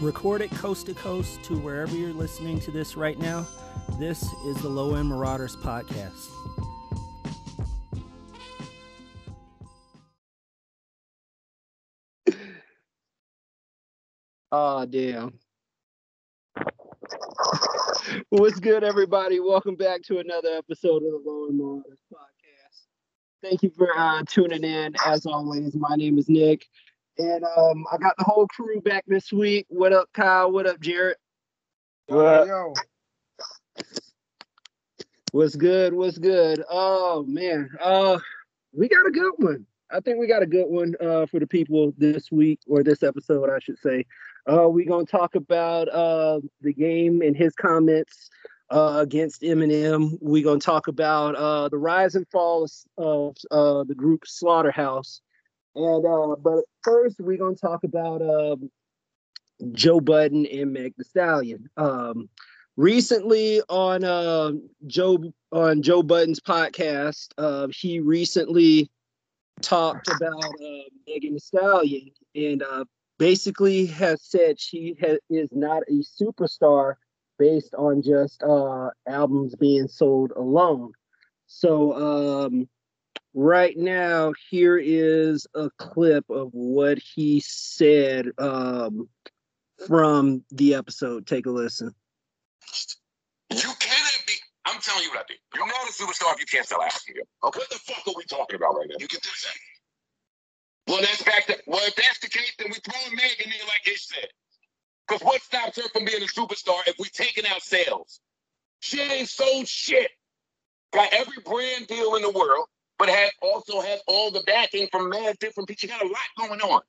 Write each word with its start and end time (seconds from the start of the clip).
Recorded 0.00 0.52
coast 0.52 0.86
to 0.86 0.94
coast 0.94 1.42
to 1.42 1.56
wherever 1.58 1.92
you're 1.96 2.12
listening 2.12 2.60
to 2.60 2.70
this 2.70 2.96
right 2.96 3.18
now, 3.18 3.44
this 3.98 4.22
is 4.46 4.56
the 4.62 4.68
Low 4.68 4.94
End 4.94 5.08
Marauders 5.08 5.56
podcast. 5.56 6.28
Oh 14.52 14.86
damn. 14.86 15.36
What's 18.28 18.60
good, 18.60 18.84
everybody? 18.84 19.40
Welcome 19.40 19.74
back 19.74 20.02
to 20.04 20.18
another 20.20 20.50
episode 20.50 21.02
of 21.02 21.10
the 21.10 21.22
Low 21.26 21.48
End 21.48 21.58
Marauders 21.58 21.98
podcast. 22.12 22.86
Thank 23.42 23.64
you 23.64 23.70
for 23.76 23.90
uh, 23.98 24.22
tuning 24.28 24.62
in. 24.62 24.94
As 25.04 25.26
always, 25.26 25.74
my 25.74 25.96
name 25.96 26.18
is 26.18 26.28
Nick, 26.28 26.66
and 27.18 27.44
um, 27.44 27.84
I 27.92 27.98
got 27.98 28.16
the 28.16 28.24
whole 28.24 28.46
crew 28.46 28.80
back 28.80 29.04
this 29.06 29.32
week. 29.32 29.66
What 29.68 29.92
up, 29.92 30.08
Kyle? 30.12 30.50
What 30.50 30.66
up, 30.66 30.80
Jared? 30.80 31.16
What? 32.06 32.46
Yo. 32.46 32.72
What's 35.32 35.56
good? 35.56 35.92
What's 35.92 36.18
good? 36.18 36.62
Oh 36.70 37.24
man, 37.28 37.68
uh, 37.80 38.18
we 38.72 38.88
got 38.88 39.06
a 39.06 39.10
good 39.10 39.34
one. 39.36 39.66
I 39.90 40.00
think 40.00 40.18
we 40.18 40.26
got 40.26 40.42
a 40.42 40.46
good 40.46 40.66
one 40.66 40.94
uh, 41.00 41.26
for 41.26 41.40
the 41.40 41.46
people 41.46 41.92
this 41.98 42.30
week 42.30 42.60
or 42.66 42.82
this 42.82 43.02
episode, 43.02 43.50
I 43.50 43.58
should 43.58 43.78
say. 43.78 44.06
Uh, 44.50 44.68
we're 44.68 44.88
gonna 44.88 45.04
talk 45.04 45.34
about 45.34 45.88
uh, 45.88 46.40
the 46.62 46.72
game 46.72 47.20
and 47.20 47.36
his 47.36 47.54
comments 47.54 48.30
uh, 48.70 48.98
against 49.02 49.42
Eminem. 49.42 50.16
We're 50.20 50.44
gonna 50.44 50.60
talk 50.60 50.88
about 50.88 51.34
uh, 51.34 51.68
the 51.68 51.78
rise 51.78 52.14
and 52.14 52.26
fall 52.28 52.66
of 52.96 53.36
uh, 53.50 53.84
the 53.84 53.94
group 53.94 54.22
Slaughterhouse. 54.26 55.20
And 55.74 56.06
uh, 56.06 56.36
but 56.36 56.64
first, 56.82 57.20
we're 57.20 57.38
gonna 57.38 57.54
talk 57.54 57.84
about 57.84 58.22
um, 58.22 58.70
Joe 59.72 60.00
Budden 60.00 60.46
and 60.46 60.72
Meg 60.72 60.94
The 60.96 61.04
Stallion. 61.04 61.68
Um, 61.76 62.28
recently 62.76 63.60
on 63.68 64.04
uh, 64.04 64.52
Joe 64.86 65.32
on 65.52 65.82
Joe 65.82 66.02
Budden's 66.02 66.40
podcast, 66.40 67.28
uh, 67.38 67.68
he 67.70 68.00
recently 68.00 68.90
talked 69.60 70.08
about 70.08 70.44
uh, 70.44 70.88
Megan 71.06 71.32
Thee 71.32 71.38
Stallion 71.38 72.10
and 72.34 72.62
uh, 72.62 72.84
basically 73.18 73.86
has 73.86 74.22
said 74.22 74.60
she 74.60 74.96
ha- 75.00 75.18
is 75.28 75.50
not 75.52 75.82
a 75.88 76.02
superstar 76.22 76.94
based 77.38 77.74
on 77.74 78.02
just 78.02 78.42
uh, 78.42 78.90
albums 79.06 79.54
being 79.54 79.88
sold 79.88 80.32
alone. 80.36 80.92
So 81.46 82.46
um, 82.46 82.68
right 83.38 83.76
now, 83.76 84.32
here 84.50 84.76
is 84.76 85.46
a 85.54 85.70
clip 85.78 86.28
of 86.28 86.50
what 86.52 86.98
he 86.98 87.38
said 87.38 88.26
um, 88.36 89.08
from 89.86 90.42
the 90.50 90.74
episode. 90.74 91.26
Take 91.26 91.46
a 91.46 91.50
listen. 91.50 91.94
You 93.50 93.70
cannot 93.78 94.22
be. 94.26 94.32
I'm 94.66 94.80
telling 94.80 95.04
you 95.04 95.10
what 95.10 95.20
I 95.20 95.22
think. 95.28 95.40
You're 95.54 95.66
not 95.66 95.88
a 95.88 95.92
superstar 95.92 96.34
if 96.34 96.40
you 96.40 96.46
can't 96.46 96.66
sell 96.66 96.82
albums. 96.82 97.04
Okay. 97.08 97.24
What 97.42 97.70
the 97.70 97.78
fuck 97.78 98.06
are 98.08 98.14
we 98.16 98.24
talking 98.24 98.56
about 98.56 98.76
right 98.76 98.88
now? 98.88 98.96
You 98.98 99.06
get 99.06 99.22
this. 99.22 99.46
Well, 100.88 101.00
that's 101.00 101.22
back 101.22 101.46
to 101.46 101.56
well, 101.66 101.80
if 101.84 101.94
that's 101.94 102.18
the 102.18 102.28
case, 102.28 102.54
then 102.58 102.68
we 102.68 102.74
throw 102.74 103.10
Meg 103.12 103.40
in 103.44 103.50
there 103.50 103.66
like 103.68 103.86
Ish 103.86 104.08
said. 104.08 104.28
Because 105.06 105.22
what 105.22 105.40
stops 105.42 105.76
her 105.76 105.88
from 105.90 106.04
being 106.04 106.22
a 106.22 106.26
superstar 106.26 106.80
if 106.86 106.96
we're 106.98 107.06
taking 107.12 107.46
out 107.46 107.62
sales? 107.62 108.20
She 108.80 109.00
ain't 109.00 109.28
sold 109.28 109.68
shit. 109.68 110.10
Got 110.92 111.12
every 111.12 111.38
brand 111.44 111.86
deal 111.86 112.16
in 112.16 112.22
the 112.22 112.30
world, 112.30 112.66
but 112.98 113.08
has 113.08 113.30
also 113.40 113.80
has 113.80 114.00
all 114.06 114.30
the 114.30 114.42
backing 114.46 114.88
from 114.90 115.08
mad 115.08 115.36
different 115.38 115.68
people. 115.68 115.78
She 115.78 115.86
got 115.88 116.02
a 116.02 116.06
lot 116.06 116.48
going 116.48 116.60
on. 116.60 116.80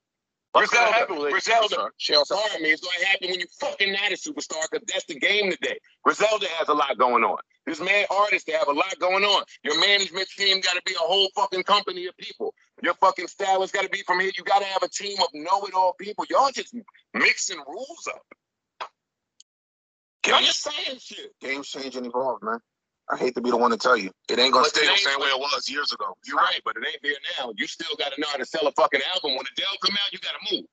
What's 0.52 0.72
gonna 0.72 0.92
happen 0.92 1.18
Griselda, 1.18 1.68
Griselda, 1.68 1.90
She 1.98 2.16
also 2.16 2.36
Sorry, 2.36 2.64
man, 2.64 2.72
it's 2.72 2.82
gonna 2.82 3.06
happen 3.06 3.30
when 3.30 3.40
you 3.40 3.46
fucking 3.60 3.94
not 3.94 4.12
a 4.12 4.16
superstar, 4.16 4.64
because 4.72 4.88
that's 4.92 5.06
the 5.06 5.20
game 5.20 5.52
today. 5.52 5.78
Griselda 6.04 6.48
has 6.58 6.70
a 6.70 6.74
lot 6.74 6.98
going 6.98 7.24
on. 7.24 7.38
This 7.68 7.80
man 7.80 8.06
artists 8.10 8.46
they 8.46 8.54
have 8.54 8.68
a 8.68 8.74
lot 8.74 8.98
going 9.00 9.24
on. 9.24 9.44
Your 9.64 9.80
management 9.80 10.28
team 10.30 10.60
gotta 10.62 10.82
be 10.86 10.94
a 10.94 10.98
whole 10.98 11.30
fucking 11.36 11.64
company 11.64 12.08
of 12.08 12.18
people. 12.18 12.56
Your 12.82 12.96
fucking 12.96 13.28
stylist 13.28 13.74
gotta 13.74 13.90
be 13.90 14.02
from 14.08 14.20
here. 14.22 14.32
You 14.36 14.44
gotta 14.44 14.66
have 14.66 14.82
a 14.82 14.90
team 14.90 15.18
of 15.20 15.28
know-it-all 15.34 15.94
people. 16.00 16.26
Y'all 16.30 16.52
just 16.52 16.74
mixing 17.14 17.60
rules 17.68 18.08
up. 18.08 18.26
I'm 20.26 20.44
just 20.44 20.62
saying 20.62 21.00
shit. 21.00 21.40
games 21.40 21.68
change 21.70 21.96
and 21.96 22.06
evolve, 22.06 22.42
man. 22.42 22.60
I 23.12 23.18
hate 23.18 23.36
to 23.36 23.42
be 23.42 23.50
the 23.50 23.58
one 23.58 23.72
to 23.72 23.78
tell 23.78 23.98
you. 23.98 24.12
It 24.30 24.38
ain't 24.38 24.54
gonna 24.54 24.66
But 24.66 24.76
stay 24.76 24.86
the 24.86 24.96
same 24.98 25.20
way 25.20 25.28
it 25.28 25.40
was 25.40 25.68
years 25.70 25.92
ago. 25.92 26.16
You're 26.26 26.38
right, 26.38 26.60
but 26.64 26.76
it 26.78 26.84
ain't 26.88 27.02
there 27.02 27.14
now. 27.40 27.54
You 27.58 27.66
still 27.68 27.96
gotta 27.98 28.20
know 28.22 28.28
how 28.30 28.38
to 28.38 28.46
sell 28.46 28.68
a 28.68 28.72
fucking 28.74 29.02
album. 29.16 29.32
When 29.38 29.46
Adele 29.52 29.78
come 29.84 29.96
out, 29.96 30.14
you 30.14 30.20
gotta 30.20 30.56
move. 30.56 30.66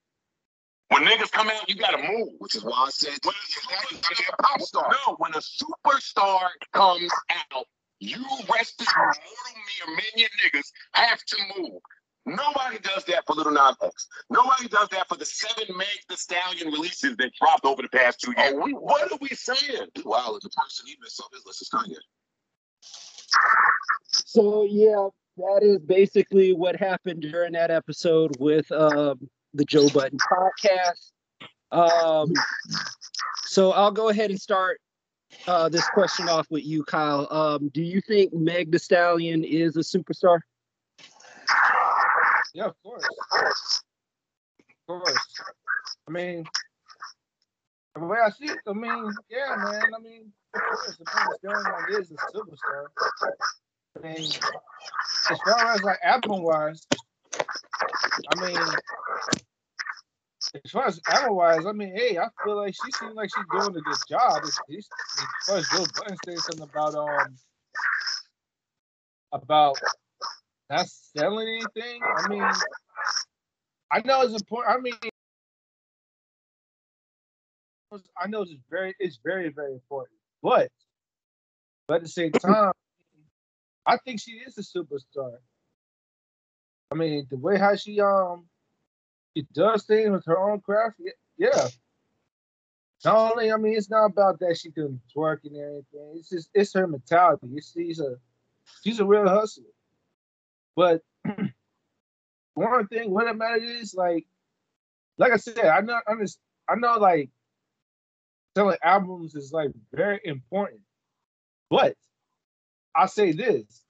When 0.88 1.04
niggas 1.04 1.32
come 1.32 1.48
out, 1.48 1.68
you 1.68 1.76
gotta 1.76 1.98
move. 1.98 2.28
Which 2.38 2.54
is 2.54 2.64
why 2.64 2.86
I 2.86 2.90
said 2.90 3.18
When 3.24 3.34
a 3.34 3.96
superstar- 3.96 4.34
a 4.38 4.42
pop 4.42 4.60
star. 4.60 4.96
No, 5.06 5.14
when 5.16 5.32
a 5.34 5.38
superstar 5.40 6.48
comes 6.72 7.10
out, 7.54 7.66
you 8.00 8.24
rested 8.52 8.86
mortal 8.96 9.22
me 9.56 9.74
or 9.86 9.96
minion 9.96 10.30
niggas 10.44 10.70
have 10.92 11.24
to 11.24 11.36
move. 11.56 11.80
Nobody 12.26 12.78
does 12.80 13.04
that 13.04 13.24
for 13.26 13.34
Little 13.34 13.52
Nas 13.52 13.76
X. 13.82 14.08
Nobody 14.30 14.68
does 14.68 14.88
that 14.88 15.08
for 15.08 15.16
the 15.16 15.24
seven 15.24 15.76
Meg 15.76 15.86
The 16.08 16.16
Stallion 16.16 16.72
releases 16.72 17.16
that 17.16 17.30
dropped 17.40 17.64
over 17.64 17.82
the 17.82 17.88
past 17.88 18.20
two 18.20 18.34
oh, 18.36 18.42
years. 18.42 18.54
Oh, 18.56 18.64
we- 18.64 18.72
what 18.72 19.10
are 19.10 19.18
we 19.20 19.28
saying? 19.28 19.86
Wow, 20.04 20.38
the 20.42 20.50
person 20.50 20.86
he 20.86 20.96
missed 21.00 21.20
off 21.20 21.32
his 21.32 21.46
list 21.46 21.62
is 21.62 21.68
Kanye. 21.70 21.96
So 24.08 24.64
yeah, 24.64 25.08
that 25.36 25.60
is 25.62 25.78
basically 25.78 26.52
what 26.52 26.76
happened 26.76 27.22
during 27.22 27.52
that 27.52 27.70
episode 27.70 28.36
with 28.38 28.70
um, 28.72 29.28
the 29.54 29.64
Joe 29.64 29.88
Budden 29.88 30.18
podcast. 30.18 31.12
Um, 31.72 32.32
so 33.44 33.72
I'll 33.72 33.90
go 33.90 34.08
ahead 34.08 34.30
and 34.30 34.40
start 34.40 34.80
uh, 35.46 35.68
this 35.68 35.86
question 35.90 36.28
off 36.28 36.46
with 36.50 36.64
you, 36.64 36.84
Kyle. 36.84 37.26
Um, 37.30 37.68
do 37.68 37.82
you 37.82 38.00
think 38.00 38.32
Meg 38.32 38.72
The 38.72 38.78
Stallion 38.78 39.44
is 39.44 39.76
a 39.76 39.80
superstar? 39.80 40.40
Yeah, 42.54 42.66
of 42.66 42.74
course. 42.82 43.04
Of 44.88 45.02
course. 45.02 45.26
I 46.08 46.10
mean, 46.10 46.44
the 48.00 48.06
way 48.06 48.18
I 48.24 48.30
see 48.30 48.46
it, 48.46 48.58
I 48.66 48.72
mean, 48.72 49.12
yeah, 49.30 49.56
man. 49.56 49.94
I 49.94 49.98
mean, 50.02 50.32
of 50.54 50.60
course, 50.60 50.96
the 50.96 51.04
Prince 51.04 51.38
Stallion 51.38 52.00
is 52.00 52.12
superstar. 52.34 52.86
I 53.96 54.06
mean, 54.06 54.28
as 55.30 55.38
far 55.44 55.72
as 55.74 55.82
like 55.82 55.98
album 56.02 56.42
wise, 56.42 56.86
I 58.30 58.40
mean, 58.40 58.56
as 60.64 60.70
far 60.70 60.86
as 60.86 61.00
album 61.08 61.36
wise, 61.36 61.66
I 61.66 61.72
mean, 61.72 61.94
hey, 61.96 62.18
I 62.18 62.28
feel 62.44 62.56
like 62.56 62.74
she 62.74 62.92
seems 62.92 63.14
like 63.14 63.30
she's 63.34 63.44
doing 63.50 63.76
a 63.76 63.80
good 63.80 63.98
job. 64.08 64.42
As 64.44 64.58
far 65.46 65.56
as 65.56 65.68
Joe 65.68 65.84
Budden 65.96 66.16
saying 66.24 66.38
something 66.38 66.68
about 66.68 66.94
um 66.94 67.36
about 69.32 69.76
not 70.70 70.86
selling 70.88 71.48
anything. 71.48 72.00
I 72.02 72.28
mean, 72.28 72.42
I 73.90 74.00
know 74.04 74.22
it's 74.22 74.34
important. 74.34 74.76
I 74.76 74.80
mean, 74.80 75.10
I 77.92 78.26
know 78.28 78.42
it's 78.42 78.54
very, 78.70 78.94
it's 78.98 79.18
very, 79.24 79.48
very 79.50 79.72
important. 79.72 80.18
But, 80.42 80.70
but 81.86 81.96
at 81.96 82.02
the 82.02 82.08
same 82.08 82.32
time, 82.32 82.72
I 83.86 83.96
think 83.98 84.20
she 84.20 84.32
is 84.32 84.58
a 84.58 84.62
superstar. 84.62 85.36
I 86.90 86.94
mean, 86.94 87.26
the 87.30 87.36
way 87.36 87.58
how 87.58 87.76
she 87.76 88.00
um 88.00 88.46
she 89.36 89.46
does 89.52 89.84
things 89.84 90.10
with 90.10 90.24
her 90.26 90.38
own 90.38 90.60
craft, 90.60 91.00
yeah. 91.36 91.68
Not 93.04 93.32
only, 93.32 93.52
I 93.52 93.56
mean, 93.56 93.76
it's 93.76 93.90
not 93.90 94.06
about 94.06 94.38
that 94.40 94.56
she 94.56 94.70
can 94.70 95.00
twerk 95.14 95.44
and 95.44 95.56
everything. 95.56 96.14
It's 96.16 96.30
just 96.30 96.50
it's 96.54 96.72
her 96.74 96.86
mentality. 96.86 97.48
It's, 97.54 97.72
she's 97.72 98.00
a 98.00 98.16
she's 98.82 99.00
a 99.00 99.04
real 99.04 99.28
hustler. 99.28 99.64
But 100.74 101.02
one 102.54 102.86
thing, 102.88 103.10
what 103.10 103.26
it 103.26 103.36
matters 103.36 103.62
is 103.62 103.94
like, 103.94 104.26
like 105.18 105.32
I 105.32 105.36
said, 105.36 105.58
I 105.58 105.80
know, 105.80 106.00
I 106.06 106.14
know, 106.14 106.26
I 106.68 106.74
know, 106.74 106.98
like 106.98 107.30
selling 108.56 108.78
albums 108.82 109.36
is 109.36 109.52
like 109.52 109.70
very 109.92 110.20
important. 110.24 110.80
But 111.70 111.96
I 112.96 113.06
say 113.06 113.32
this, 113.32 113.84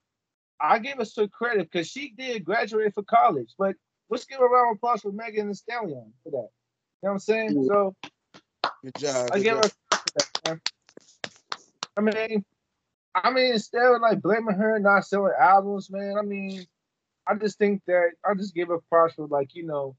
I 0.61 0.81
give 0.81 0.99
her 0.99 1.07
some 1.07 1.29
credit 1.29 1.71
because 1.71 1.89
she 1.89 2.15
did 2.19 2.45
graduate 2.45 2.95
for 2.95 3.05
college. 3.05 3.55
But 3.59 3.77
let's 4.11 4.27
give 4.27 4.41
a 4.41 4.45
round 4.45 4.73
of 4.73 4.77
applause 4.79 5.03
for 5.03 5.13
Megan 5.13 5.49
Thee 5.49 5.55
Stallion 5.55 6.13
for 6.25 6.31
that. 6.33 6.51
You 7.03 7.09
know 7.09 7.11
what 7.11 7.13
I'm 7.13 7.19
saying? 7.21 7.59
So 7.69 7.95
Good 8.85 8.97
job. 8.97 9.31
I 9.33 9.39
good 9.39 9.45
give 9.45 9.57
her 9.59 9.63
job. 9.63 9.73
credit 9.91 10.29
that. 10.45 10.61
I 11.97 12.03
mean, 12.03 12.45
I 13.15 13.31
mean, 13.33 13.53
instead 13.55 13.83
of 13.85 14.03
like 14.03 14.23
blaming 14.23 14.57
her 14.57 14.79
not 14.81 15.07
selling 15.07 15.35
albums, 15.41 15.91
man. 15.91 16.17
I 16.19 16.23
mean, 16.23 16.67
I 17.29 17.37
just 17.37 17.59
think 17.59 17.83
that 17.87 18.11
I 18.25 18.35
just 18.35 18.55
give 18.55 18.69
her 18.69 18.79
props 18.91 19.15
for 19.15 19.29
like 19.29 19.55
you 19.55 19.67
know 19.67 19.97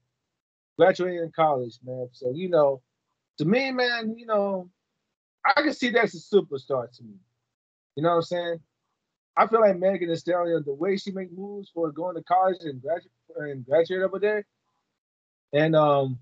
graduating 0.78 1.24
in 1.24 1.32
college, 1.34 1.78
man. 1.84 2.08
So 2.12 2.32
you 2.34 2.50
know, 2.50 2.82
to 3.38 3.44
me, 3.44 3.70
man, 3.70 4.14
you 4.16 4.26
know, 4.26 4.68
I 5.44 5.62
can 5.62 5.72
see 5.72 5.90
that's 5.90 6.14
a 6.14 6.36
superstar 6.36 6.90
to 6.96 7.02
me. 7.02 7.14
You 7.96 8.02
know 8.02 8.10
what 8.10 8.16
I'm 8.16 8.22
saying? 8.22 8.60
I 9.36 9.46
feel 9.46 9.60
like 9.60 9.78
Megan 9.78 10.08
Thee 10.08 10.16
Stallion, 10.16 10.64
the 10.66 10.74
way 10.74 10.96
she 10.96 11.12
make 11.12 11.32
moves 11.32 11.70
for 11.72 11.92
going 11.92 12.16
to 12.16 12.22
college 12.24 12.58
and 12.60 12.82
graduate 12.82 13.12
and 13.36 13.64
graduate 13.64 14.02
over 14.02 14.18
there, 14.18 14.44
and 15.52 15.76
um, 15.76 16.18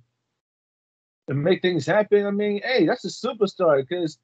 and 1.28 1.42
make 1.42 1.62
things 1.62 1.86
happen. 1.86 2.26
I 2.26 2.30
mean, 2.30 2.60
hey, 2.62 2.86
that's 2.86 3.04
a 3.04 3.08
superstar 3.26 3.80
because, 3.86 4.18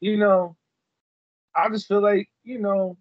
you 0.00 0.16
know, 0.16 0.56
I 1.54 1.68
just 1.68 1.86
feel 1.86 2.00
like, 2.00 2.28
you 2.42 2.58
know, 2.58 2.96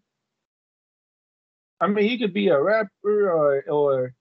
I 1.79 1.87
mean, 1.87 2.07
he 2.07 2.19
could 2.19 2.33
be 2.33 2.49
a 2.49 2.61
rapper 2.61 3.31
or 3.31 3.63
or 3.69 4.13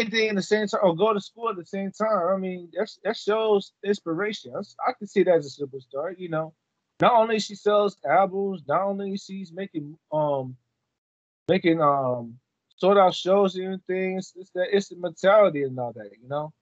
anything 0.00 0.28
in 0.28 0.36
the 0.36 0.42
same 0.42 0.66
time, 0.66 0.80
or 0.82 0.94
go 0.94 1.12
to 1.12 1.20
school 1.20 1.48
at 1.48 1.56
the 1.56 1.64
same 1.64 1.90
time. 1.90 2.28
I 2.34 2.36
mean, 2.36 2.70
that's, 2.76 2.98
that 3.04 3.16
shows 3.16 3.72
inspiration. 3.84 4.52
That's, 4.54 4.76
I 4.86 4.92
can 4.92 5.06
see 5.06 5.22
that 5.24 5.36
as 5.36 5.58
a 5.58 5.66
superstar. 5.66 6.14
You 6.18 6.28
know, 6.28 6.54
not 7.00 7.14
only 7.14 7.38
she 7.38 7.54
sells 7.54 7.96
albums, 8.08 8.62
not 8.66 8.82
only 8.82 9.16
she's 9.16 9.52
making 9.52 9.96
um 10.12 10.56
making 11.48 11.80
um 11.80 12.38
sort 12.76 12.98
out 12.98 13.14
shows 13.14 13.56
and 13.56 13.84
things. 13.86 14.32
It's 14.36 14.50
that 14.50 14.68
it's 14.74 14.88
the 14.88 14.96
mentality 14.96 15.62
and 15.62 15.78
all 15.78 15.92
that. 15.94 16.10
You 16.20 16.28
know, 16.28 16.52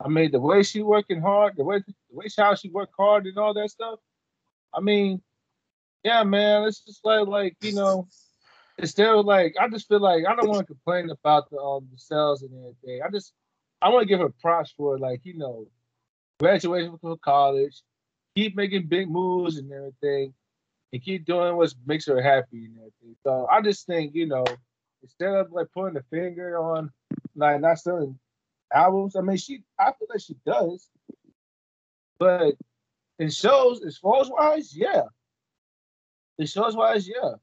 I 0.00 0.08
mean, 0.08 0.30
the 0.30 0.40
way 0.40 0.62
she 0.62 0.82
working 0.82 1.20
hard, 1.20 1.54
the 1.56 1.64
way 1.64 1.78
the 1.78 1.94
way 2.10 2.28
she, 2.28 2.40
how 2.40 2.54
she 2.54 2.70
work 2.70 2.90
hard 2.98 3.26
and 3.26 3.38
all 3.38 3.54
that 3.54 3.70
stuff. 3.70 3.98
I 4.74 4.80
mean, 4.80 5.22
yeah, 6.02 6.24
man, 6.24 6.64
it's 6.64 6.80
just 6.84 7.04
like 7.04 7.26
like 7.26 7.56
you 7.60 7.74
know 7.74 8.08
instead 8.78 9.08
of 9.08 9.24
like, 9.26 9.54
I 9.60 9.68
just 9.68 9.88
feel 9.88 10.00
like 10.00 10.24
I 10.26 10.34
don't 10.34 10.48
want 10.48 10.60
to 10.60 10.66
complain 10.66 11.10
about 11.10 11.50
the 11.50 11.58
um 11.58 11.88
the 11.92 11.98
sales 11.98 12.42
and 12.42 12.52
everything. 12.52 13.02
I 13.02 13.10
just 13.10 13.32
I 13.80 13.88
want 13.88 14.02
to 14.02 14.08
give 14.08 14.20
her 14.20 14.32
props 14.40 14.72
for 14.76 14.98
like 14.98 15.20
you 15.24 15.36
know 15.36 15.66
graduation 16.40 16.98
from 16.98 17.18
college, 17.18 17.82
keep 18.34 18.56
making 18.56 18.86
big 18.86 19.10
moves 19.10 19.58
and 19.58 19.70
everything, 19.72 20.34
and 20.92 21.02
keep 21.02 21.24
doing 21.24 21.56
what 21.56 21.74
makes 21.86 22.06
her 22.06 22.22
happy 22.22 22.66
and 22.66 22.76
everything. 22.78 23.16
So 23.22 23.46
I 23.50 23.60
just 23.60 23.86
think 23.86 24.14
you 24.14 24.26
know 24.26 24.44
instead 25.02 25.34
of 25.34 25.52
like 25.52 25.68
putting 25.72 25.94
the 25.94 26.04
finger 26.10 26.58
on 26.58 26.90
like 27.36 27.60
not 27.60 27.78
selling 27.78 28.18
albums, 28.72 29.16
I 29.16 29.20
mean 29.20 29.36
she 29.36 29.62
I 29.78 29.92
feel 29.92 30.08
like 30.10 30.20
she 30.20 30.36
does, 30.46 30.88
but 32.18 32.54
in 33.18 33.30
shows 33.30 33.84
as 33.84 33.98
far 33.98 34.20
as 34.20 34.30
wise, 34.30 34.76
yeah. 34.76 35.02
In 36.38 36.46
shows 36.46 36.74
wise, 36.74 37.06
yeah. 37.06 37.34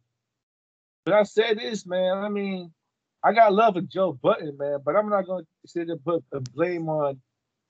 But 1.10 1.18
I 1.18 1.24
say 1.24 1.56
this, 1.56 1.88
man. 1.88 2.20
I 2.20 2.30
mean, 2.30 2.72
I 3.24 3.34
got 3.34 3.52
love 3.52 3.74
for 3.74 3.82
Joe 3.82 4.14
Budden, 4.14 4.56
man, 4.60 4.78
but 4.86 4.96
I'm 4.96 5.10
not 5.10 5.26
going 5.26 5.44
to 5.44 5.68
sit 5.68 5.90
and 5.90 6.04
put 6.06 6.24
a 6.32 6.40
blame 6.40 6.88
on 6.88 7.20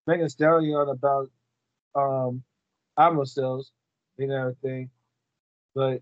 Megan 0.07 0.27
Stallion 0.27 0.89
about 0.89 1.29
um 1.95 2.43
album 2.97 3.25
sales 3.25 3.71
and 4.17 4.33
everything. 4.33 4.89
But 5.73 6.01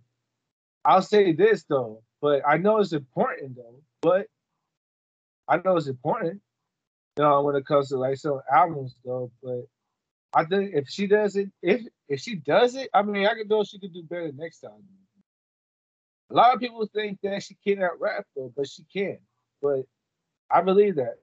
I'll 0.84 1.04
say 1.04 1.32
this 1.34 1.64
though. 1.70 2.02
But 2.24 2.42
I 2.48 2.58
know 2.58 2.80
it's 2.80 2.94
important 2.94 3.56
though. 3.56 3.84
But 4.02 4.26
I 5.48 5.58
know 5.58 5.78
it's 5.78 5.86
important, 5.86 6.42
you 7.18 7.24
know, 7.24 7.44
when 7.44 7.56
it 7.56 7.68
comes 7.68 7.90
to 7.90 7.98
like 7.98 8.18
selling 8.18 8.42
albums 8.52 8.96
though. 9.06 9.32
But 9.44 9.66
I 10.34 10.46
think 10.46 10.72
if 10.74 10.90
she 10.90 11.06
does 11.06 11.36
it, 11.36 11.52
if 11.62 11.82
if 12.10 12.20
she 12.20 12.38
does 12.38 12.74
it, 12.74 12.90
I 12.96 13.04
mean, 13.04 13.28
I 13.28 13.36
can 13.36 13.48
know 13.48 13.64
she 13.64 13.80
could 13.80 13.94
do 13.94 14.02
better 14.02 14.32
next 14.34 14.62
time. 14.62 14.84
A 16.30 16.34
lot 16.34 16.54
of 16.54 16.60
people 16.60 16.88
think 16.94 17.20
that 17.24 17.44
she 17.44 17.56
cannot 17.66 18.00
rap 18.00 18.26
though, 18.36 18.52
but 18.56 18.68
she 18.68 18.84
can. 18.92 19.18
But 19.62 19.84
I 20.52 20.62
believe 20.62 20.96
that. 20.96 21.16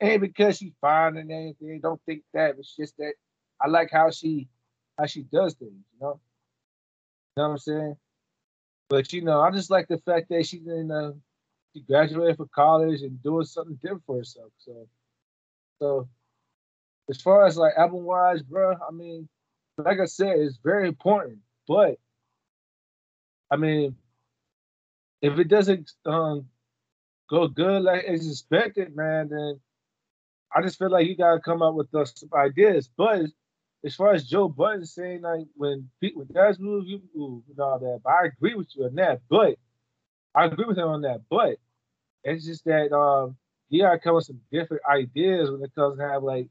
And 0.00 0.20
because 0.20 0.58
she's 0.58 0.72
fine 0.80 1.16
and 1.16 1.30
anything, 1.30 1.80
don't 1.80 2.00
think 2.06 2.22
that. 2.34 2.56
It's 2.58 2.76
just 2.76 2.96
that 2.98 3.14
I 3.60 3.68
like 3.68 3.90
how 3.90 4.10
she 4.10 4.48
how 4.96 5.06
she 5.06 5.22
does 5.22 5.54
things, 5.54 5.72
you 5.72 6.00
know? 6.00 6.20
You 7.36 7.42
know 7.42 7.48
what 7.48 7.52
I'm 7.52 7.58
saying? 7.58 7.96
But 8.88 9.12
you 9.12 9.22
know, 9.22 9.40
I 9.40 9.50
just 9.50 9.70
like 9.70 9.88
the 9.88 9.98
fact 9.98 10.28
that 10.30 10.46
she's 10.46 10.66
in 10.66 10.90
uh 10.90 11.12
she 11.74 11.82
graduated 11.82 12.36
from 12.36 12.50
college 12.54 13.02
and 13.02 13.22
doing 13.22 13.44
something 13.44 13.76
different 13.76 14.04
for 14.06 14.18
herself. 14.18 14.52
So 14.58 14.88
so 15.80 16.08
as 17.10 17.20
far 17.20 17.46
as 17.46 17.56
like 17.56 17.74
album 17.76 18.04
wise, 18.04 18.42
bro, 18.42 18.74
I 18.86 18.92
mean, 18.92 19.28
like 19.76 20.00
I 20.00 20.04
said, 20.04 20.38
it's 20.38 20.58
very 20.62 20.88
important. 20.88 21.38
But 21.66 21.98
I 23.50 23.56
mean, 23.56 23.96
if 25.22 25.38
it 25.38 25.48
doesn't 25.48 25.90
um, 26.06 26.46
go 27.28 27.48
good 27.48 27.82
like 27.82 28.04
as 28.04 28.28
expected, 28.28 28.94
man, 28.94 29.28
then 29.28 29.60
I 30.54 30.62
just 30.62 30.78
feel 30.78 30.90
like 30.90 31.06
you 31.06 31.16
gotta 31.16 31.40
come 31.40 31.62
up 31.62 31.74
with 31.74 31.88
some 31.92 32.30
ideas. 32.34 32.90
But 32.96 33.26
as 33.84 33.94
far 33.94 34.12
as 34.12 34.28
Joe 34.28 34.48
Budden 34.48 34.84
saying 34.84 35.22
like 35.22 35.46
when 35.54 35.88
when 36.00 36.26
guys 36.32 36.58
move, 36.58 36.86
you 36.86 37.02
move 37.14 37.42
and 37.48 37.60
all 37.60 37.78
that. 37.78 38.00
But 38.02 38.10
I 38.10 38.26
agree 38.26 38.54
with 38.54 38.68
you 38.74 38.84
on 38.84 38.94
that. 38.96 39.20
But 39.28 39.58
I 40.34 40.46
agree 40.46 40.66
with 40.66 40.78
him 40.78 40.88
on 40.88 41.02
that. 41.02 41.22
But 41.28 41.58
it's 42.24 42.44
just 42.44 42.64
that 42.64 42.92
um 42.92 43.36
you 43.68 43.82
gotta 43.82 43.98
come 43.98 44.14
with 44.14 44.24
some 44.24 44.40
different 44.50 44.82
ideas 44.90 45.50
when 45.50 45.62
it 45.62 45.74
comes 45.74 45.98
to 45.98 46.08
have 46.08 46.22
like 46.22 46.48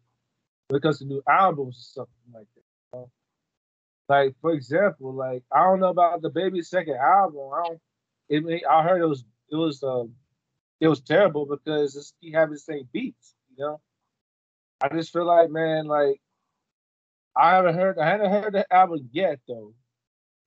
when 0.68 0.78
it 0.78 0.81
comes 0.81 1.00
to 1.00 1.06
new 1.06 1.24
albums 1.28 1.78
or 1.78 2.02
something 2.02 2.34
like 2.34 2.48
that. 2.56 2.64
You 2.94 3.00
know? 3.00 3.12
Like 4.10 4.36
for 4.42 4.52
example, 4.52 5.14
like 5.14 5.44
I 5.52 5.64
don't 5.64 5.80
know 5.80 5.90
about 5.90 6.22
the 6.22 6.30
baby 6.30 6.62
second 6.62 6.96
album. 6.96 7.50
I 7.54 7.68
don't 7.68 7.81
it, 8.30 8.64
I 8.70 8.84
heard 8.84 9.02
it 9.02 9.06
was 9.06 9.26
it 9.52 9.56
was 9.56 9.84
um 9.84 10.14
it 10.80 10.88
was 10.88 11.02
terrible 11.02 11.46
because 11.46 12.14
he 12.20 12.32
having 12.32 12.54
the 12.54 12.60
same 12.60 12.88
beats, 12.92 13.34
you 13.56 13.64
know. 13.64 13.82
I 14.82 14.90
just 14.90 15.12
feel 15.12 15.26
like 15.26 15.50
man, 15.50 15.86
like 15.88 16.22
I 17.36 17.56
haven't 17.56 17.76
heard 17.76 17.98
I 18.00 18.08
haven't 18.08 18.32
heard 18.32 18.54
the 18.54 18.74
album 18.74 19.10
yet 19.12 19.40
though. 19.48 19.74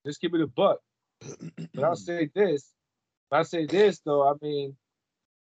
Just 0.05 0.21
give 0.21 0.31
me 0.31 0.39
the 0.39 0.47
buck. 0.47 0.79
but 1.73 1.83
I'll 1.83 1.95
say 1.95 2.29
this. 2.33 2.71
I 3.31 3.43
say 3.43 3.65
this 3.65 3.99
though, 3.99 4.27
I 4.27 4.33
mean, 4.41 4.75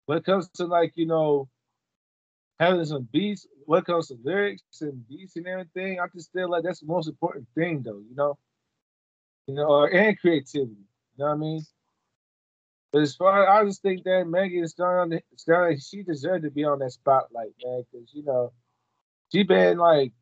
when 0.06 0.20
it 0.20 0.26
comes 0.26 0.48
to 0.56 0.66
like, 0.66 0.94
you 0.96 1.08
know, 1.08 1.50
having 2.60 2.86
some 2.86 3.08
beats, 3.12 3.48
when 3.66 3.80
it 3.80 3.86
comes 3.86 4.08
to 4.10 4.18
lyrics 4.24 4.62
and 4.82 5.08
beats 5.08 5.36
and 5.38 5.48
everything, 5.48 6.00
I 6.00 6.06
just 6.14 6.32
feel 6.34 6.50
like 6.50 6.64
that's 6.64 6.82
the 6.82 6.86
most 6.86 7.08
important 7.08 7.48
thing 7.56 7.82
though, 7.82 8.02
you 8.08 8.16
know. 8.16 8.38
You 9.48 9.56
know, 9.56 9.68
or 9.68 9.94
and 9.94 10.20
creativity. 10.20 10.72
You 10.72 11.18
know 11.18 11.26
what 11.26 11.32
I 11.34 11.38
mean? 11.38 11.62
But 12.94 13.02
as 13.02 13.16
far 13.16 13.50
I 13.50 13.66
just 13.66 13.82
think 13.82 14.04
that 14.04 14.26
Megan 14.28 14.68
Stallion, 14.68 15.20
Stallion, 15.36 15.80
she 15.80 16.04
deserved 16.04 16.44
to 16.44 16.52
be 16.52 16.64
on 16.64 16.78
that 16.80 16.92
spotlight, 16.92 17.54
man, 17.64 17.84
because 17.92 18.10
you 18.14 18.24
know 18.24 18.54
she 19.32 19.42
been 19.42 19.80
like 19.80 20.14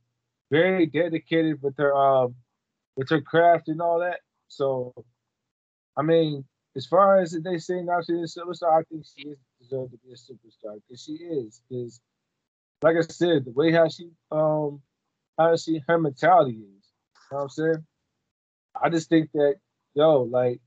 very 0.49 0.85
dedicated 0.85 1.61
with 1.61 1.77
her 1.77 1.93
um 1.93 2.35
with 2.95 3.09
her 3.09 3.19
craft 3.21 3.67
and 3.67 3.81
all 3.81 3.99
that. 3.99 4.21
So, 4.47 4.93
I 5.97 6.01
mean, 6.01 6.45
as 6.77 6.85
far 6.85 7.19
as 7.19 7.37
they 7.43 7.57
say 7.57 7.81
now 7.81 7.99
she's 8.01 8.37
a 8.37 8.39
superstar, 8.39 8.79
I 8.79 8.83
think 8.83 9.05
she 9.05 9.27
is 9.27 9.37
deserved 9.61 9.91
to 9.91 9.97
be 9.97 10.13
a 10.13 10.15
superstar 10.15 10.79
because 10.87 11.03
she 11.03 11.13
is. 11.13 11.61
Because, 11.69 11.99
like 12.81 12.95
I 12.95 13.01
said, 13.01 13.43
the 13.43 13.51
way 13.51 13.73
how 13.73 13.89
she 13.89 14.11
um 14.31 14.81
how 15.37 15.57
she 15.57 15.81
her 15.89 15.99
mentality 15.99 16.51
is. 16.51 16.57
You 16.57 16.67
know 17.31 17.37
what 17.37 17.41
I'm 17.43 17.49
saying? 17.49 17.85
I 18.81 18.89
just 18.89 19.09
think 19.09 19.29
that 19.33 19.55
yo, 19.93 20.21
like 20.21 20.61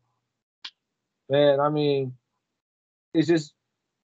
man, 1.28 1.60
I 1.60 1.68
mean, 1.68 2.14
it's 3.12 3.28
just 3.28 3.54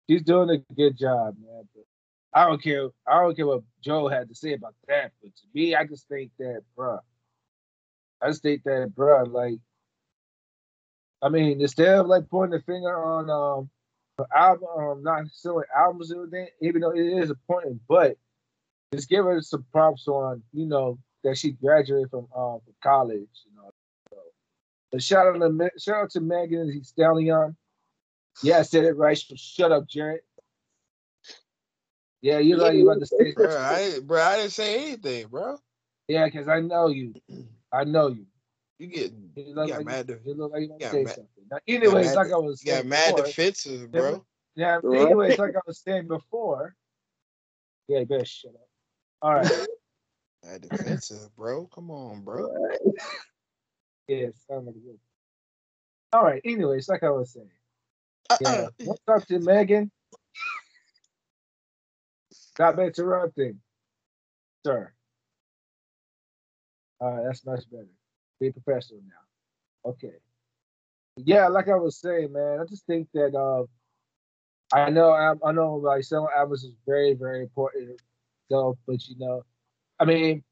he's 0.06 0.22
doing 0.22 0.50
a 0.50 0.74
good 0.74 0.98
job, 0.98 1.36
man. 1.40 1.68
But 1.74 1.84
I 2.32 2.46
don't 2.46 2.62
care. 2.62 2.88
I 3.06 3.20
don't 3.20 3.36
care 3.36 3.46
what 3.46 3.62
Joe 3.82 4.08
had 4.08 4.28
to 4.28 4.34
say 4.34 4.54
about 4.54 4.74
that. 4.88 5.12
But 5.22 5.34
to 5.34 5.42
me, 5.54 5.74
I 5.74 5.84
just 5.84 6.08
think 6.08 6.30
that, 6.38 6.62
bro. 6.76 6.98
I 8.22 8.28
just 8.28 8.42
think 8.42 8.62
that, 8.64 8.92
bro. 8.94 9.24
Like, 9.24 9.58
I 11.22 11.28
mean, 11.28 11.60
instead 11.60 11.98
of 11.98 12.06
like 12.06 12.28
pointing 12.28 12.58
the 12.58 12.64
finger 12.64 12.96
on 13.02 13.30
um 13.30 13.70
album, 14.34 14.68
um, 14.76 15.02
not 15.02 15.24
selling 15.32 15.64
albums 15.76 16.10
and 16.10 16.20
everything, 16.20 16.48
even 16.60 16.80
though 16.80 16.90
it 16.90 17.00
is 17.00 17.30
important, 17.30 17.80
but 17.88 18.16
just 18.92 19.08
give 19.08 19.24
her 19.24 19.40
some 19.40 19.64
props 19.72 20.08
on, 20.08 20.42
you 20.52 20.66
know, 20.66 20.98
that 21.24 21.36
she 21.38 21.52
graduated 21.52 22.10
from 22.10 22.26
um 22.36 22.60
from 22.64 22.74
college, 22.82 23.28
you 24.92 24.96
know, 24.96 24.98
but 24.98 25.02
shout 25.02 25.26
out 25.26 25.38
to 25.38 25.70
shout 25.78 26.04
out 26.04 26.10
to 26.10 26.20
Megan 26.20 26.68
Thee 26.68 26.82
Stallion. 26.82 27.56
Yeah, 28.42 28.58
I 28.58 28.62
said 28.62 28.84
it 28.84 28.96
right. 28.96 29.18
Shut 29.18 29.72
up, 29.72 29.88
Jared. 29.88 30.20
Yeah, 32.22 32.38
you 32.38 32.56
know 32.56 32.70
you 32.70 32.90
about 32.90 33.00
to 33.00 33.06
say. 33.06 33.32
Bro, 33.32 33.56
I, 33.56 34.00
bro, 34.02 34.22
I 34.22 34.36
didn't 34.36 34.52
say 34.52 34.88
anything, 34.88 35.28
bro. 35.28 35.56
Yeah, 36.08 36.26
because 36.26 36.48
I 36.48 36.60
know 36.60 36.88
you. 36.88 37.14
I 37.72 37.84
know 37.84 38.08
you. 38.08 38.26
You 38.78 38.86
get 38.86 39.12
you, 39.36 39.54
got 39.54 39.68
like 39.68 39.86
mad. 39.86 40.08
You, 40.24 40.34
look 40.34 40.52
like 40.52 40.62
you 40.62 40.70
want 40.70 40.80
to 40.80 40.90
say 40.90 41.04
mad, 41.04 41.14
something. 41.14 41.44
Now, 41.50 41.58
anyways, 41.68 42.14
like 42.14 42.32
I 42.32 42.36
was 42.36 42.62
saying, 42.62 42.78
got 42.78 42.86
mad 42.86 43.10
before, 43.10 43.26
defensive, 43.26 43.92
bro. 43.92 44.24
Yeah. 44.56 44.78
Anyways, 44.82 45.38
like 45.38 45.54
I 45.54 45.60
was 45.66 45.80
saying 45.80 46.08
before. 46.08 46.74
Yeah, 47.88 48.04
better 48.04 48.24
shut 48.24 48.52
up. 48.52 48.68
All 49.22 49.34
right. 49.34 49.66
Mad 50.44 50.62
defensive, 50.62 51.34
bro. 51.36 51.66
Come 51.66 51.90
on, 51.90 52.22
bro. 52.22 52.48
Yeah, 54.10 54.26
sounds 54.48 54.66
like 54.66 54.74
good. 54.74 54.98
All 56.12 56.24
right. 56.24 56.40
Anyways, 56.44 56.88
like 56.88 57.04
I 57.04 57.10
was 57.10 57.32
saying. 57.32 57.48
Yeah. 58.40 58.66
What's 58.84 59.02
up 59.06 59.24
to 59.28 59.38
Megan? 59.38 59.88
Stop 62.32 62.80
interrupting, 62.80 63.60
sir. 64.66 64.92
All 66.98 67.12
right, 67.12 67.24
that's 67.24 67.46
much 67.46 67.70
better. 67.70 67.86
Be 68.40 68.50
professional 68.50 69.00
now. 69.06 69.90
Okay. 69.90 70.14
Yeah, 71.16 71.46
like 71.46 71.68
I 71.68 71.76
was 71.76 72.00
saying, 72.00 72.32
man, 72.32 72.58
I 72.60 72.64
just 72.64 72.84
think 72.86 73.06
that 73.14 73.36
uh, 73.36 73.64
I 74.76 74.90
know 74.90 75.10
I, 75.10 75.34
I 75.48 75.52
know 75.52 75.76
like 75.76 76.02
selling 76.02 76.34
albums 76.36 76.64
is 76.64 76.74
very, 76.84 77.14
very 77.14 77.42
important, 77.42 78.00
though. 78.48 78.76
But 78.88 79.06
you 79.06 79.14
know, 79.20 79.44
I 80.00 80.04
mean, 80.04 80.42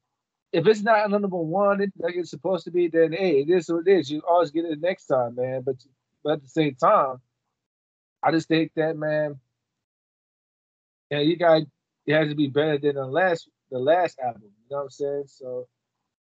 if 0.52 0.66
it's 0.66 0.82
not 0.82 1.10
number 1.10 1.28
one 1.28 1.80
like 1.98 2.16
it's 2.16 2.30
supposed 2.30 2.64
to 2.64 2.70
be, 2.70 2.88
then 2.88 3.12
hey, 3.12 3.40
it 3.40 3.50
is 3.50 3.68
what 3.70 3.86
it 3.86 3.98
is. 3.98 4.10
You 4.10 4.22
always 4.28 4.50
get 4.50 4.64
it 4.64 4.80
next 4.80 5.06
time, 5.06 5.34
man. 5.34 5.62
But 5.62 5.76
but 6.24 6.34
at 6.34 6.42
the 6.42 6.48
same 6.48 6.74
time, 6.74 7.20
I 8.22 8.30
just 8.32 8.48
think 8.48 8.72
that 8.76 8.96
man, 8.96 9.38
yeah, 11.10 11.20
you 11.20 11.36
got 11.36 11.62
it 12.06 12.14
has 12.14 12.28
to 12.28 12.34
be 12.34 12.48
better 12.48 12.78
than 12.78 12.94
the 12.96 13.06
last 13.06 13.48
the 13.70 13.78
last 13.78 14.18
album. 14.18 14.42
You 14.44 14.50
know 14.70 14.76
what 14.78 14.82
I'm 14.84 14.90
saying? 14.90 15.24
So, 15.26 15.68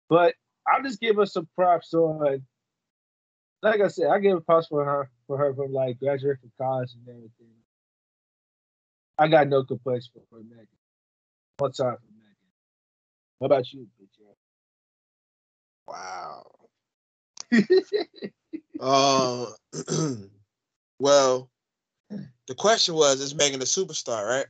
but 0.09 0.35
I'll 0.67 0.83
just 0.83 1.01
give 1.01 1.17
her 1.17 1.27
some 1.27 1.49
props 1.57 1.93
on. 1.95 2.43
Like 3.63 3.81
I 3.81 3.89
said, 3.89 4.09
I 4.09 4.19
give 4.21 4.33
her 4.33 4.41
props 4.41 4.69
for 4.69 4.85
her 4.85 5.11
for 5.27 5.39
her 5.39 5.55
from 5.55 5.73
like 5.73 5.99
graduating 5.99 6.39
from 6.41 6.53
college 6.59 6.91
and 6.95 7.09
everything. 7.09 7.55
I 9.19 9.29
got 9.29 9.49
no 9.49 9.65
complaints 9.65 10.09
for, 10.13 10.21
for 10.31 10.43
Megan. 10.43 10.67
One 11.59 11.73
time 11.73 11.97
for. 11.97 12.14
What 13.39 13.47
about 13.47 13.73
you, 13.73 13.87
bitch? 14.01 14.15
Wow. 15.87 16.51
uh, 18.81 19.47
well, 20.99 21.51
the 22.47 22.55
question 22.55 22.95
was, 22.95 23.21
is 23.21 23.35
Megan 23.35 23.61
a 23.61 23.65
superstar, 23.65 24.27
right? 24.27 24.47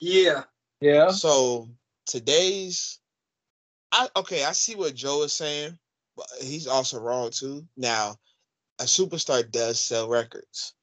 Yeah. 0.00 0.44
Yeah. 0.80 1.10
So 1.10 1.68
today's, 2.06 2.98
I 3.92 4.08
okay, 4.16 4.44
I 4.44 4.52
see 4.52 4.74
what 4.74 4.94
Joe 4.94 5.22
is 5.22 5.32
saying, 5.32 5.78
but 6.16 6.26
he's 6.40 6.66
also 6.66 6.98
wrong 6.98 7.30
too. 7.30 7.66
Now, 7.76 8.16
a 8.78 8.84
superstar 8.84 9.48
does 9.50 9.78
sell 9.78 10.08
records. 10.08 10.74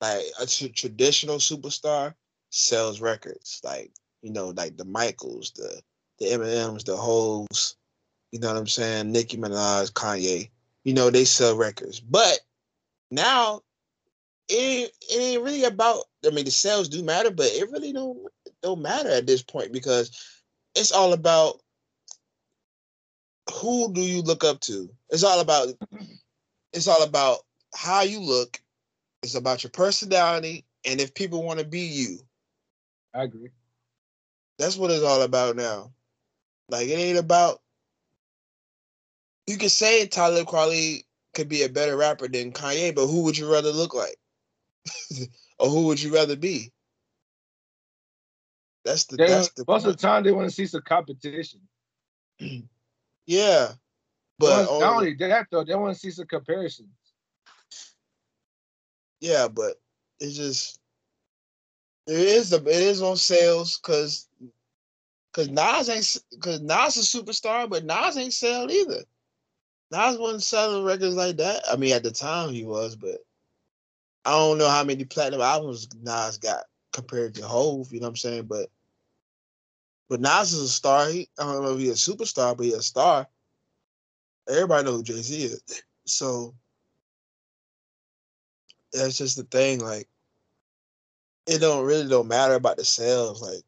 Like 0.00 0.24
a 0.40 0.46
t- 0.46 0.70
traditional 0.70 1.36
superstar 1.36 2.14
sells 2.50 3.00
records, 3.00 3.60
like 3.62 3.92
you 4.22 4.32
know, 4.32 4.48
like 4.48 4.76
the 4.76 4.84
Michaels, 4.84 5.52
the 5.52 5.80
the 6.20 6.26
Eminems, 6.26 6.84
the 6.84 6.96
Hoes, 6.96 7.76
you 8.30 8.38
know 8.38 8.48
what 8.48 8.56
I'm 8.56 8.66
saying? 8.66 9.10
Nicki 9.10 9.36
Minaj, 9.36 9.92
Kanye, 9.92 10.50
you 10.84 10.94
know, 10.94 11.10
they 11.10 11.24
sell 11.24 11.56
records. 11.56 12.00
But 12.00 12.40
now 13.10 13.62
it, 14.48 14.92
it 15.10 15.16
ain't 15.16 15.42
really 15.42 15.64
about 15.64 16.04
I 16.26 16.30
mean 16.30 16.44
the 16.44 16.50
sales 16.50 16.88
do 16.88 17.02
matter, 17.02 17.30
but 17.30 17.46
it 17.46 17.70
really 17.70 17.92
don't 17.92 18.18
don't 18.62 18.82
matter 18.82 19.10
at 19.10 19.26
this 19.26 19.42
point 19.42 19.72
because 19.72 20.40
it's 20.74 20.92
all 20.92 21.12
about 21.12 21.60
who 23.54 23.92
do 23.92 24.00
you 24.00 24.22
look 24.22 24.44
up 24.44 24.60
to? 24.60 24.90
It's 25.10 25.24
all 25.24 25.40
about 25.40 25.68
it's 26.72 26.88
all 26.88 27.02
about 27.02 27.38
how 27.74 28.02
you 28.02 28.20
look. 28.20 28.60
It's 29.22 29.34
about 29.34 29.62
your 29.62 29.70
personality 29.70 30.64
and 30.84 31.00
if 31.00 31.14
people 31.14 31.42
want 31.42 31.58
to 31.60 31.66
be 31.66 31.80
you. 31.80 32.18
I 33.14 33.24
agree. 33.24 33.50
That's 34.58 34.76
what 34.76 34.90
it's 34.90 35.04
all 35.04 35.22
about 35.22 35.56
now. 35.56 35.90
Like 36.70 36.88
it 36.88 36.94
ain't 36.94 37.18
about 37.18 37.60
you 39.46 39.58
could 39.58 39.70
say 39.70 40.06
Talib 40.06 40.46
Kweli 40.46 41.04
could 41.34 41.48
be 41.48 41.62
a 41.62 41.68
better 41.68 41.96
rapper 41.96 42.28
than 42.28 42.52
Kanye, 42.52 42.94
but 42.94 43.06
who 43.06 43.22
would 43.24 43.36
you 43.36 43.50
rather 43.52 43.72
look 43.72 43.94
like? 43.94 44.16
or 45.58 45.68
who 45.68 45.86
would 45.86 46.00
you 46.00 46.14
rather 46.14 46.36
be? 46.36 46.72
That's 48.84 49.04
the 49.06 49.16
they, 49.16 49.26
that's 49.26 49.50
the 49.50 49.64
most 49.68 49.82
point. 49.82 49.94
of 49.94 50.00
the 50.00 50.06
time 50.06 50.22
they 50.22 50.32
want 50.32 50.48
to 50.48 50.54
see 50.54 50.66
some 50.66 50.82
competition. 50.82 51.60
yeah. 53.26 53.72
But 54.38 54.62
not 54.62 54.68
only, 54.68 54.80
not 54.80 54.94
only 54.94 55.14
that 55.14 55.46
though, 55.50 55.64
they 55.64 55.74
want 55.74 55.94
to 55.94 56.00
see 56.00 56.10
some 56.10 56.26
comparisons. 56.26 56.88
Yeah, 59.20 59.48
but 59.48 59.74
it's 60.18 60.36
just 60.36 60.80
it 62.06 62.14
is 62.16 62.50
the 62.50 62.56
it 62.56 62.66
is 62.68 63.02
on 63.02 63.16
sales 63.16 63.78
because 63.78 64.28
because 65.32 65.48
Nas 65.48 65.88
ain't 65.88 66.16
because 66.30 66.60
Nas 66.60 66.96
a 66.96 67.00
superstar, 67.00 67.68
but 67.68 67.84
Nas 67.84 68.16
ain't 68.16 68.32
sell 68.32 68.70
either. 68.70 69.04
Nas 69.92 70.18
wasn't 70.18 70.42
selling 70.42 70.84
records 70.84 71.14
like 71.14 71.36
that. 71.38 71.62
I 71.70 71.76
mean, 71.76 71.92
at 71.92 72.02
the 72.02 72.10
time 72.10 72.50
he 72.50 72.64
was, 72.64 72.96
but 72.96 73.18
I 74.24 74.32
don't 74.32 74.58
know 74.58 74.68
how 74.68 74.84
many 74.84 75.04
platinum 75.04 75.40
albums 75.40 75.88
Nas 76.02 76.38
got 76.38 76.64
compared 76.92 77.34
to 77.36 77.46
Hov. 77.46 77.92
You 77.92 78.00
know 78.00 78.04
what 78.04 78.10
I'm 78.10 78.16
saying? 78.16 78.44
But 78.44 78.68
but 80.08 80.20
Nas 80.20 80.52
is 80.52 80.62
a 80.62 80.68
star. 80.68 81.08
He, 81.08 81.28
I 81.38 81.44
don't 81.44 81.62
know 81.62 81.74
if 81.74 81.80
he's 81.80 82.08
a 82.08 82.12
superstar, 82.12 82.56
but 82.56 82.66
he's 82.66 82.74
a 82.74 82.82
star. 82.82 83.26
Everybody 84.48 84.84
know 84.84 84.96
who 84.96 85.02
Jay 85.02 85.22
Z 85.22 85.44
is. 85.44 85.82
So 86.06 86.54
that's 88.92 89.16
just 89.16 89.36
the 89.36 89.44
thing. 89.44 89.80
Like 89.80 90.08
it 91.46 91.58
don't 91.58 91.86
really 91.86 92.08
don't 92.08 92.28
matter 92.28 92.54
about 92.54 92.76
the 92.76 92.84
sales, 92.84 93.40
like 93.42 93.62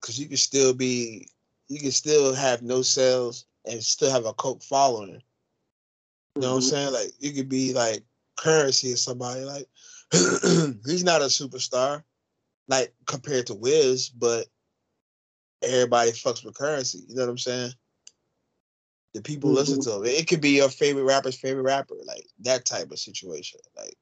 because 0.00 0.18
you 0.18 0.26
can 0.26 0.36
still 0.36 0.74
be 0.74 1.28
you 1.68 1.78
can 1.78 1.90
still 1.90 2.34
have 2.34 2.62
no 2.62 2.82
sales 2.82 3.46
and 3.64 3.82
still 3.82 4.10
have 4.10 4.26
a 4.26 4.32
cult 4.34 4.62
following. 4.62 5.20
You 6.34 6.40
know 6.40 6.40
mm-hmm. 6.40 6.40
what 6.40 6.48
I'm 6.48 6.60
mm-hmm. 6.60 6.68
saying? 6.68 6.92
Like 6.92 7.12
you 7.18 7.32
could 7.32 7.48
be 7.48 7.72
like 7.72 8.02
Curren$y 8.36 8.92
or 8.92 8.96
somebody 8.96 9.40
like 9.42 9.66
he's 10.86 11.04
not 11.04 11.22
a 11.22 11.26
superstar, 11.26 12.02
like 12.68 12.94
compared 13.06 13.46
to 13.48 13.54
Wiz, 13.54 14.08
but 14.08 14.46
everybody 15.62 16.12
fucks 16.12 16.44
with 16.44 16.56
Curren$y. 16.56 17.00
You 17.08 17.16
know 17.16 17.22
what 17.22 17.30
I'm 17.30 17.38
saying? 17.38 17.72
The 19.14 19.22
people 19.22 19.50
mm-hmm. 19.50 19.58
listen 19.58 19.80
to 19.82 19.96
him. 19.96 20.04
It 20.04 20.28
could 20.28 20.40
be 20.40 20.56
your 20.56 20.68
favorite 20.68 21.04
rapper's 21.04 21.38
favorite 21.38 21.62
rapper, 21.62 21.96
like 22.06 22.26
that 22.40 22.64
type 22.64 22.90
of 22.90 22.98
situation. 22.98 23.60
Like 23.76 23.96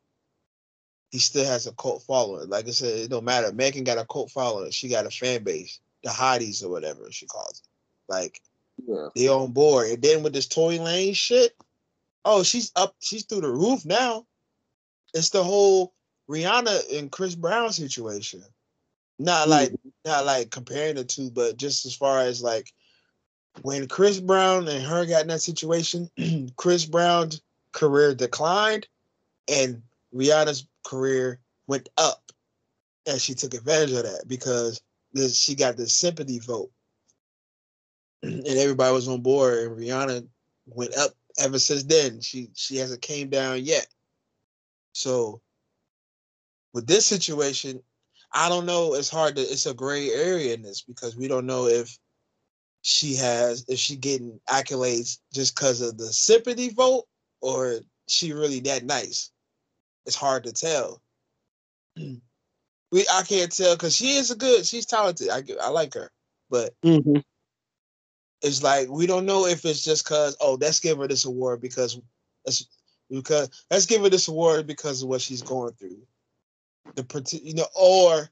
he 1.11 1.19
still 1.19 1.45
has 1.45 1.67
a 1.67 1.73
cult 1.73 2.03
following. 2.03 2.49
Like 2.49 2.67
I 2.69 2.71
said, 2.71 2.99
it 2.99 3.11
don't 3.11 3.25
matter. 3.25 3.53
Megan 3.53 3.85
got 3.85 3.99
a 3.99 4.05
cult 4.05 4.31
following. 4.31 4.71
She 4.71 4.89
got 4.89 5.07
a 5.07 5.11
fan 5.11 5.45
base, 5.45 5.81
the 6.03 6.11
hotties 6.11 6.63
or 6.63 6.69
whatever 6.69 7.11
she 7.11 7.27
calls 7.27 7.63
it. 7.63 8.13
Like 8.13 8.41
yeah. 8.87 9.09
they 9.15 9.29
on 9.29 9.53
board. 9.53 9.91
And 9.91 10.03
then 10.03 10.23
with 10.23 10.33
this 10.33 10.47
Tory 10.47 10.79
Lane 10.79 11.15
shit, 11.15 11.57
oh, 12.25 12.43
she's 12.43 12.73
up, 12.77 12.95
she's 13.01 13.25
through 13.25 13.43
the 13.43 13.51
roof 13.51 13.85
now. 13.85 14.27
It's 15.15 15.31
the 15.31 15.43
whole 15.43 15.95
Rihanna 16.29 16.99
and 16.99 17.11
Chris 17.11 17.35
Brown 17.35 17.73
situation. 17.73 18.43
Not 19.19 19.49
like 19.49 19.71
mm-hmm. 19.71 19.89
not 20.05 20.27
like 20.27 20.51
comparing 20.51 20.97
the 20.97 21.05
two, 21.05 21.31
but 21.31 21.57
just 21.57 21.87
as 21.87 21.95
far 21.95 22.21
as 22.21 22.43
like 22.43 22.73
when 23.63 23.89
Chris 23.89 24.21
Brown 24.21 24.69
and 24.69 24.85
her 24.85 25.07
got 25.07 25.23
in 25.23 25.29
that 25.29 25.41
situation, 25.41 26.11
Chris 26.57 26.85
Brown's 26.85 27.41
career 27.73 28.15
declined 28.15 28.87
and 29.49 29.83
Rihanna's 30.15 30.67
career 30.85 31.41
went 31.67 31.89
up. 31.97 32.31
And 33.07 33.21
she 33.21 33.35
took 33.35 33.55
advantage 33.55 33.93
of 33.93 34.03
that 34.03 34.25
because 34.27 34.81
she 35.19 35.55
got 35.55 35.77
the 35.77 35.89
sympathy 35.89 36.39
vote. 36.39 36.71
and 38.23 38.47
everybody 38.47 38.93
was 38.93 39.09
on 39.09 39.21
board 39.21 39.59
and 39.59 39.77
Rihanna 39.77 40.27
went 40.67 40.97
up 40.97 41.13
ever 41.39 41.59
since 41.59 41.85
then. 41.85 42.21
She 42.21 42.51
she 42.55 42.77
hasn't 42.77 43.03
came 43.03 43.29
down 43.29 43.65
yet. 43.65 43.87
So 44.93 45.41
with 46.73 46.87
this 46.87 47.07
situation, 47.07 47.83
I 48.33 48.49
don't 48.49 48.67
know. 48.67 48.95
It's 48.95 49.11
hard 49.11 49.37
to. 49.37 49.43
It's 49.43 49.67
a 49.67 49.75
gray 49.75 50.11
area 50.11 50.55
in 50.55 50.63
this 50.63 50.83
because 50.83 51.17
we 51.17 51.29
don't 51.29 51.47
know 51.47 51.67
if 51.67 51.99
she 52.83 53.15
has 53.17 53.65
if 53.69 53.79
she 53.79 53.97
getting 53.97 54.41
accolades 54.49 55.19
just 55.33 55.55
because 55.55 55.81
of 55.81 55.99
the 55.99 56.13
sympathy 56.13 56.71
vote 56.71 57.05
or 57.41 57.81
she 58.09 58.33
really 58.33 58.61
that 58.61 58.85
nice. 58.85 59.31
It's 60.07 60.17
hard 60.17 60.45
to 60.45 60.53
tell. 60.53 61.03
we 62.93 63.05
I 63.13 63.23
can't 63.23 63.55
tell 63.55 63.75
because 63.75 63.95
she 63.95 64.17
is 64.17 64.31
a 64.31 64.37
good. 64.37 64.65
She's 64.65 64.87
talented. 64.87 65.29
I 65.31 65.43
I 65.63 65.69
like 65.69 65.95
her, 65.95 66.11
but 66.51 66.75
mm-hmm. 66.85 67.19
it's 68.43 68.63
like 68.63 68.89
we 68.89 69.07
don't 69.07 69.27
know 69.27 69.47
if 69.47 69.65
it's 69.65 69.83
just 69.83 70.05
because 70.05 70.37
oh 70.41 70.57
let's 70.61 70.81
give 70.81 70.99
her 70.99 71.09
this 71.09 71.25
award 71.25 71.61
because 71.61 72.01
let's 72.45 72.67
because 73.11 73.51
let's 73.71 73.87
give 73.87 74.03
her 74.03 74.09
this 74.09 74.29
award 74.29 74.67
because 74.67 75.03
of 75.03 75.09
what 75.09 75.21
she's 75.21 75.43
going 75.43 75.73
through. 75.75 76.03
The 76.95 77.41
you 77.43 77.55
know 77.55 77.67
or 77.75 78.29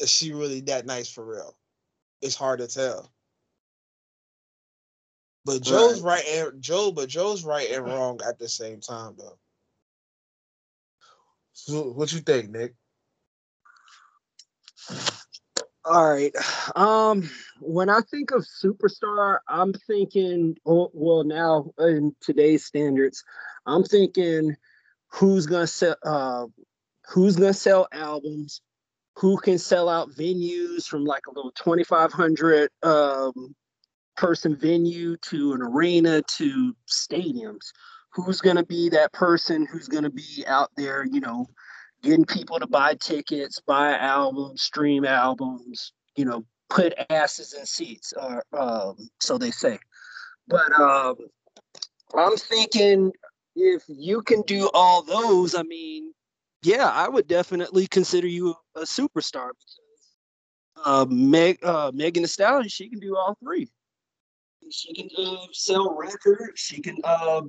is 0.00 0.10
she 0.10 0.32
really 0.32 0.60
that 0.62 0.86
nice 0.86 1.10
for 1.10 1.24
real? 1.24 1.56
It's 2.22 2.34
hard 2.34 2.60
to 2.60 2.66
tell. 2.66 3.12
But 5.44 5.62
joe's 5.62 6.00
right, 6.00 6.22
right 6.26 6.46
and 6.46 6.62
joe 6.62 6.92
but 6.92 7.08
joe's 7.08 7.44
right 7.44 7.70
and 7.70 7.86
wrong 7.86 8.20
at 8.26 8.38
the 8.38 8.48
same 8.48 8.80
time 8.80 9.14
though. 9.18 9.38
So 11.52 11.90
what 11.90 12.12
you 12.12 12.20
think 12.20 12.50
nick 12.50 12.74
all 15.84 16.10
right. 16.10 16.34
Um, 16.76 17.30
when 17.60 17.88
I 17.88 18.00
think 18.10 18.30
of 18.30 18.46
superstar, 18.46 19.38
I'm 19.48 19.72
thinking, 19.72 20.56
oh, 20.66 20.90
well, 20.92 21.24
now 21.24 21.70
in 21.78 22.14
today's 22.20 22.64
standards, 22.64 23.24
I'm 23.66 23.84
thinking 23.84 24.56
who's 25.08 25.46
gonna 25.46 25.66
sell, 25.66 25.96
uh, 26.04 26.46
who's 27.08 27.36
gonna 27.36 27.54
sell 27.54 27.88
albums, 27.92 28.60
who 29.16 29.38
can 29.38 29.58
sell 29.58 29.88
out 29.88 30.10
venues 30.10 30.84
from 30.84 31.04
like 31.04 31.26
a 31.26 31.32
little 31.32 31.52
2,500 31.52 32.70
um, 32.82 33.54
person 34.16 34.54
venue 34.54 35.16
to 35.18 35.54
an 35.54 35.62
arena 35.62 36.22
to 36.36 36.76
stadiums. 36.86 37.72
Who's 38.12 38.40
gonna 38.40 38.64
be 38.64 38.88
that 38.90 39.12
person 39.12 39.66
who's 39.66 39.88
gonna 39.88 40.10
be 40.10 40.44
out 40.46 40.70
there, 40.76 41.04
you 41.04 41.20
know, 41.20 41.46
getting 42.02 42.24
people 42.24 42.58
to 42.58 42.66
buy 42.66 42.94
tickets, 42.94 43.60
buy 43.60 43.96
albums, 43.96 44.62
stream 44.62 45.04
albums, 45.04 45.92
you 46.16 46.24
know, 46.24 46.44
put 46.68 46.94
asses 47.10 47.54
in 47.54 47.66
seats, 47.66 48.12
or 48.20 48.44
um, 48.52 49.08
so 49.20 49.38
they 49.38 49.50
say. 49.50 49.78
But 50.46 50.72
um, 50.78 51.16
I'm 52.14 52.36
thinking 52.36 53.12
if 53.56 53.82
you 53.88 54.22
can 54.22 54.42
do 54.42 54.70
all 54.72 55.02
those, 55.02 55.54
I 55.54 55.62
mean, 55.62 56.12
yeah, 56.62 56.88
I 56.88 57.08
would 57.08 57.28
definitely 57.28 57.86
consider 57.86 58.26
you 58.26 58.54
a 58.74 58.80
superstar 58.80 59.50
because 59.50 59.80
uh, 60.84 61.06
Meg, 61.08 61.64
uh, 61.64 61.90
Megan 61.94 62.22
Thee 62.22 62.28
Stallion, 62.28 62.68
she 62.68 62.88
can 62.88 62.98
do 62.98 63.16
all 63.16 63.36
three. 63.42 63.68
She 64.70 64.92
can 64.92 65.08
uh, 65.16 65.46
sell 65.52 65.96
records. 65.96 66.60
She 66.60 66.80
can. 66.80 66.96
Uh, 67.02 67.42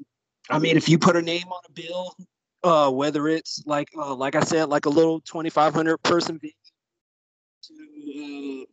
I 0.50 0.60
mean, 0.60 0.78
if 0.78 0.88
you 0.88 0.98
put 0.98 1.16
her 1.16 1.22
name 1.22 1.48
on 1.48 1.62
a 1.68 1.72
bill, 1.72 2.16
uh, 2.64 2.92
whether 2.92 3.28
it's 3.28 3.64
like, 3.66 3.90
uh, 3.98 4.14
like 4.16 4.36
I 4.36 4.42
said, 4.42 4.70
like 4.70 4.86
a 4.86 4.90
little 4.90 5.22
2,500 5.22 5.98
person 6.00 6.40
venue 6.40 6.54
to 7.64 8.66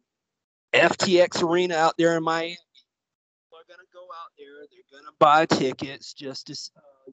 uh, 0.74 0.88
FTX 0.88 1.42
Arena 1.42 1.74
out 1.76 1.94
there 1.98 2.16
in 2.16 2.22
Miami, 2.22 2.56
people 3.44 3.58
are 3.58 3.66
gonna 3.68 3.88
go 3.92 4.02
out 4.02 4.30
there. 4.38 4.66
They're 4.70 5.00
gonna 5.00 5.12
buy 5.18 5.46
tickets 5.46 6.12
just 6.14 6.46
to. 6.48 6.52
Uh, 6.52 7.12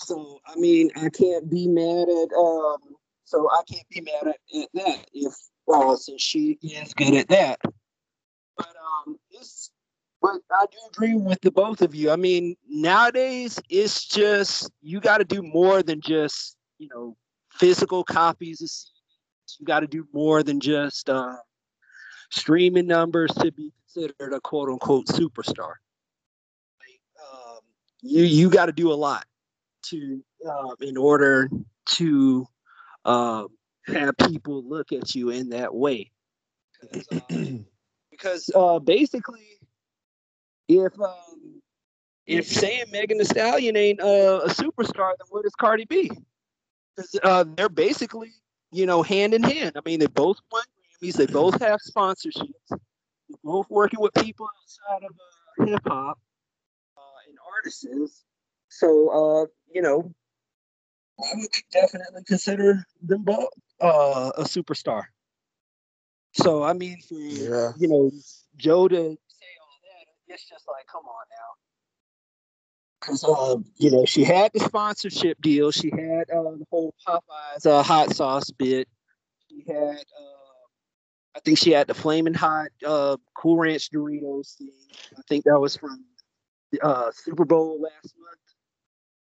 so 0.00 0.40
I 0.46 0.56
mean, 0.56 0.90
I 0.96 1.08
can't 1.10 1.50
be 1.50 1.68
mad 1.68 2.08
at. 2.08 2.36
Um, 2.36 2.78
so 3.24 3.48
I 3.50 3.62
can't 3.70 3.88
be 3.88 4.00
mad 4.00 4.28
at, 4.28 4.60
at 4.60 4.68
that 4.74 5.06
if 5.12 5.32
uh, 5.72 5.96
since 5.96 6.22
she 6.22 6.58
is 6.62 6.94
good 6.94 7.14
at 7.14 7.28
that. 7.28 7.60
But 8.56 8.68
um, 9.06 9.18
it's 9.30 9.70
but 10.22 10.40
I 10.52 10.66
do 10.70 10.78
agree 10.92 11.16
with 11.16 11.40
the 11.40 11.50
both 11.50 11.82
of 11.82 11.94
you. 11.94 12.10
I 12.12 12.16
mean, 12.16 12.56
nowadays 12.68 13.60
it's 13.68 14.06
just 14.06 14.70
you 14.80 15.00
got 15.00 15.18
to 15.18 15.24
do 15.24 15.42
more 15.42 15.82
than 15.82 16.00
just 16.00 16.56
you 16.78 16.88
know 16.94 17.16
physical 17.50 18.04
copies 18.04 18.62
of 18.62 18.68
CDs. 18.68 19.58
You 19.58 19.66
got 19.66 19.80
to 19.80 19.88
do 19.88 20.06
more 20.12 20.44
than 20.44 20.60
just 20.60 21.10
uh, 21.10 21.36
streaming 22.30 22.86
numbers 22.86 23.32
to 23.40 23.50
be 23.50 23.72
considered 23.82 24.32
a 24.32 24.40
quote 24.40 24.68
unquote 24.68 25.06
superstar. 25.06 25.74
Like, 26.78 27.00
um, 27.20 27.58
you 28.00 28.22
you 28.22 28.48
got 28.48 28.66
to 28.66 28.72
do 28.72 28.92
a 28.92 28.94
lot 28.94 29.26
to 29.86 30.22
um, 30.48 30.76
in 30.80 30.96
order 30.96 31.50
to 31.86 32.46
um, 33.04 33.48
have 33.86 34.14
people 34.28 34.62
look 34.64 34.92
at 34.92 35.16
you 35.16 35.30
in 35.30 35.48
that 35.48 35.74
way. 35.74 36.12
Because, 36.80 37.06
um, 37.30 37.66
because 38.10 38.50
uh, 38.54 38.78
basically, 38.78 39.58
if 40.78 40.98
um, 41.00 41.60
if 42.26 42.46
saying 42.46 42.84
Megan 42.92 43.18
Thee 43.18 43.24
Stallion 43.24 43.76
ain't 43.76 44.00
uh, 44.00 44.40
a 44.44 44.48
superstar, 44.48 45.12
then 45.18 45.26
what 45.30 45.44
is 45.44 45.54
Cardi 45.54 45.84
B? 45.84 46.10
Because 46.96 47.18
uh, 47.22 47.44
they're 47.56 47.68
basically, 47.68 48.32
you 48.70 48.86
know, 48.86 49.02
hand 49.02 49.34
in 49.34 49.42
hand. 49.42 49.72
I 49.76 49.80
mean, 49.84 50.00
they 50.00 50.06
both 50.06 50.38
won 50.50 50.62
Grammys. 51.02 51.14
They 51.14 51.26
both 51.26 51.60
have 51.60 51.80
sponsorships. 51.80 52.68
They're 52.68 53.38
both 53.42 53.68
working 53.70 54.00
with 54.00 54.14
people 54.14 54.48
outside 54.62 55.04
of 55.04 55.12
uh, 55.60 55.64
hip 55.66 55.82
hop 55.86 56.18
uh, 56.96 57.00
and 57.28 57.38
artists. 57.56 58.24
So, 58.68 59.08
uh, 59.08 59.46
you 59.72 59.82
know, 59.82 60.12
I 61.18 61.28
would 61.34 61.48
definitely 61.72 62.22
consider 62.24 62.84
them 63.02 63.22
both 63.22 63.48
uh, 63.80 64.32
a 64.36 64.42
superstar. 64.42 65.02
So 66.34 66.62
I 66.62 66.72
mean, 66.72 66.98
for 67.08 67.14
Yeah. 67.14 67.72
you 67.76 67.88
know 67.88 68.10
Joe 68.56 68.88
to 68.88 69.00
say 69.00 69.02
all 69.02 69.18
that, 69.18 69.31
it's 70.32 70.48
just 70.48 70.66
like, 70.66 70.86
come 70.90 71.04
on 71.04 71.24
now. 71.30 71.52
Because 73.00 73.24
uh, 73.24 73.56
you 73.78 73.90
know, 73.90 74.04
she 74.04 74.24
had 74.24 74.52
the 74.54 74.60
sponsorship 74.60 75.40
deal. 75.40 75.70
She 75.72 75.90
had 75.90 76.30
uh, 76.30 76.54
the 76.56 76.66
whole 76.70 76.94
Popeyes 77.06 77.66
uh, 77.66 77.82
hot 77.82 78.14
sauce 78.14 78.50
bit. 78.50 78.88
She 79.50 79.64
had, 79.66 79.96
uh, 79.96 81.36
I 81.36 81.40
think 81.44 81.58
she 81.58 81.72
had 81.72 81.88
the 81.88 81.94
flaming 81.94 82.34
hot 82.34 82.68
uh, 82.86 83.16
Cool 83.34 83.56
Ranch 83.56 83.90
Doritos 83.90 84.56
thing. 84.56 84.70
I 85.18 85.22
think 85.28 85.44
that 85.44 85.58
was 85.58 85.76
from 85.76 86.04
the 86.70 86.80
uh, 86.80 87.10
Super 87.12 87.44
Bowl 87.44 87.80
last 87.80 88.14
month 88.18 88.38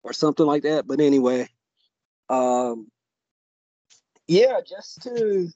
or 0.03 0.13
something 0.13 0.45
like 0.45 0.63
that. 0.63 0.87
But 0.87 0.99
anyway, 0.99 1.47
um, 2.27 2.87
yeah, 4.27 4.61
just 4.67 5.03
to 5.03 5.49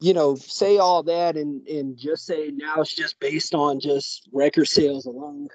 you 0.00 0.12
know 0.12 0.34
say 0.34 0.78
all 0.78 1.02
that 1.04 1.36
and 1.36 1.66
and 1.66 1.96
just 1.96 2.26
say 2.26 2.50
now 2.54 2.80
it's 2.80 2.94
just 2.94 3.18
based 3.20 3.54
on 3.54 3.80
just 3.80 4.28
record 4.32 4.68
sales 4.68 5.06
alone. 5.06 5.48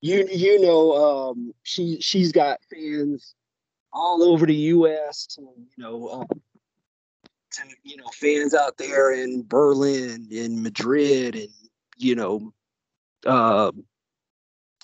You 0.00 0.28
you 0.30 0.60
know 0.60 1.30
um, 1.30 1.54
she 1.62 2.00
she's 2.00 2.32
got 2.32 2.60
fans 2.70 3.34
all 3.92 4.22
over 4.22 4.46
the 4.46 4.54
U.S. 4.54 5.26
to 5.34 5.42
you 5.42 5.66
know 5.76 6.08
um, 6.08 6.40
to 7.52 7.62
you 7.82 7.96
know 7.96 8.08
fans 8.14 8.54
out 8.54 8.76
there 8.76 9.12
in 9.12 9.44
Berlin, 9.46 10.28
in 10.30 10.62
Madrid, 10.62 11.34
and 11.36 11.48
you 11.96 12.14
know 12.14 12.52
um 13.26 13.84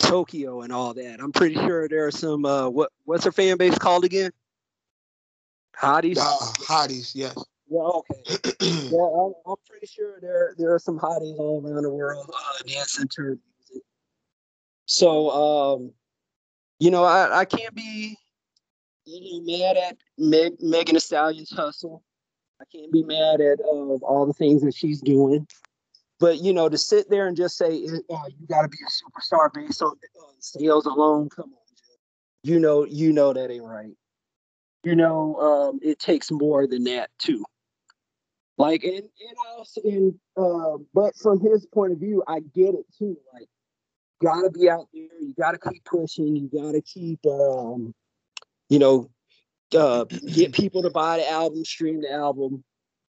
Tokyo 0.01 0.63
and 0.63 0.73
all 0.73 0.95
that. 0.95 1.21
I'm 1.21 1.33
pretty 1.33 1.55
sure 1.55 1.89
there 1.89 2.07
are 2.07 2.13
some 2.13 2.45
uh 2.45 2.69
what 2.69 2.91
what's 3.05 3.25
her 3.25 3.33
fan 3.33 3.57
base 3.57 3.79
called 3.79 4.05
again? 4.05 4.33
Hotties. 5.81 6.19
Uh, 6.19 6.53
hotties, 6.65 7.13
yes. 7.15 7.37
Yeah, 7.75 7.81
okay. 7.81 8.15
Yeah, 8.91 9.01
I'm, 9.01 9.33
I'm 9.47 9.57
pretty 9.69 9.87
sure 9.87 10.21
there 10.21 10.55
there 10.57 10.73
are 10.73 10.79
some 10.79 10.99
hotties 10.99 11.37
all 11.39 11.61
around 11.65 11.83
the 11.83 11.91
world 11.91 12.31
uh, 12.33 12.59
dancing 12.67 13.09
to 13.17 13.23
music. 13.23 13.83
So 14.87 15.31
um, 15.31 15.93
you 16.79 16.91
know, 16.91 17.03
I, 17.03 17.41
I 17.41 17.45
can't 17.45 17.75
be 17.75 18.17
you 19.07 19.43
know, 19.43 19.59
mad 19.59 19.77
at 19.77 19.97
Meg, 20.19 20.53
Megan 20.61 20.95
Thee 20.95 21.01
Stallion's 21.01 21.51
hustle. 21.51 22.05
I 22.61 22.65
can't 22.73 22.93
be 22.93 23.03
mad 23.03 23.41
at 23.41 23.59
uh, 23.61 23.99
all 24.05 24.25
the 24.27 24.33
things 24.35 24.63
that 24.63 24.75
she's 24.75 25.01
doing. 25.01 25.47
But 26.21 26.41
you 26.41 26.53
know, 26.53 26.69
to 26.69 26.79
sit 26.79 27.11
there 27.11 27.27
and 27.27 27.37
just 27.37 27.57
say 27.57 27.67
uh, 27.67 28.29
you 28.29 28.47
got 28.49 28.63
to 28.63 28.69
be 28.69 28.79
a 28.87 29.35
superstar 29.35 29.53
based 29.53 29.83
on 29.83 29.93
uh, 29.93 30.33
sales 30.39 30.87
alone, 30.87 31.29
come 31.29 31.47
on, 31.47 31.75
you 32.45 32.61
know, 32.61 32.85
you 32.85 33.13
know 33.13 33.33
that 33.33 33.51
ain't 33.51 33.65
right. 33.65 33.97
You 34.85 34.95
know, 34.95 35.37
um, 35.37 35.81
it 35.83 35.99
takes 35.99 36.31
more 36.31 36.69
than 36.69 36.85
that 36.85 37.11
too. 37.19 37.45
Like, 38.57 38.85
and 38.85 39.03
and 39.03 39.37
also, 39.57 39.81
and 39.83 40.15
uh, 40.37 40.79
but 40.93 41.17
from 41.17 41.41
his 41.41 41.67
point 41.67 41.93
of 41.93 41.99
view, 41.99 42.23
I 42.29 42.41
get 42.41 42.75
it 42.75 42.87
too. 42.97 43.17
Like, 43.33 43.49
gotta 44.23 44.51
be 44.51 44.71
out 44.71 44.87
there. 44.93 45.03
You 45.21 45.35
gotta 45.39 45.59
keep 45.59 45.85
pushing. 45.85 46.37
You 46.37 46.49
gotta 46.53 46.81
keep, 46.81 47.19
um, 47.27 47.93
you 48.69 48.79
know, 48.79 49.11
uh, 49.77 50.05
get 50.05 50.53
people 50.53 50.83
to 50.83 50.91
buy 50.91 51.19
the 51.19 51.29
album, 51.29 51.65
stream 51.65 52.01
the 52.03 52.13
album, 52.13 52.63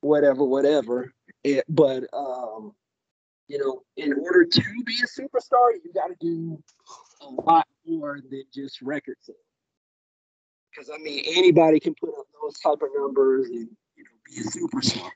whatever, 0.02 0.44
whatever. 0.44 1.14
It, 1.44 1.64
but 1.70 2.04
um, 2.14 2.74
you 3.48 3.58
know, 3.58 3.82
in 3.98 4.14
order 4.14 4.46
to 4.46 4.62
be 4.86 4.96
a 5.04 5.22
superstar, 5.22 5.72
you 5.84 5.92
got 5.94 6.08
to 6.08 6.16
do 6.20 6.62
a 7.22 7.30
lot 7.30 7.68
more 7.86 8.20
than 8.30 8.44
just 8.54 8.82
record 8.82 9.18
sales. 9.22 9.38
Because 10.72 10.92
I 10.94 10.98
mean, 11.02 11.24
anybody 11.28 11.80
can 11.80 11.96
put 11.96 12.10
up 12.10 12.28
those 12.42 12.60
type 12.60 12.82
of 12.82 12.90
numbers 12.96 13.48
and 13.50 13.70
be 14.30 14.42
a 14.42 14.44
superstar 14.44 15.10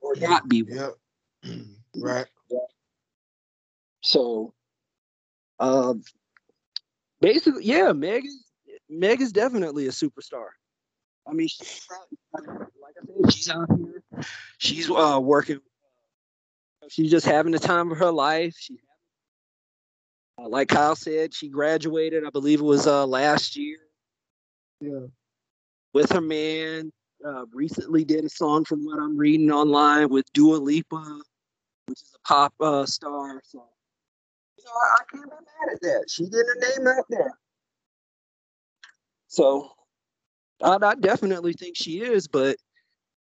or 0.00 0.14
not 0.16 0.48
be 0.48 0.62
one. 0.62 0.90
Yep. 1.44 1.60
right. 1.96 2.26
So, 4.02 4.54
um, 5.60 6.02
basically, 7.20 7.64
yeah, 7.64 7.92
Meg 7.92 8.24
is 8.24 8.44
Meg 8.88 9.20
is 9.20 9.32
definitely 9.32 9.86
a 9.86 9.90
superstar. 9.90 10.48
I 11.28 11.32
mean, 11.32 11.48
she's 11.48 11.86
probably, 12.32 12.66
like 12.80 12.94
I 13.02 13.06
said, 13.06 13.32
she's 13.32 13.50
out 13.50 13.68
here. 13.76 14.24
She's 14.56 14.90
uh, 14.90 15.20
working. 15.22 15.60
She's 16.88 17.10
just 17.10 17.26
having 17.26 17.52
the 17.52 17.58
time 17.58 17.92
of 17.92 17.98
her 17.98 18.10
life. 18.10 18.54
She, 18.58 18.78
uh, 20.38 20.48
like 20.48 20.68
Kyle 20.68 20.96
said, 20.96 21.34
she 21.34 21.48
graduated. 21.50 22.24
I 22.24 22.30
believe 22.30 22.60
it 22.60 22.64
was 22.64 22.86
uh, 22.86 23.06
last 23.06 23.56
year. 23.56 23.76
Yeah. 24.80 25.06
With 25.92 26.12
her 26.12 26.20
man. 26.20 26.92
Uh, 27.26 27.46
recently 27.52 28.04
did 28.04 28.24
a 28.24 28.28
song 28.28 28.64
from 28.64 28.84
what 28.84 28.98
I'm 28.98 29.16
reading 29.16 29.50
online 29.50 30.08
with 30.08 30.32
Dua 30.32 30.56
Lipa, 30.56 31.20
which 31.86 32.00
is 32.00 32.14
a 32.14 32.28
pop 32.28 32.54
uh, 32.60 32.86
star. 32.86 33.40
So 33.44 33.60
I, 33.60 34.96
I 34.96 34.98
can't 35.10 35.24
be 35.24 35.30
mad 35.30 35.74
at 35.74 35.80
that. 35.80 36.04
She 36.08 36.24
getting 36.24 36.46
her 36.46 36.76
name 36.76 36.86
out 36.86 37.04
there. 37.10 37.32
So 39.26 39.72
I, 40.62 40.78
I 40.80 40.94
definitely 40.94 41.54
think 41.54 41.76
she 41.76 42.00
is, 42.00 42.28
but 42.28 42.56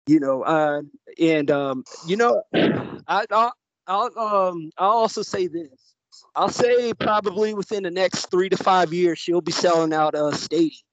you 0.07 0.19
know, 0.19 0.43
uh, 0.43 0.81
and 1.19 1.51
um, 1.51 1.83
you 2.07 2.17
know, 2.17 2.43
I, 2.53 3.25
I'll, 3.31 3.53
I'll 3.87 4.19
um, 4.19 4.71
I'll 4.77 4.89
also 4.89 5.21
say 5.21 5.47
this. 5.47 5.95
I'll 6.35 6.49
say 6.49 6.93
probably 6.93 7.53
within 7.53 7.83
the 7.83 7.91
next 7.91 8.29
three 8.31 8.49
to 8.49 8.57
five 8.57 8.91
years, 8.93 9.19
she'll 9.19 9.41
be 9.41 9.51
selling 9.51 9.93
out 9.93 10.15
uh 10.15 10.31
stadiums. 10.31 10.83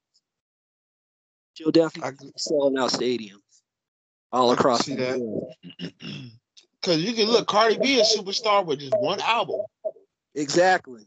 She'll 1.56 1.70
definitely 1.72 2.08
I- 2.20 2.24
be 2.24 2.32
selling 2.36 2.76
out 2.78 2.90
stadiums 2.90 3.40
all 4.32 4.50
I 4.50 4.54
across 4.54 4.84
see 4.84 4.94
the 4.94 5.02
that. 5.04 5.20
world. 5.20 5.52
Because 6.80 7.02
you 7.02 7.14
can 7.14 7.26
look, 7.26 7.48
Cardi 7.48 7.78
B 7.78 7.98
is 7.98 8.14
a 8.14 8.18
superstar 8.18 8.64
with 8.64 8.78
just 8.78 8.96
one 9.00 9.18
album, 9.20 9.60
Exactly. 10.36 11.02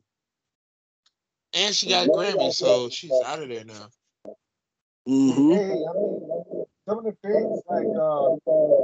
and 1.54 1.74
she 1.74 1.88
got 1.88 2.08
a 2.08 2.10
Grammy, 2.10 2.52
so 2.52 2.90
she's 2.90 3.14
out 3.26 3.42
of 3.42 3.48
there 3.48 3.64
now. 3.64 3.88
Mm-hmm. 5.08 5.52
Hey, 5.54 5.72
I 5.72 5.94
mean, 5.94 6.66
some 6.86 6.98
of 6.98 7.04
the 7.06 7.16
things 7.24 7.62
like 7.70 7.88
uh, 7.96 8.36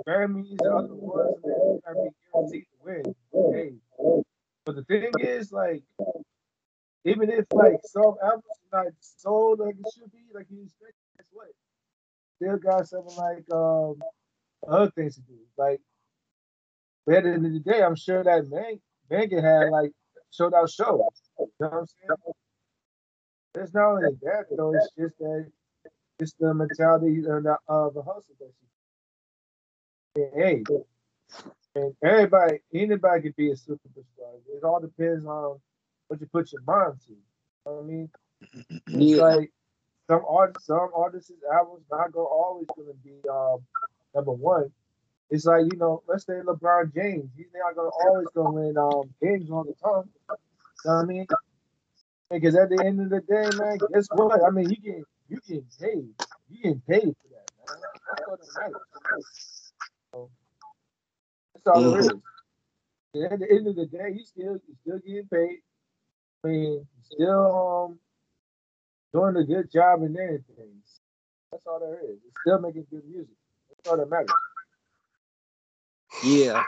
Grammys 0.07 0.51
and 0.51 0.61
other 0.61 0.93
awards, 0.93 1.37
man, 1.43 1.79
gotta 1.85 2.09
guaranteed 2.31 2.63
to 2.63 2.85
win. 2.85 3.15
Hey, 3.53 3.73
but 4.65 4.75
the 4.75 4.83
thing 4.85 5.11
is, 5.19 5.51
like, 5.51 5.83
even 7.03 7.29
if 7.29 7.45
like 7.51 7.81
some 7.83 8.15
albums 8.23 8.45
not 8.71 8.85
sold 9.01 9.59
like 9.59 9.75
it 9.77 9.85
should 9.93 10.11
be, 10.13 10.19
like 10.33 10.47
you 10.49 10.63
expect, 10.63 10.93
guess 11.17 11.27
what? 11.31 11.47
Still 12.35 12.57
got 12.57 12.87
something 12.87 13.15
like 13.17 13.51
um 13.51 13.95
other 14.67 14.91
things 14.91 15.15
to 15.15 15.21
do. 15.21 15.37
Like, 15.57 15.81
but 17.05 17.15
at 17.15 17.23
the 17.23 17.31
end 17.31 17.45
of 17.45 17.53
the 17.53 17.59
day, 17.59 17.81
I'm 17.81 17.95
sure 17.95 18.23
that 18.23 18.49
man 18.49 18.79
Megan 19.09 19.43
had 19.43 19.69
like 19.69 19.91
sold 20.31 20.53
out 20.53 20.69
shows. 20.69 21.01
You 21.39 21.47
know 21.59 21.67
what 21.67 21.73
I'm 21.73 21.85
saying? 21.85 22.17
It's 23.55 23.73
not 23.73 23.91
only 23.91 24.09
that 24.21 24.45
though, 24.55 24.73
it's 24.73 24.89
just 24.97 25.17
that 25.19 25.51
it's 26.19 26.33
the 26.39 26.53
mentality 26.53 27.19
of 27.19 27.43
the, 27.43 27.57
of 27.67 27.93
the 27.93 28.01
hustle 28.01 28.35
that 28.39 28.51
she 28.59 30.21
hey, 30.33 30.63
and 31.75 31.93
everybody, 32.03 32.59
anybody 32.73 33.21
can 33.21 33.33
be 33.37 33.51
a 33.51 33.55
superstar. 33.55 34.39
It 34.47 34.63
all 34.63 34.79
depends 34.79 35.25
on 35.25 35.59
what 36.07 36.21
you 36.21 36.27
put 36.31 36.51
your 36.51 36.61
mind 36.65 36.99
to. 37.07 37.11
You 37.11 37.17
know 37.65 37.71
what 37.73 37.83
I 37.83 37.87
mean? 37.87 38.09
It's 38.87 39.19
like 39.19 39.51
some 40.09 40.23
artists, 40.27 40.67
some 40.67 40.89
artists' 40.95 41.31
albums 41.51 41.85
not 41.91 42.11
go 42.11 42.25
always 42.25 42.67
gonna 42.75 42.93
be 43.03 43.17
um, 43.29 43.59
number 44.13 44.31
one. 44.31 44.71
It's 45.29 45.45
like 45.45 45.63
you 45.71 45.77
know, 45.77 46.03
let's 46.07 46.25
say 46.25 46.33
LeBron 46.33 46.93
James, 46.93 47.29
he's 47.35 47.47
not 47.53 47.75
gonna 47.75 47.89
always 47.89 48.27
gonna 48.35 48.51
win 48.51 48.77
um 48.77 49.13
games 49.21 49.49
all 49.49 49.63
the 49.63 49.73
time. 49.73 50.09
You 50.29 50.91
know 50.91 50.95
what 50.97 51.03
I 51.03 51.05
mean? 51.05 51.27
Because 52.29 52.55
at 52.55 52.69
the 52.69 52.83
end 52.83 53.01
of 53.01 53.09
the 53.09 53.21
day, 53.21 53.49
man, 53.57 53.77
guess 53.93 54.07
what? 54.11 54.43
I 54.43 54.51
mean, 54.51 54.69
you 54.69 54.77
get 54.77 55.03
you 55.29 55.39
get 55.47 55.63
paid. 55.79 56.09
You 56.49 56.61
get 56.63 56.87
paid 56.87 57.15
for 57.21 57.27
that, 57.29 57.49
man. 57.57 57.77
That's 58.09 58.27
what 58.27 58.39
it 58.39 58.47
matters. 58.55 59.71
So, 60.11 60.29
that's 61.53 61.67
all 61.67 61.93
it 61.95 61.99
is. 62.05 62.11
And 63.15 63.33
at 63.33 63.39
the 63.39 63.49
end 63.49 63.67
of 63.67 63.75
the 63.75 63.85
day, 63.85 64.11
you 64.13 64.23
still 64.25 64.59
you 64.67 64.75
still 64.81 64.99
getting 64.99 65.27
paid. 65.31 65.59
I 66.43 66.47
mean, 66.47 66.87
still 67.03 67.87
um 67.89 67.99
doing 69.15 69.37
a 69.37 69.43
good 69.45 69.71
job 69.71 70.03
in 70.03 70.17
anything. 70.19 70.75
That's 71.51 71.65
all 71.67 71.79
there 71.79 71.99
is. 72.03 72.17
It's 72.27 72.35
still 72.45 72.59
making 72.59 72.85
good 72.91 73.03
music. 73.07 73.35
That's 73.69 73.89
all 73.89 73.97
that 73.97 74.09
matters. 74.09 74.29
Yeah. 76.25 76.61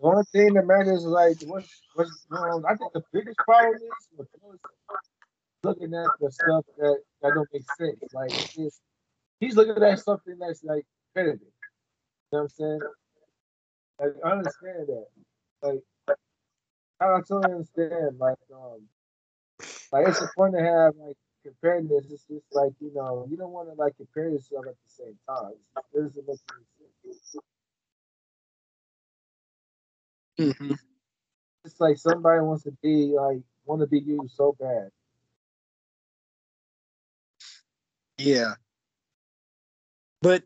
The 0.00 0.06
only 0.06 0.24
thing 0.32 0.54
that 0.54 0.66
matters 0.66 1.00
is 1.00 1.04
like 1.04 1.36
what's 1.44 1.68
what's 1.94 2.26
um, 2.30 2.64
I 2.66 2.74
think 2.74 2.92
the 2.94 3.02
biggest 3.12 3.36
problem 3.38 3.74
is 3.76 4.28
looking 5.62 5.94
at 5.94 6.08
the 6.20 6.32
stuff 6.32 6.64
that, 6.78 6.98
that 7.22 7.32
don't 7.34 7.48
make 7.52 7.62
sense. 7.78 8.14
Like 8.14 8.32
it's, 8.58 8.80
he's 9.40 9.54
looking 9.54 9.82
at 9.82 9.98
something 9.98 10.36
that's 10.38 10.64
like 10.64 10.86
repetitive. 11.14 11.40
You 11.42 11.50
know 12.32 12.38
what 12.38 12.40
I'm 12.40 12.48
saying? 12.48 12.80
Like 14.00 14.14
I 14.24 14.30
understand 14.30 14.86
that. 14.88 15.06
Like 15.62 16.16
I 17.00 17.06
don't 17.06 17.28
totally 17.28 17.52
understand. 17.52 18.18
Like 18.18 18.38
um 18.54 18.88
like 19.92 20.08
it's 20.08 20.22
fun 20.34 20.52
to 20.52 20.60
have 20.60 20.94
like 20.96 21.16
comparing 21.44 21.88
this. 21.88 22.10
It's 22.10 22.24
just 22.24 22.46
like, 22.52 22.72
you 22.80 22.92
know, 22.94 23.26
you 23.30 23.36
don't 23.36 23.52
want 23.52 23.68
to 23.68 23.74
like 23.74 23.96
compare 23.96 24.28
yourself 24.28 24.66
at 24.66 24.74
the 24.74 24.90
same 24.90 25.16
time. 25.28 25.52
It 25.76 26.02
doesn't 26.02 26.26
make 26.26 26.40
any 26.54 27.14
sense. 30.36 30.58
hmm 30.58 30.74
It's 31.64 31.80
like 31.80 31.98
somebody 31.98 32.40
wants 32.40 32.64
to 32.64 32.72
be 32.82 33.14
like 33.16 33.38
want 33.66 33.80
to 33.80 33.86
be 33.86 34.00
you 34.00 34.28
so 34.32 34.56
bad. 34.58 34.90
Yeah. 38.18 38.54
But 40.22 40.42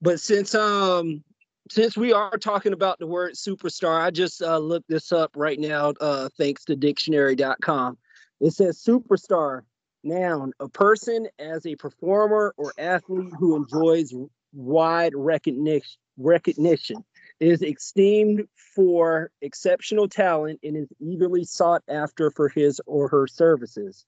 but 0.00 0.20
since 0.20 0.54
um 0.54 1.24
since 1.70 1.96
we 1.96 2.12
are 2.12 2.36
talking 2.38 2.72
about 2.72 2.98
the 2.98 3.06
word 3.06 3.34
superstar, 3.34 4.00
I 4.00 4.10
just 4.10 4.42
uh, 4.42 4.58
looked 4.58 4.88
this 4.88 5.12
up 5.12 5.30
right 5.36 5.58
now 5.58 5.92
uh, 6.00 6.28
thanks 6.36 6.64
to 6.64 6.74
dictionary.com. 6.74 7.96
It 8.40 8.52
says 8.52 8.82
superstar, 8.84 9.62
noun, 10.02 10.52
a 10.60 10.68
person 10.68 11.28
as 11.38 11.66
a 11.66 11.76
performer 11.76 12.54
or 12.56 12.72
athlete 12.78 13.32
who 13.38 13.56
enjoys 13.56 14.14
wide 14.52 15.14
recognition 15.14 15.98
recognition 16.18 17.02
is 17.38 17.62
esteemed 17.62 18.42
for 18.74 19.30
exceptional 19.40 20.08
talent 20.08 20.60
and 20.62 20.76
is 20.76 20.88
eagerly 21.00 21.44
sought 21.44 21.82
after 21.88 22.30
for 22.30 22.48
his 22.48 22.80
or 22.86 23.08
her 23.08 23.26
services. 23.26 24.04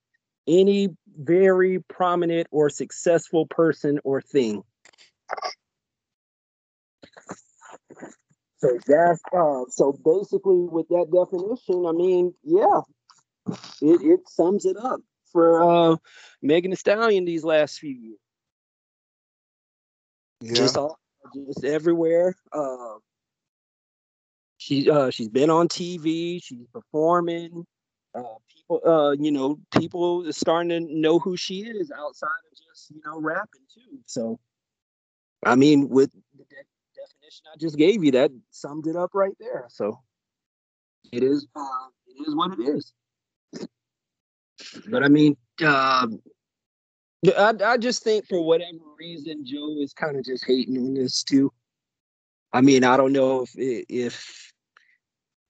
Any 0.47 0.89
very 1.17 1.81
prominent 1.81 2.49
or 2.51 2.69
successful 2.69 3.47
person 3.47 3.99
or 4.05 4.21
thing. 4.21 4.63
So 8.59 8.79
that's 8.87 9.21
uh, 9.37 9.65
so 9.71 9.93
basically 10.05 10.69
with 10.71 10.89
that 10.89 11.07
definition, 11.11 11.87
I 11.87 11.93
mean, 11.93 12.35
yeah, 12.45 12.81
it, 13.81 14.03
it 14.03 14.21
sums 14.29 14.67
it 14.67 14.77
up 14.77 15.01
for 15.33 15.63
uh, 15.93 15.97
Megan 16.43 16.71
Thee 16.71 16.77
Stallion 16.77 17.25
these 17.25 17.45
last 17.45 17.79
few 17.79 17.91
years. 17.91 18.19
Yeah. 20.41 20.55
Just 20.55 20.77
all, 20.77 20.99
just 21.35 21.65
everywhere. 21.65 22.37
Uh, 22.53 22.97
she 24.59 24.91
uh, 24.91 25.11
she's 25.11 25.29
been 25.29 25.51
on 25.51 25.69
TV. 25.69 26.43
She's 26.43 26.67
performing. 26.73 27.67
Uh, 28.15 28.23
people, 28.55 28.81
uh, 28.87 29.13
you 29.13 29.33
know, 29.33 29.59
people 29.75 30.27
are 30.27 30.33
starting 30.33 30.69
to 30.69 30.81
know 30.81 31.19
who 31.19 31.37
she 31.37 31.61
is 31.61 31.91
outside 31.91 32.29
of 32.51 32.59
just 32.59 32.91
you 32.91 33.01
know 33.05 33.21
rapping 33.21 33.63
too. 33.75 33.99
So, 34.07 34.39
I 35.45 35.57
mean, 35.57 35.89
with 35.89 36.13
the 36.13 36.45
de- 36.45 36.67
definition 36.95 37.47
I 37.53 37.57
just 37.59 37.77
gave 37.77 38.05
you, 38.05 38.13
that 38.13 38.31
summed 38.51 38.87
it 38.87 38.97
up 38.97 39.11
right 39.15 39.35
there. 39.41 39.67
So, 39.69 39.99
it 41.11 41.23
is 41.23 41.47
uh, 41.57 41.89
it 42.07 42.29
is 42.29 42.35
what 42.35 42.53
it 42.59 42.63
is. 42.63 42.93
But 44.91 45.03
I 45.03 45.09
mean, 45.09 45.37
um, 45.65 46.21
I 47.27 47.55
I 47.65 47.77
just 47.77 48.03
think 48.03 48.27
for 48.27 48.45
whatever 48.45 48.79
reason, 48.99 49.45
Joe 49.45 49.77
is 49.81 49.93
kind 49.93 50.17
of 50.17 50.25
just 50.25 50.45
hating 50.45 50.77
on 50.77 50.95
this 50.95 51.23
too. 51.23 51.53
I 52.53 52.61
mean, 52.61 52.85
I 52.85 52.97
don't 52.97 53.13
know 53.13 53.43
if 53.43 53.55
if 53.57 54.53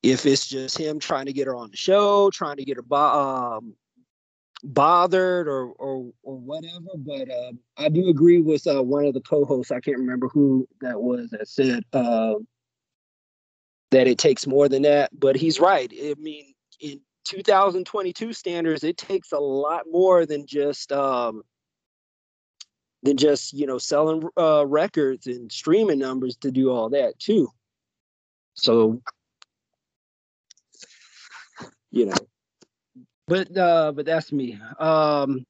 if 0.02 0.26
it's 0.26 0.48
just 0.48 0.78
him 0.78 0.98
trying 0.98 1.26
to 1.26 1.32
get 1.32 1.46
her 1.46 1.56
on 1.56 1.70
the 1.70 1.76
show, 1.76 2.30
trying 2.30 2.56
to 2.56 2.64
get 2.64 2.76
her 2.76 2.82
bo- 2.82 3.56
um, 3.58 3.74
bothered 4.62 5.48
or 5.48 5.66
or 5.72 6.12
or 6.22 6.38
whatever. 6.38 6.96
But 6.96 7.30
um, 7.30 7.58
I 7.76 7.88
do 7.88 8.08
agree 8.08 8.40
with 8.40 8.66
uh, 8.66 8.82
one 8.82 9.06
of 9.06 9.14
the 9.14 9.20
co-hosts. 9.20 9.72
I 9.72 9.80
can't 9.80 9.98
remember 9.98 10.28
who 10.28 10.68
that 10.80 11.00
was 11.00 11.30
that 11.30 11.48
said 11.48 11.84
um 11.92 12.46
that 13.90 14.06
it 14.06 14.18
takes 14.18 14.46
more 14.46 14.68
than 14.68 14.82
that. 14.82 15.10
But 15.18 15.36
he's 15.36 15.60
right. 15.60 15.92
I 15.92 16.14
mean, 16.18 16.54
in 16.80 17.00
2022 17.24 18.32
standards, 18.32 18.84
it 18.84 18.96
takes 18.96 19.32
a 19.32 19.38
lot 19.38 19.82
more 19.90 20.26
than 20.26 20.46
just 20.46 20.92
um, 20.92 21.42
than 23.02 23.16
just 23.16 23.52
you 23.52 23.66
know 23.66 23.78
selling 23.78 24.28
uh, 24.38 24.66
records 24.66 25.26
and 25.26 25.50
streaming 25.50 25.98
numbers 25.98 26.36
to 26.36 26.50
do 26.50 26.70
all 26.70 26.90
that 26.90 27.18
too. 27.18 27.48
So 28.54 29.02
you 31.90 32.06
know, 32.06 32.14
but 33.26 33.56
uh, 33.56 33.92
but 33.92 34.06
that's 34.06 34.32
me. 34.32 34.58
Um, 34.78 35.44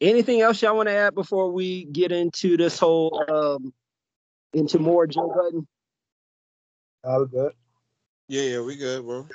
anything 0.00 0.40
else 0.40 0.60
y'all 0.62 0.76
want 0.76 0.88
to 0.88 0.94
add 0.94 1.14
before 1.14 1.50
we 1.50 1.84
get 1.84 2.12
into 2.12 2.56
this 2.56 2.78
whole 2.78 3.24
um, 3.28 3.72
into 4.52 4.78
more 4.78 5.06
Joe 5.06 5.32
Budden? 5.34 5.66
All 7.04 7.24
good. 7.24 7.52
Yeah, 8.28 8.42
yeah, 8.42 8.60
we 8.60 8.76
good, 8.76 9.04
bro. 9.04 9.26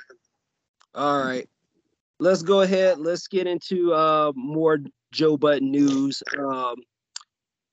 All 0.94 1.22
right. 1.22 1.48
Let's 2.20 2.42
go 2.42 2.62
ahead. 2.62 2.98
Let's 2.98 3.28
get 3.28 3.46
into 3.46 3.94
uh, 3.94 4.32
more 4.34 4.78
Joe 5.12 5.36
Budden 5.36 5.70
news. 5.70 6.20
Um, 6.36 6.74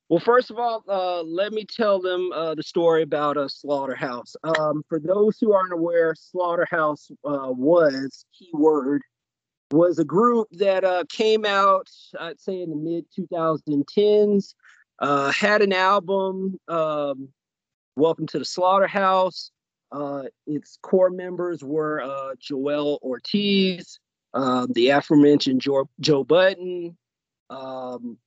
well, 0.08 0.20
first 0.20 0.52
of 0.52 0.60
all, 0.60 0.84
uh, 0.88 1.24
let 1.24 1.52
me 1.52 1.66
tell 1.66 2.00
them 2.00 2.32
uh, 2.32 2.54
the 2.54 2.62
story 2.62 3.02
about 3.02 3.38
a 3.38 3.50
slaughterhouse. 3.50 4.36
Um, 4.44 4.84
for 4.88 5.00
those 5.00 5.40
who 5.42 5.52
aren't 5.52 5.74
aware, 5.74 6.14
slaughterhouse 6.16 7.10
uh, 7.24 7.50
was 7.50 8.26
keyword 8.38 9.02
was 9.72 9.98
a 9.98 10.06
group 10.06 10.48
that 10.52 10.84
uh, 10.84 11.06
came 11.10 11.44
out, 11.44 11.90
I'd 12.20 12.40
say, 12.40 12.62
in 12.62 12.70
the 12.70 12.76
mid 12.76 13.06
2010s. 13.18 14.54
Uh, 15.00 15.32
had 15.32 15.64
an 15.64 15.74
album, 15.74 16.60
um, 16.68 17.30
"Welcome 17.96 18.28
to 18.28 18.40
the 18.40 18.46
Slaughterhouse." 18.46 19.50
Uh, 19.92 20.24
its 20.46 20.78
core 20.84 21.10
members 21.10 21.64
were 21.64 22.02
uh, 22.02 22.36
Joell 22.36 23.02
Ortiz, 23.02 24.00
um, 24.36 24.68
the 24.74 24.90
aforementioned 24.90 25.62
Joe, 25.62 25.90
Joe 26.00 26.24
Budden, 26.24 26.96
um, 27.50 28.18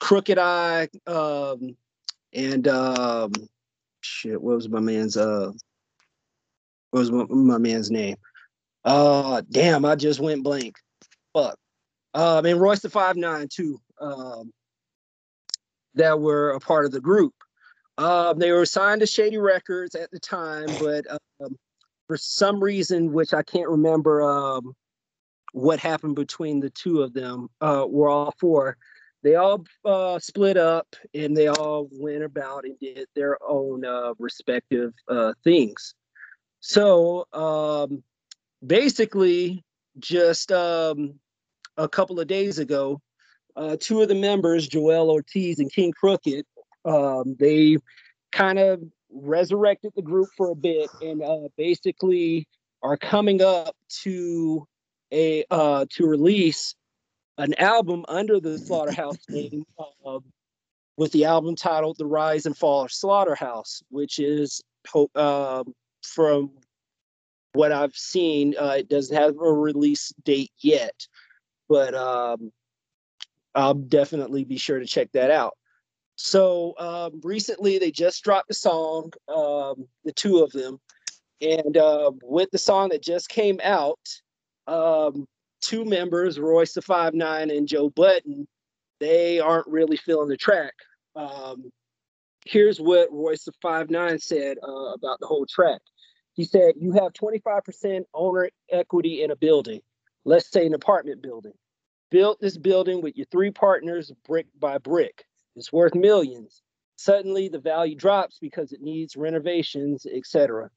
Crooked 0.00 0.38
I, 0.38 0.88
um, 1.06 1.76
and 2.32 2.68
um, 2.68 3.32
shit. 4.00 4.40
What 4.40 4.56
was 4.56 4.68
my 4.68 4.80
man's? 4.80 5.16
Uh, 5.16 5.50
what 6.90 7.00
was 7.00 7.10
my, 7.10 7.24
my 7.28 7.58
man's 7.58 7.90
name? 7.90 8.16
Uh, 8.84 9.42
damn, 9.50 9.84
I 9.84 9.96
just 9.96 10.20
went 10.20 10.44
blank. 10.44 10.76
Fuck. 11.32 11.56
Um, 12.12 12.46
and 12.46 12.60
Royce 12.60 12.80
the 12.80 12.90
Five 12.90 13.16
Nine 13.16 13.48
too. 13.50 13.80
Um, 14.00 14.52
that 15.94 16.20
were 16.20 16.50
a 16.50 16.60
part 16.60 16.84
of 16.84 16.92
the 16.92 17.00
group. 17.00 17.34
Um, 17.98 18.38
they 18.38 18.52
were 18.52 18.66
signed 18.66 19.00
to 19.00 19.06
Shady 19.06 19.38
Records 19.38 19.94
at 19.94 20.10
the 20.10 20.18
time, 20.18 20.66
but 20.80 21.04
um, 21.10 21.56
for 22.08 22.16
some 22.16 22.62
reason, 22.62 23.12
which 23.12 23.32
I 23.32 23.42
can't 23.42 23.68
remember 23.68 24.22
um, 24.22 24.74
what 25.54 25.78
happened 25.78 26.16
between 26.16 26.58
the 26.58 26.68
two 26.70 27.00
of 27.00 27.14
them, 27.14 27.48
uh, 27.60 27.86
were 27.88 28.08
all 28.08 28.34
four. 28.40 28.76
They 29.22 29.36
all 29.36 29.64
uh, 29.84 30.18
split 30.18 30.56
up 30.56 30.96
and 31.14 31.36
they 31.36 31.46
all 31.46 31.88
went 31.92 32.24
about 32.24 32.64
and 32.64 32.76
did 32.80 33.06
their 33.14 33.38
own 33.40 33.84
uh, 33.84 34.14
respective 34.18 34.92
uh, 35.08 35.32
things. 35.44 35.94
So 36.58 37.26
um, 37.32 38.02
basically, 38.66 39.64
just 40.00 40.50
um, 40.50 41.20
a 41.76 41.88
couple 41.88 42.18
of 42.18 42.26
days 42.26 42.58
ago, 42.58 43.00
uh, 43.54 43.76
two 43.78 44.02
of 44.02 44.08
the 44.08 44.16
members, 44.16 44.68
Joell 44.68 45.08
Ortiz 45.08 45.60
and 45.60 45.72
Kxng 45.72 45.94
Crooked, 45.94 46.44
um, 46.84 47.36
they 47.38 47.76
kind 48.32 48.58
of 48.58 48.82
resurrected 49.12 49.92
the 49.94 50.02
group 50.02 50.30
for 50.36 50.50
a 50.50 50.56
bit 50.56 50.90
and 51.00 51.22
uh, 51.22 51.48
basically 51.56 52.48
are 52.82 52.96
coming 52.96 53.40
up 53.40 53.76
to 54.02 54.66
a 55.12 55.44
uh, 55.50 55.86
to 55.90 56.06
release 56.06 56.74
an 57.38 57.54
album 57.54 58.04
under 58.08 58.40
the 58.40 58.58
Slaughterhouse 58.58 59.18
name 59.28 59.64
uh, 59.78 60.18
with 60.96 61.12
the 61.12 61.24
album 61.24 61.56
titled 61.56 61.98
"The 61.98 62.06
Rise 62.06 62.46
and 62.46 62.56
Fall 62.56 62.84
of 62.84 62.92
Slaughterhouse," 62.92 63.82
which 63.90 64.18
is 64.18 64.62
uh, 65.14 65.64
from 66.02 66.50
what 67.54 67.72
I've 67.72 67.94
seen, 67.96 68.54
uh, 68.60 68.76
it 68.78 68.88
doesn't 68.88 69.16
have 69.16 69.36
a 69.36 69.52
release 69.52 70.12
date 70.24 70.50
yet, 70.58 71.06
but 71.68 71.94
um, 71.94 72.52
I'll 73.54 73.74
definitely 73.74 74.44
be 74.44 74.56
sure 74.56 74.78
to 74.78 74.86
check 74.86 75.12
that 75.12 75.30
out. 75.30 75.56
So 76.16 76.74
um, 76.78 77.20
recently, 77.22 77.78
they 77.78 77.90
just 77.90 78.22
dropped 78.22 78.50
a 78.50 78.54
song, 78.54 79.12
um, 79.28 79.86
the 80.04 80.12
two 80.14 80.38
of 80.38 80.52
them, 80.52 80.78
and 81.40 81.76
uh, 81.76 82.12
with 82.22 82.50
the 82.50 82.58
song 82.58 82.90
that 82.90 83.02
just 83.02 83.28
came 83.28 83.60
out, 83.62 83.98
um, 84.66 85.26
two 85.60 85.84
members, 85.84 86.38
Royce 86.38 86.74
the 86.74 86.82
Five 86.82 87.14
Nine 87.14 87.50
and 87.50 87.68
Joe 87.68 87.90
Budden, 87.90 88.46
they 89.00 89.40
aren't 89.40 89.66
really 89.66 89.96
feeling 89.96 90.28
the 90.28 90.36
track. 90.36 90.74
Um, 91.16 91.70
here's 92.44 92.80
what 92.80 93.12
Royce 93.12 93.44
the 93.44 93.52
Five 93.62 93.90
Nine 93.90 94.18
said 94.18 94.58
uh, 94.62 94.92
about 94.92 95.20
the 95.20 95.26
whole 95.26 95.46
track. 95.46 95.80
He 96.34 96.44
said, 96.44 96.74
"You 96.76 96.92
have 96.92 97.12
25% 97.12 98.04
owner 98.12 98.50
equity 98.70 99.22
in 99.22 99.30
a 99.30 99.36
building, 99.36 99.80
let's 100.24 100.50
say 100.50 100.66
an 100.66 100.74
apartment 100.74 101.22
building. 101.22 101.54
Built 102.10 102.40
this 102.40 102.58
building 102.58 103.02
with 103.02 103.16
your 103.16 103.26
three 103.26 103.50
partners, 103.50 104.12
brick 104.26 104.46
by 104.58 104.78
brick. 104.78 105.24
It's 105.56 105.72
worth 105.72 105.94
millions. 105.94 106.62
Suddenly, 106.96 107.48
the 107.48 107.58
value 107.58 107.96
drops 107.96 108.38
because 108.40 108.72
it 108.72 108.80
needs 108.80 109.16
renovations, 109.16 110.06
etc. 110.06 110.70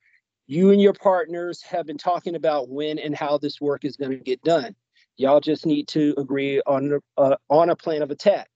You 0.47 0.71
and 0.71 0.81
your 0.81 0.93
partners 0.93 1.61
have 1.63 1.85
been 1.85 1.97
talking 1.97 2.35
about 2.35 2.69
when 2.69 2.99
and 2.99 3.13
how 3.13 3.37
this 3.37 3.59
work 3.59 3.83
is 3.83 3.97
going 3.97 4.11
to 4.11 4.17
get 4.17 4.41
done. 4.43 4.75
Y'all 5.17 5.41
just 5.41 5.65
need 5.65 5.89
to 5.89 6.13
agree 6.17 6.61
on 6.65 6.99
uh, 7.17 7.35
on 7.49 7.69
a 7.69 7.75
plan 7.75 8.01
of 8.01 8.11
attack. 8.11 8.49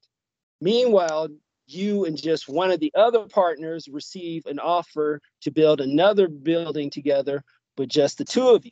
Meanwhile, 0.61 1.29
you 1.67 2.05
and 2.05 2.15
just 2.15 2.47
one 2.47 2.71
of 2.71 2.79
the 2.79 2.93
other 2.95 3.25
partners 3.27 3.89
receive 3.89 4.45
an 4.45 4.59
offer 4.59 5.21
to 5.41 5.51
build 5.51 5.81
another 5.81 6.29
building 6.29 6.89
together, 6.89 7.43
but 7.75 7.89
just 7.89 8.17
the 8.17 8.25
two 8.25 8.49
of 8.49 8.65
you, 8.65 8.71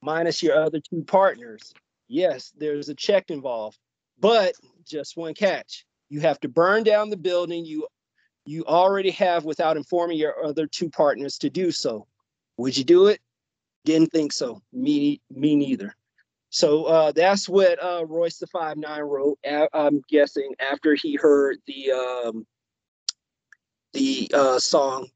minus 0.00 0.42
your 0.42 0.56
other 0.56 0.80
two 0.80 1.02
partners. 1.02 1.74
Yes, 2.08 2.52
there's 2.56 2.88
a 2.88 2.94
check 2.94 3.30
involved, 3.30 3.78
but 4.18 4.54
just 4.86 5.16
one 5.16 5.34
catch. 5.34 5.84
You 6.08 6.20
have 6.20 6.40
to 6.40 6.48
burn 6.48 6.82
down 6.82 7.10
the 7.10 7.16
building 7.16 7.66
you 7.66 7.86
you 8.46 8.64
already 8.64 9.10
have 9.10 9.44
without 9.44 9.76
informing 9.76 10.18
your 10.18 10.44
other 10.44 10.66
two 10.66 10.90
partners 10.90 11.38
to 11.38 11.50
do 11.50 11.70
so. 11.70 12.06
Would 12.56 12.76
you 12.76 12.84
do 12.84 13.06
it? 13.06 13.20
Didn't 13.84 14.12
think 14.12 14.32
so. 14.32 14.62
Me, 14.72 15.20
me 15.30 15.56
neither. 15.56 15.94
So 16.50 16.84
uh, 16.84 17.12
that's 17.12 17.48
what 17.48 17.82
uh, 17.82 18.06
Royce 18.06 18.38
the 18.38 18.46
Five 18.46 18.76
Nine 18.76 19.02
wrote. 19.02 19.38
I'm 19.72 20.02
guessing 20.08 20.54
after 20.60 20.94
he 20.94 21.16
heard 21.16 21.58
the 21.66 21.90
um, 21.90 22.46
the 23.92 24.30
uh, 24.32 24.58
song 24.60 25.08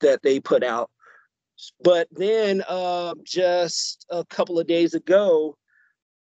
that 0.00 0.22
they 0.22 0.38
put 0.38 0.62
out. 0.62 0.90
But 1.82 2.06
then 2.12 2.62
uh, 2.68 3.14
just 3.24 4.06
a 4.10 4.24
couple 4.26 4.60
of 4.60 4.66
days 4.66 4.94
ago, 4.94 5.56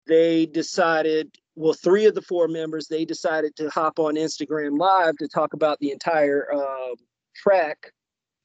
they 0.06 0.46
decided. 0.46 1.34
Well, 1.54 1.74
three 1.74 2.06
of 2.06 2.14
the 2.14 2.22
four 2.22 2.48
members 2.48 2.86
they 2.86 3.04
decided 3.04 3.56
to 3.56 3.68
hop 3.68 3.98
on 3.98 4.14
Instagram 4.14 4.78
Live 4.78 5.16
to 5.18 5.28
talk 5.28 5.52
about 5.54 5.80
the 5.80 5.90
entire 5.90 6.46
uh, 6.54 6.94
track 7.34 7.92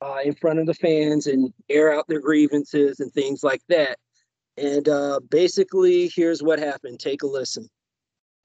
uh, 0.01 0.17
in 0.23 0.33
front 0.35 0.59
of 0.59 0.65
the 0.65 0.73
fans 0.73 1.27
and 1.27 1.53
air 1.69 1.93
out 1.93 2.07
their 2.07 2.19
grievances 2.19 2.99
and 2.99 3.11
things 3.13 3.43
like 3.43 3.61
that. 3.69 3.97
And 4.57 4.87
uh, 4.89 5.19
basically, 5.29 6.11
here's 6.15 6.41
what 6.41 6.59
happened. 6.59 6.99
Take 6.99 7.23
a 7.23 7.27
listen. 7.27 7.67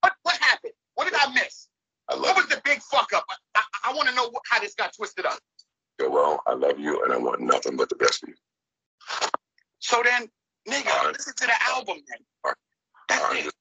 What 0.00 0.12
what 0.22 0.36
happened? 0.36 0.74
What 0.94 1.10
did 1.10 1.18
I 1.20 1.32
miss? 1.32 1.68
what 2.08 2.36
was 2.36 2.46
the 2.48 2.60
big 2.64 2.80
fuck 2.82 3.12
up? 3.14 3.24
I, 3.30 3.36
I, 3.54 3.90
I 3.90 3.94
want 3.94 4.08
to 4.08 4.14
know 4.14 4.28
what, 4.30 4.42
how 4.50 4.60
this 4.60 4.74
got 4.74 4.92
twisted 4.94 5.24
up. 5.24 5.38
Yeah, 6.00 6.08
well, 6.08 6.42
I 6.46 6.54
love 6.54 6.78
you 6.78 7.02
and 7.04 7.12
I 7.12 7.16
want 7.16 7.40
nothing 7.40 7.76
but 7.76 7.88
the 7.88 7.96
best 7.96 8.20
for 8.20 8.28
you. 8.28 8.34
So 9.78 10.02
then, 10.04 10.28
nigga, 10.68 10.86
right. 10.86 11.12
listen 11.12 11.34
to 11.36 11.46
the 11.46 11.54
album 11.68 11.98
then. 12.08 12.18
Right. 12.44 12.54
That's 13.08 13.22
right. 13.22 13.46
it. 13.46 13.54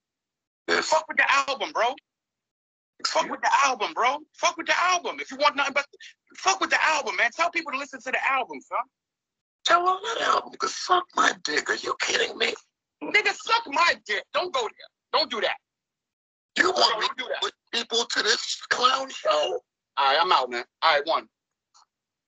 This. 0.68 0.90
Fuck 0.90 1.08
with 1.08 1.18
the 1.18 1.32
album, 1.32 1.72
bro. 1.72 1.94
Fuck 3.08 3.30
with 3.30 3.42
the 3.42 3.50
album, 3.66 3.94
bro. 3.94 4.18
Fuck 4.38 4.58
with 4.58 4.68
the 4.68 4.80
album. 4.80 5.20
If 5.20 5.32
you 5.32 5.38
want 5.38 5.56
nothing 5.56 5.74
but 5.74 5.86
fuck 6.38 6.60
with 6.60 6.70
the 6.70 6.84
album, 6.84 7.16
man. 7.18 7.30
Tell 7.36 7.50
people 7.50 7.72
to 7.72 7.78
listen 7.78 8.02
to 8.02 8.12
the 8.12 8.32
album, 8.32 8.60
son. 8.62 8.80
Tell 9.66 9.86
them 9.86 9.98
that 10.04 10.28
album, 10.28 10.54
cause 10.58 10.76
suck 10.76 11.06
my 11.16 11.34
dick. 11.44 11.70
Are 11.70 11.76
you 11.76 11.96
kidding 12.00 12.38
me? 12.38 12.54
Nigga, 13.04 13.34
suck 13.34 13.64
my 13.68 13.94
dick. 14.06 14.24
Don't 14.34 14.54
go 14.54 14.62
there. 14.62 15.20
Don't 15.20 15.30
do 15.30 15.42
that. 15.42 15.56
You 16.58 16.72
want 16.72 17.00
me 17.00 17.08
to 17.08 17.14
do 17.18 17.26
that? 17.30 17.42
put 17.42 17.54
people 17.72 18.06
to 18.06 18.24
this 18.24 18.60
clown 18.70 19.10
show? 19.10 19.60
All 19.98 20.06
right, 20.06 20.18
I'm 20.20 20.32
out, 20.32 20.50
man. 20.50 20.64
All 20.82 20.96
right, 20.96 21.06
one. 21.06 21.28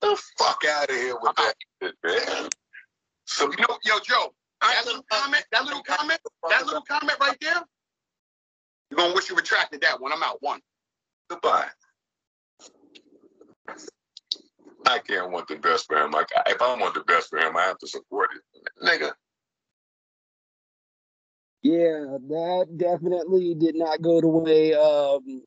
The 0.01 0.21
fuck 0.37 0.61
out 0.69 0.89
of 0.89 0.95
here 0.95 1.15
with 1.21 1.33
I'm 1.37 1.45
that 1.45 1.55
shit, 1.81 1.95
man. 2.03 2.49
So 3.25 3.49
you 3.49 3.57
know, 3.57 3.77
yo, 3.83 3.99
Joe, 3.99 4.33
that 4.61 4.85
little 4.85 5.05
comment, 5.11 5.45
that 5.51 5.65
little 5.65 5.83
comment, 5.83 6.19
that 6.49 6.65
little 6.65 6.81
comment 6.81 7.17
right 7.19 7.37
there. 7.41 7.63
You're 8.93 9.07
gonna 9.07 9.15
wish 9.15 9.27
you 9.27 9.35
retracted 9.35 9.81
that 9.81 9.99
one. 9.99 10.13
I'm 10.13 10.21
out. 10.21 10.37
One. 10.41 10.59
Goodbye. 11.27 11.65
I 14.85 14.99
can't 14.99 15.31
want 15.31 15.47
the 15.47 15.55
best 15.55 15.87
for 15.87 15.97
him. 15.97 16.11
Like 16.11 16.27
if 16.45 16.61
I 16.61 16.79
want 16.79 16.93
the 16.93 16.99
best 16.99 17.29
for 17.31 17.39
him, 17.39 17.57
I 17.57 17.63
have 17.63 17.79
to 17.79 17.87
support 17.87 18.29
it, 18.35 18.85
nigga. 18.85 19.13
Yeah, 21.63 22.17
that 22.29 22.67
definitely 22.77 23.55
did 23.55 23.75
not 23.75 24.03
go 24.03 24.21
the 24.21 24.27
way 24.27 24.75
um, 24.75 25.41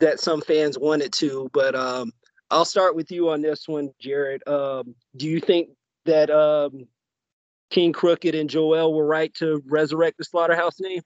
that 0.00 0.20
some 0.20 0.42
fans 0.42 0.78
wanted 0.78 1.14
to. 1.14 1.48
But 1.54 1.74
um, 1.74 2.12
I'll 2.50 2.66
start 2.66 2.94
with 2.94 3.10
you 3.10 3.30
on 3.30 3.40
this 3.40 3.66
one, 3.66 3.88
Jared. 3.98 4.46
Um, 4.46 4.94
do 5.16 5.30
you 5.30 5.40
think 5.40 5.70
that 6.04 6.28
um, 6.28 6.88
Kxng 7.72 7.94
Crooked 7.94 8.34
and 8.34 8.50
Joell 8.50 8.92
were 8.92 9.06
right 9.06 9.32
to 9.36 9.62
resurrect 9.64 10.18
the 10.18 10.24
Slaughterhouse 10.24 10.78
name? 10.78 11.00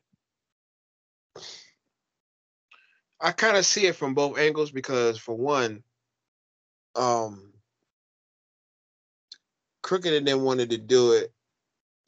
I 3.20 3.32
kind 3.32 3.56
of 3.56 3.66
see 3.66 3.86
it 3.86 3.96
from 3.96 4.14
both 4.14 4.38
angles 4.38 4.70
because, 4.70 5.18
for 5.18 5.36
one, 5.36 5.82
um, 6.94 7.52
Crooked 9.82 10.12
and 10.12 10.26
them 10.26 10.42
wanted 10.42 10.70
to 10.70 10.78
do 10.78 11.12
it, 11.12 11.32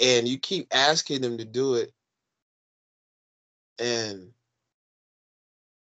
and 0.01 0.29
you 0.29 0.39
keep 0.39 0.69
asking 0.73 1.23
them 1.23 1.39
to 1.39 1.45
do 1.45 1.75
it, 1.75 1.93
and 3.79 4.31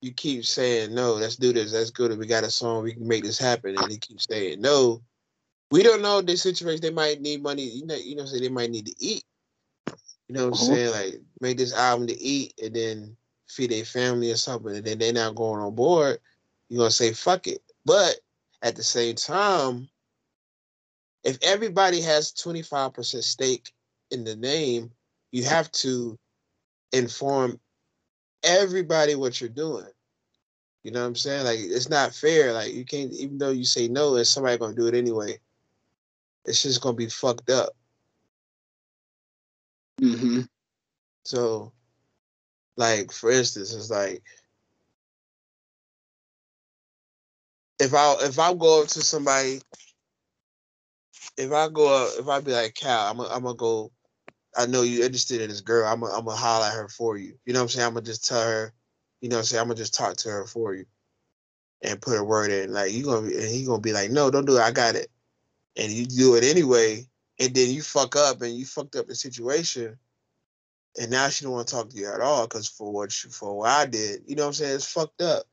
you 0.01 0.13
keep 0.13 0.45
saying 0.45 0.95
no. 0.95 1.15
Let's 1.15 1.37
do 1.37 1.53
this. 1.53 1.73
That's 1.73 1.91
good. 1.91 2.17
We 2.19 2.27
got 2.27 2.45
a 2.45 2.51
song. 2.51 2.85
We 2.85 2.93
can 2.93 3.09
make 3.09 3.25
this 3.25 3.39
happen. 3.39 3.77
And 3.77 3.91
he 3.91 3.99
keeps 3.99 4.27
saying 4.29 4.61
no. 4.61 5.03
We 5.71 5.83
don't 5.83 6.03
know 6.03 6.21
the 6.21 6.37
situation. 6.37 6.83
They 6.83 6.91
might 6.91 7.21
need 7.21 7.43
money. 7.43 7.65
You 7.65 7.87
know. 7.87 7.95
You 7.95 8.17
know. 8.17 8.27
Say 8.27 8.41
they 8.41 8.49
might 8.49 8.71
need 8.71 8.87
to 8.87 8.95
eat. 8.99 9.25
You 10.29 10.35
know 10.35 10.49
what 10.49 10.61
I'm 10.61 10.69
uh-huh. 10.71 10.75
saying? 10.75 10.91
Like 10.93 11.23
make 11.41 11.57
this 11.57 11.75
album 11.75 12.07
to 12.09 12.21
eat, 12.21 12.53
and 12.63 12.75
then 12.75 13.17
feed 13.49 13.71
their 13.71 13.85
family 13.85 14.31
or 14.31 14.37
something, 14.37 14.77
and 14.77 14.85
then 14.85 14.99
they're 14.99 15.13
not 15.13 15.35
going 15.35 15.61
on 15.61 15.75
board. 15.75 16.19
You're 16.69 16.79
gonna 16.79 16.91
say 16.91 17.13
fuck 17.13 17.47
it. 17.47 17.63
But 17.85 18.17
at 18.63 18.77
the 18.77 18.83
same 18.83 19.15
time, 19.15 19.89
if 21.23 21.39
everybody 21.43 22.01
has 22.03 22.33
25% 22.33 23.23
stake 23.23 23.73
in 24.11 24.25
the 24.25 24.37
name, 24.37 24.91
you 25.33 25.45
have 25.45 25.71
to 25.73 26.19
inform 26.93 27.59
everybody 28.43 29.15
what 29.15 29.41
you're 29.41 29.51
doing. 29.51 29.87
You 30.83 30.91
know 30.91 31.01
what 31.01 31.07
I'm 31.07 31.17
saying? 31.17 31.45
Like 31.45 31.59
it's 31.61 31.89
not 31.89 32.15
fair. 32.15 32.53
Like 32.53 32.75
you 32.75 32.85
can't 32.85 33.13
even 33.13 33.39
though 33.39 33.51
you 33.51 33.65
say 33.65 33.89
no, 33.89 34.17
and 34.17 34.27
somebody 34.27 34.59
gonna 34.59 34.75
do 34.75 34.87
it 34.87 34.95
anyway. 34.95 35.39
It's 36.45 36.63
just 36.63 36.83
gonna 36.83 36.95
be 36.95 37.09
fucked 37.09 37.49
up. 37.49 37.75
Mm-hmm. 40.01 40.43
So, 41.25 41.73
like 42.77 43.13
for 43.13 43.31
instance, 43.31 43.75
it's 43.75 43.91
like 43.91 44.23
if 47.79 47.95
I 47.95 48.17
if 48.23 48.39
I 48.39 48.55
go 48.55 48.83
up 48.83 48.89
to 48.89 49.03
somebody, 49.03 49.61
if 51.37 51.53
I 51.53 51.69
go 51.69 52.05
up, 52.05 52.13
if 52.19 52.29
I 52.29 52.41
be 52.41 52.53
like 52.53 52.75
Cal, 52.75 53.11
I'm 53.11 53.17
gonna 53.19 53.29
I'm 53.29 53.57
go. 53.57 53.91
I 54.57 54.67
know 54.67 54.83
you're 54.83 55.05
interested 55.05 55.41
in 55.41 55.49
this 55.49 55.61
girl. 55.61 55.87
I'm 55.87 56.01
gonna 56.01 56.13
I'm 56.13 56.25
gonna 56.25 56.37
holler 56.37 56.67
at 56.67 56.75
her 56.75 56.89
for 56.89 57.17
you. 57.17 57.35
You 57.45 57.53
know 57.53 57.61
what 57.61 57.65
I'm 57.65 57.69
saying? 57.71 57.87
I'm 57.87 57.95
gonna 57.95 58.07
just 58.07 58.27
tell 58.27 58.43
her. 58.43 58.73
You 59.21 59.29
know 59.29 59.37
what 59.37 59.41
I'm 59.41 59.45
saying? 59.47 59.61
I'm 59.63 59.69
gonna 59.69 59.79
just 59.79 59.95
talk 59.95 60.17
to 60.19 60.29
her 60.29 60.47
for 60.47 60.75
you, 60.75 60.87
and 61.83 62.01
put 62.01 62.19
a 62.19 62.25
word 62.25 62.51
in. 62.51 62.73
Like 62.73 62.93
you 62.93 63.05
gonna 63.05 63.27
be, 63.27 63.37
and 63.37 63.49
he 63.49 63.65
gonna 63.65 63.81
be 63.81 63.93
like, 63.93 64.11
no, 64.11 64.31
don't 64.31 64.47
do 64.47 64.57
it. 64.57 64.63
I 64.63 64.71
got 64.71 64.95
it. 64.95 65.11
And 65.77 65.91
you 65.91 66.07
do 66.07 66.37
it 66.37 66.45
anyway, 66.45 67.09
and 67.41 67.53
then 67.55 67.71
you 67.71 67.83
fuck 67.83 68.15
up 68.15 68.43
and 68.43 68.55
you 68.55 68.65
fucked 68.65 68.97
up 68.97 69.07
the 69.07 69.15
situation. 69.15 69.99
And 71.01 71.11
now 71.11 71.29
she 71.29 71.45
don't 71.45 71.53
want 71.53 71.67
to 71.69 71.75
talk 71.75 71.91
to 71.91 71.97
you 71.97 72.13
at 72.13 72.21
all 72.21 72.47
because 72.47 72.69
for 72.69 72.93
what 72.93 73.25
you, 73.25 73.31
for 73.31 73.59
what 73.59 73.71
I 73.71 73.87
did, 73.87 74.23
you 74.27 74.37
know 74.37 74.43
what 74.43 74.49
I'm 74.49 74.55
saying? 74.55 74.75
It's 74.77 74.93
fucked 74.93 75.23
up. 75.23 75.45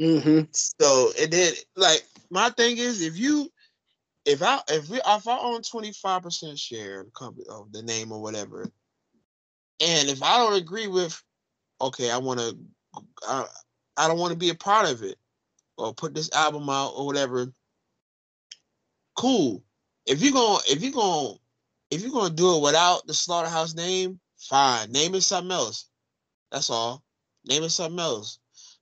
Mm-hmm. 0.00 0.42
So 0.52 1.12
and 1.20 1.32
then 1.32 1.52
like 1.76 2.04
my 2.30 2.50
thing 2.50 2.78
is 2.78 3.02
if 3.02 3.16
you 3.16 3.50
if 4.24 4.42
I 4.42 4.60
if 4.68 4.88
we 4.88 4.98
if 4.98 5.28
I 5.28 5.38
own 5.38 5.62
25% 5.62 6.58
share 6.58 7.00
of 7.00 7.06
the 7.06 7.12
company 7.12 7.46
of 7.48 7.72
the 7.72 7.82
name 7.82 8.12
or 8.12 8.20
whatever, 8.20 8.62
and 9.80 10.08
if 10.08 10.22
I 10.22 10.38
don't 10.38 10.60
agree 10.60 10.88
with 10.88 11.20
okay, 11.80 12.10
I 12.10 12.18
wanna 12.18 12.52
I, 13.26 13.46
I 13.96 14.08
don't 14.08 14.18
want 14.18 14.32
to 14.32 14.38
be 14.38 14.50
a 14.50 14.54
part 14.54 14.90
of 14.90 15.02
it 15.02 15.16
or 15.78 15.94
put 15.94 16.14
this 16.14 16.32
album 16.32 16.68
out 16.68 16.92
or 16.96 17.06
whatever, 17.06 17.52
cool. 19.16 19.62
If 20.06 20.22
you're 20.22 20.32
gonna 20.32 20.58
if 20.68 20.82
you're 20.82 20.92
gonna 20.92 21.34
if 21.92 22.00
you're 22.00 22.10
gonna 22.10 22.34
do 22.34 22.56
it 22.56 22.62
without 22.62 23.06
the 23.06 23.12
slaughterhouse 23.12 23.74
name, 23.74 24.18
fine. 24.38 24.90
Name 24.90 25.14
it 25.14 25.20
something 25.20 25.52
else. 25.52 25.90
That's 26.50 26.70
all. 26.70 27.04
Name 27.44 27.64
it 27.64 27.68
something 27.68 28.00
else. 28.00 28.38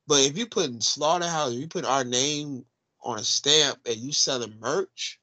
But 0.06 0.20
if 0.20 0.38
you 0.38 0.46
put 0.46 0.66
in 0.66 0.80
slaughterhouse, 0.80 1.52
if 1.52 1.58
you 1.58 1.66
put 1.66 1.84
our 1.84 2.04
name 2.04 2.64
on 3.02 3.18
a 3.18 3.24
stamp 3.24 3.80
and 3.84 3.96
you 3.96 4.12
sell 4.12 4.40
selling 4.40 4.60
merch 4.60 5.18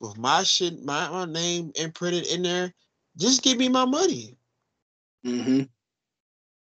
with 0.00 0.18
my 0.18 0.42
shit, 0.42 0.82
my, 0.84 1.08
my 1.08 1.26
name 1.26 1.70
imprinted 1.76 2.26
in 2.26 2.42
there, 2.42 2.74
just 3.16 3.44
give 3.44 3.56
me 3.56 3.68
my 3.68 3.84
money. 3.84 4.36
Mm-hmm. 5.24 5.62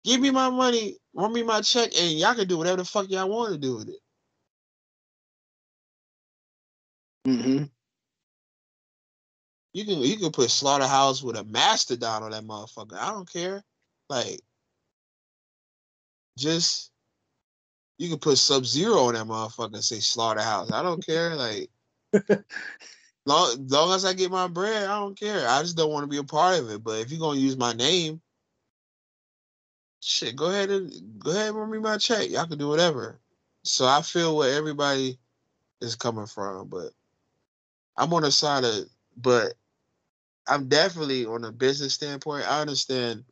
Give 0.03 0.19
me 0.19 0.31
my 0.31 0.49
money, 0.49 0.97
run 1.13 1.31
me 1.31 1.43
my 1.43 1.61
check, 1.61 1.91
and 1.97 2.11
y'all 2.11 2.35
can 2.35 2.47
do 2.47 2.57
whatever 2.57 2.77
the 2.77 2.85
fuck 2.85 3.09
y'all 3.09 3.29
want 3.29 3.53
to 3.53 3.57
do 3.57 3.77
with 3.77 3.87
it. 3.87 3.99
Mm-hmm. 7.25 7.63
You 9.77 9.85
can 9.85 10.01
you 10.01 10.17
can 10.17 10.31
put 10.31 10.49
slaughterhouse 10.49 11.21
with 11.21 11.37
a 11.37 11.43
mastodon 11.43 12.23
on 12.23 12.31
that 12.31 12.43
motherfucker. 12.43 12.97
I 12.97 13.11
don't 13.11 13.31
care. 13.31 13.63
Like 14.09 14.41
just 16.35 16.91
you 17.99 18.09
can 18.09 18.17
put 18.17 18.39
sub 18.39 18.65
zero 18.65 19.01
on 19.01 19.13
that 19.13 19.27
motherfucker 19.27 19.75
and 19.75 19.83
say 19.83 19.99
slaughterhouse. 19.99 20.71
I 20.71 20.81
don't 20.81 21.05
care. 21.05 21.35
Like 21.35 21.69
long, 23.27 23.67
long 23.67 23.93
as 23.93 24.03
I 24.03 24.13
get 24.13 24.31
my 24.31 24.47
bread, 24.47 24.85
I 24.85 24.97
don't 24.97 25.19
care. 25.19 25.47
I 25.47 25.61
just 25.61 25.77
don't 25.77 25.91
want 25.91 26.05
to 26.05 26.09
be 26.09 26.17
a 26.17 26.23
part 26.23 26.57
of 26.57 26.71
it. 26.71 26.83
But 26.83 27.01
if 27.01 27.11
you're 27.11 27.19
gonna 27.19 27.39
use 27.39 27.55
my 27.55 27.73
name, 27.73 28.19
shit, 29.99 30.35
go 30.35 30.47
ahead 30.49 30.71
and 30.71 30.91
go 31.19 31.29
ahead 31.29 31.49
and 31.49 31.57
run 31.57 31.69
me 31.69 31.77
my 31.77 31.99
check. 31.99 32.31
Y'all 32.31 32.47
can 32.47 32.57
do 32.57 32.67
whatever. 32.67 33.19
So 33.61 33.85
I 33.85 34.01
feel 34.01 34.35
where 34.35 34.57
everybody 34.57 35.19
is 35.81 35.95
coming 35.95 36.25
from, 36.25 36.67
but 36.67 36.93
I'm 37.95 38.11
on 38.11 38.23
the 38.23 38.31
side 38.31 38.63
of 38.63 38.89
but 39.17 39.53
I'm 40.47 40.67
definitely 40.67 41.25
on 41.25 41.43
a 41.43 41.51
business 41.51 41.93
standpoint. 41.93 42.49
I 42.49 42.61
understand 42.61 43.23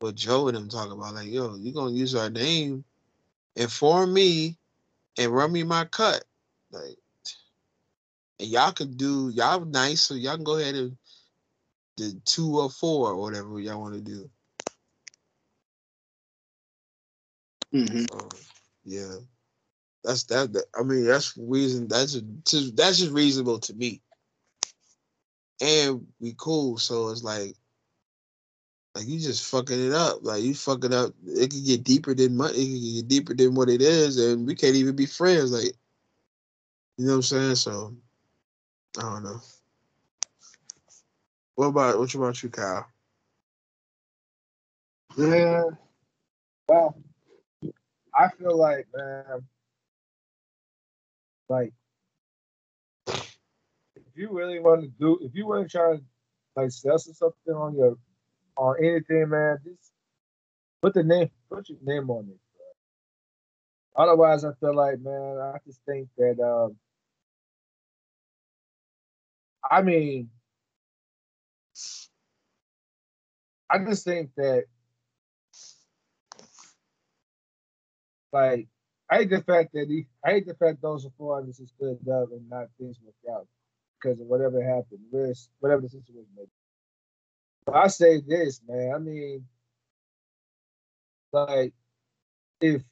what 0.00 0.14
Joe 0.14 0.48
and 0.48 0.56
them 0.56 0.68
talk 0.68 0.92
about. 0.92 1.14
Like, 1.14 1.28
yo, 1.28 1.56
you 1.56 1.72
gonna 1.72 1.90
use 1.90 2.14
our 2.14 2.30
name, 2.30 2.84
inform 3.56 4.12
me, 4.12 4.56
and 5.18 5.32
run 5.32 5.52
me 5.52 5.64
my 5.64 5.84
cut. 5.86 6.24
Like, 6.70 6.96
and 8.38 8.48
y'all 8.48 8.72
can 8.72 8.96
do 8.96 9.30
y'all 9.34 9.64
nice, 9.64 10.02
so 10.02 10.14
y'all 10.14 10.36
can 10.36 10.44
go 10.44 10.58
ahead 10.58 10.76
and 10.76 10.96
the 11.96 12.20
two 12.24 12.60
or 12.60 12.70
four 12.70 13.10
or 13.10 13.16
whatever 13.16 13.58
y'all 13.58 13.80
want 13.80 13.94
to 13.94 14.00
do. 14.00 14.30
Mm-hmm. 17.74 18.04
So, 18.12 18.28
yeah, 18.84 19.14
that's 20.04 20.22
that, 20.24 20.52
that. 20.52 20.64
I 20.78 20.84
mean, 20.84 21.04
that's 21.04 21.36
reason. 21.36 21.88
That's 21.88 22.14
just, 22.44 22.76
that's 22.76 22.98
just 22.98 23.12
reasonable 23.12 23.58
to 23.58 23.74
me. 23.74 24.00
And 25.60 26.06
we 26.20 26.34
cool, 26.36 26.78
so 26.78 27.08
it's 27.08 27.24
like, 27.24 27.56
like 28.94 29.06
you 29.08 29.18
just 29.18 29.50
fucking 29.50 29.88
it 29.88 29.92
up. 29.92 30.18
Like 30.22 30.42
you 30.42 30.54
fucking 30.54 30.94
up. 30.94 31.12
It 31.26 31.50
could 31.50 31.64
get 31.64 31.84
deeper 31.84 32.14
than 32.14 32.36
money. 32.36 32.54
It 32.54 32.66
could 32.66 32.94
get 32.94 33.08
deeper 33.08 33.34
than 33.34 33.54
what 33.54 33.68
it 33.68 33.82
is, 33.82 34.18
and 34.18 34.46
we 34.46 34.54
can't 34.54 34.76
even 34.76 34.94
be 34.96 35.06
friends. 35.06 35.52
Like, 35.52 35.72
you 36.96 37.06
know 37.06 37.12
what 37.12 37.16
I'm 37.16 37.22
saying? 37.22 37.54
So, 37.56 37.96
I 38.98 39.02
don't 39.02 39.24
know. 39.24 39.40
What 41.56 41.66
about 41.66 41.98
what 41.98 42.14
about 42.14 42.42
you, 42.42 42.50
Kyle? 42.50 42.86
Yeah. 45.16 45.64
Well, 46.68 46.96
I 48.14 48.28
feel 48.38 48.56
like, 48.56 48.86
man, 48.94 49.42
like, 51.48 51.72
you 54.18 54.30
really 54.32 54.60
want 54.60 54.82
to 54.82 54.88
do, 55.00 55.18
if 55.22 55.34
you 55.34 55.46
want 55.46 55.70
to 55.70 55.78
try 55.78 55.96
to 55.96 56.02
like 56.56 56.70
sell 56.70 56.98
something 56.98 57.54
on 57.54 57.76
your, 57.76 57.96
on 58.56 58.76
anything, 58.82 59.28
man, 59.30 59.58
just 59.64 59.92
put 60.82 60.94
the 60.94 61.04
name, 61.04 61.30
put 61.50 61.68
your 61.68 61.78
name 61.82 62.10
on 62.10 62.28
it. 62.28 62.38
Bro. 63.94 64.04
Otherwise, 64.04 64.44
I 64.44 64.52
feel 64.60 64.74
like, 64.74 65.00
man, 65.00 65.38
I 65.38 65.58
just 65.66 65.80
think 65.86 66.08
that, 66.18 66.40
um, 66.42 66.76
I 69.70 69.82
mean, 69.82 70.30
I 73.70 73.78
just 73.78 74.04
think 74.04 74.30
that 74.36 74.64
like 78.32 78.68
I 79.10 79.18
hate 79.18 79.30
the 79.30 79.42
fact 79.42 79.72
that 79.74 79.86
he 79.88 80.06
I 80.24 80.30
hate 80.32 80.46
the 80.46 80.54
fact 80.54 80.82
those 80.82 81.04
is 81.04 81.72
stood 81.76 82.08
up 82.08 82.30
and 82.32 82.48
not 82.48 82.68
things 82.78 82.98
worked 83.04 83.36
out 83.36 83.46
because 84.00 84.20
of 84.20 84.26
whatever 84.26 84.62
happened, 84.62 85.00
this 85.12 85.48
whatever 85.60 85.82
the 85.82 85.88
situation 85.88 86.30
may 86.36 86.44
be. 86.44 86.50
But 87.66 87.76
I 87.76 87.86
say 87.88 88.20
this, 88.26 88.60
man. 88.68 88.92
I 88.94 88.98
mean, 88.98 89.44
like 91.32 91.74
if 92.60 92.82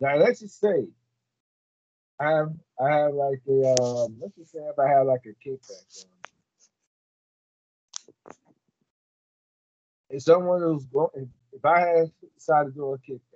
now 0.00 0.16
let's 0.16 0.40
just 0.40 0.60
say 0.60 0.86
I 2.20 2.30
have 2.32 2.52
I 2.80 2.90
have 2.90 3.14
like 3.14 3.40
a 3.48 3.82
um 3.82 4.16
let's 4.20 4.36
just 4.36 4.52
say 4.52 4.58
if 4.60 4.78
I 4.78 4.88
have 4.88 5.06
like 5.06 5.22
a 5.26 5.48
kickback 5.48 5.98
on 5.98 6.08
if 10.10 10.22
someone 10.22 10.60
who's 10.60 10.84
going, 10.86 11.08
if, 11.14 11.28
if 11.52 11.64
I 11.64 11.80
had 11.80 12.12
decided 12.34 12.74
to 12.74 12.76
do 12.76 12.92
a 12.92 12.98
kickback, 12.98 13.31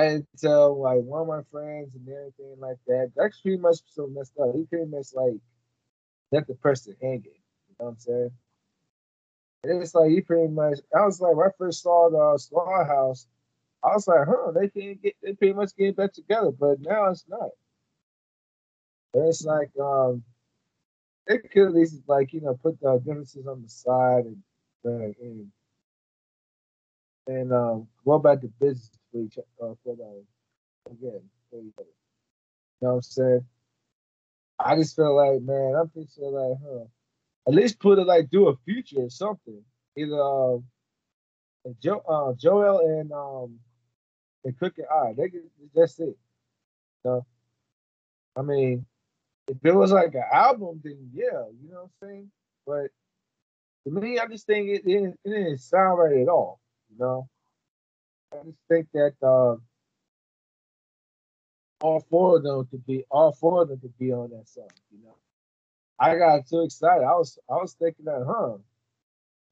didn't 0.00 0.28
tell 0.38 0.80
like 0.80 1.00
one 1.00 1.22
of 1.22 1.28
my 1.28 1.42
friends 1.50 1.90
and 1.94 2.08
everything 2.08 2.56
like 2.58 2.78
that, 2.86 3.12
that's 3.14 3.40
pretty 3.40 3.58
much 3.58 3.76
so 3.86 4.06
messed 4.06 4.32
up. 4.40 4.54
He 4.54 4.64
pretty 4.64 4.90
much 4.90 5.08
like 5.14 5.34
left 6.30 6.48
the 6.48 6.54
person 6.54 6.96
hanging. 7.00 7.24
You 7.24 7.76
know 7.78 7.86
what 7.86 7.88
I'm 7.88 7.98
saying? 7.98 8.30
And 9.64 9.82
it's 9.82 9.94
like 9.94 10.10
he 10.10 10.22
pretty 10.22 10.48
much. 10.48 10.78
I 10.96 11.04
was 11.04 11.20
like, 11.20 11.36
when 11.36 11.46
I 11.46 11.50
first 11.58 11.82
saw 11.82 12.08
the 12.10 12.38
slaughterhouse, 12.38 13.26
I 13.84 13.88
was 13.88 14.08
like, 14.08 14.26
huh, 14.26 14.52
they 14.52 14.68
can't 14.68 15.02
get, 15.02 15.14
they 15.22 15.34
pretty 15.34 15.52
much 15.54 15.76
get 15.76 15.96
back 15.96 16.14
together, 16.14 16.50
but 16.50 16.80
now 16.80 17.10
it's 17.10 17.24
not. 17.28 17.50
And 19.14 19.28
it's 19.28 19.44
like, 19.44 19.70
um, 19.78 20.24
they 21.26 21.38
could 21.38 21.66
at 21.66 21.74
least 21.74 22.02
like 22.06 22.32
you 22.32 22.40
know 22.40 22.58
put 22.62 22.80
the 22.80 22.98
differences 22.98 23.46
on 23.46 23.62
the 23.62 23.68
side 23.68 24.24
and 24.24 24.42
uh, 24.84 25.12
and, 25.20 25.48
and 27.26 27.52
um, 27.52 27.88
go 28.04 28.12
about 28.12 28.40
the 28.40 28.48
business 28.48 28.90
for 29.12 29.20
each 29.20 29.38
uh, 29.38 29.74
for 29.84 29.96
the 29.96 30.24
again 30.90 31.22
for 31.50 31.60
each 31.60 31.74
other. 31.78 31.86
You 32.80 32.88
know 32.88 32.88
what 32.88 32.94
I'm 32.96 33.02
saying? 33.02 33.46
I 34.58 34.76
just 34.76 34.96
feel 34.96 35.14
like 35.16 35.42
man, 35.42 35.74
I'm 35.78 35.88
pretty 35.88 36.08
sure 36.14 36.30
like, 36.30 36.58
huh? 36.64 36.84
At 37.48 37.54
least 37.54 37.80
put 37.80 37.98
it 37.98 38.06
like 38.06 38.30
do 38.30 38.48
a 38.48 38.56
feature 38.64 39.00
or 39.00 39.10
something. 39.10 39.62
Either 39.96 40.20
um, 40.20 40.64
Joe, 41.80 42.02
uh, 42.08 42.32
Joell 42.34 42.84
and 42.84 43.12
um, 43.12 43.58
and 44.44 44.58
Crooked 44.58 44.84
I. 44.90 45.12
They 45.16 45.28
can, 45.28 45.42
that's 45.74 45.98
it. 46.00 46.06
You 46.06 46.16
know? 47.04 47.26
I 48.36 48.42
mean, 48.42 48.86
if 49.48 49.56
it 49.64 49.74
was 49.74 49.92
like 49.92 50.14
an 50.14 50.24
album, 50.32 50.80
then 50.82 51.10
yeah, 51.12 51.44
you 51.60 51.70
know 51.70 51.90
what 51.90 51.90
I'm 52.02 52.08
saying. 52.08 52.30
But 52.66 52.90
to 53.84 54.00
me, 54.00 54.18
I 54.18 54.26
just 54.26 54.46
think 54.46 54.68
it, 54.68 54.82
it, 54.86 55.18
it 55.24 55.28
didn't 55.28 55.58
sound 55.58 55.98
right 55.98 56.22
at 56.22 56.28
all. 56.28 56.60
You 56.90 56.98
know, 56.98 57.28
I 58.32 58.44
just 58.44 58.58
think 58.68 58.88
that 58.94 59.14
uh, 59.22 59.56
all 61.84 62.00
four 62.10 62.38
of 62.38 62.44
them 62.44 62.66
could 62.70 62.86
be 62.86 63.04
all 63.10 63.32
four 63.32 63.62
of 63.62 63.68
them 63.70 63.80
could 63.80 63.98
be 63.98 64.12
on 64.12 64.30
that 64.30 64.48
song. 64.48 64.68
You 64.92 65.04
know, 65.04 65.16
I 66.00 66.16
got 66.16 66.46
too 66.48 66.62
excited. 66.62 67.04
I 67.04 67.14
was 67.14 67.38
I 67.50 67.54
was 67.54 67.74
thinking 67.74 68.06
that, 68.06 68.24
huh? 68.28 68.58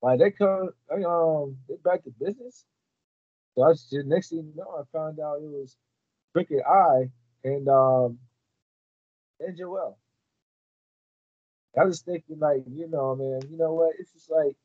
Like 0.03 0.21
they 0.21 0.31
come, 0.33 0.71
they, 0.91 1.05
um, 1.05 1.57
they 1.69 1.77
back 1.85 2.05
to 2.05 2.11
business. 2.21 2.65
So 3.57 3.65
I 3.65 3.73
just, 3.73 3.93
next 4.07 4.31
thing 4.31 4.39
you 4.39 4.55
know, 4.57 4.71
I 4.79 4.83
found 4.97 5.21
out 5.21 5.39
it 5.43 5.51
was 5.51 5.77
Crooked 6.35 6.63
I 6.69 7.11
and 7.45 7.69
um 7.69 8.19
and 9.41 9.59
Joell. 9.59 9.97
I 11.81 11.85
was 11.85 12.03
thinking 12.03 12.39
like, 12.41 12.65
you 12.71 12.89
know, 12.89 13.17
man, 13.17 13.41
you 13.51 13.59
know 13.59 13.75
what? 13.75 13.95
It's 13.99 14.13
just 14.13 14.31
like 14.31 14.57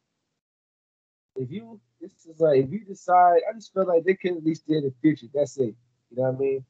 if 1.36 1.52
you 1.52 1.80
it's 2.02 2.24
just 2.24 2.40
like 2.40 2.64
if 2.64 2.72
you 2.72 2.86
decide, 2.86 3.40
I 3.50 3.54
just 3.54 3.74
feel 3.74 3.88
like 3.88 4.04
they 4.04 4.16
could 4.16 4.38
at 4.38 4.44
least 4.44 4.68
do 4.68 4.82
the 4.82 4.94
future. 5.02 5.28
That's 5.34 5.58
it. 5.58 5.76
You 6.12 6.18
know 6.18 6.24
what 6.24 6.36
I 6.36 6.40
mean? 6.40 6.66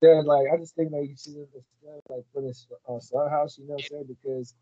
They're 0.00 0.22
like, 0.22 0.46
I 0.52 0.56
just 0.58 0.74
think 0.74 0.92
like 0.92 1.08
you 1.08 1.16
should 1.16 1.34
have 1.36 2.00
like 2.08 2.24
put 2.34 2.44
this 2.44 2.66
uh, 2.88 3.00
Slaughterhouse. 3.00 3.58
You 3.58 3.66
know 3.66 3.74
what 3.74 3.84
I'm 3.84 3.88
saying? 3.88 4.16
Because 4.22 4.54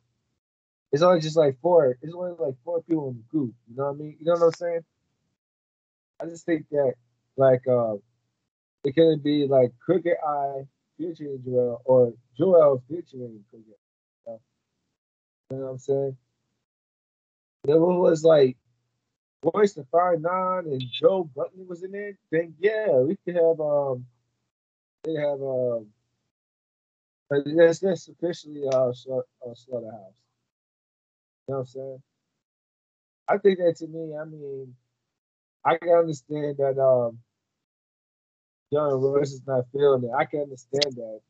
it's 0.92 1.02
only 1.02 1.20
just 1.20 1.36
like 1.36 1.58
four. 1.60 1.98
It's 2.02 2.14
only 2.14 2.34
like 2.38 2.54
four 2.64 2.82
people 2.82 3.10
in 3.10 3.16
the 3.16 3.22
group. 3.30 3.54
You 3.68 3.76
know 3.76 3.84
what 3.84 3.94
I 3.94 3.96
mean? 3.96 4.16
You 4.18 4.26
know 4.26 4.32
what 4.32 4.46
I'm 4.46 4.52
saying? 4.52 4.84
I 6.20 6.26
just 6.26 6.46
think 6.46 6.66
that 6.70 6.94
like 7.36 7.66
uh, 7.66 7.94
it 8.84 8.94
could 8.94 9.22
be 9.22 9.46
like 9.46 9.72
Crooked 9.84 10.16
I 10.26 10.62
featuring 10.98 11.38
Joell 11.46 11.78
or 11.84 12.12
Joell 12.38 12.82
featuring 12.88 13.44
Crooked. 13.50 13.66
You 13.66 13.74
know? 14.26 14.40
you 15.50 15.56
know 15.56 15.64
what 15.64 15.70
I'm 15.70 15.78
saying? 15.78 16.16
It 17.68 17.78
was 17.78 18.24
like 18.24 18.56
Royce 19.42 19.74
the 19.74 19.84
Five 19.90 20.20
Nine 20.20 20.66
and 20.66 20.82
Joe 20.92 21.30
Budden 21.34 21.66
was 21.68 21.82
in 21.82 21.94
it, 21.94 22.16
then 22.30 22.54
yeah, 22.60 22.98
we 23.00 23.16
could 23.24 23.36
have 23.36 23.60
um 23.60 24.06
they 25.04 25.14
have 25.14 25.40
um 25.42 25.86
uh, 27.32 27.40
that's 27.56 27.80
that's 27.80 28.08
officially 28.08 28.62
uh, 28.72 28.90
uh 28.90 28.92
slaughterhouse. 29.54 30.14
You 31.48 31.54
know 31.54 31.58
what 31.58 31.58
I'm 31.58 31.66
saying? 31.66 32.02
I 33.28 33.38
think 33.38 33.58
that 33.58 33.76
to 33.78 33.86
me, 33.88 34.14
I 34.16 34.24
mean, 34.24 34.74
I 35.64 35.76
can 35.78 35.90
understand 35.90 36.56
that 36.58 36.78
um 36.82 37.18
Young 38.70 39.00
Royce 39.00 39.32
is 39.32 39.42
not 39.46 39.66
feeling 39.72 40.04
it. 40.04 40.10
I 40.16 40.24
can 40.24 40.42
understand 40.42 40.94
that. 40.96 41.20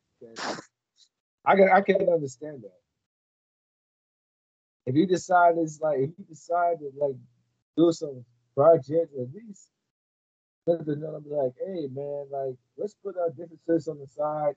I 1.44 1.56
can 1.56 1.68
I 1.70 1.80
can 1.80 2.08
understand 2.08 2.62
that. 2.62 2.78
If 4.86 4.96
you 4.96 5.06
decide 5.06 5.54
it's 5.58 5.80
like 5.80 5.98
if 5.98 6.10
you 6.18 6.24
decide 6.28 6.78
to 6.80 6.92
like 6.98 7.16
do 7.76 7.92
some 7.92 8.24
projects 8.54 9.12
at 9.18 9.34
least 9.34 9.68
let 10.66 10.84
them 10.86 11.00
know 11.00 11.20
be 11.20 11.30
like, 11.30 11.52
hey 11.58 11.88
man, 11.92 12.26
like 12.30 12.56
let's 12.76 12.94
put 13.02 13.16
our 13.18 13.30
differences 13.30 13.88
on 13.88 13.98
the 13.98 14.06
side 14.06 14.54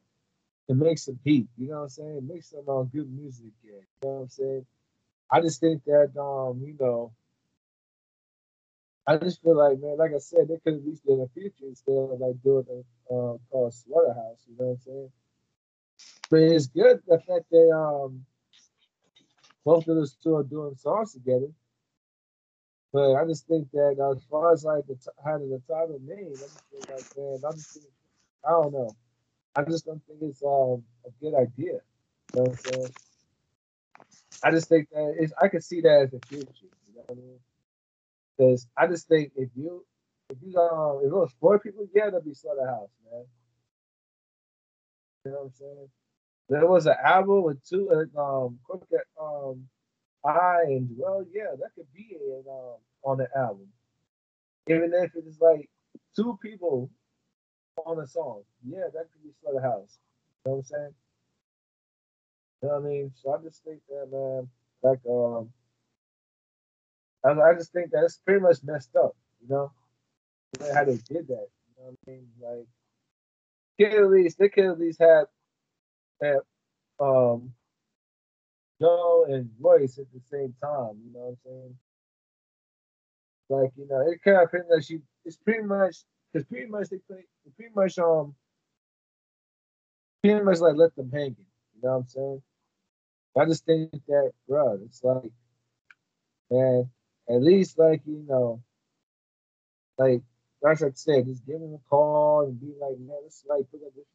and 0.70 0.80
make 0.80 0.98
some 0.98 1.20
heat. 1.24 1.48
You 1.58 1.70
know 1.70 1.78
what 1.78 1.84
I'm 1.84 1.90
saying? 1.90 2.28
Make 2.28 2.44
some 2.44 2.64
good 2.94 3.12
music 3.12 3.48
again. 3.64 3.82
You 4.04 4.10
know 4.10 4.16
what 4.16 4.22
I'm 4.24 4.30
saying? 4.30 4.66
I 5.32 5.42
just 5.42 5.60
think 5.60 5.84
that 5.86 6.12
um, 6.20 6.62
you 6.64 6.76
know, 6.80 7.12
I 9.08 9.18
just 9.18 9.42
feel 9.42 9.58
like 9.58 9.80
man, 9.80 9.98
like 9.98 10.12
I 10.16 10.20
said, 10.20 10.48
they 10.48 10.58
could 10.64 10.76
at 10.80 10.86
least 10.86 11.04
in 11.08 11.20
the 11.20 11.30
future 11.34 11.66
instead 11.68 11.94
of 11.94 12.20
like 12.20 12.42
doing 12.44 12.66
a 12.70 13.14
uh, 13.14 13.38
called 13.50 13.74
Slaughterhouse. 13.74 14.44
You 14.48 14.56
know 14.60 14.66
what 14.66 14.72
I'm 14.72 14.80
saying? 14.80 15.12
But 16.30 16.40
it's 16.42 16.68
good 16.68 17.02
the 17.08 17.18
fact 17.20 17.50
that 17.52 17.72
um 17.76 18.26
both 19.66 19.88
of 19.88 19.98
us 19.98 20.16
two 20.24 20.36
are 20.36 20.44
doing 20.44 20.76
songs 20.76 21.14
together. 21.14 21.48
But 22.96 23.16
I 23.18 23.26
just 23.28 23.48
think 23.50 23.72
that 23.74 23.98
as 24.18 24.24
far 24.32 24.54
as 24.54 24.66
like 24.66 24.88
the 24.88 24.96
t- 24.96 25.12
having 25.26 25.52
the 25.52 25.62
title 25.68 26.00
name, 26.06 26.34
I 26.36 26.40
just 26.40 26.64
think 26.72 26.90
like 26.90 27.18
man, 27.18 27.42
I'm 27.46 27.56
just 27.56 27.74
think, 27.74 27.88
I 28.48 28.52
don't 28.52 28.74
know. 28.74 28.92
I 29.56 29.64
just 29.64 29.86
don't 29.86 30.02
think 30.08 30.20
it's 30.24 30.44
um 30.44 30.84
a 31.06 31.12
good 31.22 31.36
idea. 31.36 31.74
You 31.76 32.36
know 32.36 32.44
what 32.44 32.52
I'm 32.52 32.58
saying? 32.58 32.96
I 34.44 34.52
just 34.52 34.70
think 34.70 34.90
that 34.92 35.16
it's, 35.20 35.34
I 35.42 35.50
could 35.50 35.64
see 35.64 35.82
that 35.82 36.04
as 36.08 36.14
a 36.14 36.22
future. 36.28 36.48
You 36.88 36.96
know 36.96 37.04
what 37.08 37.18
I 37.18 37.22
mean? 37.22 37.40
Because 38.38 38.68
I 38.78 38.88
just 38.88 39.08
think 39.10 39.34
if 39.38 39.50
you 39.56 39.86
if 40.30 40.38
you 40.44 40.58
um 40.60 41.02
if 41.06 41.12
was 41.12 41.34
four 41.42 41.60
people, 41.60 41.88
yeah, 41.96 42.06
that'd 42.08 42.26
be 42.26 42.34
Slaughterhouse, 42.34 42.90
man. 43.12 43.26
You 45.26 45.32
know 45.32 45.38
what 45.40 45.46
I'm 45.46 45.52
saying? 45.54 45.90
There 46.50 46.68
was 46.68 46.88
an 46.88 46.96
album 47.04 47.44
with 47.44 47.64
two 47.68 47.90
uh, 47.92 48.22
um 48.22 48.60
um 49.22 49.68
I 50.26 50.64
and 50.68 50.90
well, 50.98 51.26
yeah, 51.32 51.52
that 51.60 51.70
could 51.76 51.92
be 51.94 52.18
in, 52.20 52.44
um, 52.50 52.78
on 53.04 53.18
the 53.18 53.28
album. 53.38 53.68
Even 54.68 54.92
if 54.94 55.12
it's 55.16 55.40
like 55.40 55.70
two 56.16 56.38
people 56.42 56.90
on 57.86 58.00
a 58.00 58.08
song, 58.08 58.42
yeah, 58.68 58.86
that 58.94 59.06
could 59.12 59.24
be 59.24 59.32
Slaughterhouse. 59.42 60.00
You 60.46 60.52
know 60.52 60.58
what 60.58 60.58
I'm 60.58 60.64
saying? 60.64 60.94
You 62.62 62.70
know 62.70 62.76
what 62.76 62.86
I 62.86 62.90
mean? 62.90 63.12
So 63.22 63.34
I 63.34 63.44
just 63.44 63.64
think 63.64 63.80
that 63.90 64.10
man, 64.12 64.50
like 64.84 65.00
um, 65.10 65.50
I, 67.24 67.50
I 67.50 67.54
just 67.56 67.74
think 67.74 67.92
that's 67.92 68.18
pretty 68.18 68.42
much 68.42 68.58
messed 68.64 68.96
up. 68.96 69.16
You 69.42 69.50
know, 69.50 69.72
how 70.74 70.86
they 70.86 70.98
did 70.98 71.28
that. 71.28 71.48
You 71.50 71.76
know 71.78 71.86
what 71.86 71.96
I 72.08 72.12
mean? 72.12 72.28
Like, 72.42 72.68
could 73.80 74.00
at 74.00 74.10
least 74.10 74.40
they 74.40 74.50
could 74.50 74.66
at 74.66 74.80
least 74.80 75.00
have 75.02 75.28
um 77.00 77.54
Joe 78.82 79.26
and 79.30 79.50
Royce 79.60 79.98
at 80.00 80.06
the 80.14 80.22
same 80.32 80.54
time. 80.62 81.00
You 81.06 81.14
know 81.14 81.20
what 81.20 81.30
I'm 81.30 81.38
saying? 81.46 81.76
Like 83.50 83.72
you 83.78 83.88
know, 83.88 84.02
it 84.10 84.22
kind 84.24 84.44
of 84.44 84.50
pretty 84.50 84.68
much 84.70 84.90
you. 84.90 85.02
It's 85.26 85.38
pretty 85.38 85.64
much 85.64 85.98
because 86.34 86.48
pretty 86.48 86.68
much 86.68 86.90
they 86.90 86.98
play. 87.08 87.26
Pretty 87.58 87.74
much 87.76 87.98
um. 88.00 88.36
Pretty 90.24 90.44
much 90.44 90.60
like 90.60 90.76
let 90.76 90.96
them 90.96 91.12
hang 91.12 91.32
it. 91.32 91.48
You 91.76 91.82
know 91.84 91.92
what 91.92 91.96
I'm 91.98 92.08
saying? 92.08 92.42
I 93.38 93.46
just 93.46 93.66
think 93.66 93.92
that, 94.08 94.32
bro, 94.48 94.80
it's 94.86 95.04
like, 95.04 95.32
man, 96.50 96.90
at 97.30 97.42
least 97.42 97.78
like 97.78 98.02
you 98.06 98.26
know, 98.28 98.62
like 99.98 100.22
like 100.62 100.82
I 100.82 100.90
said, 100.96 101.26
just 101.26 101.46
give 101.46 101.58
him 101.58 101.74
a 101.76 101.90
call 101.90 102.46
and 102.46 102.60
be 102.60 102.74
like, 102.80 102.98
man, 103.00 103.18
let's 103.24 103.44
like 103.48 103.70
put 103.72 103.82
up 103.86 103.94
this 103.96 104.06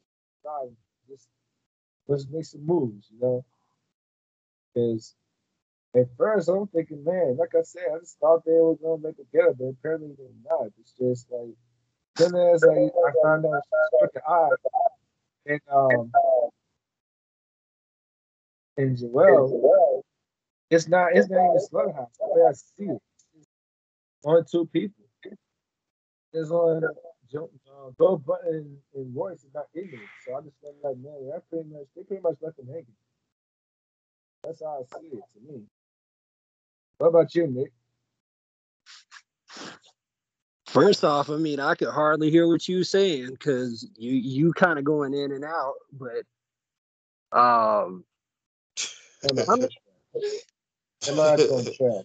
side, 0.45 0.75
just 1.09 1.29
let's 2.09 2.27
make 2.31 2.45
some 2.45 2.67
moves, 2.67 3.09
you 3.13 3.21
know. 3.21 3.45
Because 4.75 5.15
at 5.97 6.07
first 6.17 6.49
I'm 6.49 6.67
thinking, 6.69 7.05
man, 7.05 7.37
like 7.39 7.55
I 7.59 7.63
said, 7.63 7.85
I 7.95 7.99
just 7.99 8.19
thought 8.19 8.45
they 8.45 8.53
were 8.53 8.77
gonna 8.77 9.03
make 9.03 9.19
it 9.19 9.31
better, 9.33 9.55
but 9.59 9.67
apparently 9.67 10.15
they're 10.17 10.29
not. 10.49 10.69
It's 10.81 10.93
just 10.93 11.31
like 11.31 11.55
then 12.17 12.35
as 12.35 12.63
like 12.63 12.77
I 12.79 13.13
found 13.23 13.47
out 13.47 13.63
the 14.15 14.21
eye 14.29 14.49
and 15.47 15.61
um 15.73 16.11
and 18.77 18.97
Joell, 18.97 20.03
it's 20.71 20.89
not 20.89 21.09
it's 21.15 21.29
not 21.29 21.51
even 21.51 21.61
slaughterhouse. 21.61 22.17
The 22.19 22.47
I 22.49 22.53
see 22.53 22.91
it, 22.91 23.03
only 24.25 24.43
two 24.51 24.67
people. 24.67 25.05
There's 26.33 26.53
only 26.53 26.87
Joe, 27.31 27.51
uh, 27.69 27.91
Joe 27.99 28.17
Budden 28.19 28.79
and 28.95 29.17
Royce 29.17 29.45
is 29.45 29.55
not 29.55 29.67
in 29.75 29.85
it. 29.85 30.01
So 30.27 30.37
I 30.37 30.41
just 30.43 30.57
felt 30.61 30.77
like, 30.83 30.97
man, 30.99 31.29
that 31.33 31.43
pretty 31.51 31.69
much 31.69 31.87
they 31.97 32.03
pretty 32.03 32.23
much 32.23 32.37
left 32.41 32.57
them 32.57 32.67
hanging. 32.67 32.87
That's 34.45 34.63
how 34.63 34.81
I 34.81 35.01
see 35.01 35.07
it 35.09 35.23
to 35.35 35.53
me. 35.53 35.63
What 36.99 37.09
about 37.09 37.35
you, 37.35 37.47
Nick? 37.47 37.73
First 40.67 41.05
off, 41.05 41.31
I 41.31 41.37
mean, 41.37 41.59
I 41.59 41.75
could 41.75 41.89
hardly 41.89 42.31
hear 42.31 42.47
what 42.47 42.69
you 42.69 42.79
were 42.79 42.85
saying 42.85 43.31
because 43.31 43.89
you 43.97 44.13
you 44.13 44.53
kind 44.53 44.79
of 44.79 44.85
going 44.85 45.15
in 45.15 45.33
and 45.33 45.45
out, 45.45 45.75
but 45.93 46.23
um, 47.37 48.05
Am 51.09 51.19
I 51.19 51.35
on 51.35 51.65
trash? 51.65 52.05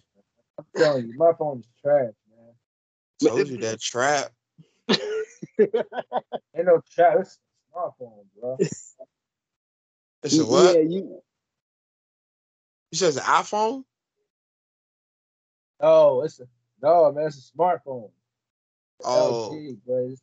I'm 0.58 0.64
telling 0.74 1.08
you, 1.08 1.14
my 1.16 1.32
phone 1.38 1.60
is 1.60 1.66
trash, 1.82 2.12
man. 2.30 3.30
Told 3.30 3.48
you 3.48 3.58
that 3.58 3.80
trap. 3.80 4.32
Ain't 4.88 6.66
no 6.66 6.80
chat. 6.88 7.18
It's 7.20 7.38
a 7.74 7.78
smartphone, 7.78 8.24
bro. 8.40 8.58
It's 10.22 10.38
a 10.38 10.46
what? 10.46 10.74
Yeah, 10.74 10.80
you 10.80 11.22
You 12.92 12.98
said 12.98 13.08
it's 13.08 13.16
an 13.18 13.24
iPhone? 13.24 13.84
No, 15.80 16.22
it's 16.22 16.40
a 16.40 16.46
no, 16.82 17.12
man. 17.12 17.26
It's 17.26 17.50
a 17.52 17.56
smartphone. 17.56 18.10
Oh, 19.04 19.50
LG, 19.52 19.78
but 19.86 20.16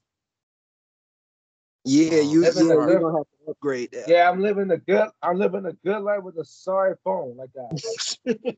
yeah, 1.85 2.21
you 2.21 2.43
yeah, 2.43 2.51
you're 2.55 2.75
live- 2.75 3.01
gonna 3.01 3.17
have 3.17 3.27
to 3.27 3.51
upgrade 3.51 3.91
that. 3.91 4.09
yeah, 4.09 4.29
I'm 4.29 4.41
living 4.41 4.71
a 4.71 4.77
good. 4.77 5.09
I'm 5.21 5.37
living 5.37 5.65
a 5.65 5.73
good 5.73 6.01
life 6.01 6.23
with 6.23 6.37
a 6.37 6.45
sorry 6.45 6.95
phone 7.03 7.37
like 7.37 7.51
that. 7.53 8.57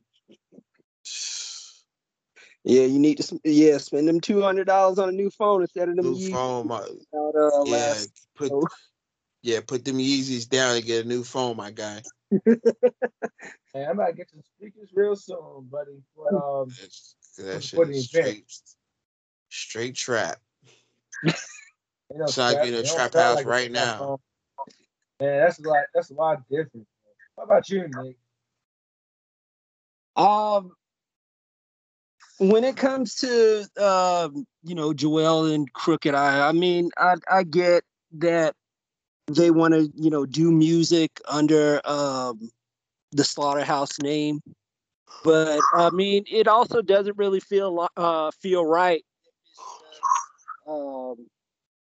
Yeah, 2.64 2.82
you 2.82 2.98
need 2.98 3.18
to 3.18 3.40
yeah 3.44 3.78
spend 3.78 4.08
them 4.08 4.20
two 4.20 4.42
hundred 4.42 4.66
dollars 4.66 4.98
on 4.98 5.08
a 5.08 5.12
new 5.12 5.30
phone 5.30 5.62
instead 5.62 5.88
of 5.88 5.94
them 5.94 6.06
new 6.06 6.18
Yeezys 6.18 6.30
phone. 6.32 6.66
My, 6.66 6.78
out, 6.78 7.34
uh, 7.36 7.64
yeah, 7.64 7.76
last. 7.76 8.26
put 8.34 8.50
oh. 8.54 8.66
yeah, 9.42 9.60
put 9.64 9.84
them 9.84 9.98
Yeezys 9.98 10.48
down 10.48 10.74
and 10.74 10.84
get 10.84 11.04
a 11.04 11.08
new 11.08 11.22
phone, 11.22 11.56
my 11.56 11.70
guy. 11.70 12.02
Hey, 12.30 13.84
I'm 13.84 13.92
about 13.98 14.06
to 14.06 14.12
get 14.14 14.30
some 14.30 14.42
speakers 14.42 14.90
real 14.94 15.16
soon, 15.16 15.68
buddy. 15.70 16.02
For, 16.14 16.62
um, 16.62 16.68
That's, 16.68 17.14
that 17.38 17.62
shit 17.62 17.78
For 17.78 17.86
the 17.86 17.92
is 17.92 18.10
event. 18.12 18.26
straight, 18.26 18.52
straight 19.50 19.94
trap. 19.94 20.38
you 21.22 21.32
know, 22.14 22.26
Sound 22.26 22.54
like 22.54 22.56
trap- 22.56 22.66
you're 22.68 22.78
in 22.80 22.84
a 22.86 22.88
trap 22.88 23.14
house 23.14 23.36
like 23.36 23.46
right 23.46 23.70
now. 23.70 23.98
phone. 23.98 24.18
Man, 25.20 25.40
that's 25.40 25.58
a 25.58 25.62
lot. 25.62 25.84
That's 25.94 26.10
a 26.10 26.14
lot 26.14 26.42
different. 26.50 26.86
What 27.34 27.44
about 27.44 27.68
you, 27.68 27.86
Nick? 27.88 28.16
Um, 30.16 30.72
when 32.38 32.64
it 32.64 32.76
comes 32.76 33.14
to 33.16 33.66
uh, 33.78 34.28
you 34.62 34.74
know 34.74 34.92
Joell 34.92 35.54
and 35.54 35.70
Crooked 35.72 36.14
Eye, 36.14 36.48
I 36.48 36.52
mean 36.52 36.90
I 36.96 37.16
I 37.30 37.42
get 37.44 37.84
that 38.18 38.54
they 39.26 39.50
want 39.50 39.74
to 39.74 39.90
you 39.94 40.10
know 40.10 40.26
do 40.26 40.50
music 40.50 41.20
under 41.28 41.80
um, 41.84 42.50
the 43.12 43.24
Slaughterhouse 43.24 43.98
name, 44.00 44.40
but 45.24 45.60
I 45.74 45.90
mean 45.90 46.24
it 46.30 46.48
also 46.48 46.82
doesn't 46.82 47.16
really 47.16 47.40
feel 47.40 47.88
uh, 47.96 48.30
feel 48.40 48.64
right. 48.64 49.04
Um, 50.66 51.26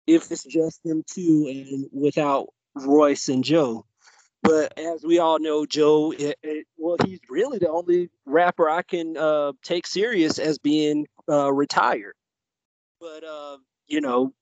if 0.08 0.32
it's 0.32 0.44
just 0.44 0.84
them 0.84 1.04
two 1.08 1.48
and 1.48 1.86
without 1.92 2.50
Royce 2.76 3.30
and 3.30 3.44
Joe. 3.44 3.86
But 4.42 4.78
as 4.80 5.04
we 5.04 5.20
all 5.20 5.38
know, 5.38 5.66
Joe, 5.66 6.14
it, 6.14 6.38
it, 6.42 6.66
well, 6.78 6.96
he's 7.06 7.20
really 7.30 7.60
the 7.60 7.70
only 7.70 8.10
rapper 8.26 8.70
I 8.70 8.84
can 8.84 9.18
uh, 9.18 9.52
take 9.64 9.86
serious 9.86 10.40
as 10.40 10.58
being 10.58 11.08
uh, 11.28 11.52
retired. 11.52 12.14
But 13.02 13.24
uh, 13.24 13.58
you 13.88 14.02
know, 14.02 14.34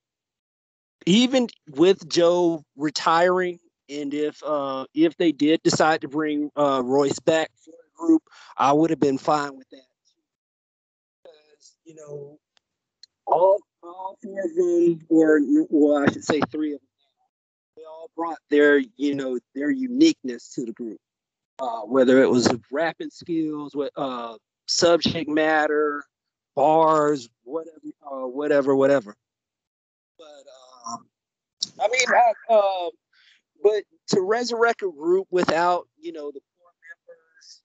even 1.08 1.47
with 1.70 2.08
Joe 2.10 2.64
retiring, 2.76 3.60
and 3.89 4.14
if 4.14 4.43
uh, 4.43 4.86
if 4.93 5.16
they 5.16 5.32
did 5.32 5.64
decide 5.64 6.01
to 6.01 6.10
bring 6.10 6.51
uh, 6.58 6.82
Royce 6.84 7.20
back 7.20 7.49
for 7.64 7.72
the 7.72 7.97
group, 7.97 8.24
I 8.58 8.74
would 8.74 8.89
have 8.89 8.99
been 8.99 9.18
fine 9.18 9.55
with 9.55 9.70
that. 9.70 9.88
Because 11.24 11.78
you 11.86 11.95
know, 11.95 12.38
all 13.26 13.58
all 13.82 14.18
four 14.22 14.41
of 14.43 14.55
them, 14.55 14.99
or 15.08 15.39
well, 15.70 16.03
I 16.03 16.12
should 16.12 16.26
say 16.26 16.41
three 16.51 16.74
of 16.74 16.80
them, 16.80 16.88
they 17.78 17.84
all 17.84 18.12
brought 18.16 18.39
their 18.49 18.78
you 18.97 19.16
know 19.16 19.39
their 19.55 19.72
uniqueness 19.72 20.49
to 20.55 20.66
the 20.66 20.74
group. 20.74 20.99
Uh, 21.60 21.82
whether 21.82 22.22
it 22.22 22.30
was 22.30 22.53
rapping 22.70 23.10
skills, 23.10 23.74
with 23.74 23.91
uh, 23.95 24.36
subject 24.68 25.30
matter, 25.30 26.03
bars, 26.53 27.30
whatever, 27.45 27.80
uh, 28.05 28.28
whatever, 28.28 28.76
whatever. 28.76 29.16
But 30.20 30.26
um, 30.26 30.57
I 31.79 31.88
mean, 31.88 32.07
I, 32.07 32.53
uh, 32.53 32.89
but 33.63 33.83
to 34.13 34.21
resurrect 34.21 34.81
a 34.83 34.91
group 34.91 35.27
without 35.31 35.88
you 35.99 36.11
know 36.11 36.31
the 36.31 36.39
core 36.39 36.71
members, 37.07 37.61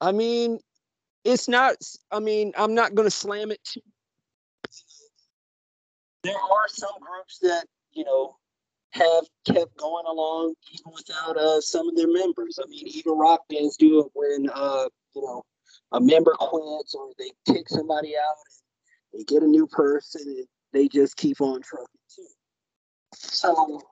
I 0.00 0.12
mean, 0.12 0.60
it's 1.24 1.48
not. 1.48 1.76
I 2.10 2.20
mean, 2.20 2.52
I'm 2.56 2.74
not 2.74 2.94
going 2.94 3.06
to 3.06 3.14
slam 3.14 3.50
it 3.50 3.62
too 3.64 3.80
there 6.22 6.36
are 6.36 6.68
some 6.68 6.90
groups 7.00 7.38
that 7.40 7.66
you 7.92 8.04
know 8.04 8.36
have 8.90 9.24
kept 9.46 9.76
going 9.76 10.04
along 10.06 10.54
even 10.72 10.92
without 10.92 11.36
uh, 11.36 11.60
some 11.60 11.88
of 11.88 11.96
their 11.96 12.10
members. 12.10 12.58
I 12.62 12.66
mean, 12.68 12.86
even 12.88 13.18
rock 13.18 13.42
bands 13.48 13.76
do 13.76 14.00
it 14.00 14.06
when 14.14 14.50
uh, 14.52 14.88
you 15.14 15.22
know 15.22 15.44
a 15.92 16.00
member 16.00 16.34
quits 16.38 16.94
or 16.94 17.10
they 17.18 17.30
kick 17.52 17.68
somebody 17.68 18.14
out 18.16 18.36
and 19.12 19.20
they 19.20 19.24
get 19.24 19.42
a 19.42 19.46
new 19.46 19.66
person 19.66 20.22
and 20.26 20.46
they 20.72 20.88
just 20.88 21.16
keep 21.16 21.40
on 21.40 21.62
trucking. 21.62 21.86
So 23.14 23.82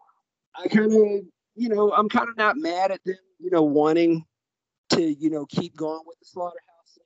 I 0.54 0.68
kind 0.68 0.92
of, 0.92 1.00
you 1.54 1.68
know, 1.68 1.92
I'm 1.92 2.08
kind 2.08 2.28
of 2.28 2.36
not 2.36 2.56
mad 2.56 2.90
at 2.90 3.00
them, 3.04 3.16
you 3.38 3.50
know, 3.50 3.62
wanting 3.62 4.24
to, 4.90 5.02
you 5.02 5.30
know, 5.30 5.46
keep 5.46 5.76
going 5.76 6.02
with 6.06 6.18
the 6.18 6.26
slaughterhouse, 6.26 6.98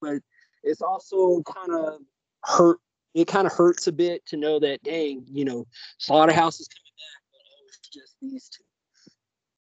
but 0.00 0.18
it's 0.62 0.82
also 0.82 1.42
kind 1.42 1.72
of 1.72 2.00
hurt 2.44 2.78
it 3.14 3.26
kind 3.26 3.46
of 3.46 3.52
hurts 3.52 3.86
a 3.86 3.92
bit 3.92 4.24
to 4.26 4.36
know 4.36 4.58
that 4.60 4.82
dang, 4.82 5.24
you 5.26 5.44
know, 5.44 5.66
Slaughterhouse 5.98 6.60
is 6.60 6.68
coming 6.68 6.92
back, 6.96 7.22
but 7.32 7.40
oh, 7.50 7.66
it's 7.68 7.88
just 7.88 8.14
these 8.20 8.48
two. 8.48 8.64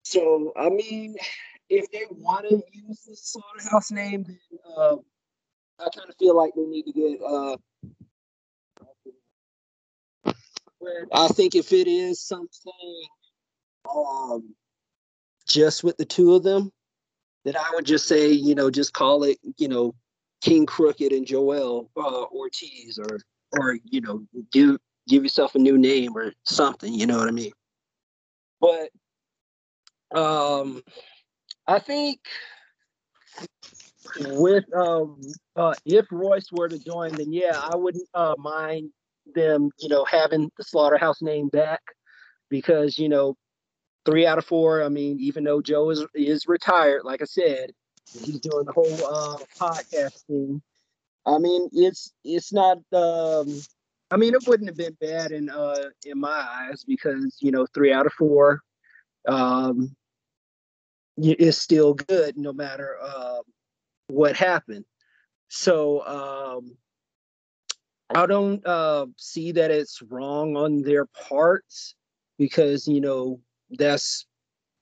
So 0.04 0.54
I 0.56 0.70
mean, 0.70 1.16
if 1.70 1.90
they 1.92 2.06
want 2.12 2.48
to 2.50 2.62
use 2.72 3.02
the 3.08 3.16
Slaughterhouse 3.16 3.92
name, 3.92 4.24
then 4.24 4.40
uh, 4.78 4.96
I 5.80 5.90
kind 5.96 6.10
of 6.10 6.16
feel 6.18 6.36
like 6.36 6.54
they 6.56 6.66
need 6.66 6.84
to 6.84 6.92
get. 6.94 7.20
Uh, 7.22 7.58
I 11.14 11.28
think 11.30 11.56
if 11.56 11.72
it 11.74 11.88
is 11.88 12.22
something 12.22 13.04
um, 13.94 14.56
just 15.48 15.84
with 15.84 15.98
the 15.98 16.06
two 16.06 16.36
of 16.36 16.44
them, 16.44 16.72
that 17.46 17.56
I 17.56 17.70
would 17.74 17.86
just 17.86 18.08
say, 18.08 18.32
you 18.32 18.56
know, 18.56 18.70
just 18.70 18.94
call 18.94 19.24
it, 19.24 19.38
you 19.58 19.68
know, 19.68 19.96
Kxng 20.44 20.68
Crooked 20.68 21.12
and 21.12 21.26
Joell 21.26 21.88
uh, 21.98 22.26
Ortiz, 22.32 23.00
or 23.00 23.20
or 23.60 23.78
you 23.84 24.02
know, 24.02 24.24
give 24.52 24.78
give 25.08 25.24
yourself 25.24 25.56
a 25.56 25.60
new 25.60 25.78
name 25.78 26.16
or 26.16 26.34
something. 26.44 26.94
You 26.94 27.06
know 27.06 27.18
what 27.18 27.28
I 27.28 27.32
mean? 27.32 27.52
But 28.60 28.90
um, 30.18 30.84
I 31.68 31.80
think 31.80 32.20
with 34.20 34.66
um, 34.76 35.22
uh, 35.56 35.74
if 35.86 36.06
Royce 36.12 36.52
were 36.52 36.70
to 36.70 36.80
join, 36.80 37.14
then 37.16 37.32
yeah, 37.32 37.60
I 37.60 37.76
wouldn't 37.76 38.08
uh, 38.14 38.36
mind 38.38 38.92
them, 39.34 39.70
you 39.80 39.90
know, 39.90 40.06
having 40.06 40.52
the 40.58 40.64
Slaughterhouse 40.64 41.22
name 41.22 41.50
back 41.50 41.82
because 42.50 42.98
you 42.98 43.10
know, 43.10 43.36
three 44.06 44.26
out 44.26 44.38
of 44.38 44.46
four. 44.46 44.84
I 44.84 44.90
mean, 44.90 45.18
even 45.20 45.44
though 45.44 45.62
Joe 45.62 45.90
is 45.90 46.06
is 46.14 46.48
retired, 46.48 47.02
like 47.04 47.22
I 47.22 47.26
said, 47.26 47.72
he's 48.12 48.40
doing 48.40 48.66
the 48.66 48.74
whole 48.74 48.94
uh, 48.94 49.38
podcast 49.60 50.26
thing. 50.28 50.62
I 51.26 51.38
mean, 51.38 51.70
it's 51.72 52.14
it's 52.24 52.54
not. 52.54 52.78
Um, 52.94 53.62
I 54.10 54.18
mean, 54.18 54.34
it 54.34 54.46
wouldn't 54.46 54.70
have 54.70 54.78
been 54.78 54.98
bad 55.00 55.32
in 55.32 55.50
uh, 55.50 55.90
in 56.06 56.20
my 56.20 56.30
eyes 56.30 56.84
because 56.86 57.38
you 57.42 57.52
know 57.52 57.66
three 57.74 57.94
out 57.94 58.06
of 58.06 58.14
four 58.14 58.62
um, 59.28 59.96
is 61.18 61.58
still 61.58 61.94
good 61.94 62.38
no 62.38 62.54
matter 62.54 62.98
uh, 63.02 63.40
what 64.08 64.36
happened. 64.36 64.86
So 65.50 66.06
um, 66.06 66.78
I 68.16 68.26
don't 68.26 68.66
uh, 68.66 69.08
see 69.18 69.52
that 69.54 69.72
it's 69.72 70.02
wrong 70.02 70.56
on 70.56 70.82
their 70.82 71.06
parts 71.08 71.96
because 72.38 72.88
you 72.88 73.02
know 73.02 73.40
that's 73.72 74.26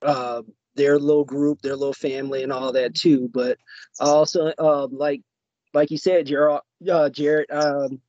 uh, 0.02 0.42
their 0.74 0.98
little 0.98 1.24
group, 1.24 1.60
their 1.62 1.76
little 1.76 1.94
family, 1.94 2.42
and 2.42 2.52
all 2.52 2.72
that 2.72 2.94
too. 2.94 3.30
But 3.32 3.58
also, 4.00 4.52
uh, 4.58 4.88
like 4.90 5.22
like 5.74 5.90
you 5.90 5.98
said, 5.98 6.26
Jared, 6.26 6.60
uh, 6.90 7.10
Jared 7.10 7.50
um, 7.50 8.00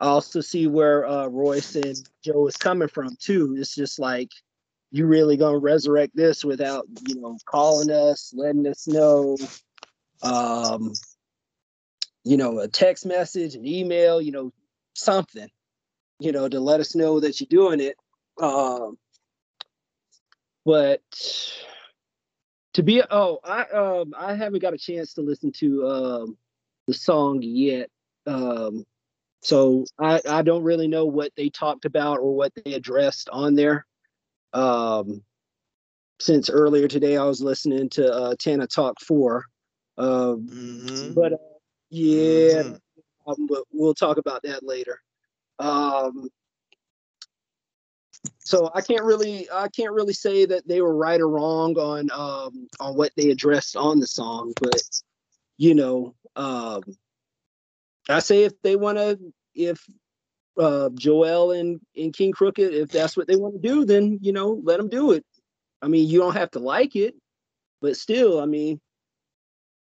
I 0.00 0.06
also 0.06 0.40
see 0.40 0.66
where 0.66 1.06
uh, 1.06 1.26
Royce 1.28 1.76
and 1.76 1.96
Joe 2.24 2.46
is 2.48 2.56
coming 2.56 2.88
from 2.88 3.16
too. 3.20 3.54
It's 3.58 3.74
just 3.74 4.00
like 4.00 4.28
you 4.90 5.06
really 5.06 5.36
gonna 5.36 5.58
resurrect 5.58 6.16
this 6.16 6.44
without 6.44 6.86
you 7.06 7.20
know 7.20 7.38
calling 7.46 7.90
us, 7.90 8.32
letting 8.36 8.66
us 8.66 8.86
know, 8.88 9.36
um, 10.22 10.92
you 12.24 12.36
know, 12.36 12.60
a 12.60 12.68
text 12.68 13.04
message, 13.06 13.54
an 13.54 13.66
email, 13.66 14.20
you 14.20 14.32
know, 14.32 14.52
something, 14.94 15.48
you 16.18 16.32
know, 16.32 16.48
to 16.48 16.60
let 16.60 16.80
us 16.80 16.94
know 16.94 17.20
that 17.20 17.40
you're 17.40 17.46
doing 17.48 17.80
it. 17.80 17.96
Um, 18.40 18.98
but 20.64 21.00
to 22.74 22.82
be 22.82 23.02
oh 23.10 23.38
i 23.44 23.62
um 23.64 24.14
i 24.16 24.34
haven't 24.34 24.62
got 24.62 24.74
a 24.74 24.78
chance 24.78 25.14
to 25.14 25.22
listen 25.22 25.52
to 25.52 25.86
um 25.86 26.36
the 26.86 26.94
song 26.94 27.40
yet 27.42 27.88
um 28.26 28.84
so 29.42 29.84
i 29.98 30.20
i 30.28 30.42
don't 30.42 30.62
really 30.62 30.88
know 30.88 31.04
what 31.04 31.32
they 31.36 31.48
talked 31.48 31.84
about 31.84 32.18
or 32.18 32.34
what 32.34 32.52
they 32.54 32.74
addressed 32.74 33.28
on 33.30 33.54
there 33.54 33.86
um 34.52 35.22
since 36.20 36.48
earlier 36.48 36.88
today 36.88 37.16
i 37.16 37.24
was 37.24 37.42
listening 37.42 37.88
to 37.88 38.10
uh 38.10 38.34
tana 38.38 38.66
talk 38.66 38.98
4 39.00 39.44
um 39.98 40.46
mm-hmm. 40.46 41.12
but 41.14 41.32
uh, 41.32 41.36
yeah 41.92 42.62
mm-hmm. 42.62 43.30
um, 43.30 43.46
but 43.46 43.62
we'll 43.72 43.94
talk 43.94 44.16
about 44.16 44.42
that 44.42 44.64
later 44.64 45.00
um 45.58 46.28
so 48.44 48.70
I 48.74 48.80
can't 48.80 49.04
really 49.04 49.48
I 49.50 49.68
can't 49.68 49.92
really 49.92 50.12
say 50.12 50.44
that 50.46 50.66
they 50.66 50.80
were 50.80 50.94
right 50.94 51.20
or 51.20 51.28
wrong 51.28 51.76
on 51.78 52.10
um, 52.12 52.68
on 52.80 52.96
what 52.96 53.12
they 53.16 53.30
addressed 53.30 53.76
on 53.76 54.00
the 54.00 54.06
song, 54.06 54.52
but 54.60 54.82
you 55.58 55.74
know, 55.74 56.14
um, 56.36 56.82
I 58.08 58.18
say 58.20 58.44
if 58.44 58.60
they 58.62 58.76
want 58.76 58.98
to, 58.98 59.18
if 59.54 59.84
uh, 60.58 60.90
Joell 60.90 61.58
and 61.58 61.80
and 61.96 62.12
Kxng 62.12 62.32
Crooked, 62.32 62.74
if 62.74 62.90
that's 62.90 63.16
what 63.16 63.26
they 63.26 63.36
want 63.36 63.54
to 63.54 63.68
do, 63.68 63.84
then 63.84 64.18
you 64.22 64.32
know, 64.32 64.60
let 64.64 64.78
them 64.78 64.88
do 64.88 65.12
it. 65.12 65.24
I 65.80 65.88
mean, 65.88 66.08
you 66.08 66.20
don't 66.20 66.36
have 66.36 66.50
to 66.52 66.58
like 66.58 66.96
it, 66.96 67.14
but 67.80 67.96
still, 67.96 68.40
I 68.40 68.46
mean, 68.46 68.80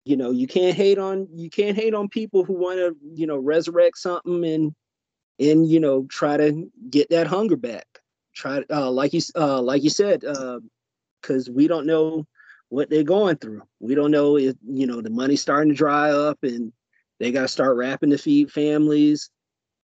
you 0.05 0.15
know, 0.15 0.31
you 0.31 0.47
can't 0.47 0.75
hate 0.75 0.97
on 0.97 1.27
you 1.33 1.49
can't 1.49 1.75
hate 1.75 1.93
on 1.93 2.07
people 2.07 2.43
who 2.43 2.53
want 2.53 2.77
to 2.77 2.95
you 3.15 3.27
know 3.27 3.37
resurrect 3.37 3.97
something 3.97 4.45
and 4.45 4.73
and 5.39 5.67
you 5.69 5.79
know 5.79 6.05
try 6.09 6.37
to 6.37 6.71
get 6.89 7.09
that 7.09 7.27
hunger 7.27 7.57
back 7.57 7.85
try 8.35 8.63
uh, 8.69 8.91
like 8.91 9.13
you 9.13 9.21
uh, 9.35 9.61
like 9.61 9.83
you 9.83 9.89
said 9.89 10.21
because 10.21 11.49
uh, 11.49 11.53
we 11.53 11.67
don't 11.67 11.87
know 11.87 12.25
what 12.69 12.89
they're 12.89 13.03
going 13.03 13.37
through. 13.37 13.61
We 13.79 13.95
don't 13.95 14.11
know 14.11 14.37
if 14.37 14.55
you 14.67 14.85
know 14.85 15.01
the 15.01 15.09
money's 15.09 15.41
starting 15.41 15.71
to 15.71 15.77
dry 15.77 16.11
up 16.11 16.37
and 16.43 16.71
they 17.19 17.31
got 17.31 17.41
to 17.41 17.47
start 17.47 17.77
rapping 17.77 18.11
to 18.11 18.17
feed 18.17 18.51
families 18.51 19.29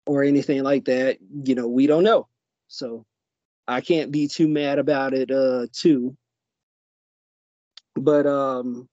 or 0.06 0.24
anything 0.24 0.64
like 0.64 0.86
that. 0.86 1.18
You 1.44 1.56
know, 1.56 1.68
we 1.68 1.86
don't 1.86 2.04
know. 2.04 2.28
So 2.68 3.06
I 3.68 3.82
can't 3.82 4.12
be 4.12 4.28
too 4.28 4.48
mad 4.48 4.80
about 4.80 5.14
it 5.14 5.30
uh 5.30 5.68
too. 5.74 6.16
But 7.96 8.26
um 8.26 8.88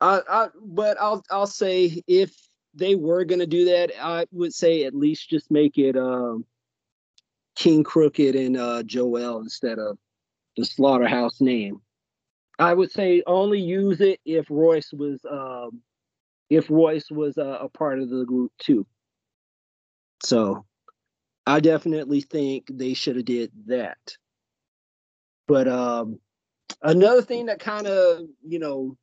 I 0.00 0.48
but 0.62 0.96
I'll 1.00 1.24
I'll 1.30 1.46
say 1.46 2.02
if 2.06 2.34
they 2.74 2.94
were 2.94 3.24
gonna 3.24 3.46
do 3.46 3.64
that, 3.66 3.90
I 4.00 4.26
would 4.32 4.54
say 4.54 4.84
at 4.84 4.94
least 4.94 5.30
just 5.30 5.50
make 5.50 5.78
it 5.78 5.96
um, 5.96 6.44
Kxng 7.56 7.84
Crooked 7.84 8.36
and 8.36 8.56
uh, 8.56 8.82
Joell 8.84 9.40
instead 9.40 9.78
of 9.78 9.98
the 10.56 10.64
Slaughterhouse 10.64 11.40
name. 11.40 11.80
I 12.58 12.74
would 12.74 12.90
say 12.90 13.22
only 13.26 13.60
use 13.60 14.00
it 14.00 14.20
if 14.24 14.46
Royce 14.50 14.92
was 14.92 15.20
um, 15.28 15.80
if 16.50 16.70
Royce 16.70 17.10
was 17.10 17.38
uh, 17.38 17.58
a 17.60 17.68
part 17.68 18.00
of 18.00 18.10
the 18.10 18.24
group 18.24 18.52
too. 18.58 18.86
So 20.22 20.64
I 21.46 21.60
definitely 21.60 22.20
think 22.20 22.66
they 22.70 22.94
should 22.94 23.16
have 23.16 23.24
did 23.24 23.50
that. 23.66 24.16
But 25.46 25.66
um, 25.68 26.20
another 26.82 27.22
thing 27.22 27.46
that 27.46 27.60
kind 27.60 27.86
of 27.86 28.22
you 28.46 28.58
know 28.58 28.96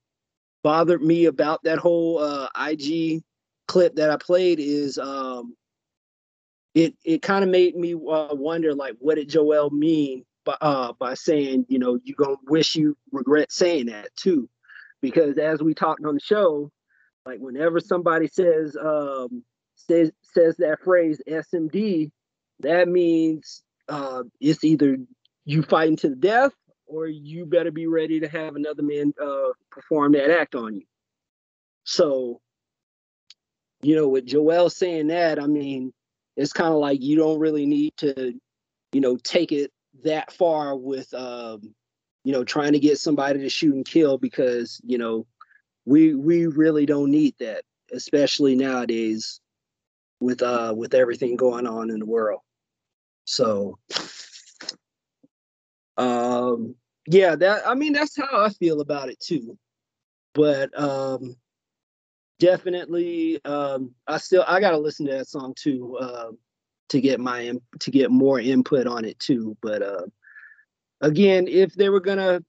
bothered 0.66 1.04
me 1.04 1.26
about 1.26 1.62
that 1.62 1.78
whole 1.78 2.18
uh, 2.18 2.48
IG 2.60 3.22
clip 3.68 3.98
that 3.98 4.10
I 4.10 4.18
played 4.18 4.60
is 4.60 4.98
um, 4.98 5.56
it 6.74 6.96
it 7.06 7.22
kind 7.22 7.44
of 7.44 7.52
made 7.52 7.76
me 7.76 7.94
uh, 7.94 8.30
wonder 8.32 8.74
like 8.74 8.96
what 8.98 9.18
did 9.18 9.30
Joell 9.30 9.72
mean 9.72 10.26
by 10.44 10.58
uh, 10.60 10.94
by 10.94 11.14
saying 11.14 11.68
you 11.70 11.78
know 11.78 12.00
you 12.04 12.16
gonna 12.16 12.38
wish 12.48 12.76
you 12.76 12.98
regret 13.12 13.52
saying 13.52 13.86
that 13.88 14.08
too, 14.16 14.50
because 15.04 15.38
as 15.38 15.62
we 15.62 15.76
talked 15.76 16.04
on 16.04 16.16
the 16.16 16.20
show, 16.20 16.72
like 17.28 17.38
whenever 17.38 17.80
somebody 17.80 18.28
says 18.28 18.76
um, 18.76 19.44
says 19.76 20.12
says 20.24 20.58
that 20.58 20.80
phrase 20.84 21.22
SMD, 21.30 22.10
that 22.62 22.88
means 22.88 23.62
uh, 23.88 24.24
it's 24.42 24.64
either 24.64 24.98
you 25.46 25.62
fighting 25.62 25.98
to 25.98 26.10
the 26.10 26.16
death 26.16 26.54
or 26.86 27.08
you 27.08 27.46
better 27.46 27.72
be 27.72 27.88
ready 27.88 28.20
to 28.20 28.28
have 28.28 28.56
another 28.56 28.84
man 28.84 29.14
uh, 29.22 29.50
perform 29.72 30.14
that 30.14 30.30
act 30.30 30.56
on 30.56 30.76
you. 30.76 30.86
So, 31.84 32.42
you 33.82 33.96
know, 33.96 34.08
with 34.08 34.26
Joell 34.26 34.72
saying 34.72 35.08
that, 35.08 35.42
I 35.42 35.48
mean, 35.48 35.94
it's 36.36 36.54
kind 36.54 36.74
of 36.74 36.80
like 36.80 37.02
you 37.02 37.16
don't 37.16 37.40
really 37.40 37.66
need 37.66 37.94
to, 37.98 38.34
you 38.92 39.02
know, 39.02 39.18
take 39.18 39.52
it 39.52 39.72
that 40.04 40.32
far 40.32 40.76
with, 40.76 41.14
um, 41.14 41.74
you 42.24 42.34
know, 42.34 42.44
trying 42.44 42.74
to 42.74 42.80
get 42.80 42.98
somebody 42.98 43.40
to 43.40 43.50
shoot 43.50 43.76
and 43.76 43.86
kill 43.86 44.18
because, 44.18 44.82
you 44.84 44.98
know, 44.98 45.26
we 45.86 46.16
we 46.16 46.48
really 46.48 46.86
don't 46.86 47.12
need 47.12 47.36
that, 47.40 47.64
especially 47.94 48.56
nowadays 48.56 49.40
with 50.20 50.42
uh 50.42 50.74
with 50.76 50.94
everything 50.94 51.36
going 51.36 51.68
on 51.68 51.92
in 51.92 52.00
the 52.00 52.06
world. 52.06 52.42
So 53.26 53.78
um 55.98 56.76
yeah, 57.08 57.36
that 57.36 57.68
I 57.68 57.76
mean 57.76 57.94
that's 57.94 58.18
how 58.18 58.44
I 58.44 58.50
feel 58.50 58.82
about 58.82 59.10
it 59.10 59.20
too. 59.20 59.58
But 60.34 60.78
um 60.80 61.36
definitely 62.40 63.44
um 63.46 63.94
I 64.08 64.18
still 64.18 64.44
I 64.48 64.60
gotta 64.60 64.78
listen 64.78 65.06
to 65.06 65.14
that 65.14 65.28
song 65.28 65.54
too 65.58 65.98
uh, 66.00 66.32
to 66.90 67.02
get 67.02 67.20
my 67.20 67.54
to 67.80 67.92
get 67.92 68.12
more 68.12 68.40
input 68.40 68.88
on 68.88 69.06
it 69.06 69.20
too. 69.20 69.56
But 69.62 69.82
uh 69.82 70.06
again, 71.02 71.48
if 71.48 71.74
they 71.76 71.90
were 71.90 72.00
gonna 72.00 72.42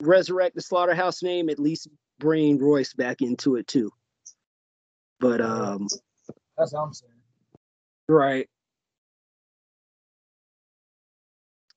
resurrect 0.00 0.56
the 0.56 0.62
slaughterhouse 0.62 1.22
name, 1.22 1.48
at 1.48 1.58
least 1.58 1.88
bring 2.18 2.58
Royce 2.58 2.92
back 2.92 3.22
into 3.22 3.56
it 3.56 3.66
too. 3.66 3.90
But 5.20 5.40
um 5.40 5.86
That's 6.58 6.72
what 6.72 6.80
I'm 6.82 6.92
saying. 6.92 7.12
right. 8.08 8.48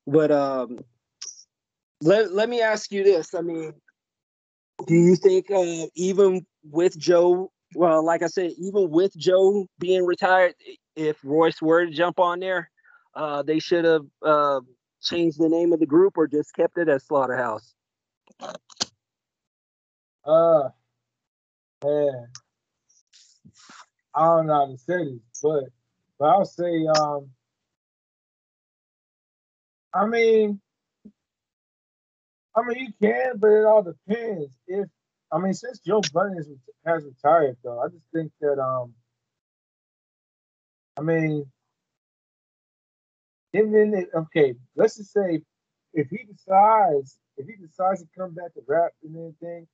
But 0.05 0.32
um 0.32 0.80
let 2.02 2.32
let 2.34 2.50
me 2.50 2.62
ask 2.62 2.91
you 2.91 3.04
this. 3.04 3.34
I 3.34 3.41
mean, 3.41 3.74
do 4.86 4.93
you 4.95 5.16
think 5.16 5.50
uh 5.52 5.88
even 5.95 6.45
with 6.64 6.98
Joe, 6.98 7.52
well, 7.76 8.04
like 8.04 8.22
I 8.24 8.28
said, 8.28 8.52
even 8.58 8.89
with 8.89 9.16
Joe 9.18 9.68
being 9.80 10.06
retired, 10.06 10.56
if 10.95 11.18
Royce 11.24 11.62
were 11.62 11.86
to 11.86 11.91
jump 11.91 12.20
on 12.20 12.39
there, 12.39 12.70
uh 13.16 13.43
they 13.43 13.60
should 13.60 13.86
have 13.86 14.06
uh 14.22 14.62
changed 15.02 15.39
the 15.39 15.50
name 15.50 15.74
of 15.74 15.80
the 15.80 15.86
group 15.86 16.18
or 16.18 16.28
just 16.28 16.54
kept 16.54 16.78
it 16.78 16.89
as 16.89 17.04
Slaughterhouse? 17.06 17.74
Uh, 20.26 20.70
man, 21.84 22.28
I 24.14 24.26
don't 24.26 24.48
know 24.48 24.54
how 24.54 24.66
to 24.66 24.78
say 24.78 25.04
this, 25.06 25.39
but 25.41 25.64
but 26.20 26.26
I'll 26.26 26.45
say, 26.45 26.86
um, 27.00 27.30
I 29.93 30.06
mean, 30.06 30.60
I 32.58 32.64
mean 32.64 32.80
you 32.80 32.93
can, 33.01 33.38
but 33.38 33.49
it 33.49 33.66
all 33.66 33.84
depends. 33.84 34.53
If 34.68 34.89
I 35.32 35.39
mean, 35.39 35.53
since 35.53 35.80
Joe 35.80 36.01
Budden 36.14 36.38
is, 36.39 36.47
has 36.86 37.03
retired, 37.03 37.58
though, 37.64 37.82
I 37.82 37.89
just 37.89 38.05
think 38.14 38.32
that, 38.41 38.60
um, 38.60 38.93
I 40.97 41.01
mean, 41.01 41.45
even 43.53 43.93
if, 43.93 44.05
okay, 44.16 44.55
let's 44.76 44.97
just 44.97 45.14
say 45.14 45.41
if 45.93 46.10
he 46.10 46.20
decides 46.32 47.18
if 47.38 47.47
he 47.47 47.55
decides 47.55 48.01
to 48.01 48.08
come 48.18 48.34
back 48.34 48.53
to 48.53 48.62
rap 48.68 48.91
and 49.03 49.16
anything, 49.16 49.68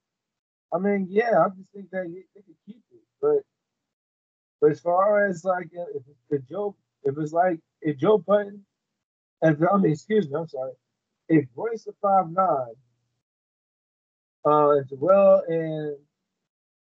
I 0.73 0.79
mean, 0.79 1.07
yeah, 1.09 1.45
I 1.45 1.49
just 1.57 1.71
think 1.73 1.89
that 1.91 2.05
he, 2.07 2.23
they 2.35 2.41
could 2.41 2.55
keep 2.65 2.81
it. 2.91 3.01
But 3.21 3.39
but 4.61 4.71
as 4.71 4.79
far 4.81 5.27
as 5.27 5.45
like 5.45 5.69
if, 5.71 6.03
if 6.29 6.49
Joe, 6.49 6.75
if 7.03 7.17
it's 7.17 7.33
like 7.33 7.59
if 7.81 7.97
Joe 7.97 8.17
Budden, 8.17 8.65
and 9.41 9.57
I 9.71 9.77
mean, 9.77 9.91
excuse 9.93 10.29
me, 10.29 10.35
I'm 10.37 10.47
sorry, 10.47 10.73
if 11.29 11.45
Royce 11.55 11.85
the 11.85 11.93
Five 12.01 12.31
Nine, 12.31 12.75
uh, 14.45 14.71
and 14.71 14.87
Joell 14.89 15.41
and 15.47 15.97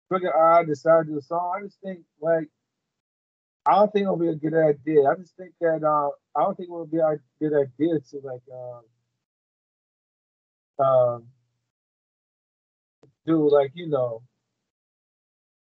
Crooked 0.09 0.29
I 0.31 0.65
decide 0.65 1.07
to 1.07 1.13
do 1.13 1.19
a 1.19 1.23
song, 1.23 1.55
I 1.59 1.63
just 1.65 1.79
think 1.83 2.01
like 2.21 2.49
I 3.67 3.75
don't 3.75 3.93
think 3.93 4.05
it'll 4.05 4.17
be 4.17 4.29
a 4.29 4.35
good 4.35 4.55
idea. 4.55 5.05
I 5.05 5.15
just 5.17 5.37
think 5.37 5.53
that 5.61 5.83
uh, 5.85 6.11
I 6.39 6.45
don't 6.45 6.57
think 6.57 6.69
it 6.69 6.73
will 6.73 6.87
be 6.87 6.99
a 6.99 7.19
good 7.41 7.53
idea 7.55 8.01
to 8.01 8.21
like 8.25 8.43
um, 8.53 8.85
um 10.87 11.25
do 13.27 13.51
like 13.51 13.73
you 13.75 13.89
know 13.89 14.23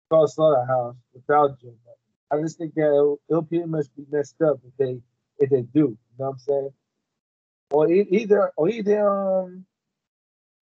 call 0.10 0.28
Slaughterhouse 0.28 0.96
without 1.14 1.60
Joe. 1.62 1.74
I 2.32 2.40
just 2.42 2.58
think 2.58 2.74
that 2.76 2.88
it'll, 2.88 3.20
it'll 3.30 3.44
pretty 3.44 3.66
much 3.66 3.88
be 3.96 4.06
messed 4.12 4.42
up 4.42 4.60
if 4.66 4.76
they 4.78 5.02
if 5.40 5.50
they 5.50 5.62
do. 5.62 5.80
You 5.80 5.98
know 6.20 6.26
what 6.26 6.32
I'm 6.34 6.40
saying? 6.40 6.70
Or 7.72 7.89
either 7.91 8.51
or 8.57 8.70
either 8.70 9.07
um 9.07 9.65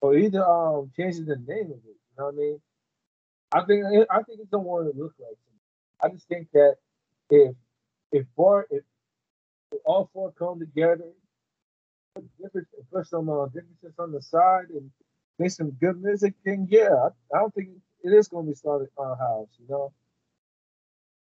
or 0.00 0.16
either 0.16 0.44
um 0.44 0.92
changes 0.96 1.26
the 1.26 1.36
name 1.36 1.66
of 1.72 1.78
it. 1.78 1.84
You 1.86 2.16
know 2.18 2.24
what 2.26 2.34
I 2.34 2.36
mean? 2.36 2.60
I 3.52 3.64
think 3.64 3.84
I 4.10 4.22
think 4.22 4.40
it's 4.40 4.50
don't 4.50 4.64
want 4.64 4.92
to 4.92 5.00
look 5.00 5.14
like. 5.18 5.30
Me. 5.30 5.58
I 6.02 6.08
just 6.10 6.28
think 6.28 6.48
that 6.52 6.76
if 7.30 7.54
if 8.12 8.26
four 8.36 8.66
if, 8.70 8.84
if 9.72 9.80
all 9.84 10.10
four 10.12 10.32
come 10.32 10.60
together, 10.60 11.10
put 12.14 12.24
different 12.42 12.68
put 12.92 13.06
some 13.06 13.28
uh, 13.30 13.46
differences 13.46 13.94
on 13.98 14.12
the 14.12 14.20
side 14.22 14.66
and 14.70 14.90
make 15.38 15.50
some 15.50 15.70
good 15.70 16.02
music, 16.02 16.34
then 16.44 16.66
yeah, 16.70 16.90
I, 16.90 17.36
I 17.36 17.40
don't 17.40 17.54
think 17.54 17.70
it 18.02 18.10
is 18.10 18.28
going 18.28 18.46
to 18.46 18.52
be 18.52 18.54
started 18.56 18.88
on 18.98 19.18
house. 19.18 19.48
You 19.58 19.66
know. 19.68 19.92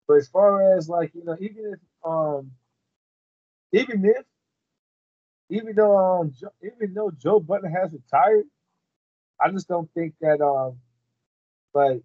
But 0.08 0.14
as 0.18 0.28
far 0.28 0.76
as 0.76 0.88
like 0.88 1.12
you 1.14 1.24
know, 1.24 1.36
even 1.40 1.74
if 1.74 1.80
um, 2.04 2.52
even 3.72 4.04
if 4.04 4.24
even 5.50 5.74
though 5.76 5.96
um, 5.98 6.32
even 6.62 6.94
though 6.94 7.10
Joe 7.10 7.40
Budden 7.40 7.72
has 7.72 7.92
retired, 7.92 8.46
I 9.40 9.50
just 9.50 9.68
don't 9.68 9.90
think 9.94 10.14
that 10.20 10.40
um, 10.40 10.78
like 11.74 12.02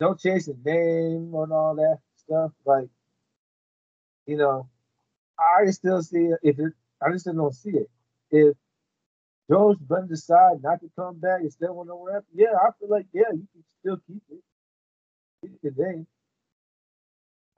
don't 0.00 0.20
change 0.20 0.46
the 0.46 0.56
name 0.64 1.32
and 1.34 1.52
all 1.52 1.74
that 1.76 1.98
stuff. 2.16 2.52
Like, 2.64 2.88
you 4.26 4.36
know, 4.36 4.68
I 5.38 5.70
still 5.70 6.02
see 6.02 6.26
it. 6.26 6.40
If 6.42 6.58
it, 6.58 6.72
I 7.02 7.12
just 7.12 7.26
don't 7.26 7.54
see 7.54 7.70
it. 7.70 7.90
If 8.30 8.56
Joe 9.50 9.76
Budden 9.80 10.08
decide 10.08 10.62
not 10.62 10.80
to 10.80 10.90
come 10.96 11.18
back 11.20 11.40
and 11.40 11.52
still 11.52 11.74
want 11.74 11.88
to 11.88 12.12
rap, 12.12 12.24
yeah, 12.34 12.54
I 12.60 12.70
feel 12.78 12.90
like 12.90 13.06
yeah, 13.12 13.30
you 13.32 13.46
can 13.52 13.64
still 13.80 13.98
keep 14.06 14.22
it. 14.30 14.42
Keep 15.42 15.60
the 15.62 15.82
name 15.82 16.06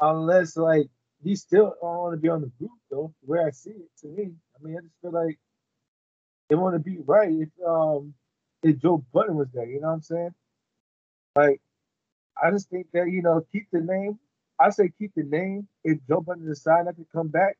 unless 0.00 0.56
like 0.56 0.88
he 1.22 1.36
still 1.36 1.74
want 1.82 2.14
to 2.14 2.20
be 2.20 2.28
on 2.28 2.42
the 2.42 2.52
group 2.58 2.72
though. 2.90 3.12
Way 3.26 3.40
I 3.46 3.50
see 3.50 3.70
it, 3.70 3.90
to 4.02 4.08
me, 4.08 4.32
I 4.60 4.66
mean, 4.66 4.76
I 4.76 4.80
just 4.82 4.94
feel 5.02 5.12
like 5.12 5.38
it 6.50 6.54
want 6.56 6.74
to 6.74 6.78
be 6.80 6.98
right 7.06 7.30
if 7.30 7.48
um 7.66 8.14
if 8.62 8.78
Joe 8.78 9.04
Budden 9.12 9.36
was 9.36 9.48
there. 9.52 9.66
You 9.66 9.80
know 9.80 9.88
what 9.88 9.94
I'm 9.94 10.02
saying? 10.02 10.34
Like, 11.36 11.60
I 12.42 12.50
just 12.50 12.68
think 12.70 12.88
that 12.92 13.10
you 13.10 13.22
know 13.22 13.46
keep 13.52 13.68
the 13.72 13.80
name. 13.80 14.18
I 14.60 14.70
say 14.70 14.90
keep 14.98 15.12
the 15.14 15.24
name. 15.24 15.68
If 15.84 15.98
Joe 16.08 16.20
Budden 16.20 16.46
decides 16.46 16.86
not 16.86 16.96
to 16.96 17.06
come 17.12 17.28
back, 17.28 17.56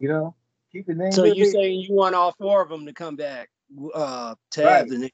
you 0.00 0.08
know, 0.08 0.34
keep 0.72 0.86
the 0.86 0.94
name. 0.94 1.12
So 1.12 1.24
you 1.24 1.44
saying 1.44 1.80
you 1.80 1.94
want 1.94 2.14
all 2.14 2.34
four 2.38 2.62
of 2.62 2.68
them 2.68 2.86
to 2.86 2.92
come 2.92 3.16
back 3.16 3.48
uh 3.94 4.34
to 4.52 4.62
Right. 4.62 4.78
have 4.78 4.88
the 4.88 4.98
name? 4.98 5.10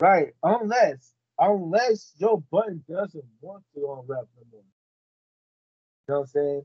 right? 0.00 0.32
Unless 0.42 1.12
unless 1.38 2.12
Joe 2.18 2.44
Budden 2.50 2.84
doesn't 2.88 3.24
want 3.40 3.64
to 3.74 3.80
on 3.82 4.06
rap 4.06 4.24
no 4.36 4.44
more. 4.52 4.62
You 6.08 6.14
know 6.14 6.14
what 6.14 6.20
I'm 6.20 6.26
saying? 6.28 6.64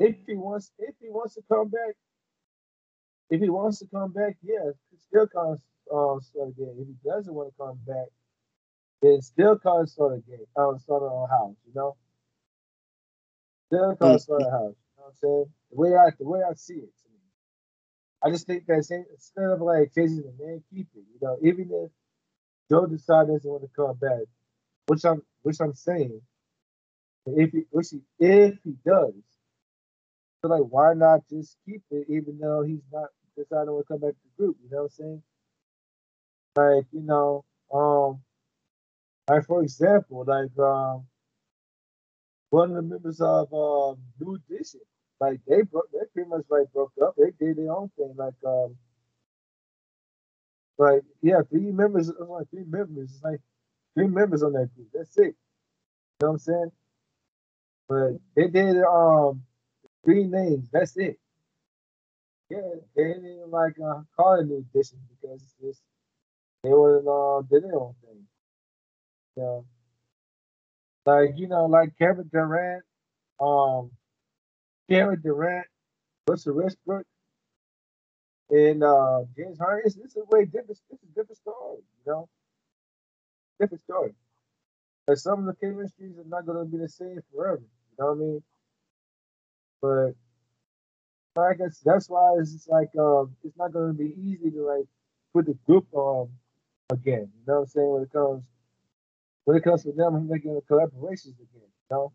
If 0.00 0.16
he 0.26 0.34
wants, 0.34 0.72
if 0.78 0.94
he 1.00 1.08
wants 1.08 1.34
to 1.34 1.42
come 1.50 1.68
back, 1.68 1.94
if 3.30 3.40
he 3.40 3.50
wants 3.50 3.78
to 3.80 3.86
come 3.86 4.12
back, 4.12 4.36
yeah, 4.42 4.70
still 5.08 5.26
come 5.26 5.56
um, 5.92 6.20
start 6.20 6.50
again. 6.50 6.74
If 6.78 6.88
he 6.88 6.94
doesn't 7.08 7.32
want 7.32 7.50
to 7.50 7.62
come 7.62 7.78
back, 7.86 8.08
then 9.02 9.20
still 9.22 9.58
call 9.58 9.82
it 9.82 9.90
Slaughter 9.90 10.22
Gate, 10.28 10.46
um, 10.56 10.78
Slaughter 10.78 11.08
House, 11.30 11.56
you 11.66 11.72
know? 11.74 11.96
Still 13.66 13.96
call 13.96 14.16
it 14.16 14.20
Slaughter 14.20 14.50
House, 14.50 14.74
you 14.76 14.96
know 14.98 15.04
what 15.04 15.08
I'm 15.08 15.14
saying? 15.20 15.46
The 15.70 15.76
way 15.76 15.96
I, 15.96 16.10
the 16.18 16.28
way 16.28 16.40
I 16.48 16.54
see 16.54 16.74
it, 16.74 16.92
to 17.02 17.08
me. 17.12 17.18
I 18.24 18.30
just 18.30 18.46
think 18.46 18.66
that 18.66 18.76
instead 19.12 19.44
of 19.44 19.60
like 19.60 19.94
chasing 19.94 20.22
the 20.22 20.44
man, 20.44 20.62
keep 20.72 20.88
it, 20.94 21.04
you 21.12 21.18
know, 21.20 21.38
even 21.42 21.70
if 21.70 21.90
Joe 22.70 22.86
decides 22.86 23.28
he 23.28 23.34
doesn't 23.34 23.50
want 23.50 23.62
to 23.62 23.70
come 23.76 23.96
back, 23.96 24.24
which 24.86 25.04
I'm, 25.04 25.22
which 25.42 25.60
I'm 25.60 25.74
saying, 25.74 26.20
if 27.26 27.52
he, 27.52 27.64
which 27.70 27.88
he, 27.90 28.00
if 28.18 28.54
he 28.64 28.74
does, 28.86 29.14
like, 30.50 30.62
why 30.70 30.94
not 30.94 31.20
just 31.30 31.56
keep 31.66 31.82
it, 31.90 32.06
even 32.08 32.38
though 32.40 32.62
he's 32.62 32.82
not 32.92 33.08
deciding 33.36 33.68
to 33.68 33.84
come 33.88 34.00
back 34.00 34.12
to 34.12 34.16
the 34.24 34.42
group? 34.44 34.56
You 34.64 34.70
know 34.70 34.84
what 34.84 34.84
I'm 34.84 34.90
saying? 34.90 35.22
Like, 36.56 36.86
you 36.92 37.02
know, 37.02 37.44
um, 37.74 38.20
like 39.28 39.46
for 39.46 39.62
example, 39.62 40.24
like 40.26 40.56
um, 40.58 41.06
one 42.50 42.70
of 42.70 42.76
the 42.76 42.82
members 42.82 43.20
of 43.20 43.52
um, 43.54 43.98
New 44.20 44.36
Edition, 44.36 44.80
like 45.20 45.40
they 45.48 45.62
broke, 45.62 45.90
they 45.92 46.00
pretty 46.14 46.30
much 46.30 46.44
like 46.50 46.72
broke 46.74 46.92
up. 47.02 47.16
They 47.18 47.32
did 47.44 47.58
their 47.58 47.72
own 47.72 47.90
thing. 47.96 48.14
Like 48.16 48.34
um, 48.46 48.76
like 50.78 51.02
yeah, 51.22 51.40
three 51.50 51.72
members, 51.72 52.10
like 52.18 52.50
three 52.50 52.64
members. 52.66 53.10
It's 53.14 53.24
like 53.24 53.40
three 53.96 54.08
members 54.08 54.42
on 54.42 54.52
that 54.54 54.74
group. 54.76 54.88
That's 54.94 55.16
it. 55.18 55.22
You 55.24 55.34
know 56.22 56.28
what 56.28 56.30
I'm 56.34 56.38
saying? 56.40 56.72
But 57.88 58.10
they 58.36 58.48
did 58.48 58.82
um 58.84 59.42
three 60.04 60.24
names. 60.24 60.68
That's 60.72 60.96
it. 60.96 61.18
Yeah, 62.50 62.58
they 62.96 63.04
didn't 63.04 63.26
even 63.26 63.50
like 63.50 63.74
uh, 63.84 64.02
call 64.16 64.40
it 64.40 64.46
New 64.46 64.64
Edition 64.74 64.98
because 65.10 65.42
it's 65.42 65.54
just 65.60 65.82
they 66.62 66.70
were 66.70 66.98
uh, 66.98 67.42
did 67.42 67.64
their 67.64 67.76
own 67.76 67.94
thing. 68.02 68.26
You 69.36 69.64
like 71.06 71.30
you 71.36 71.48
know, 71.48 71.66
like 71.66 71.96
Kevin 71.98 72.28
Durant, 72.32 72.84
um, 73.40 73.90
Kevin 74.90 75.20
Durant, 75.22 75.66
Russell 76.28 76.56
Westbrook, 76.56 77.06
and 78.50 78.82
uh, 78.84 79.20
James 79.36 79.58
Harden. 79.58 79.82
This, 79.84 79.94
this 79.94 80.16
is 80.16 80.16
a 80.16 80.24
way 80.36 80.44
different. 80.44 80.68
This 80.68 80.80
is 80.92 80.98
a 81.04 81.14
different 81.14 81.38
story. 81.38 81.82
You 82.06 82.12
know, 82.12 82.28
different 83.60 83.82
story. 83.82 84.12
But 85.06 85.18
some 85.18 85.40
of 85.40 85.46
the 85.46 85.66
chemistries 85.66 86.18
are 86.18 86.28
not 86.28 86.46
going 86.46 86.58
to 86.58 86.64
be 86.64 86.78
the 86.78 86.88
same 86.88 87.20
forever. 87.34 87.60
You 87.62 87.96
know 87.98 88.06
what 88.06 88.14
I 88.14 88.18
mean? 88.18 88.42
But 89.84 90.14
like 91.36 91.60
I, 91.60 91.66
that's 91.84 92.08
why 92.08 92.36
it's 92.40 92.52
just 92.52 92.70
like 92.70 92.90
um, 92.98 93.36
it's 93.44 93.58
not 93.58 93.72
going 93.72 93.88
to 93.88 93.98
be 93.98 94.14
easy 94.18 94.50
to 94.50 94.62
like 94.66 94.86
put 95.34 95.46
the 95.46 95.58
group 95.66 95.86
on 95.92 96.30
again. 96.90 97.30
You 97.36 97.44
know 97.46 97.54
what 97.54 97.60
I'm 97.60 97.66
saying? 97.66 97.90
When 97.92 98.02
it 98.04 98.12
comes 98.12 98.44
when 99.44 99.56
it 99.58 99.64
comes 99.64 99.82
to 99.84 99.92
them 99.92 100.28
making 100.28 100.54
the 100.54 100.62
collaborations 100.62 101.36
again, 101.36 101.68
you 101.68 101.88
know. 101.90 102.12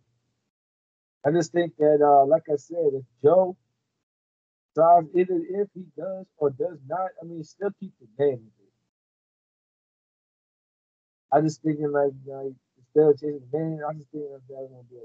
I 1.26 1.32
just 1.32 1.52
think 1.52 1.76
that, 1.78 2.00
uh, 2.02 2.26
like 2.26 2.44
I 2.52 2.56
said, 2.56 2.92
if 2.94 3.04
Joe 3.24 3.58
decides 4.76 5.08
either 5.16 5.40
if 5.50 5.68
he 5.76 5.86
does 5.98 6.26
or 6.38 6.50
does 6.52 6.80
not, 6.88 7.10
I 7.22 7.26
mean, 7.26 7.44
still 7.44 7.72
keep 7.80 7.94
the 8.00 8.26
name. 8.26 8.48
I 11.32 11.42
just 11.42 11.62
thinking 11.62 11.92
like, 11.92 12.14
like 12.26 12.54
instead 12.78 13.10
of 13.10 13.20
changing 13.20 13.42
the 13.52 13.60
name, 13.60 13.80
I'm 13.88 13.98
just 14.00 14.12
thinking 14.12 14.32
that 14.32 14.42
that 14.48 14.68
won't 14.72 14.90
be 14.90 14.98
a 14.98 15.02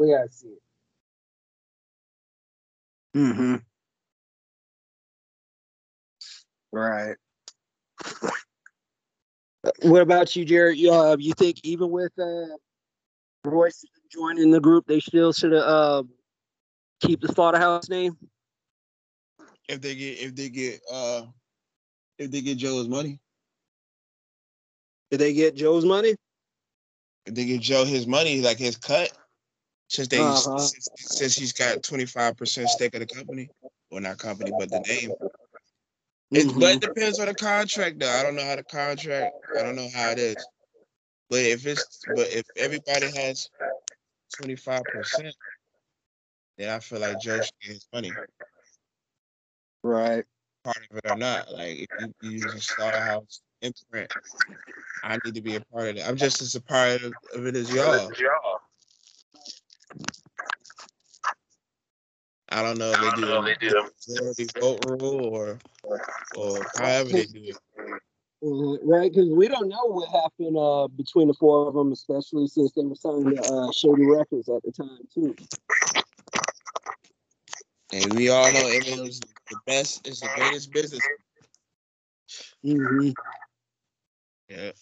way 0.00 0.14
I 0.14 0.26
see 0.30 0.48
it. 0.48 0.62
Mm-hmm. 3.16 3.56
Right. 6.72 7.16
What 9.82 10.02
about 10.02 10.36
you, 10.36 10.44
Jared? 10.44 10.76
You, 10.78 10.92
uh, 10.92 11.16
you 11.18 11.32
think 11.32 11.60
even 11.64 11.90
with 11.90 12.12
uh, 12.18 12.56
Royce 13.44 13.84
joining 14.12 14.50
the 14.50 14.60
group, 14.60 14.86
they 14.86 15.00
still 15.00 15.32
should 15.32 15.52
have 15.52 15.62
uh, 15.62 16.02
keep 17.00 17.20
the 17.20 17.28
slaughterhouse 17.28 17.88
name? 17.88 18.16
If 19.68 19.80
they 19.80 19.94
get 19.94 20.18
if 20.20 20.34
they 20.36 20.48
get 20.48 20.80
uh 20.92 21.22
if 22.18 22.30
they 22.30 22.40
get 22.42 22.58
Joe's 22.58 22.88
money, 22.88 23.18
Did 25.10 25.20
they 25.20 25.32
get 25.32 25.56
Joe's 25.56 25.84
money? 25.84 26.16
if 27.26 27.34
they 27.34 27.44
get 27.44 27.60
Joe 27.60 27.84
his 27.84 28.06
money, 28.06 28.40
like 28.40 28.58
his 28.58 28.76
cut, 28.76 29.10
since 29.88 30.08
they 30.08 30.18
Uh-huh. 30.18 30.58
since, 30.58 30.88
since 30.96 31.36
he's 31.36 31.52
got 31.52 31.82
twenty 31.82 32.06
five 32.06 32.36
percent 32.36 32.68
stake 32.70 32.94
of 32.94 33.00
the 33.00 33.06
company, 33.06 33.50
well 33.90 34.00
not 34.00 34.18
company 34.18 34.50
but 34.50 34.70
the 34.70 34.80
name. 34.80 35.12
It, 36.32 36.46
Mhm. 36.46 36.60
But 36.60 36.74
it 36.74 36.80
depends 36.80 37.20
on 37.20 37.26
the 37.26 37.34
contract 37.34 38.00
though. 38.00 38.10
I 38.10 38.22
don't 38.22 38.34
know 38.34 38.44
how 38.44 38.56
the 38.56 38.64
contract. 38.64 39.32
I 39.56 39.62
don't 39.62 39.76
know 39.76 39.88
how 39.88 40.10
it 40.10 40.18
is. 40.18 40.48
But 41.30 41.40
if 41.40 41.66
it's 41.66 42.04
but 42.06 42.28
if 42.32 42.44
everybody 42.56 43.06
has 43.12 43.48
twenty 44.34 44.56
five 44.56 44.84
percent, 44.88 45.34
then 46.58 46.70
I 46.70 46.80
feel 46.80 47.00
like 47.00 47.18
Joe 47.18 47.40
should 47.40 47.52
get 47.60 47.72
his 47.74 47.86
money, 47.92 48.16
Right. 49.82 50.24
part 50.64 50.78
of 50.90 50.96
it 50.96 51.08
or 51.08 51.14
not. 51.14 51.52
Like 51.52 51.78
if 51.78 51.88
you, 51.98 52.12
you 52.20 52.30
use 52.30 52.54
a 52.54 52.60
slaughterhouse 52.60 53.40
imprint, 53.62 54.12
I 55.02 55.18
need 55.22 55.34
to 55.34 55.40
be 55.42 55.54
a 55.56 55.60
part 55.60 55.88
of 55.88 55.96
it. 55.96 56.08
I'm 56.08 56.16
just 56.16 56.42
as 56.42 56.56
a 56.56 56.60
part 56.60 57.02
of, 57.02 57.14
of 57.34 57.46
it 57.46 57.54
as 57.54 57.72
y'all. 57.72 58.12
I 62.50 62.62
don't 62.62 62.78
know 62.78 62.92
if 62.92 63.00
they 63.00 63.22
do 63.22 63.26
the 63.26 63.90
majority 64.08 64.46
vote 64.60 64.84
rule 64.86 65.34
or 65.34 65.58
or 66.34 66.64
however 66.76 67.10
they 67.10 67.26
do 67.26 67.42
it. 67.44 67.56
Mhm, 68.42 68.78
Right, 68.82 69.10
because 69.10 69.30
we 69.30 69.48
don't 69.48 69.68
know 69.68 69.84
what 69.86 70.08
happened 70.10 70.56
uh, 70.58 70.88
between 70.88 71.28
the 71.28 71.34
four 71.34 71.68
of 71.68 71.74
them, 71.74 71.90
especially 71.92 72.46
since 72.46 72.70
they 72.72 72.84
were 72.84 72.94
signed 72.94 73.34
to 73.36 73.42
uh, 73.42 73.72
Shady 73.72 74.04
Records 74.04 74.48
at 74.48 74.62
the 74.62 74.72
time 74.72 74.98
too. 75.12 75.34
And 77.92 78.12
we 78.14 78.28
all 78.28 78.52
know 78.52 78.60
Eminem 78.60 79.08
is 79.08 79.20
the 79.20 79.56
best, 79.66 80.06
is 80.06 80.20
the 80.20 80.28
greatest 80.36 80.72
business. 80.72 81.02
hmm 82.62 83.10
Yeah. 84.48 84.72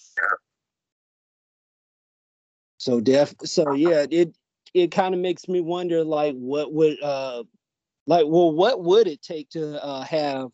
So 2.79 3.01
def, 3.01 3.35
so 3.45 3.73
yeah, 3.73 4.05
it 4.11 4.35
it 4.75 4.91
kind 4.91 5.15
of 5.15 5.21
makes 5.21 5.49
me 5.49 5.61
wonder, 5.61 6.03
like, 6.05 6.35
what 6.35 6.73
would 6.73 7.01
uh, 7.03 7.45
like, 8.07 8.25
well, 8.27 8.53
what 8.53 8.83
would 8.83 9.07
it 9.07 9.23
take 9.23 9.51
to 9.51 9.83
uh, 9.83 10.03
have 10.05 10.51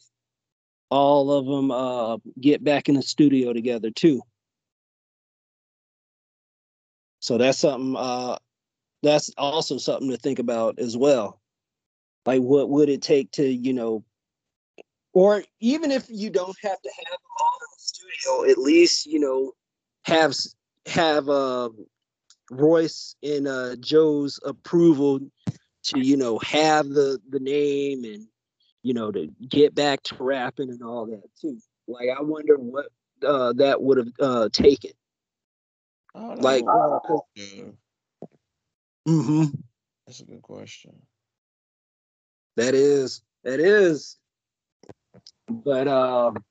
all 0.91 1.31
of 1.31 1.47
them 1.47 1.71
uh 1.71 2.17
get 2.41 2.65
back 2.65 2.89
in 2.89 2.97
the 2.97 3.03
studio 3.03 3.53
together 3.53 3.91
too? 3.91 4.21
So 7.21 7.39
that's 7.39 7.59
something 7.59 7.97
uh 7.97 8.39
that's 9.03 9.31
also 9.39 9.79
something 9.79 10.11
to 10.11 10.17
think 10.17 10.39
about 10.39 10.79
as 10.79 10.97
well. 10.97 11.41
Like 12.27 12.43
what 12.43 12.69
would 12.69 12.89
it 12.89 13.03
take 13.03 13.31
to, 13.33 13.47
you 13.47 13.73
know, 13.73 14.05
or 15.13 15.43
even 15.61 15.91
if 15.91 16.07
you 16.09 16.31
don't 16.31 16.57
have 16.63 16.81
to 16.81 16.91
have 17.07 17.19
all 17.41 17.59
in 17.61 17.67
the 17.77 17.83
studio, 17.83 18.51
at 18.51 18.59
least, 18.59 19.07
you 19.07 19.21
know, 19.21 19.53
have 20.05 20.35
have 20.87 21.29
uh 21.29 21.71
Royce 22.51 23.15
and 23.23 23.47
uh 23.47 23.77
Joe's 23.77 24.41
approval 24.45 25.21
to, 25.85 26.01
you 26.01 26.17
know, 26.17 26.39
have 26.39 26.89
the 26.89 27.21
the 27.29 27.41
name 27.41 28.05
and 28.05 28.27
you 28.83 28.95
know 28.95 29.11
to 29.11 29.29
get 29.49 29.75
back 29.75 30.03
to 30.05 30.17
rapping 30.19 30.71
and 30.71 30.83
all 30.83 31.07
that 31.07 31.23
too. 31.41 31.59
Like 31.89 32.09
I 32.17 32.23
wonder 32.23 32.57
what 32.57 32.87
uh 33.27 33.53
that 33.55 33.83
would 33.83 33.99
have 33.99 34.13
uh 34.21 34.49
taken. 34.53 34.93
I 36.15 36.35
Like 36.35 36.65
uh, 36.65 36.99
mm-hmm. 39.09 39.45
that's 40.07 40.21
a 40.21 40.25
good 40.25 40.43
question. 40.43 40.95
That 42.57 42.75
is, 42.75 43.23
that 43.45 43.61
is. 43.61 44.17
But 45.49 45.89
um, 45.89 46.45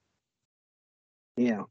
yeah, 1.37 1.63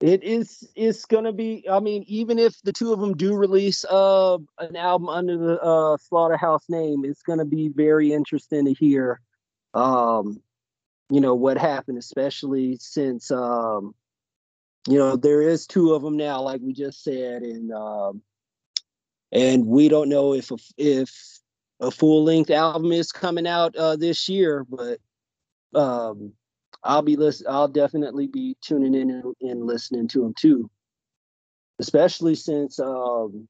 it 0.00 0.24
is. 0.24 0.66
It's 0.74 1.04
gonna 1.04 1.32
be. 1.32 1.66
I 1.70 1.78
mean, 1.78 2.04
even 2.06 2.38
if 2.38 2.60
the 2.62 2.72
two 2.72 2.92
of 2.92 3.00
them 3.00 3.16
do 3.16 3.34
release 3.34 3.84
uh 3.84 4.38
an 4.58 4.76
album 4.76 5.08
under 5.08 5.36
the 5.36 5.60
uh 5.60 5.96
Slaughterhouse 5.98 6.64
name, 6.68 7.04
it's 7.04 7.22
gonna 7.22 7.44
be 7.44 7.68
very 7.68 8.12
interesting 8.12 8.64
to 8.64 8.72
hear, 8.72 9.20
um, 9.74 10.42
you 11.10 11.20
know 11.20 11.34
what 11.34 11.58
happened, 11.58 11.98
especially 11.98 12.76
since 12.80 13.30
um, 13.30 13.94
you 14.88 14.96
know 14.96 15.16
there 15.16 15.42
is 15.42 15.66
two 15.66 15.92
of 15.92 16.02
them 16.02 16.16
now, 16.16 16.40
like 16.40 16.62
we 16.62 16.72
just 16.72 17.04
said, 17.04 17.42
and 17.42 17.70
um, 17.72 18.22
and 19.32 19.66
we 19.66 19.88
don't 19.88 20.08
know 20.08 20.32
if 20.32 20.50
a, 20.50 20.56
if 20.78 21.40
a 21.80 21.90
full 21.90 22.24
length 22.24 22.50
album 22.50 22.90
is 22.90 23.12
coming 23.12 23.46
out 23.46 23.76
uh, 23.76 23.96
this 23.96 24.30
year, 24.30 24.64
but 24.68 24.98
um, 25.74 26.32
I'll 26.82 27.02
be 27.02 27.16
listen. 27.16 27.46
I'll 27.48 27.68
definitely 27.68 28.26
be 28.26 28.56
tuning 28.62 28.94
in 28.94 29.10
and, 29.10 29.34
and 29.40 29.66
listening 29.66 30.08
to 30.08 30.20
them 30.22 30.34
too, 30.34 30.70
especially 31.78 32.34
since 32.34 32.78
um, 32.78 33.48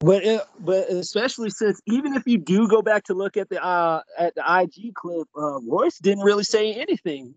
but 0.00 0.24
it, 0.24 0.40
but 0.60 0.88
especially 0.90 1.50
since 1.50 1.80
even 1.86 2.14
if 2.14 2.22
you 2.26 2.38
do 2.38 2.68
go 2.68 2.82
back 2.82 3.04
to 3.04 3.14
look 3.14 3.36
at 3.36 3.48
the 3.48 3.62
uh 3.62 4.00
at 4.16 4.34
the 4.34 4.42
IG 4.46 4.94
clip, 4.94 5.28
uh, 5.36 5.60
Royce 5.60 5.98
didn't 5.98 6.24
really 6.24 6.44
say 6.44 6.72
anything 6.74 7.34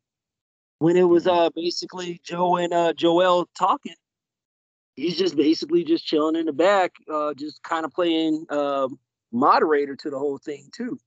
when 0.80 0.96
it 0.96 1.04
was 1.04 1.28
uh 1.28 1.50
basically 1.56 2.22
Joe 2.24 2.58
and 2.58 2.74
uh 2.74 2.94
Joell 2.94 3.48
talking, 3.58 3.96
he's 4.96 5.18
just 5.18 5.36
basically 5.36 5.84
just 5.84 6.06
chilling 6.06 6.36
in 6.36 6.46
the 6.46 6.54
back, 6.54 6.92
uh 7.12 7.34
just 7.34 7.64
kind 7.64 7.84
of 7.84 7.92
playing 7.92 8.46
uh, 8.50 8.88
moderator 9.32 9.96
to 9.96 10.10
the 10.10 10.20
whole 10.20 10.38
thing 10.38 10.70
too. 10.72 11.00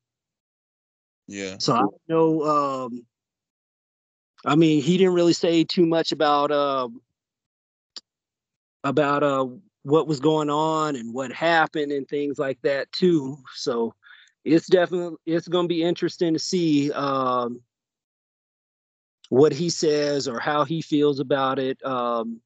Yeah. 1.26 1.56
So 1.58 1.74
I 1.74 1.78
don't 1.78 2.00
know. 2.08 2.42
Um, 2.42 3.06
I 4.44 4.56
mean, 4.56 4.82
he 4.82 4.98
didn't 4.98 5.14
really 5.14 5.32
say 5.32 5.64
too 5.64 5.86
much 5.86 6.12
about 6.12 6.50
um 6.50 7.00
about 8.82 9.22
uh 9.22 9.46
what 9.84 10.08
was 10.08 10.18
going 10.18 10.50
on 10.50 10.96
and 10.96 11.12
what 11.12 11.32
happened 11.32 11.92
and 11.92 12.08
things 12.08 12.38
like 12.38 12.60
that 12.62 12.90
too. 12.92 13.38
So 13.54 13.94
it's 14.44 14.66
definitely 14.66 15.16
it's 15.26 15.48
going 15.48 15.64
to 15.64 15.74
be 15.74 15.82
interesting 15.82 16.32
to 16.34 16.38
see 16.38 16.92
um, 16.92 17.60
what 19.28 19.52
he 19.52 19.70
says 19.70 20.26
or 20.26 20.38
how 20.38 20.64
he 20.64 20.82
feels 20.82 21.20
about 21.20 21.58
it 21.58 21.84
um, 21.84 22.40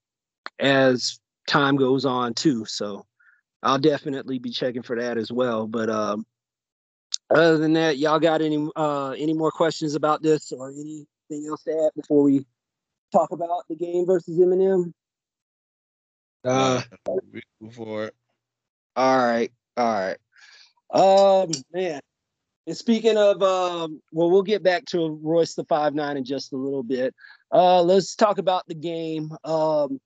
as 0.58 1.20
time 1.46 1.76
goes 1.76 2.04
on 2.04 2.34
too. 2.34 2.64
So 2.64 3.06
I'll 3.62 3.78
definitely 3.78 4.38
be 4.38 4.50
checking 4.50 4.82
for 4.82 5.00
that 5.00 5.16
as 5.16 5.32
well. 5.32 5.66
But 5.66 5.90
um, 5.90 6.26
other 7.30 7.58
than 7.58 7.72
that, 7.74 7.98
y'all 7.98 8.20
got 8.20 8.42
any 8.42 8.68
uh, 8.76 9.10
any 9.10 9.32
more 9.32 9.50
questions 9.50 9.94
about 9.94 10.22
this 10.22 10.52
or 10.52 10.72
anything 11.30 11.48
else 11.48 11.62
to 11.64 11.72
add 11.72 11.90
before 11.94 12.22
we 12.22 12.44
talk 13.12 13.30
about 13.32 13.64
the 13.68 13.76
game 13.76 14.06
versus 14.06 14.38
Eminem? 14.38 14.92
Uh, 16.44 16.82
before 17.60 18.10
All 18.96 19.18
right, 19.18 19.50
all 19.76 19.86
right. 19.86 20.16
Um, 20.90 21.50
man. 21.72 22.00
And 22.66 22.76
speaking 22.76 23.16
of, 23.16 23.42
um, 23.42 24.02
well, 24.12 24.30
we'll 24.30 24.42
get 24.42 24.62
back 24.62 24.84
to 24.86 25.18
Royce 25.22 25.54
the 25.54 25.64
five 25.64 25.94
nine 25.94 26.16
in 26.16 26.24
just 26.24 26.52
a 26.52 26.56
little 26.56 26.82
bit. 26.82 27.14
Uh, 27.50 27.82
let's 27.82 28.14
talk 28.14 28.38
about 28.38 28.66
the 28.68 28.74
game. 28.74 29.32
Um, 29.42 29.98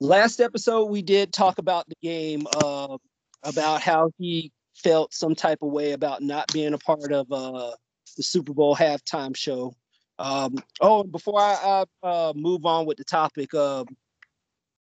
last 0.00 0.40
episode 0.40 0.84
we 0.86 1.02
did 1.02 1.32
talk 1.32 1.58
about 1.58 1.88
the 1.88 1.96
game, 2.02 2.46
uh, 2.62 2.96
about 3.42 3.82
how 3.82 4.10
he 4.18 4.52
felt 4.74 5.12
some 5.12 5.34
type 5.34 5.58
of 5.60 5.72
way 5.72 5.90
about 5.92 6.22
not 6.22 6.52
being 6.52 6.72
a 6.72 6.78
part 6.78 7.12
of 7.12 7.30
uh 7.32 7.72
the 8.14 8.22
Super 8.22 8.52
Bowl 8.52 8.74
halftime 8.76 9.36
show. 9.36 9.74
Um, 10.18 10.56
oh, 10.80 11.04
before 11.04 11.40
I, 11.40 11.84
I 12.02 12.06
uh, 12.06 12.32
move 12.34 12.66
on 12.66 12.86
with 12.86 12.96
the 12.96 13.04
topic, 13.04 13.54
um, 13.54 13.86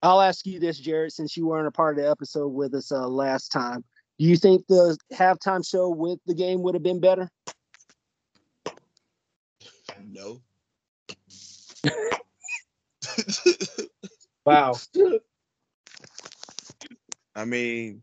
I'll 0.02 0.20
ask 0.20 0.44
you 0.46 0.58
this, 0.60 0.78
Jared, 0.78 1.12
since 1.12 1.36
you 1.36 1.46
weren't 1.46 1.68
a 1.68 1.70
part 1.70 1.96
of 1.96 2.04
the 2.04 2.10
episode 2.10 2.48
with 2.48 2.74
us 2.74 2.92
uh, 2.92 3.06
last 3.06 3.50
time. 3.50 3.84
Do 4.18 4.26
you 4.26 4.36
think 4.36 4.66
the 4.66 4.98
halftime 5.12 5.66
show 5.66 5.88
with 5.88 6.18
the 6.26 6.34
game 6.34 6.62
would 6.62 6.74
have 6.74 6.82
been 6.82 7.00
better? 7.00 7.30
no. 10.04 10.40
wow. 14.44 14.74
I 17.34 17.44
mean, 17.44 18.02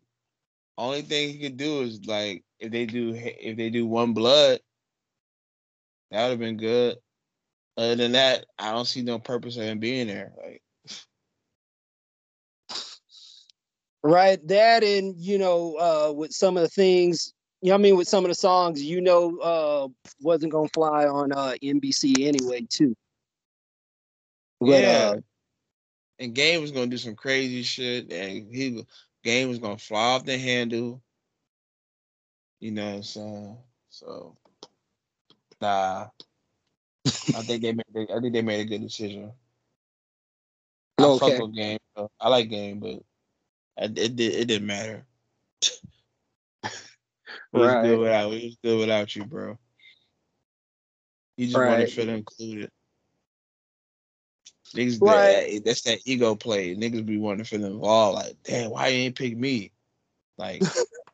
only 0.77 1.01
thing 1.01 1.31
you 1.31 1.39
could 1.39 1.57
do 1.57 1.81
is 1.81 2.05
like 2.05 2.43
if 2.59 2.71
they 2.71 2.85
do 2.85 3.13
if 3.15 3.57
they 3.57 3.69
do 3.69 3.85
one 3.85 4.13
blood, 4.13 4.59
that 6.11 6.23
would 6.23 6.31
have 6.31 6.39
been 6.39 6.57
good. 6.57 6.97
Other 7.77 7.95
than 7.95 8.11
that, 8.13 8.45
I 8.57 8.71
don't 8.71 8.85
see 8.85 9.01
no 9.01 9.19
purpose 9.19 9.57
of 9.57 9.63
him 9.63 9.79
being 9.79 10.07
there. 10.07 10.33
Like 10.37 10.61
right 14.01 14.47
that 14.47 14.81
and 14.81 15.13
you 15.17 15.37
know 15.37 15.75
uh 15.75 16.13
with 16.13 16.31
some 16.31 16.55
of 16.55 16.63
the 16.63 16.69
things 16.69 17.33
you 17.61 17.67
know 17.67 17.75
i 17.75 17.77
mean 17.77 17.97
with 17.97 18.07
some 18.07 18.23
of 18.23 18.29
the 18.29 18.35
songs 18.35 18.81
you 18.81 19.01
know 19.01 19.37
uh 19.39 19.89
wasn't 20.21 20.49
gonna 20.49 20.69
fly 20.73 21.05
on 21.05 21.33
uh 21.33 21.53
nbc 21.61 22.25
anyway 22.25 22.65
too 22.69 22.95
but, 24.59 24.83
yeah. 24.83 24.89
uh, 24.89 25.19
and 26.19 26.35
Game 26.35 26.61
was 26.61 26.71
gonna 26.71 26.87
do 26.87 26.97
some 26.97 27.15
crazy 27.15 27.63
shit, 27.63 28.11
and 28.11 28.53
he 28.53 28.85
Game 29.23 29.49
was 29.49 29.59
gonna 29.59 29.77
fly 29.77 30.15
off 30.15 30.25
the 30.25 30.37
handle. 30.37 31.01
You 32.59 32.71
know 32.71 32.97
what 32.97 33.05
So, 33.89 34.37
nah. 35.61 36.07
I 37.35 37.41
think 37.43 37.61
they 37.61 37.73
made. 37.73 38.09
I 38.11 38.19
think 38.19 38.33
they 38.33 38.41
made 38.41 38.61
a 38.61 38.65
good 38.65 38.81
decision. 38.81 39.31
Oh, 40.99 41.15
I 41.15 41.17
Okay. 41.17 41.31
fuck 41.37 41.47
with 41.47 41.55
Game. 41.55 41.79
though. 41.95 42.11
I 42.19 42.29
like 42.29 42.49
Game, 42.49 42.79
but 42.79 42.99
it 43.77 44.15
did. 44.15 44.19
It 44.35 44.45
didn't 44.47 44.67
matter. 44.67 45.05
We 47.51 47.61
was 47.61 47.73
Right. 47.73 47.81
good 47.83 47.99
without. 47.99 48.29
We 48.29 48.45
was 48.45 48.57
good 48.63 48.79
without 48.79 49.15
you, 49.15 49.25
bro. 49.25 49.57
You 51.37 51.47
just 51.47 51.57
want 51.57 51.79
Right. 51.79 51.87
to 51.87 51.93
feel 51.95 52.09
included. 52.09 52.69
Niggas, 54.75 55.01
Right. 55.01 55.53
that, 55.55 55.65
that's 55.65 55.81
that 55.81 55.99
ego 56.05 56.35
play. 56.35 56.75
Niggas 56.75 57.05
be 57.05 57.17
wanting 57.17 57.43
to 57.43 57.49
feel 57.49 57.65
involved. 57.65 58.15
Like, 58.17 58.35
damn, 58.43 58.69
why 58.69 58.89
you 58.89 58.99
ain't 58.99 59.15
pick 59.15 59.35
me? 59.35 59.71
Like, 60.37 60.63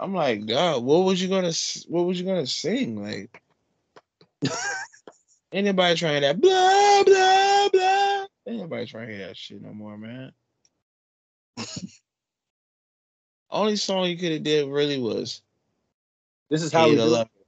I'm 0.00 0.14
like, 0.14 0.46
God, 0.46 0.82
what 0.84 0.98
was 1.04 1.20
you 1.20 1.28
gonna? 1.28 1.52
What 1.88 2.02
was 2.02 2.20
you 2.20 2.26
gonna 2.26 2.46
sing? 2.46 3.02
Like, 3.02 3.42
anybody 5.52 5.96
trying 5.96 6.22
that 6.22 6.40
blah 6.40 7.04
blah 7.04 7.68
blah? 7.70 8.26
Anybody 8.46 8.86
trying 8.86 9.08
to 9.08 9.16
hear 9.16 9.26
that 9.26 9.36
shit 9.36 9.60
no 9.60 9.72
more, 9.72 9.98
man. 9.98 10.32
Only 13.50 13.76
song 13.76 14.06
you 14.06 14.16
could 14.16 14.32
have 14.32 14.42
did 14.42 14.68
really 14.68 14.98
was 14.98 15.42
This 16.50 16.62
is 16.62 16.70
how 16.72 16.82
Hate 16.84 16.90
we 16.90 16.96
do. 16.96 17.04
Love 17.04 17.28
It. 17.34 17.46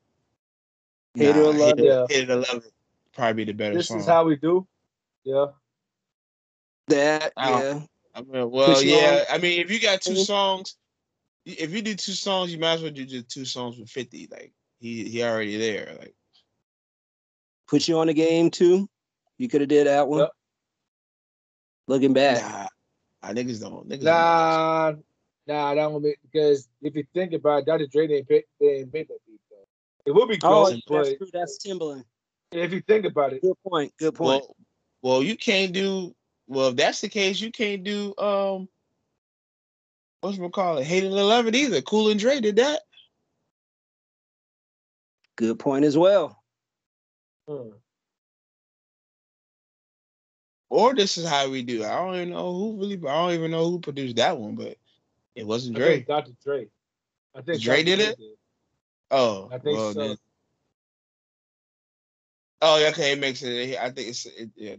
Hate 1.20 1.37
It 1.37 1.37
or 1.37 1.53
Love 1.53 1.78
Hate 1.78 1.78
It. 1.78 1.85
It- 1.85 2.11
Hate 2.11 2.22
It 2.24 2.31
or 2.31 2.37
Love 2.37 2.64
It. 2.64 2.72
Probably 3.12 3.45
the 3.45 3.53
better 3.53 3.74
This 3.74 3.89
song. 3.89 4.01
is 4.01 4.07
how 4.07 4.24
we 4.24 4.37
do. 4.37 4.66
Yeah. 5.24 5.47
that 6.89 7.33
yeah 7.37 7.81
I 8.14 8.22
mean, 8.22 8.51
well, 8.51 8.83
yeah. 8.83 9.24
I 9.31 9.39
mean, 9.39 9.61
if 9.61 9.70
you 9.70 9.81
got 9.81 10.01
two 10.01 10.16
songs, 10.16 10.76
if 11.59 11.72
you 11.72 11.82
do 11.82 11.94
two 11.94 12.12
songs, 12.12 12.53
you 12.53 12.59
might 12.59 12.74
as 12.74 12.82
well 12.82 12.90
do 12.90 13.05
just 13.05 13.28
two 13.28 13.44
songs 13.44 13.78
with 13.78 13.88
fifty. 13.88 14.28
Like 14.30 14.53
he 14.78 15.09
he 15.09 15.22
already 15.22 15.57
there. 15.57 15.96
Like 15.98 16.14
put 17.70 17.86
you 17.86 17.98
on 17.98 18.09
the 18.09 18.14
game 18.14 18.51
too 18.51 18.88
you 19.38 19.48
could 19.48 19.61
have 19.61 19.68
did 19.68 19.86
that 19.86 20.09
one 20.09 20.20
Yep. 20.20 20.30
looking 21.86 22.12
back 22.12 22.42
nah, 22.42 22.66
I 23.22 23.32
niggas 23.32 23.61
don't. 23.61 23.88
Niggas 23.88 24.01
don't 24.01 24.05
Nah, 24.05 24.92
nah, 25.46 25.74
that 25.74 25.74
don't 25.74 26.03
make 26.03 26.18
because 26.22 26.68
if 26.82 26.94
you 26.94 27.05
think 27.14 27.32
about 27.32 27.61
it, 27.61 27.66
Dr. 27.66 27.86
Dre 27.86 28.07
didn't 28.07 28.28
pick, 28.28 28.46
they 28.61 28.78
didn't 28.78 28.92
pick 28.92 29.09
that 29.09 29.18
beat 29.26 29.40
though. 29.51 29.66
It 30.05 30.14
would 30.14 30.28
be 30.28 30.38
oh 30.42 30.68
that's 30.68 30.82
but 30.86 31.16
true 31.16 31.28
that's 31.32 31.59
Timbaland 31.64 32.05
if 32.53 32.72
you 32.72 32.80
think 32.80 33.05
about 33.07 33.32
it, 33.32 33.42
good 33.42 33.57
point 33.66 33.92
good 33.98 34.14
point 34.14 34.42
Well, 34.42 34.57
well, 35.03 35.22
you 35.22 35.36
can't 35.36 35.72
do. 35.72 36.14
Well, 36.46 36.68
if 36.68 36.76
that's 36.76 37.01
the 37.01 37.09
case, 37.09 37.40
you 37.40 37.53
can't 37.53 37.84
do. 37.84 38.14
Um, 38.18 38.68
what's 40.21 40.39
we 40.39 40.49
call 40.51 40.79
it? 40.79 40.85
Hate 40.85 41.05
It 41.05 41.11
Love 41.11 41.47
It 41.47 41.55
either. 41.55 41.81
Cool 41.83 42.11
and 42.11 42.21
Dre 42.21 42.41
did 42.41 42.57
that. 42.57 42.81
good 45.37 45.59
point 45.59 45.87
as 45.87 45.97
well 45.97 46.43
hmm, 47.49 47.71
Or 50.68 50.95
this 50.95 51.16
is 51.18 51.27
how 51.27 51.49
we 51.49 51.62
do. 51.62 51.83
it. 51.83 51.87
I 51.87 51.97
don't 51.97 52.14
even 52.16 52.31
know 52.31 52.53
who 52.53 52.77
really. 52.79 52.97
I 52.97 53.14
don't 53.14 53.33
even 53.33 53.51
know 53.51 53.71
who 53.71 53.81
produced 53.81 54.16
that 54.16 54.37
one, 54.39 54.55
but 54.55 54.77
it 55.35 55.47
wasn't 55.47 55.77
I 55.77 55.79
Dre. 55.81 55.95
think 55.97 56.07
Dr. 56.07 56.33
Dre. 56.45 56.68
I 57.35 57.41
think 57.43 57.61
Dre 57.62 57.83
Dr. 57.83 57.85
did 57.97 58.01
it? 58.01 58.18
Oh, 59.11 59.49
I 59.51 59.59
think 59.59 59.77
well, 59.79 59.93
so. 59.93 60.01
then- 60.09 60.16
Oh, 62.62 62.79
yeah, 62.79 62.89
okay, 62.91 63.12
it 63.12 63.18
makes 63.18 63.43
it. 63.43 63.79
I 63.79 63.91
think 63.91 64.09
it's. 64.11 64.27
It, 64.27 64.51
yeah, 64.55 64.77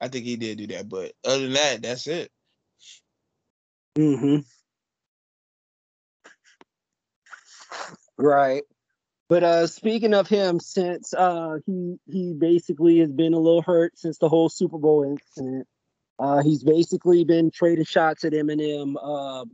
I 0.00 0.06
think 0.08 0.24
he 0.24 0.36
did 0.36 0.58
do 0.58 0.66
that, 0.68 0.88
but 0.88 1.12
other 1.24 1.42
than 1.42 1.52
that, 1.54 1.82
that's 1.82 2.06
it. 2.06 2.30
Mm-hmm. 3.98 4.38
Right. 8.20 8.62
But 9.28 9.44
uh 9.44 9.66
speaking 9.66 10.12
of 10.12 10.28
him, 10.28 10.60
since 10.60 11.14
uh 11.14 11.58
he 11.64 11.96
he 12.06 12.34
basically 12.34 12.98
has 12.98 13.10
been 13.10 13.32
a 13.32 13.38
little 13.38 13.62
hurt 13.62 13.96
since 13.96 14.18
the 14.18 14.28
whole 14.28 14.48
Super 14.48 14.78
Bowl 14.78 15.04
incident, 15.04 15.66
uh 16.18 16.42
he's 16.42 16.62
basically 16.64 17.24
been 17.24 17.50
trading 17.50 17.84
shots 17.84 18.24
at 18.24 18.32
Eminem 18.32 18.96
uh, 19.00 19.44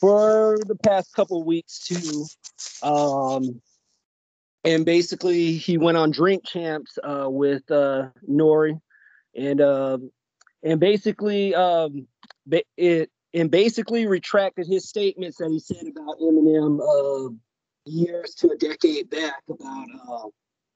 for 0.00 0.58
the 0.66 0.74
past 0.74 1.14
couple 1.14 1.42
weeks 1.44 1.78
too. 1.86 2.26
Um 2.82 3.60
and 4.64 4.84
basically 4.84 5.52
he 5.52 5.78
went 5.78 5.96
on 5.96 6.10
drink 6.10 6.44
champs 6.44 6.98
uh 7.04 7.26
with 7.28 7.70
uh 7.70 8.08
N.O.R.E. 8.28 8.76
and 9.36 9.60
um 9.60 10.10
and 10.62 10.80
basically 10.80 11.54
um 11.54 12.08
it 12.76 13.10
and 13.32 13.50
basically 13.50 14.06
retracted 14.06 14.66
his 14.66 14.88
statements 14.88 15.36
that 15.36 15.50
he 15.50 15.60
said 15.60 15.86
about 15.86 16.18
Eminem 16.18 16.80
uh, 16.80 17.32
years 17.90 18.34
to 18.36 18.50
a 18.50 18.56
decade 18.56 19.10
back 19.10 19.42
about 19.48 19.86
uh, 20.08 20.28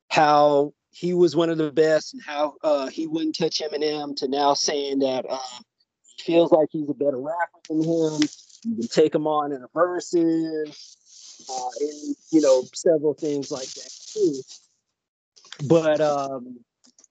how 0.09 0.73
he 0.91 1.13
was 1.15 1.35
one 1.35 1.51
of 1.51 1.59
the 1.59 1.73
best 1.73 2.15
and 2.15 2.23
how 2.23 2.55
uh, 2.63 2.87
he 2.87 3.07
wouldn't 3.07 3.37
touch 3.37 3.61
Eminem 3.61 4.15
to 4.17 4.29
now 4.29 4.55
saying 4.55 5.01
that 5.01 5.25
uh, 5.29 5.39
he 6.17 6.33
feels 6.33 6.53
like 6.53 6.69
he's 6.71 6.89
a 6.89 6.95
better 6.95 7.21
rapper 7.21 7.59
than 7.69 7.83
him. 7.83 8.21
You 8.65 8.77
can 8.77 8.89
take 8.89 9.15
him 9.15 9.27
on 9.27 9.53
in 9.53 9.63
a 9.63 9.69
Verzuz, 9.69 10.97
uh, 11.51 11.71
and 11.81 12.17
you 12.31 12.41
know 12.41 12.63
several 12.75 13.15
things 13.15 13.51
like 13.51 13.69
that 13.69 13.91
too. 14.13 14.41
but 15.69 16.01
um, 16.01 16.61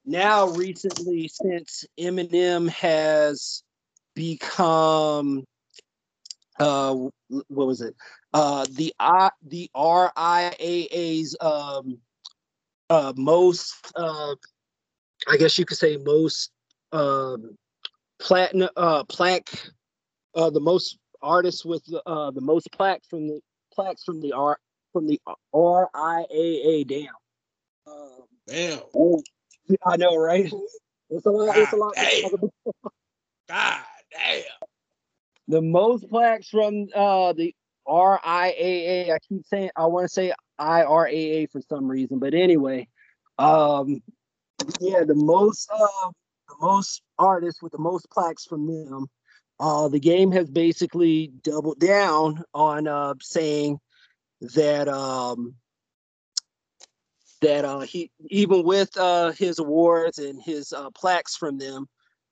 now 0.04 0.48
recently, 0.48 1.28
since 1.28 1.84
Eminem 1.98 2.68
has 2.70 3.62
become 4.14 5.44
uh 6.60 6.94
what 7.48 7.66
was 7.66 7.80
it 7.80 7.96
uh 8.34 8.66
the 8.72 8.92
i 8.98 9.30
the 9.46 9.70
riaa's 9.76 11.36
um 11.40 11.98
uh 12.90 13.12
most 13.16 13.74
uh 13.96 14.34
i 15.28 15.36
guess 15.38 15.56
you 15.56 15.64
could 15.64 15.78
say 15.78 15.96
most 15.98 16.50
um 16.92 17.56
platinum 18.20 18.68
uh 18.76 19.04
plaque 19.04 19.70
uh 20.34 20.50
the 20.50 20.60
most 20.60 20.98
artists 21.22 21.64
with 21.64 21.82
uh 22.06 22.30
the 22.32 22.40
most 22.40 22.70
plaques 22.72 23.06
from 23.08 23.28
the 23.28 23.40
plaques 23.72 24.02
from 24.04 24.20
the 24.20 24.32
r 24.32 24.58
from 24.92 25.06
the 25.06 25.18
riaa 25.54 26.86
down 26.86 27.08
um, 27.86 28.24
Damn. 28.48 28.80
i 29.86 29.96
know 29.96 30.16
right 30.16 30.52
it's 31.10 31.26
a 31.26 31.30
lot 31.30 31.56
it's 31.56 31.72
a 31.72 31.76
lot 31.76 31.94
God 31.96 32.34
God 33.48 33.80
damn. 34.12 34.42
the 35.48 35.62
most 35.62 36.08
plaques 36.08 36.48
from 36.48 36.88
uh 36.94 37.32
the 37.32 37.54
RIAA. 37.86 39.10
I 39.12 39.18
keep 39.28 39.44
saying 39.46 39.70
I 39.76 39.86
want 39.86 40.04
to 40.06 40.12
say 40.12 40.32
IRAA 40.58 41.50
for 41.50 41.60
some 41.62 41.88
reason, 41.88 42.18
but 42.18 42.34
anyway, 42.34 42.88
um, 43.38 44.02
yeah, 44.80 45.04
the 45.04 45.14
most 45.14 45.70
uh, 45.72 46.10
the 46.48 46.54
most 46.60 47.02
artists 47.18 47.62
with 47.62 47.72
the 47.72 47.78
most 47.78 48.10
plaques 48.10 48.44
from 48.44 48.66
them. 48.66 49.06
Uh, 49.60 49.88
the 49.88 50.00
game 50.00 50.32
has 50.32 50.50
basically 50.50 51.30
doubled 51.42 51.78
down 51.78 52.42
on 52.52 52.88
uh, 52.88 53.14
saying 53.20 53.78
that 54.40 54.88
um, 54.88 55.54
that 57.40 57.64
uh, 57.64 57.80
he 57.80 58.10
even 58.30 58.64
with 58.64 58.96
uh, 58.96 59.32
his 59.32 59.58
awards 59.58 60.18
and 60.18 60.42
his 60.42 60.72
uh, 60.72 60.90
plaques 60.90 61.36
from 61.36 61.58
them, 61.58 61.86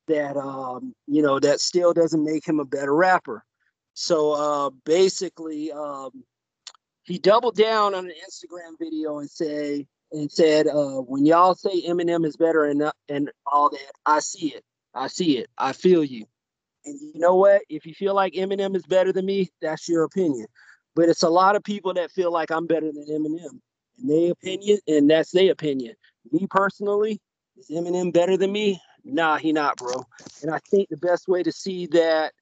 that 0.08 0.36
um, 0.36 0.94
you 1.06 1.22
know 1.22 1.38
that 1.38 1.60
still 1.60 1.92
doesn't 1.92 2.24
make 2.24 2.46
him 2.46 2.60
a 2.60 2.64
better 2.64 2.94
rapper. 2.94 3.44
So 3.94 4.32
uh, 4.32 4.70
basically, 4.84 5.72
um, 5.72 6.24
he 7.02 7.18
doubled 7.18 7.56
down 7.56 7.94
on 7.94 8.06
an 8.06 8.12
Instagram 8.12 8.78
video 8.78 9.18
and 9.18 9.30
say 9.30 9.86
and 10.12 10.30
said, 10.30 10.66
uh, 10.66 11.00
"When 11.00 11.26
y'all 11.26 11.54
say 11.54 11.82
Eminem 11.82 12.24
is 12.24 12.36
better 12.36 12.64
and 12.64 12.90
and 13.08 13.30
all 13.46 13.70
that, 13.70 13.92
I 14.06 14.20
see 14.20 14.54
it, 14.54 14.64
I 14.94 15.08
see 15.08 15.38
it, 15.38 15.50
I 15.58 15.72
feel 15.72 16.04
you." 16.04 16.24
And 16.84 16.98
you 17.00 17.20
know 17.20 17.36
what? 17.36 17.62
If 17.68 17.86
you 17.86 17.94
feel 17.94 18.14
like 18.14 18.34
Eminem 18.34 18.74
is 18.76 18.86
better 18.86 19.12
than 19.12 19.26
me, 19.26 19.50
that's 19.60 19.88
your 19.88 20.04
opinion. 20.04 20.46
But 20.94 21.08
it's 21.08 21.22
a 21.22 21.28
lot 21.28 21.56
of 21.56 21.62
people 21.62 21.94
that 21.94 22.10
feel 22.10 22.32
like 22.32 22.50
I'm 22.50 22.66
better 22.66 22.90
than 22.92 23.06
Eminem, 23.08 23.60
and 23.98 24.10
their 24.10 24.32
opinion, 24.32 24.78
and 24.86 25.10
that's 25.10 25.30
their 25.32 25.52
opinion. 25.52 25.94
Me 26.30 26.46
personally, 26.50 27.20
is 27.56 27.70
Eminem 27.70 28.12
better 28.12 28.36
than 28.36 28.52
me? 28.52 28.80
Nah, 29.04 29.36
he 29.36 29.52
not, 29.52 29.76
bro. 29.76 30.04
And 30.42 30.50
I 30.52 30.60
think 30.70 30.88
the 30.88 30.96
best 30.96 31.28
way 31.28 31.42
to 31.42 31.52
see 31.52 31.86
that 31.86 32.32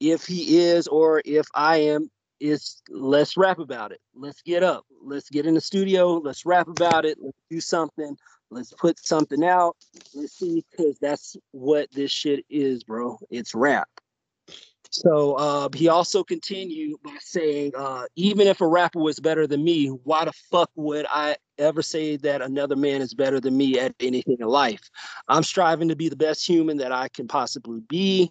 if 0.00 0.26
he 0.26 0.58
is 0.58 0.86
or 0.86 1.22
if 1.24 1.46
I 1.54 1.78
am 1.78 2.10
is 2.40 2.82
let's 2.90 3.36
rap 3.36 3.58
about 3.58 3.92
it. 3.92 4.00
Let's 4.14 4.42
get 4.42 4.62
up. 4.62 4.84
Let's 5.02 5.30
get 5.30 5.46
in 5.46 5.54
the 5.54 5.60
studio. 5.60 6.14
Let's 6.14 6.44
rap 6.44 6.68
about 6.68 7.04
it. 7.04 7.18
Let's 7.20 7.38
do 7.50 7.60
something. 7.60 8.16
Let's 8.50 8.72
put 8.72 8.98
something 8.98 9.44
out. 9.44 9.76
Let's 10.14 10.38
see, 10.38 10.64
because 10.70 10.98
that's 11.00 11.36
what 11.52 11.90
this 11.92 12.10
shit 12.10 12.44
is, 12.48 12.84
bro. 12.84 13.18
It's 13.30 13.54
rap. 13.54 13.88
So 14.90 15.34
uh, 15.34 15.68
he 15.74 15.88
also 15.88 16.22
continued 16.22 17.02
by 17.02 17.16
saying, 17.20 17.72
uh, 17.76 18.04
even 18.14 18.46
if 18.46 18.60
a 18.60 18.66
rapper 18.66 19.00
was 19.00 19.18
better 19.18 19.46
than 19.46 19.64
me, 19.64 19.88
why 19.88 20.24
the 20.24 20.32
fuck 20.50 20.70
would 20.76 21.06
I 21.10 21.36
ever 21.58 21.82
say 21.82 22.16
that 22.18 22.40
another 22.40 22.76
man 22.76 23.02
is 23.02 23.12
better 23.12 23.40
than 23.40 23.56
me 23.56 23.78
at 23.78 23.94
anything 24.00 24.36
in 24.40 24.46
life? 24.46 24.88
I'm 25.28 25.42
striving 25.42 25.88
to 25.88 25.96
be 25.96 26.08
the 26.08 26.16
best 26.16 26.46
human 26.46 26.76
that 26.78 26.92
I 26.92 27.08
can 27.08 27.26
possibly 27.26 27.80
be, 27.88 28.30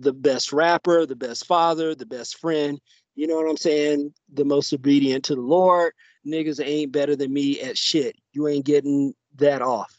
the 0.00 0.12
best 0.12 0.52
rapper, 0.52 1.06
the 1.06 1.16
best 1.16 1.46
father, 1.46 1.94
the 1.94 2.06
best 2.06 2.38
friend. 2.38 2.80
You 3.14 3.26
know 3.26 3.36
what 3.36 3.50
I'm 3.50 3.56
saying? 3.56 4.12
The 4.32 4.44
most 4.44 4.72
obedient 4.72 5.24
to 5.24 5.34
the 5.34 5.40
Lord. 5.40 5.92
Niggas 6.26 6.64
ain't 6.64 6.92
better 6.92 7.16
than 7.16 7.32
me 7.32 7.60
at 7.60 7.76
shit. 7.76 8.16
You 8.32 8.48
ain't 8.48 8.64
getting 8.64 9.14
that 9.36 9.62
off. 9.62 9.94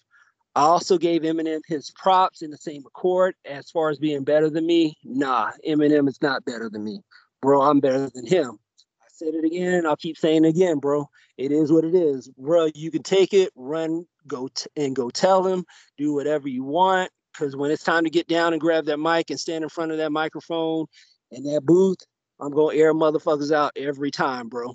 I 0.55 0.61
also 0.61 0.97
gave 0.97 1.21
Eminem 1.21 1.61
his 1.67 1.91
props 1.91 2.41
in 2.41 2.51
the 2.51 2.57
same 2.57 2.83
accord. 2.85 3.35
As 3.45 3.69
far 3.69 3.89
as 3.89 3.99
being 3.99 4.23
better 4.23 4.49
than 4.49 4.65
me, 4.65 4.97
nah, 5.03 5.51
Eminem 5.67 6.09
is 6.09 6.21
not 6.21 6.45
better 6.45 6.69
than 6.69 6.83
me. 6.83 7.01
Bro, 7.41 7.61
I'm 7.61 7.79
better 7.79 8.09
than 8.13 8.25
him. 8.25 8.59
I 9.01 9.07
said 9.07 9.33
it 9.33 9.45
again, 9.45 9.73
and 9.75 9.87
I'll 9.87 9.95
keep 9.95 10.17
saying 10.17 10.45
it 10.45 10.49
again, 10.49 10.79
bro. 10.79 11.09
It 11.37 11.51
is 11.51 11.71
what 11.71 11.85
it 11.85 11.95
is. 11.95 12.27
Bro, 12.37 12.71
you 12.75 12.91
can 12.91 13.03
take 13.03 13.33
it, 13.33 13.51
run, 13.55 14.05
go 14.27 14.49
t- 14.53 14.69
and 14.75 14.95
go 14.95 15.09
tell 15.09 15.45
him, 15.47 15.65
do 15.97 16.13
whatever 16.13 16.47
you 16.47 16.63
want. 16.63 17.11
Because 17.31 17.55
when 17.55 17.71
it's 17.71 17.83
time 17.83 18.03
to 18.03 18.09
get 18.09 18.27
down 18.27 18.53
and 18.53 18.61
grab 18.61 18.85
that 18.85 18.97
mic 18.99 19.29
and 19.29 19.39
stand 19.39 19.63
in 19.63 19.69
front 19.69 19.91
of 19.91 19.97
that 19.97 20.11
microphone 20.11 20.85
and 21.31 21.45
that 21.45 21.61
booth, 21.65 21.99
I'm 22.39 22.51
gonna 22.51 22.75
air 22.75 22.93
motherfuckers 22.93 23.51
out 23.51 23.71
every 23.75 24.11
time, 24.11 24.49
bro. 24.49 24.73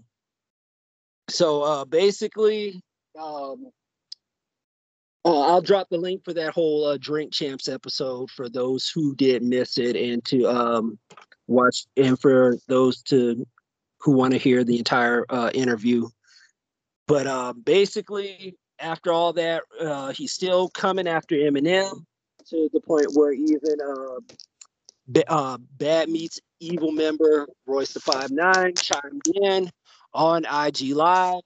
So 1.29 1.63
uh 1.63 1.85
basically, 1.85 2.81
um, 3.21 3.71
uh, 5.27 5.41
I'll 5.41 5.61
drop 5.61 5.89
the 5.91 5.99
link 5.99 6.25
for 6.25 6.33
that 6.35 6.53
whole 6.53 6.87
uh, 6.87 6.99
Drink 7.01 7.33
Champs 7.33 7.69
episode 7.69 8.31
for 8.31 8.49
those 8.49 8.89
who 8.89 9.13
did 9.17 9.43
miss 9.43 9.77
it 9.77 9.97
and 9.97 10.25
to 10.27 10.47
um, 10.47 10.99
watch, 11.49 11.85
and 11.97 12.17
for 12.19 12.57
those 12.69 13.03
to 13.05 13.45
who 13.99 14.13
want 14.13 14.35
to 14.35 14.39
hear 14.39 14.63
the 14.63 14.79
entire 14.79 15.27
uh, 15.29 15.51
interview. 15.53 16.07
But 17.09 17.27
uh, 17.27 17.55
basically, 17.55 18.57
after 18.79 19.13
all 19.13 19.33
that, 19.33 19.65
uh, 19.81 20.13
he's 20.13 20.33
still 20.33 20.69
coming 20.69 21.09
after 21.09 21.35
Eminem 21.35 22.05
to 22.51 22.69
the 22.73 22.81
point 22.81 23.07
where 23.15 23.33
even 23.33 23.77
uh, 23.85 25.21
uh, 25.29 25.59
Bad 25.79 26.09
Meets 26.09 26.41
Evil 26.61 26.93
member 26.93 27.47
Royce 27.67 27.93
da 27.93 28.01
Five 28.01 28.31
Nine 28.31 28.75
chimed 28.75 29.23
in 29.43 29.71
on 30.15 30.45
IG 30.45 30.95
Live 30.95 31.43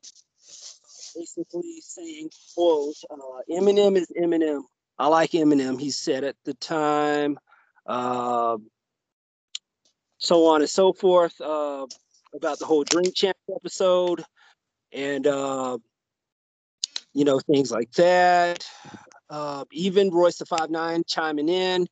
basically 1.15 1.81
saying, 1.81 2.31
quote, 2.55 2.95
uh, 3.11 3.41
Eminem 3.51 3.97
is 3.97 4.11
Eminem. 4.19 4.63
I 4.99 5.07
like 5.09 5.31
Eminem, 5.31 5.81
he 5.81 5.91
said 5.91 6.25
at 6.25 6.37
the 6.45 6.55
time. 6.55 7.39
Uh, 7.87 8.59
so 10.19 10.47
on 10.47 10.61
and 10.61 10.71
so 10.71 10.93
forth 10.93 11.41
uh, 11.41 11.87
about 12.35 12.59
the 12.59 12.67
whole 12.67 12.85
Drink 12.85 13.15
Champ 13.15 13.37
episode 13.55 14.23
and, 14.93 15.27
uh, 15.27 15.79
you 17.15 17.25
know, 17.25 17.41
things 17.41 17.71
like 17.73 17.91
that. 17.93 18.67
Uh, 19.31 19.65
even 19.73 20.11
Royce 20.11 20.39
da 20.39 20.45
Five 20.45 20.71
Nine 20.71 21.05
chiming 21.07 21.49
in, 21.49 21.87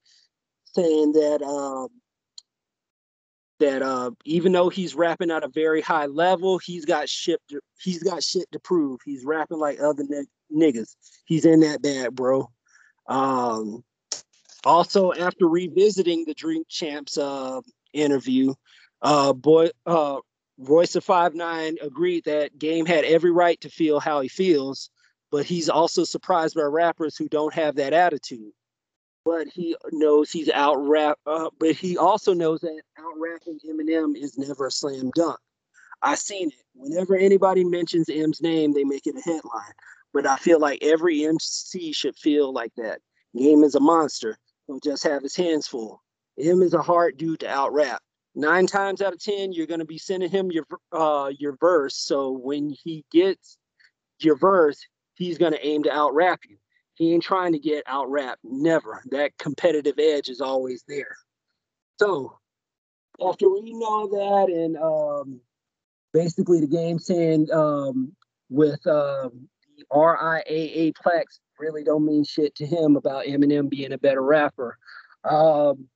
saying 0.65 1.13
that 1.13 1.41
uh, 1.43 1.87
that 3.61 3.83
uh, 3.83 4.11
even 4.25 4.53
though 4.53 4.69
he's 4.69 4.95
rapping 4.95 5.31
at 5.31 5.45
a 5.45 5.49
very 5.49 5.81
high 5.81 6.07
level, 6.07 6.59
he's 6.59 6.85
got 6.85 7.09
shit. 7.09 7.41
To, 7.51 7.61
he's 7.81 8.03
got 8.03 8.23
shit 8.23 8.51
to 8.53 8.59
prove. 8.59 9.01
He's 9.05 9.25
rapping 9.25 9.59
like 9.59 9.81
other 9.81 10.05
n- 10.11 10.27
niggas. 10.53 10.97
He's 11.25 11.45
in 11.45 11.61
that 11.61 11.83
bad, 11.83 12.15
bro. 12.15 12.51
Um, 13.09 13.85
also, 14.65 15.13
after 15.13 15.49
revisiting 15.49 16.25
the 16.25 16.35
Drink 16.35 16.67
Champs 16.69 17.17
uh, 17.17 17.61
interview, 17.93 18.55
uh, 19.03 19.33
boy, 19.33 19.71
uh, 19.87 20.19
Royce 20.59 20.93
da 20.93 21.01
Five 21.01 21.35
Nine 21.35 21.77
agreed 21.81 22.25
that 22.25 22.59
Game 22.59 22.87
had 22.87 23.05
every 23.05 23.31
right 23.31 23.61
to 23.61 23.71
feel 23.71 24.01
how 24.01 24.21
he 24.21 24.29
feels, 24.29 24.91
but 25.31 25.45
he's 25.47 25.69
also 25.69 26.05
surprised 26.05 26.55
by 26.55 26.63
rappers 26.63 27.17
who 27.17 27.29
don't 27.29 27.55
have 27.55 27.77
that 27.77 27.93
attitude 27.93 28.53
but 29.29 29.47
he 29.49 29.77
knows 29.93 30.31
he's 30.31 30.49
out 30.49 30.77
rap. 30.77 31.19
Uh, 31.27 31.51
but 31.61 31.77
he 31.77 31.99
also 31.99 32.33
knows 32.33 32.61
that 32.61 32.81
out 32.99 33.13
rapping 33.19 33.61
Eminem 33.69 34.17
is 34.17 34.39
never 34.39 34.69
a 34.69 34.71
slam 34.71 35.11
dunk. 35.15 35.39
I've 36.01 36.19
seen 36.19 36.49
it. 36.49 36.55
Whenever 36.75 37.15
anybody 37.15 37.63
mentions 37.63 38.09
M's 38.09 38.41
name, 38.41 38.73
they 38.73 38.85
make 38.85 39.07
it 39.07 39.19
a 39.19 39.21
headline. 39.21 39.75
But 40.15 40.27
I 40.27 40.37
feel 40.37 40.59
like 40.59 40.83
every 40.83 41.27
MC 41.27 41.93
should 41.93 42.17
feel 42.17 42.55
like 42.55 42.73
that. 42.79 43.01
Game 43.37 43.65
is 43.65 43.75
a 43.75 43.81
monster. 43.81 44.39
He'll 44.67 44.81
just 44.81 45.03
have 45.05 45.23
his 45.23 45.37
hands 45.37 45.69
full. 45.69 46.03
M 46.39 46.63
is 46.63 46.73
a 46.73 46.81
hard 46.81 47.19
dude 47.19 47.41
to 47.41 47.51
out 47.51 47.75
rap. 47.75 48.01
Nine 48.35 48.67
times 48.67 49.03
out 49.03 49.13
of 49.13 49.23
ten, 49.23 49.53
you're 49.53 49.67
gonna 49.67 49.85
be 49.85 49.99
sending 49.99 50.31
him 50.31 50.51
your 50.51 50.65
uh 50.93 51.31
your 51.39 51.55
verse. 51.61 51.99
So 51.99 52.31
when 52.31 52.71
he 52.71 53.05
gets 53.13 53.59
your 54.21 54.39
verse, 54.39 54.81
he's 55.19 55.39
gonna 55.39 55.59
aim 55.61 55.83
to 55.85 55.91
out 55.91 56.15
rap 56.15 56.41
you. 56.49 56.57
He 56.95 57.13
ain't 57.13 57.23
trying 57.23 57.53
to 57.53 57.59
get 57.59 57.85
out 57.87 58.11
rap. 58.11 58.39
Never. 58.43 59.03
That 59.11 59.37
competitive 59.39 59.99
edge 59.99 60.29
is 60.29 60.41
always 60.41 60.85
there. 60.89 61.17
So 62.01 62.39
after 63.25 63.49
reading 63.49 63.81
all 63.85 64.09
that, 64.09 64.53
and 64.53 64.77
um, 64.77 65.41
basically 66.13 66.61
the 66.61 66.67
game 66.67 66.99
saying 66.99 67.49
um, 67.53 68.13
with 68.49 68.85
um, 68.87 69.49
the 69.77 69.85
RIAA 69.93 70.93
plex 70.95 71.39
really 71.59 71.85
don't 71.85 72.07
mean 72.07 72.25
shit 72.25 72.55
to 72.57 72.67
him 72.67 72.97
about 72.97 73.27
Eminem 73.27 73.69
being 73.69 73.93
a 73.93 73.99
better 73.99 74.23
rapper. 74.23 74.79
Um, 75.29 75.89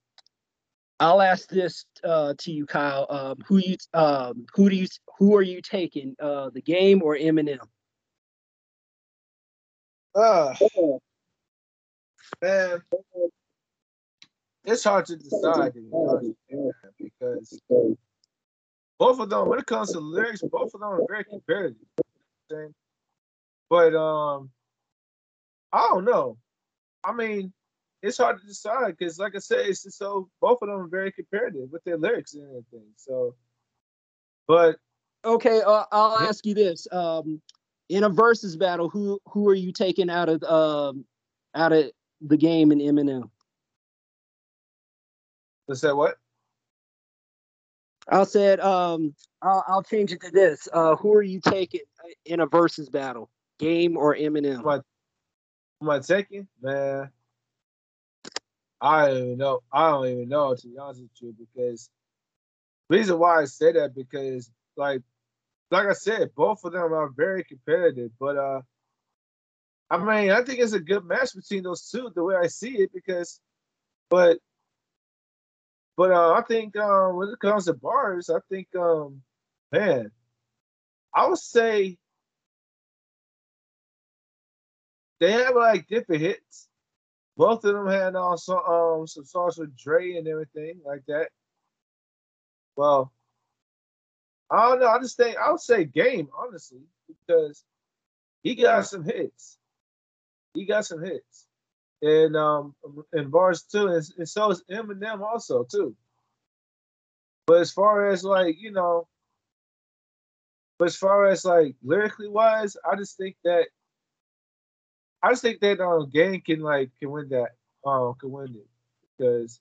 I'll 1.00 1.20
ask 1.20 1.48
this 1.48 1.84
uh, 2.04 2.34
to 2.38 2.52
you, 2.52 2.64
Kyle. 2.64 3.06
Um, 3.10 3.38
who 3.44 3.58
you 3.58 3.76
um, 3.92 4.46
who 4.54 4.70
do 4.70 4.76
you 4.76 4.86
who 5.18 5.34
are 5.34 5.42
you 5.42 5.60
taking, 5.60 6.14
uh, 6.20 6.50
the 6.50 6.62
game 6.62 7.02
or 7.02 7.16
Eminem? 7.16 7.58
Uh, 10.14 10.54
man, 12.42 12.82
it's 14.64 14.84
hard 14.84 15.06
to 15.06 15.16
decide 15.16 15.72
to 15.74 15.80
be 15.80 15.88
honest, 15.92 16.32
man, 16.50 16.70
because 16.98 17.60
both 18.98 19.20
of 19.20 19.30
them, 19.30 19.48
when 19.48 19.58
it 19.58 19.66
comes 19.66 19.92
to 19.92 20.00
lyrics, 20.00 20.42
both 20.42 20.74
of 20.74 20.80
them 20.80 20.84
are 20.84 21.00
very 21.08 21.24
competitive. 21.24 21.76
you 21.80 21.86
know 21.96 22.04
what 22.48 22.56
I'm 22.56 22.64
saying? 22.64 22.74
But 23.70 23.94
um, 23.96 24.50
I 25.72 25.88
don't 25.90 26.04
know. 26.04 26.36
I 27.02 27.12
mean, 27.12 27.52
it's 28.02 28.18
hard 28.18 28.40
to 28.40 28.46
decide 28.46 28.96
because, 28.98 29.18
like 29.18 29.34
I 29.34 29.38
said, 29.38 29.66
it's 29.66 29.84
just 29.84 29.98
so 29.98 30.28
both 30.40 30.58
of 30.60 30.68
them 30.68 30.78
are 30.78 30.88
very 30.88 31.10
competitive 31.10 31.70
with 31.70 31.82
their 31.84 31.96
lyrics 31.96 32.34
and 32.34 32.44
everything. 32.44 32.88
So, 32.96 33.34
but 34.46 34.76
Okay, 35.24 35.62
uh, 35.62 35.84
I'll 35.92 36.18
ask 36.18 36.44
you 36.44 36.54
this: 36.54 36.88
um, 36.90 37.40
in 37.88 38.04
a 38.04 38.10
Verzuz 38.10 38.58
battle, 38.58 38.88
who 38.88 39.20
who 39.26 39.48
are 39.48 39.54
you 39.54 39.72
taking 39.72 40.10
out 40.10 40.28
of 40.28 40.42
um 40.44 41.04
out 41.54 41.72
of 41.72 41.90
the 42.20 42.36
game 42.36 42.72
in 42.72 42.78
Eminem? 42.78 43.30
let's 45.68 45.80
say 45.80 45.92
what? 45.92 46.18
I 48.08 48.24
said. 48.24 48.60
Um, 48.60 49.14
I'll, 49.40 49.64
I'll 49.66 49.82
change 49.82 50.12
it 50.12 50.20
to 50.22 50.30
this: 50.30 50.68
uh, 50.72 50.96
who 50.96 51.14
are 51.14 51.22
you 51.22 51.40
taking 51.40 51.80
in 52.26 52.40
a 52.40 52.46
Verzuz 52.46 52.90
battle, 52.90 53.30
Game 53.58 53.96
or 53.96 54.14
Eminem? 54.14 54.62
What? 54.62 54.84
Am 55.80 55.90
I 55.90 56.00
taking? 56.00 56.46
Man, 56.60 57.10
I 58.80 59.08
don't 59.08 59.16
even 59.16 59.38
know. 59.38 59.62
I 59.72 59.90
don't 59.90 60.08
even 60.08 60.28
know 60.28 60.54
to 60.54 60.68
be 60.68 60.78
honest 60.78 61.00
with 61.00 61.10
you 61.20 61.34
because 61.38 61.88
reason 62.88 63.18
why 63.18 63.40
I 63.40 63.44
say 63.46 63.72
that 63.72 63.94
because 63.94 64.50
like 64.76 65.02
like 65.72 65.88
I 65.88 65.94
said, 65.94 66.34
both 66.36 66.64
of 66.64 66.72
them 66.74 66.92
are 66.92 67.08
very 67.08 67.44
competitive. 67.44 68.12
But 68.20 68.36
uh 68.38 68.62
I 69.90 69.98
mean, 69.98 70.30
I 70.30 70.42
think 70.42 70.60
it's 70.60 70.72
a 70.72 70.80
good 70.80 71.04
match 71.04 71.34
between 71.34 71.64
those 71.64 71.88
two, 71.90 72.10
the 72.14 72.24
way 72.24 72.36
I 72.36 72.46
see 72.48 72.78
it, 72.78 72.92
because 72.94 73.40
but 74.10 74.38
but 75.96 76.10
uh 76.12 76.32
I 76.34 76.42
think 76.42 76.76
um 76.76 77.16
when 77.16 77.28
it 77.28 77.40
comes 77.40 77.66
to 77.66 77.74
bars, 77.74 78.30
I 78.30 78.40
think 78.50 78.68
um 78.76 79.22
man, 79.72 80.10
I 81.14 81.28
would 81.28 81.38
say 81.38 81.98
they 85.20 85.32
have 85.32 85.54
like 85.56 85.88
different 85.88 86.22
hits. 86.22 86.68
Both 87.36 87.64
of 87.64 87.74
them 87.74 87.88
had 87.88 88.16
also 88.16 88.58
um 88.58 89.06
some 89.06 89.24
songs 89.24 89.58
with 89.58 89.76
Dre 89.76 90.16
and 90.16 90.28
everything 90.28 90.80
like 90.84 91.04
that. 91.08 91.30
Well, 92.76 93.12
I 94.52 94.68
don't 94.68 94.80
know. 94.80 94.88
I 94.88 94.98
just 94.98 95.16
think 95.16 95.36
I'll 95.38 95.56
say 95.56 95.84
game, 95.84 96.28
honestly, 96.38 96.82
because 97.08 97.64
he 98.42 98.54
got 98.54 98.86
some 98.86 99.02
hits. 99.02 99.58
He 100.52 100.66
got 100.66 100.84
some 100.84 101.02
hits. 101.02 101.46
And 102.02 102.36
um 102.36 102.74
and 103.12 103.30
bars 103.30 103.62
too, 103.62 103.86
and, 103.86 104.04
and 104.18 104.28
so 104.28 104.50
is 104.50 104.62
Eminem 104.70 105.22
also 105.22 105.64
too. 105.64 105.96
But 107.46 107.60
as 107.60 107.72
far 107.72 108.08
as 108.10 108.24
like, 108.24 108.60
you 108.60 108.72
know, 108.72 109.08
but 110.78 110.86
as 110.86 110.96
far 110.96 111.26
as 111.26 111.44
like 111.44 111.76
lyrically 111.82 112.28
wise, 112.28 112.76
I 112.84 112.96
just 112.96 113.16
think 113.16 113.36
that 113.44 113.68
I 115.22 115.30
just 115.30 115.42
think 115.42 115.60
that 115.60 115.80
um 115.80 116.10
Game 116.10 116.40
can 116.42 116.60
like 116.60 116.90
can 116.98 117.10
win 117.10 117.28
that 117.30 117.52
um 117.86 118.14
can 118.20 118.30
win 118.30 118.56
it 118.56 118.68
because 119.16 119.60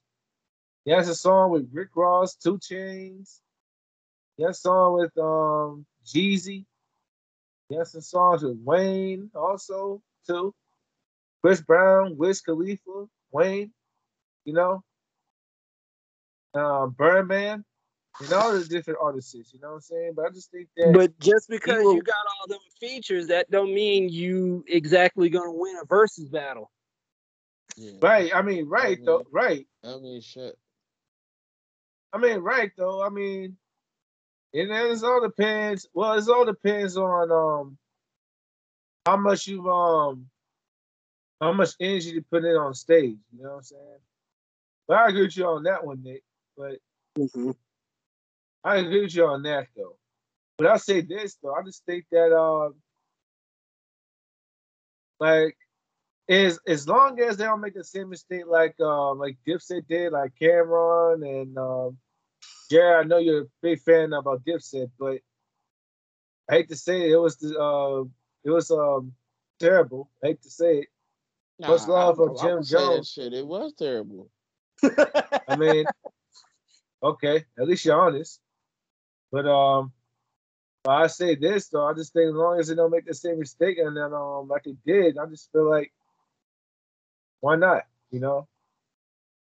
he 0.84 0.90
has 0.90 1.08
a 1.08 1.14
song 1.14 1.52
with 1.52 1.70
Rick 1.72 1.90
Ross, 1.94 2.34
2 2.34 2.58
Chainz. 2.58 3.38
He 4.36 4.44
has 4.44 4.60
song 4.60 4.94
with 4.94 5.16
um 5.18 5.86
Jeezy. 6.06 6.64
He 7.68 7.76
has 7.76 7.92
some 7.92 8.00
songs 8.00 8.42
with 8.42 8.58
Wayne 8.62 9.30
also 9.34 10.02
too. 10.26 10.54
Chris 11.42 11.60
Brown, 11.60 12.16
Wiz 12.16 12.40
Khalifa, 12.40 13.06
Wayne, 13.32 13.72
you 14.44 14.52
know, 14.52 14.82
um, 16.54 16.90
Birdman, 16.90 17.64
you 18.20 18.28
know, 18.28 18.38
all 18.38 18.52
the 18.52 18.64
different 18.64 19.00
artists, 19.02 19.34
you 19.34 19.58
know 19.60 19.68
what 19.70 19.74
I'm 19.74 19.80
saying? 19.80 20.12
But 20.14 20.26
I 20.26 20.30
just 20.30 20.50
think 20.50 20.68
that 20.76 20.92
But 20.92 21.18
just 21.18 21.48
because 21.48 21.82
will- 21.82 21.94
you 21.94 22.02
got 22.02 22.14
all 22.40 22.46
them 22.46 22.60
features, 22.78 23.26
that 23.28 23.50
don't 23.50 23.74
mean 23.74 24.08
you 24.08 24.64
exactly 24.68 25.28
gonna 25.30 25.52
win 25.52 25.76
a 25.82 25.86
Verzuz 25.86 26.30
battle. 26.30 26.70
Yeah. 27.76 27.92
right, 28.02 28.34
I 28.34 28.42
mean, 28.42 28.68
right 28.68 28.98
though, 29.04 29.24
right. 29.32 29.66
I 29.82 29.96
mean, 29.96 30.20
shit. 30.20 30.58
I 32.12 32.18
mean, 32.18 32.38
right 32.40 32.70
though. 32.76 33.02
I 33.02 33.08
mean, 33.08 33.56
and 34.54 34.70
then 34.70 34.90
it 34.90 35.02
all 35.02 35.20
depends. 35.22 35.88
Well, 35.94 36.14
it 36.14 36.28
all 36.28 36.44
depends 36.44 36.96
on 36.96 37.30
um 37.30 37.78
how 39.06 39.16
much 39.16 39.46
you 39.46 39.68
um 39.70 40.26
how 41.40 41.52
much 41.52 41.70
energy 41.80 42.10
you 42.10 42.22
put 42.22 42.44
in 42.44 42.56
on 42.56 42.74
stage. 42.74 43.16
You 43.32 43.42
know 43.42 43.50
what 43.50 43.56
I'm 43.56 43.62
saying? 43.62 43.98
But 44.86 44.96
I 44.98 45.08
agree 45.08 45.22
with 45.22 45.36
you 45.36 45.46
on 45.46 45.62
that 45.64 45.84
one, 45.84 46.02
Nick. 46.02 46.22
But 46.56 46.78
I 48.64 48.76
agree 48.76 49.02
with 49.02 49.14
you 49.14 49.26
on 49.26 49.42
that 49.44 49.68
though. 49.76 49.96
But 50.58 50.66
I 50.68 50.76
say 50.76 51.00
this 51.00 51.36
though, 51.42 51.54
I 51.54 51.62
just 51.62 51.84
think 51.84 52.04
that 52.12 52.36
um 52.36 52.74
like 55.18 55.56
is 56.28 56.60
as 56.66 56.86
long 56.86 57.20
as 57.20 57.36
they 57.36 57.44
don't 57.44 57.60
make 57.60 57.74
the 57.74 57.84
same 57.84 58.10
mistake 58.10 58.44
like 58.46 58.78
um 58.80 59.18
like 59.18 59.36
Dipset 59.46 59.86
did, 59.88 60.12
like 60.12 60.32
Cam'ron 60.40 61.24
and 61.26 61.58
um 61.58 61.98
Jared, 62.70 63.04
I 63.04 63.08
know 63.08 63.18
you're 63.18 63.42
a 63.42 63.46
big 63.60 63.80
fan 63.80 64.12
about 64.12 64.44
Dipset, 64.44 64.90
but 64.98 65.18
I 66.50 66.54
hate 66.56 66.68
to 66.68 66.76
say 66.76 67.02
it, 67.02 67.12
it 67.12 67.16
was 67.16 67.36
the 67.36 67.58
uh 67.58 68.04
it 68.44 68.50
was 68.50 68.70
um 68.70 69.12
terrible. 69.58 70.10
I 70.22 70.28
hate 70.28 70.42
to 70.42 70.50
say 70.50 70.78
it. 70.78 70.88
Much 71.58 71.86
love 71.86 72.14
I- 72.14 72.16
for 72.16 72.30
I- 72.30 72.32
I 72.32 72.42
Jim 72.42 72.56
would 72.56 72.66
say 72.66 72.76
that 72.78 72.84
Jones. 72.94 73.10
Shit, 73.10 73.32
it 73.32 73.46
was 73.46 73.72
terrible. 73.74 74.30
I 74.82 75.56
mean, 75.56 75.86
okay, 77.02 77.44
at 77.58 77.68
least 77.68 77.84
you're 77.84 78.00
honest. 78.00 78.40
But 79.30 79.46
um, 79.46 79.92
I 80.86 81.06
say 81.06 81.36
this 81.36 81.68
though, 81.68 81.86
I 81.86 81.94
just 81.94 82.12
think 82.12 82.28
as 82.28 82.34
long 82.34 82.58
as 82.58 82.68
they 82.68 82.74
don't 82.74 82.90
make 82.90 83.06
the 83.06 83.14
same 83.14 83.38
mistake 83.38 83.78
and 83.78 83.96
then 83.96 84.12
um 84.12 84.48
like 84.48 84.66
it 84.66 84.76
did, 84.84 85.18
I 85.18 85.26
just 85.26 85.50
feel 85.52 85.68
like 85.68 85.92
why 87.40 87.56
not? 87.56 87.82
You 88.10 88.20
know. 88.20 88.48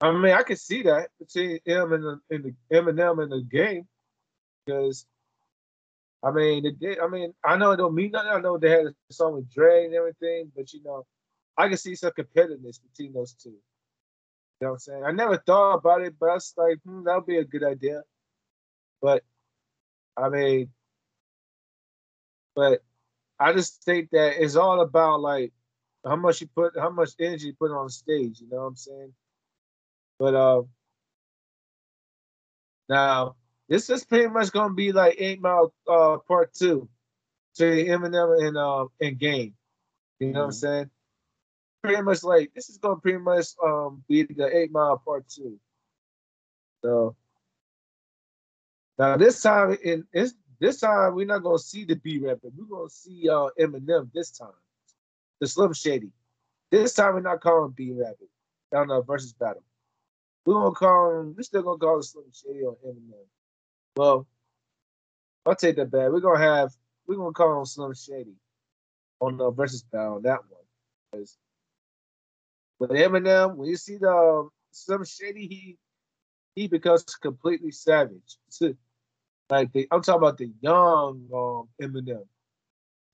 I 0.05 0.13
mean, 0.13 0.33
I 0.35 0.43
can 0.43 0.57
see 0.57 0.83
that 0.83 1.09
between 1.19 1.61
him 1.65 1.93
and 1.93 2.05
the, 2.05 2.21
and 2.31 2.45
the 2.45 2.55
Eminem 2.77 3.23
in 3.23 3.31
the 3.31 3.43
game 3.43 3.89
because 4.67 5.07
I 6.23 6.31
mean, 6.31 6.65
it 6.67 6.79
did. 6.81 6.99
I 7.01 7.09
mean, 7.09 7.35
I 7.45 7.57
know 7.57 7.73
it 7.73 7.77
don't 7.79 7.95
mean 7.95 8.11
nothing. 8.13 8.31
I 8.31 8.41
know 8.41 8.59
they 8.59 8.71
had 8.71 8.87
a 8.87 8.95
song 9.13 9.35
with 9.37 9.51
Dre 9.53 9.87
and 9.87 9.95
everything, 9.95 10.53
but 10.57 10.73
you 10.73 10.83
know, 10.83 11.07
I 11.57 11.69
can 11.69 11.77
see 11.79 11.95
some 11.95 12.13
competitiveness 12.13 12.81
between 12.83 13.13
those 13.13 13.35
two. 13.35 13.51
You 13.51 13.59
know 14.63 14.69
what 14.69 14.73
I'm 14.75 14.79
saying? 14.79 15.05
I 15.05 15.13
never 15.13 15.39
thought 15.39 15.75
about 15.75 16.03
it, 16.03 16.15
but 16.19 16.31
I 16.31 16.35
was 16.35 16.55
like, 16.57 16.79
hmm, 16.85 17.05
that 17.05 17.15
would 17.17 17.27
be 17.27 17.39
a 17.39 17.45
good 17.45 17.65
idea. 17.65 18.03
But 19.03 19.23
I 20.17 20.29
mean, 20.31 20.71
but 22.55 22.83
I 23.39 23.53
just 23.53 23.83
think 23.85 24.11
that 24.11 24.43
it's 24.43 24.57
all 24.57 24.81
about 24.81 25.21
like 25.21 25.53
how 26.07 26.17
much 26.17 26.41
you 26.43 26.49
put, 26.55 26.73
how 26.79 26.91
much 26.91 27.11
energy 27.21 27.49
you 27.49 27.55
put 27.59 27.71
on 27.71 27.89
stage. 27.91 28.41
You 28.41 28.49
know 28.51 28.59
what 28.59 28.69
I'm 28.69 28.77
saying? 28.77 29.15
But 30.19 30.35
uh, 30.35 30.63
now 32.89 33.37
this 33.69 33.91
is 33.91 34.05
pretty 34.05 34.29
much 34.29 34.53
gonna 34.53 34.75
be 34.75 34.93
like 34.93 35.17
Eight 35.19 35.41
Mile 35.41 35.73
uh 35.89 36.19
Part 36.19 36.53
Two, 36.55 36.89
to 37.57 37.65
Eminem 37.65 38.47
and 38.47 38.57
uh 38.57 38.87
and 39.01 39.19
Game. 39.19 39.55
You 40.21 40.29
know 40.33 40.41
what 40.41 40.45
I'm 40.47 40.51
Mhm. 40.51 40.55
saying? 40.55 40.91
Pretty 41.83 42.03
much 42.03 42.23
like 42.23 42.53
this 42.55 42.69
is 42.71 42.79
gonna 42.79 43.01
pretty 43.01 43.19
much 43.19 43.47
um 43.63 44.05
be 44.09 44.23
the 44.23 44.57
Eight 44.57 44.71
Mile 44.73 44.99
Part 44.99 45.29
Two. 45.29 45.59
So 46.83 47.17
now 48.99 49.17
this 49.17 49.43
time 49.43 49.77
in 49.83 50.07
this 50.13 50.35
this 50.61 50.81
time 50.81 51.15
we're 51.15 51.27
not 51.27 51.43
gonna 51.43 51.59
see 51.59 51.85
the 51.85 51.97
B-Rabbit. 51.97 52.53
We're 52.57 52.67
gonna 52.67 52.89
see 52.89 53.29
uh 53.29 53.49
Eminem 53.59 54.13
this 54.13 54.31
time. 54.31 54.53
The 55.41 55.49
Slim 55.49 55.73
Shady. 55.73 56.13
This 56.71 56.95
time 56.95 57.15
we're 57.15 57.21
not 57.21 57.41
calling 57.41 57.73
B-Rabbit 57.73 58.31
down 58.73 58.89
the 58.89 59.03
Verzuz 59.03 59.37
battle. 59.37 59.65
We're 60.45 60.55
gonna 60.55 60.75
call 60.75 61.21
him, 61.21 61.35
we're 61.37 61.43
still 61.43 61.63
gonna 61.63 61.79
call 61.79 61.97
him 61.97 62.03
Slim 62.03 62.25
Shady 62.33 62.63
or 62.65 62.77
Eminem. 62.87 63.27
Well, 63.97 64.27
I'll 65.47 65.55
take 65.55 65.77
that 65.77 65.91
back. 65.91 66.11
We're 66.11 66.21
gonna 66.21 66.39
have 66.39 66.73
we're 67.07 67.17
gonna 67.17 67.33
call 67.33 67.59
him 67.59 67.67
Slim 67.67 67.95
Shady 67.95 68.37
on 69.21 69.37
the 69.37 69.51
Verzuz 69.51 69.85
battle 69.91 70.17
on 70.17 70.23
that 70.23 70.41
one. 70.49 71.25
But 72.79 72.91
Eminem, 72.91 73.57
when 73.57 73.69
you 73.69 73.77
see 73.77 73.97
the 73.97 74.11
um, 74.11 74.51
Slim 74.71 75.05
Shady, 75.05 75.47
he 75.47 75.79
he 76.55 76.69
becomes 76.69 77.05
completely 77.05 77.71
savage. 77.71 78.37
Like 79.51 79.73
the, 79.73 79.87
I'm 79.91 80.03
talking 80.03 80.19
about 80.19 80.39
the 80.39 80.53
young 80.61 81.29
um, 81.33 81.69
Eminem. 81.81 82.27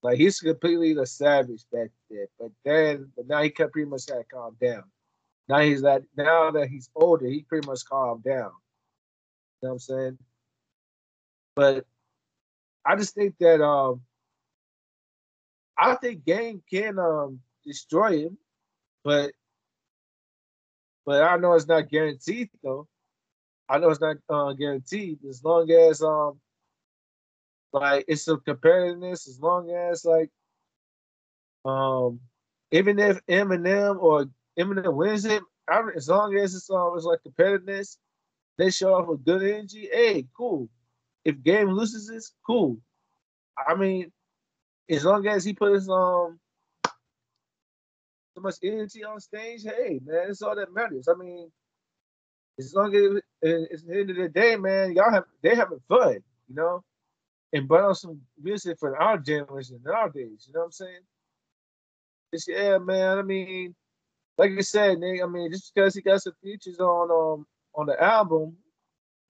Like 0.02 0.18
he's 0.18 0.40
completely 0.40 0.94
the 0.94 1.06
savage 1.06 1.64
back 1.72 1.90
then. 2.08 2.26
But 2.38 2.52
then, 2.64 3.12
but 3.16 3.26
now 3.28 3.42
he 3.42 3.50
can 3.50 3.70
pretty 3.70 3.88
much 3.88 4.08
had 4.08 4.28
calmed 4.32 4.58
down. 4.58 4.84
Now 5.50 5.58
he's 5.58 5.82
like 5.82 6.04
now 6.16 6.52
that 6.52 6.68
he's 6.68 6.88
older, 6.94 7.26
he 7.26 7.42
pretty 7.42 7.66
much 7.66 7.84
calmed 7.84 8.22
down. 8.22 8.52
You 9.60 9.66
know 9.66 9.68
what 9.68 9.70
I'm 9.72 9.78
saying? 9.80 10.18
But 11.56 11.84
I 12.86 12.94
just 12.94 13.16
think 13.16 13.34
that 13.40 13.60
um 13.60 14.02
I 15.76 15.96
think 15.96 16.24
Game 16.24 16.62
can 16.70 17.00
um 17.00 17.40
destroy 17.64 18.20
him, 18.26 18.38
but 19.02 19.32
but 21.04 21.20
I 21.24 21.36
know 21.36 21.54
it's 21.54 21.66
not 21.66 21.90
guaranteed 21.90 22.50
though. 22.62 22.86
I 23.68 23.78
know 23.78 23.90
it's 23.90 24.00
not 24.00 24.18
uh, 24.28 24.52
guaranteed 24.52 25.18
as 25.28 25.42
long 25.42 25.68
as 25.68 26.00
um 26.00 26.38
like 27.72 28.04
it's 28.06 28.28
a 28.28 28.36
competitiveness 28.36 29.26
as 29.26 29.40
long 29.40 29.68
as 29.72 30.04
like 30.04 30.30
um 31.64 32.20
even 32.70 33.00
if 33.00 33.20
Eminem 33.26 34.00
or 34.00 34.26
Eminem 34.60 34.94
wins 34.94 35.24
it, 35.24 35.42
I, 35.68 35.82
as 35.96 36.08
long 36.08 36.36
as 36.36 36.54
it's 36.54 36.70
always 36.70 37.04
like 37.04 37.20
competitiveness, 37.26 37.96
they 38.58 38.70
show 38.70 38.94
off 38.94 39.08
a 39.08 39.16
good 39.16 39.42
energy. 39.42 39.88
Hey, 39.92 40.26
cool. 40.36 40.68
If 41.24 41.42
game 41.42 41.70
loses 41.70 42.08
this, 42.08 42.32
cool. 42.46 42.78
I 43.68 43.74
mean, 43.74 44.12
as 44.88 45.04
long 45.04 45.26
as 45.26 45.44
he 45.44 45.52
puts 45.52 45.88
um 45.88 46.38
so 48.34 48.42
much 48.42 48.56
energy 48.62 49.04
on 49.04 49.20
stage, 49.20 49.62
hey 49.64 50.00
man, 50.04 50.26
it's 50.30 50.42
all 50.42 50.56
that 50.56 50.74
matters. 50.74 51.08
I 51.08 51.14
mean, 51.14 51.50
as 52.58 52.74
long 52.74 52.94
as 52.94 53.22
it's 53.42 53.82
the 53.84 53.98
end 54.00 54.10
of 54.10 54.16
the 54.16 54.28
day, 54.28 54.56
man, 54.56 54.94
y'all 54.94 55.12
have 55.12 55.24
they 55.42 55.54
having 55.54 55.80
fun, 55.88 56.22
you 56.48 56.54
know, 56.54 56.84
and 57.52 57.68
put 57.68 57.80
on 57.82 57.94
some 57.94 58.20
music 58.42 58.78
for 58.78 58.96
our 59.00 59.18
generation 59.18 59.80
nowadays. 59.84 60.46
You 60.46 60.54
know 60.54 60.60
what 60.60 60.66
I'm 60.66 60.72
saying? 60.72 61.00
Just 62.34 62.48
yeah, 62.48 62.78
man. 62.78 63.18
I 63.18 63.22
mean, 63.22 63.74
like 64.40 64.52
you 64.52 64.62
said, 64.62 64.98
Nick. 64.98 65.22
I 65.22 65.26
mean, 65.26 65.50
just 65.50 65.74
because 65.74 65.94
he 65.94 66.00
got 66.00 66.22
some 66.22 66.32
features 66.42 66.80
on 66.80 67.10
um 67.10 67.46
on 67.74 67.84
the 67.84 68.02
album, 68.02 68.56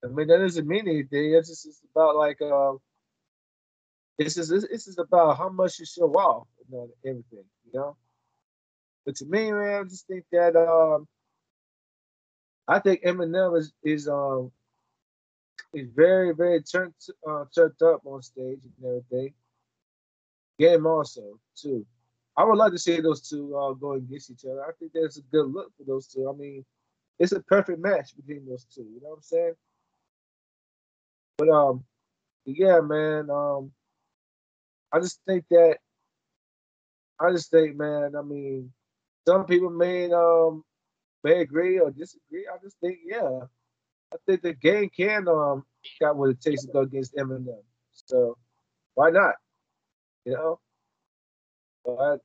I 0.05 0.07
mean 0.07 0.29
that 0.29 0.39
doesn't 0.39 0.69
mean 0.69 0.87
anything. 0.87 1.35
It's 1.35 1.49
just 1.49 1.67
it's 1.67 1.83
about 1.93 2.15
like 2.15 2.41
uh, 2.41 2.75
it's 4.19 4.37
just 4.37 4.53
it's 4.53 4.85
just 4.85 5.01
about 5.01 5.37
how 5.37 5.49
much 5.49 5.81
you 5.81 5.85
show 5.85 6.13
off 6.13 6.47
and 6.71 6.91
everything, 7.05 7.45
you 7.65 7.73
know. 7.75 7.97
But 9.05 9.17
to 9.17 9.25
me, 9.25 9.51
man, 9.51 9.81
I 9.81 9.83
just 9.83 10.07
think 10.07 10.27
that 10.31 10.55
um, 10.55 11.09
I 12.69 12.79
think 12.79 13.03
Eminem 13.03 13.59
is 13.59 13.73
is 13.83 14.07
um 14.07 14.53
is 15.75 15.89
very 15.93 16.33
very 16.37 16.63
turned 16.63 16.95
uh, 17.29 17.47
turned 17.53 17.83
up 17.83 18.03
on 18.07 18.23
stage 18.23 18.61
and 18.65 18.87
everything. 18.87 19.35
Game 20.57 20.87
also 20.87 21.41
too. 21.57 21.85
I 22.41 22.45
would 22.45 22.57
love 22.57 22.73
to 22.73 22.79
see 22.79 22.99
those 23.03 23.29
two 23.29 23.55
uh, 23.55 23.75
go 23.75 23.93
against 23.93 24.31
each 24.31 24.47
other. 24.47 24.65
I 24.65 24.71
think 24.79 24.93
that's 24.95 25.19
a 25.19 25.23
good 25.31 25.53
look 25.53 25.77
for 25.77 25.85
those 25.85 26.07
two. 26.07 26.27
I 26.27 26.33
mean, 26.35 26.65
it's 27.19 27.33
a 27.33 27.41
perfect 27.41 27.81
match 27.81 28.17
between 28.17 28.49
those 28.49 28.65
two. 28.65 28.81
You 28.81 28.99
know 29.03 29.11
what 29.11 29.17
I'm 29.17 29.23
saying? 29.23 29.53
But 31.37 31.51
um, 31.51 31.85
yeah, 32.47 32.81
man. 32.81 33.29
Um, 33.29 33.73
I 34.91 35.01
just 35.01 35.21
think 35.27 35.45
that 35.51 35.77
I 37.21 37.31
just 37.31 37.51
think, 37.51 37.77
man. 37.77 38.15
I 38.19 38.23
mean, 38.23 38.73
some 39.29 39.45
people 39.45 39.69
may 39.69 40.11
um 40.11 40.65
may 41.23 41.43
agree 41.43 41.79
or 41.79 41.91
disagree. 41.91 42.49
I 42.51 42.57
just 42.63 42.79
think, 42.81 43.01
yeah, 43.05 43.41
I 44.15 44.17
think 44.27 44.41
the 44.41 44.55
game 44.55 44.89
can 44.97 45.29
um 45.29 45.67
got 46.01 46.17
what 46.17 46.31
it 46.31 46.41
takes 46.41 46.65
to 46.65 46.73
go 46.73 46.81
against 46.81 47.15
Eminem. 47.17 47.63
So 47.93 48.39
why 48.95 49.11
not? 49.11 49.35
You 50.25 50.33
know, 50.33 50.61
but 51.85 52.21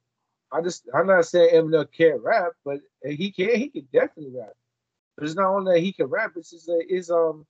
I 0.51 0.61
just 0.61 0.87
I'm 0.93 1.07
not 1.07 1.25
saying 1.25 1.49
Eminem 1.53 1.87
can't 1.91 2.21
rap, 2.21 2.53
but 2.63 2.79
he 3.03 3.31
can. 3.31 3.55
He 3.55 3.69
can 3.69 3.87
definitely 3.91 4.37
rap. 4.37 4.53
But 5.17 5.25
it's 5.25 5.35
not 5.35 5.53
only 5.53 5.73
that 5.73 5.81
he 5.81 5.93
can 5.93 6.07
rap. 6.07 6.33
It's 6.35 6.51
just 6.51 6.67
that 6.67 6.85
is 6.87 7.09
um 7.09 7.45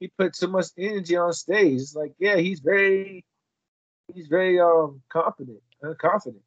he 0.00 0.08
put 0.08 0.36
so 0.36 0.46
much 0.46 0.66
energy 0.76 1.16
on 1.16 1.32
stage. 1.32 1.80
It's 1.80 1.94
like 1.94 2.12
yeah, 2.18 2.36
he's 2.36 2.60
very 2.60 3.24
he's 4.14 4.28
very 4.28 4.60
um 4.60 5.02
confident, 5.08 5.60
uh, 5.84 5.94
confident. 5.94 6.42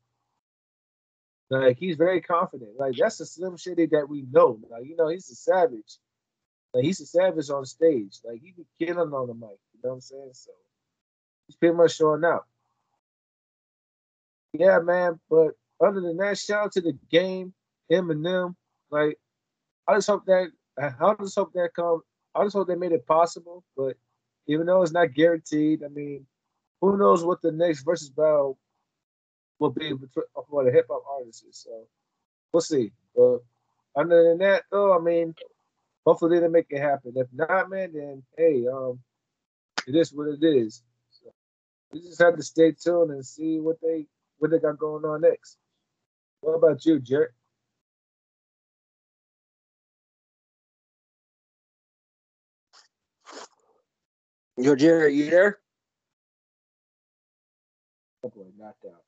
Like 1.50 1.78
he's 1.78 1.98
very 1.98 2.22
confident. 2.22 2.72
Like 2.80 2.96
that's 2.98 3.18
the 3.18 3.26
Slim 3.26 3.58
Shady 3.58 3.88
that 3.88 4.08
we 4.08 4.26
know. 4.32 4.60
Like 4.70 4.86
you 4.86 4.96
know, 4.96 5.10
he's 5.10 5.30
a 5.30 5.36
savage. 5.36 5.98
Like 6.74 6.86
he's 6.86 7.02
a 7.02 7.06
savage 7.06 7.50
on 7.50 7.66
stage. 7.66 8.20
Like 8.24 8.40
he 8.42 8.54
be 8.56 8.66
killing 8.80 9.14
on 9.14 9.28
the 9.28 9.34
mic. 9.34 9.60
You 9.74 9.80
know 9.84 9.90
what 9.90 9.96
I'm 9.96 10.02
saying? 10.02 10.30
So 10.34 10.52
he's 11.48 11.58
pretty 11.58 11.76
much 11.76 11.96
showing 11.96 12.24
out. 12.24 12.46
Yeah, 14.54 14.80
man. 14.80 15.20
But 15.30 15.52
other 15.80 16.02
than 16.02 16.18
that, 16.18 16.38
shout 16.38 16.66
out 16.66 16.72
to 16.74 16.82
the 16.82 16.98
game, 17.10 17.54
Eminem. 17.92 18.56
Like 18.90 19.18
I 19.88 19.96
just 19.96 20.08
hope 20.08 20.26
that 20.26 20.52
I 20.78 21.16
just 21.22 21.36
hope 21.36 21.54
that 21.54 21.70
come. 21.76 22.02
I 22.36 22.44
just 22.44 22.56
hope 22.56 22.68
they 22.68 22.76
made 22.76 22.92
it 22.92 23.06
possible. 23.08 23.64
But 23.76 23.98
even 24.48 24.66
though 24.66 24.82
it's 24.82 24.92
not 24.92 25.14
guaranteed, 25.14 25.84
I 25.84 25.88
mean, 25.88 26.26
who 26.82 26.98
knows 26.98 27.24
what 27.24 27.42
the 27.42 27.52
next 27.52 27.86
Verzuz 27.86 28.16
battle 28.16 28.58
will 29.60 29.70
be 29.70 29.94
for 30.50 30.64
the 30.64 30.72
hip 30.72 30.88
hop 30.90 31.04
artists. 31.10 31.64
So 31.64 31.88
we'll 32.52 32.62
see. 32.62 32.92
But 33.16 33.40
other 33.96 34.30
than 34.30 34.40
that, 34.40 34.64
though, 34.72 34.98
I 34.98 35.00
mean, 35.00 35.36
hopefully 36.06 36.40
they 36.40 36.48
make 36.48 36.68
it 36.70 36.82
happen. 36.82 37.14
If 37.16 37.28
not, 37.34 37.70
man, 37.70 37.92
then 37.94 38.24
hey, 38.38 38.66
um, 38.68 39.00
it 39.88 39.96
is 39.96 40.14
what 40.14 40.28
it 40.28 40.44
is. 40.44 40.84
So 41.12 41.32
we 41.92 42.02
just 42.02 42.22
have 42.22 42.38
to 42.38 42.44
stay 42.44 42.72
tuned 42.72 43.12
and 43.12 43.26
see 43.26 43.60
what 43.60 43.78
they 43.82 44.08
what 44.42 44.52
they 44.52 44.60
got 44.60 44.80
going 44.80 45.06
on 45.06 45.22
next. 45.22 45.58
What 46.42 46.54
about 46.54 46.84
you, 46.86 47.00
Jared? 47.00 47.30
Yo, 54.58 54.76
Jared, 54.76 55.16
you 55.16 55.30
there? 55.30 55.60
Oh 58.24 58.30
boy, 58.30 58.46
knocked 58.58 58.86
out. 58.86 59.04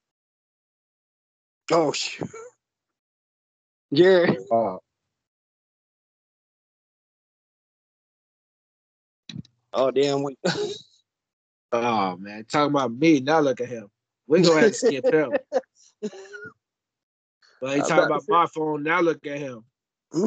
Oh 1.71 1.91
shoot. 1.91 2.29
Jared. 3.93 4.37
Uh, 4.51 4.77
Oh 9.73 9.91
damn. 9.91 10.23
Oh 11.71 12.17
man, 12.17 12.45
talking 12.45 12.71
about 12.71 12.93
me. 12.93 13.19
Now 13.19 13.39
look 13.39 13.61
at 13.61 13.67
him. 13.67 13.89
We're 14.33 14.41
gonna 14.41 14.61
have 14.61 14.71
to 14.71 14.73
skip 14.87 15.13
him. 15.13 15.31
But 17.61 17.75
he 17.75 17.81
talking 17.81 17.99
about 17.99 18.23
my 18.27 18.47
phone. 18.47 18.81
Now 18.81 18.99
look 19.01 19.25
at 19.27 19.37
him. 19.37 19.63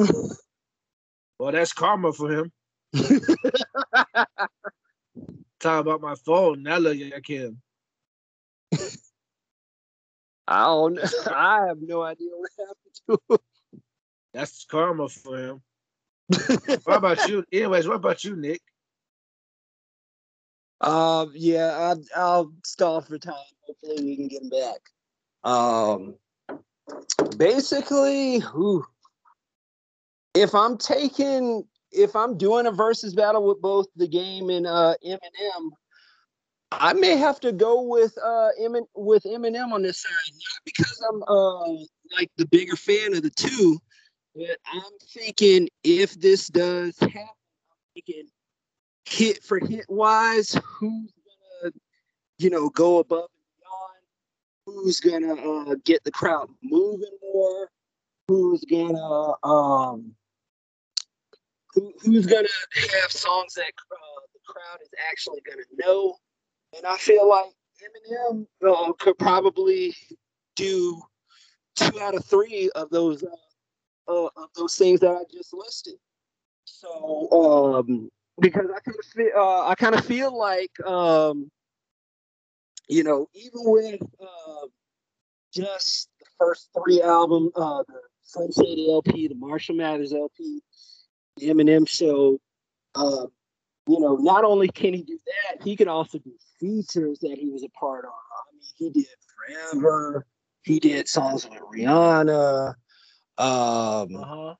Well, 1.39 1.51
that's 1.51 1.71
karma 1.71 2.11
for 2.13 2.31
him. 2.31 2.51
Talking 2.93 3.37
about 5.61 6.01
my 6.01 6.15
phone. 6.15 6.63
Now 6.63 6.79
look 6.79 6.97
at 6.97 7.27
him. 7.27 7.61
I 10.47 10.63
don't. 10.63 10.99
I 11.27 11.67
have 11.67 11.77
no 11.79 12.01
idea 12.01 12.29
what 12.35 12.49
happened 12.57 13.19
to 13.29 13.39
That's 14.33 14.65
karma 14.65 15.09
for 15.09 15.37
him. 15.37 15.61
What 16.85 16.97
about 16.97 17.27
you? 17.27 17.45
Anyways, 17.51 17.87
what 17.87 17.97
about 17.97 18.23
you, 18.23 18.35
Nick? 18.35 18.61
Um, 20.81 21.31
yeah, 21.33 21.75
I'll, 21.77 22.03
I'll 22.15 22.53
stall 22.63 23.01
for 23.01 23.17
time. 23.17 23.35
Hopefully, 23.65 24.03
we 24.03 24.15
can 24.15 24.27
get 24.27 24.43
him 24.43 24.49
back. 24.49 24.79
Um, 25.43 26.15
basically, 27.37 28.39
whew, 28.39 28.85
if 30.33 30.53
I'm 30.53 30.77
taking, 30.77 31.63
if 31.91 32.15
I'm 32.15 32.37
doing 32.37 32.67
a 32.67 32.71
Verzuz 32.71 33.15
battle 33.15 33.47
with 33.47 33.61
both 33.61 33.87
the 33.95 34.07
game 34.07 34.49
and 34.49 34.67
uh, 34.67 34.95
Eminem, 35.05 35.71
I 36.71 36.93
may 36.93 37.15
have 37.15 37.39
to 37.41 37.51
go 37.51 37.81
with 37.81 38.17
uh 38.23 38.49
Emin, 38.59 38.85
with 38.95 39.23
Eminem 39.23 39.71
on 39.71 39.81
this 39.81 40.01
side, 40.01 40.11
not 40.33 40.61
because 40.65 41.03
I'm 41.09 41.23
uh 41.23 41.69
like 42.17 42.29
the 42.37 42.45
bigger 42.47 42.75
fan 42.75 43.15
of 43.15 43.23
the 43.23 43.29
two, 43.29 43.79
but 44.35 44.57
I'm 44.71 44.91
thinking 45.13 45.69
if 45.83 46.19
this 46.19 46.47
does 46.47 46.97
happen, 46.99 47.19
I'm 47.21 47.77
thinking 47.93 48.27
hit 49.07 49.43
for 49.43 49.59
hit 49.59 49.85
wise, 49.89 50.53
who's 50.65 51.11
gonna, 51.61 51.73
you 52.37 52.49
know, 52.49 52.69
go 52.69 52.99
above 52.99 53.29
and 53.29 53.45
beyond? 53.59 54.83
Who's 54.83 54.99
gonna 54.99 55.33
uh, 55.33 55.75
get 55.85 56.03
the 56.03 56.11
crowd 56.11 56.49
moving 56.61 57.17
more? 57.21 57.69
Who's 58.27 58.63
gonna 58.65 59.33
um, 59.43 60.13
who, 61.73 61.93
who's 62.03 62.25
gonna 62.25 62.47
have 63.01 63.11
songs 63.11 63.53
that 63.53 63.71
uh, 63.91 64.21
the 64.33 64.39
crowd 64.45 64.79
is 64.81 64.89
actually 65.09 65.41
gonna 65.47 65.63
know? 65.77 66.15
And 66.75 66.85
I 66.85 66.97
feel 66.97 67.27
like 67.27 67.51
Eminem 67.81 68.45
uh, 68.67 68.91
could 68.93 69.17
probably 69.17 69.95
do 70.55 71.01
two 71.75 71.99
out 72.01 72.15
of 72.15 72.25
three 72.25 72.69
of 72.75 72.89
those 72.89 73.23
uh, 73.23 74.11
uh, 74.11 74.29
of 74.35 74.49
those 74.55 74.75
things 74.75 74.99
that 74.99 75.11
I 75.11 75.23
just 75.31 75.53
listed. 75.53 75.95
So 76.65 77.29
um, 77.79 78.09
because 78.39 78.67
I 78.75 78.79
kind 78.79 78.97
of 78.99 79.05
feel 79.05 79.31
uh, 79.35 79.67
I 79.67 79.75
kind 79.75 79.95
of 79.95 80.05
feel 80.05 80.37
like 80.37 80.71
um, 80.85 81.49
you 82.87 83.03
know 83.03 83.27
even 83.33 83.59
with 83.63 84.01
uh, 84.21 84.67
just 85.53 86.09
the 86.19 86.25
first 86.39 86.69
three 86.77 87.01
album, 87.01 87.49
uh, 87.55 87.83
the 87.87 87.99
Slim 88.23 88.51
Shady 88.51 88.91
LP, 88.91 89.27
the 89.27 89.35
Marshall 89.35 89.75
Mathers 89.75 90.13
LP, 90.13 90.61
the 91.37 91.47
Eminem 91.49 91.87
Show. 91.87 92.39
Uh, 92.95 93.27
you 93.87 93.99
know, 93.99 94.15
not 94.17 94.43
only 94.43 94.67
can 94.67 94.93
he 94.93 95.01
do 95.01 95.17
that, 95.25 95.63
he 95.63 95.75
can 95.75 95.87
also 95.87 96.17
do 96.19 96.31
features 96.59 97.19
that 97.19 97.37
he 97.37 97.49
was 97.49 97.63
a 97.63 97.69
part 97.69 98.03
of. 98.05 98.11
I 98.11 98.53
mean, 98.53 98.61
he 98.75 98.89
did 99.01 99.07
Forever. 99.71 100.25
he 100.63 100.79
did 100.79 101.07
songs 101.07 101.47
with 101.49 101.59
Rihanna, 101.73 102.75
um, 103.37 104.15
Uh-huh. 104.15 104.55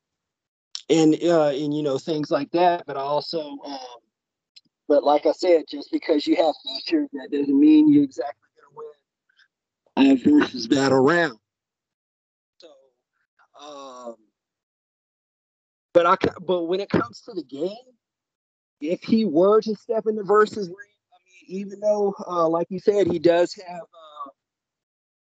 And 0.90 1.18
uh, 1.22 1.50
and 1.50 1.76
you 1.76 1.84
know 1.84 1.98
things 1.98 2.32
like 2.32 2.50
that. 2.52 2.86
But 2.86 2.96
also, 2.96 3.58
um, 3.66 3.80
but 4.88 5.04
like 5.04 5.26
I 5.26 5.34
said, 5.34 5.64
just 5.70 5.92
because 5.92 6.26
you 6.26 6.38
have 6.38 6.56
features, 6.64 7.10
that 7.14 7.30
doesn't 7.32 7.60
mean 7.60 7.92
you're 7.92 8.06
exactly 8.06 8.48
gonna 9.98 10.12
win 10.14 10.16
a 10.16 10.16
Verzuz 10.18 10.70
battle 10.70 11.00
round. 11.00 11.38
So, 12.58 12.70
um, 13.62 14.16
but 15.94 16.06
I 16.06 16.16
but 16.46 16.64
when 16.64 16.80
it 16.80 16.90
comes 16.90 17.22
to 17.24 17.34
the 17.34 17.44
game, 17.44 17.76
if 18.80 19.04
he 19.04 19.26
were 19.26 19.60
to 19.62 19.76
step 19.76 20.06
into 20.08 20.24
Verzuz 20.24 20.68
ring, 20.68 20.96
I 21.14 21.20
mean, 21.26 21.62
even 21.62 21.80
though, 21.82 22.14
uh, 22.26 22.48
like 22.48 22.68
you 22.70 22.80
said, 22.80 23.08
he 23.08 23.20
does 23.20 23.54
have. 23.56 23.82
Uh, 23.82 24.30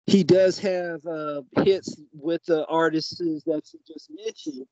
he 0.07 0.23
does 0.23 0.59
have 0.59 1.05
uh, 1.07 1.41
hits 1.63 1.99
with 2.13 2.45
the 2.45 2.67
artists 2.67 3.17
that 3.17 3.63
you 3.73 3.81
just 3.87 4.11
mentioned. 4.11 4.67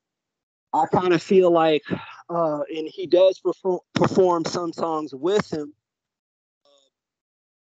I 0.73 0.85
kind 0.87 1.13
of 1.13 1.21
feel 1.21 1.51
like, 1.51 1.83
uh, 2.29 2.61
and 2.61 2.87
he 2.87 3.05
does 3.05 3.39
perform, 3.39 3.79
perform 3.93 4.45
some 4.45 4.73
songs 4.73 5.13
with 5.13 5.51
him. 5.51 5.73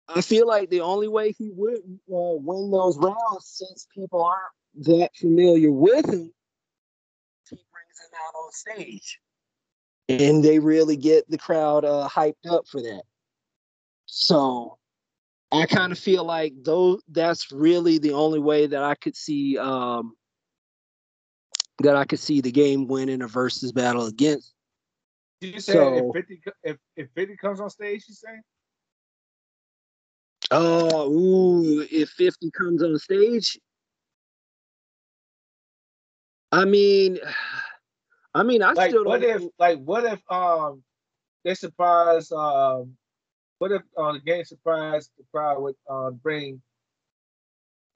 I 0.08 0.20
feel 0.20 0.46
like 0.46 0.70
the 0.70 0.80
only 0.80 1.06
way 1.06 1.32
he 1.32 1.50
would 1.54 1.78
uh, 1.78 2.38
win 2.40 2.70
those 2.70 2.96
rounds, 2.98 3.44
since 3.44 3.86
people 3.94 4.24
aren't 4.24 4.86
that 4.86 5.14
familiar 5.16 5.70
with 5.70 6.06
him, 6.06 6.32
he 7.50 7.56
brings 7.56 7.98
him 8.00 8.18
out 8.26 8.34
on 8.34 8.52
stage, 8.52 9.20
and 10.08 10.42
they 10.42 10.58
really 10.58 10.96
get 10.96 11.30
the 11.30 11.38
crowd 11.38 11.84
uh, 11.84 12.08
hyped 12.10 12.46
up 12.50 12.66
for 12.66 12.80
that. 12.80 13.02
So 14.06 14.78
I 15.52 15.66
kind 15.66 15.92
of 15.92 15.98
feel 15.98 16.24
like 16.24 16.54
though 16.62 17.00
that's 17.08 17.52
really 17.52 17.98
the 17.98 18.12
only 18.12 18.38
way 18.38 18.66
that 18.66 18.82
I 18.82 18.94
could 18.94 19.16
see 19.16 19.56
um 19.58 20.14
that 21.82 21.96
I 21.96 22.04
could 22.04 22.18
see 22.18 22.40
the 22.40 22.50
game 22.50 22.86
winning 22.86 23.22
a 23.22 23.28
Verzuz 23.28 23.72
battle 23.72 24.06
against. 24.06 24.54
You 25.40 25.60
said 25.60 25.74
So- 25.74 26.10
if 26.14 26.26
50 26.26 26.42
if 26.64 26.76
if 26.96 27.08
50 27.14 27.36
comes 27.36 27.60
on 27.60 27.70
stage, 27.70 28.04
you 28.08 28.14
say? 28.14 28.40
Oh, 30.50 31.12
ooh, 31.12 31.86
if 31.90 32.08
50 32.10 32.50
comes 32.50 32.82
on 32.82 32.98
stage. 32.98 33.58
I 36.50 36.64
mean 36.64 37.18
I 38.34 38.42
mean 38.42 38.62
I 38.62 38.72
Like 38.72 38.90
still 38.90 39.04
what 39.04 39.22
if 39.22 39.42
like 39.58 39.78
what 39.80 40.04
if 40.04 40.20
um 40.30 40.82
they 41.44 41.54
surprise 41.54 42.32
um 42.32 42.96
what 43.58 43.70
if 43.72 43.82
uh, 43.96 44.12
the 44.12 44.20
game 44.20 44.44
surprise 44.44 45.10
the 45.18 45.24
crowd 45.32 45.60
would 45.60 45.74
uh, 45.90 46.10
bring 46.10 46.62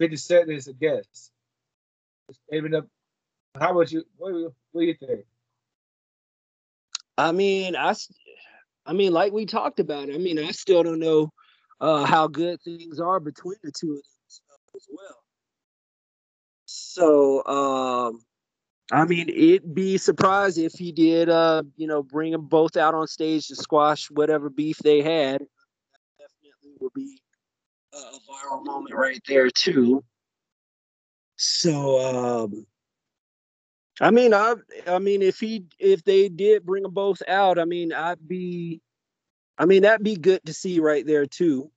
50 0.00 0.16
Cent 0.16 0.50
as 0.50 0.66
a 0.68 0.72
guest? 0.74 1.30
Even 2.52 2.74
up 2.74 2.86
how 3.58 3.72
about 3.72 3.92
you 3.92 4.04
what 4.16 4.32
do 4.32 4.38
you, 4.38 4.54
what 4.72 4.80
do 4.82 4.86
you 4.86 4.94
think? 4.94 5.24
I 7.18 7.32
mean, 7.32 7.76
I, 7.76 7.94
I 8.86 8.92
mean, 8.92 9.12
like 9.12 9.32
we 9.32 9.46
talked 9.46 9.80
about. 9.80 10.08
I 10.10 10.18
mean, 10.18 10.38
I 10.38 10.50
still 10.50 10.82
don't 10.82 10.98
know 10.98 11.30
uh, 11.80 12.04
how 12.04 12.26
good 12.26 12.60
things 12.62 12.98
are 13.00 13.20
between 13.20 13.56
the 13.62 13.72
two 13.72 13.92
of 13.92 13.96
them 13.96 14.56
as 14.74 14.86
well. 14.90 15.18
So, 16.64 17.44
um, 17.44 18.20
I 18.90 19.04
mean, 19.04 19.28
it'd 19.28 19.74
be 19.74 19.98
surprised 19.98 20.58
if 20.58 20.72
he 20.72 20.90
did, 20.90 21.28
uh, 21.28 21.62
you 21.76 21.86
know, 21.86 22.02
bring 22.02 22.32
them 22.32 22.46
both 22.46 22.76
out 22.76 22.94
on 22.94 23.06
stage 23.06 23.48
to 23.48 23.56
squash 23.56 24.10
whatever 24.10 24.48
beef 24.48 24.78
they 24.78 25.02
had. 25.02 25.40
That 25.40 25.48
definitely 26.18 26.76
would 26.80 26.92
be 26.94 27.20
a 27.92 27.96
viral 27.96 28.64
moment 28.64 28.94
right 28.94 29.20
there 29.28 29.50
too. 29.50 30.02
So, 31.36 32.44
um, 32.44 32.66
I 34.02 34.10
mean, 34.10 34.34
I, 34.34 34.56
I 34.88 34.98
mean, 34.98 35.22
if 35.22 35.38
he, 35.38 35.64
if 35.78 36.02
they 36.02 36.28
did 36.28 36.66
bring 36.66 36.82
them 36.82 36.92
both 36.92 37.22
out, 37.28 37.56
I 37.56 37.64
mean, 37.64 37.92
I'd 37.92 38.26
be, 38.26 38.80
I 39.56 39.64
mean, 39.64 39.82
that'd 39.82 40.02
be 40.02 40.16
good 40.16 40.44
to 40.44 40.52
see 40.52 40.80
right 40.80 41.06
there 41.06 41.24
too. 41.24 41.70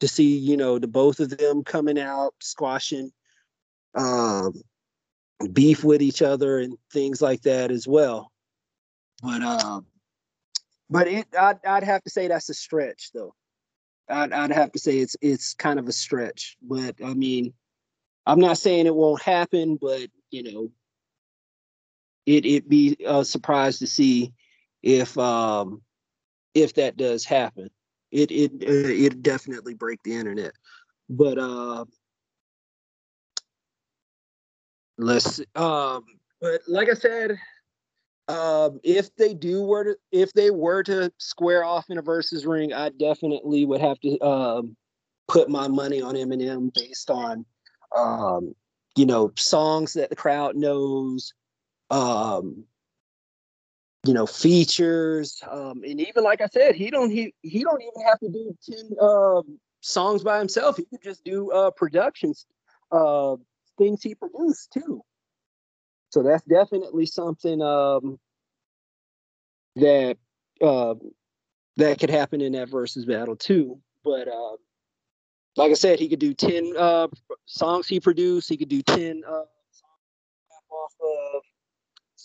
To 0.00 0.08
see, 0.08 0.38
you 0.38 0.56
know, 0.56 0.78
the 0.78 0.88
both 0.88 1.20
of 1.20 1.28
them 1.36 1.62
coming 1.62 1.98
out, 1.98 2.32
squashing, 2.40 3.12
um, 3.94 4.62
beef 5.52 5.84
with 5.84 6.00
each 6.00 6.22
other 6.22 6.58
and 6.58 6.78
things 6.90 7.20
like 7.20 7.42
that 7.42 7.70
as 7.70 7.86
well. 7.86 8.32
But, 9.22 9.42
um, 9.42 9.84
but 10.88 11.06
it, 11.06 11.26
I'd, 11.38 11.58
I'd 11.66 11.84
have 11.84 12.02
to 12.04 12.10
say 12.10 12.28
that's 12.28 12.48
a 12.48 12.54
stretch 12.54 13.10
though. 13.12 13.34
I'd, 14.08 14.32
I'd 14.32 14.52
have 14.52 14.72
to 14.72 14.78
say 14.78 14.96
it's, 14.96 15.16
it's 15.20 15.52
kind 15.52 15.78
of 15.78 15.86
a 15.86 15.92
stretch. 15.92 16.56
But 16.62 16.96
I 17.04 17.12
mean, 17.12 17.52
I'm 18.24 18.40
not 18.40 18.56
saying 18.56 18.86
it 18.86 18.94
won't 18.94 19.20
happen, 19.20 19.76
but 19.76 20.08
you 20.30 20.42
know, 20.44 20.70
it 22.30 22.46
it 22.46 22.68
be 22.68 22.96
a 23.04 23.24
surprise 23.24 23.78
to 23.80 23.86
see 23.86 24.32
if 24.82 25.18
um 25.18 25.82
if 26.54 26.74
that 26.74 26.96
does 26.96 27.24
happen. 27.24 27.68
It 28.12 28.30
it 28.30 28.52
uh, 28.62 28.88
it 28.88 29.22
definitely 29.22 29.74
break 29.74 30.02
the 30.04 30.14
internet. 30.14 30.52
But 31.08 31.38
uh 31.38 31.84
let's 34.96 35.40
um 35.56 36.04
but 36.40 36.60
like 36.68 36.88
I 36.88 36.94
said, 36.94 37.38
um 38.28 38.78
if 38.84 39.14
they 39.16 39.34
do 39.34 39.62
were 39.62 39.84
to 39.84 39.96
if 40.12 40.32
they 40.32 40.50
were 40.50 40.84
to 40.84 41.12
square 41.18 41.64
off 41.64 41.86
in 41.90 41.98
a 41.98 42.02
Verzuz 42.02 42.46
ring, 42.46 42.72
I 42.72 42.90
definitely 42.90 43.64
would 43.64 43.80
have 43.80 43.98
to 44.00 44.20
um 44.20 44.76
put 45.26 45.48
my 45.50 45.66
money 45.66 46.00
on 46.00 46.14
Eminem 46.14 46.72
based 46.74 47.10
on 47.10 47.44
um 47.96 48.54
you 48.96 49.06
know 49.06 49.32
songs 49.36 49.94
that 49.94 50.10
the 50.10 50.16
crowd 50.16 50.54
knows 50.54 51.32
um 51.90 52.64
you 54.06 54.14
know 54.14 54.26
features 54.26 55.42
um 55.50 55.82
and 55.84 56.00
even 56.00 56.24
like 56.24 56.40
i 56.40 56.46
said 56.46 56.74
he 56.74 56.90
don't 56.90 57.10
he 57.10 57.34
he 57.42 57.62
don't 57.62 57.82
even 57.82 58.06
have 58.06 58.18
to 58.18 58.28
do 58.28 58.56
10 58.70 58.90
uh, 59.00 59.42
songs 59.80 60.22
by 60.22 60.38
himself. 60.38 60.76
He 60.76 60.84
could 60.84 61.02
just 61.02 61.24
do 61.24 61.50
uh 61.50 61.70
productions 61.70 62.46
uh 62.92 63.36
things 63.78 64.02
he 64.02 64.14
produced 64.14 64.72
too. 64.72 65.02
So 66.10 66.22
that's 66.22 66.44
definitely 66.44 67.06
something 67.06 67.62
um 67.62 68.18
that 69.76 70.18
uh 70.60 70.94
that 71.76 71.98
could 71.98 72.10
happen 72.10 72.40
in 72.40 72.52
that 72.52 72.68
Verzuz 72.68 73.06
battle 73.06 73.36
too. 73.36 73.80
But 74.04 74.28
uh 74.28 74.56
like 75.56 75.70
i 75.70 75.74
said 75.74 75.98
he 75.98 76.08
could 76.08 76.18
do 76.18 76.34
10 76.34 76.74
uh 76.76 77.08
songs 77.46 77.86
he 77.86 78.00
produced. 78.00 78.48
He 78.48 78.56
could 78.56 78.68
do 78.68 78.82
10 78.82 79.22
uh 79.26 79.44
songs 79.70 80.70
off 80.70 80.92
of 81.00 81.42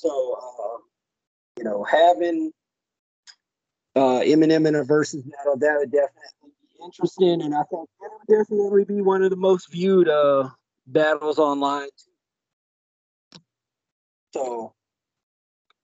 so 0.06 0.36
um 0.60 0.82
you 1.58 1.64
know, 1.64 1.84
having 1.84 2.52
uh, 3.96 4.20
Eminem 4.20 4.68
in 4.68 4.76
a 4.76 4.84
Verzuz 4.84 5.24
battle, 5.30 5.58
that 5.58 5.78
would 5.80 5.92
definitely 5.92 6.52
be 6.62 6.84
interesting. 6.84 7.42
And 7.42 7.56
I 7.56 7.64
think 7.70 7.88
it 8.02 8.12
would 8.12 8.38
definitely 8.38 8.84
be 8.86 9.02
one 9.02 9.24
of 9.24 9.30
the 9.30 9.38
most 9.38 9.72
viewed 9.72 10.10
uh, 10.10 10.50
battles 10.88 11.40
online. 11.40 11.88
So, 14.34 14.74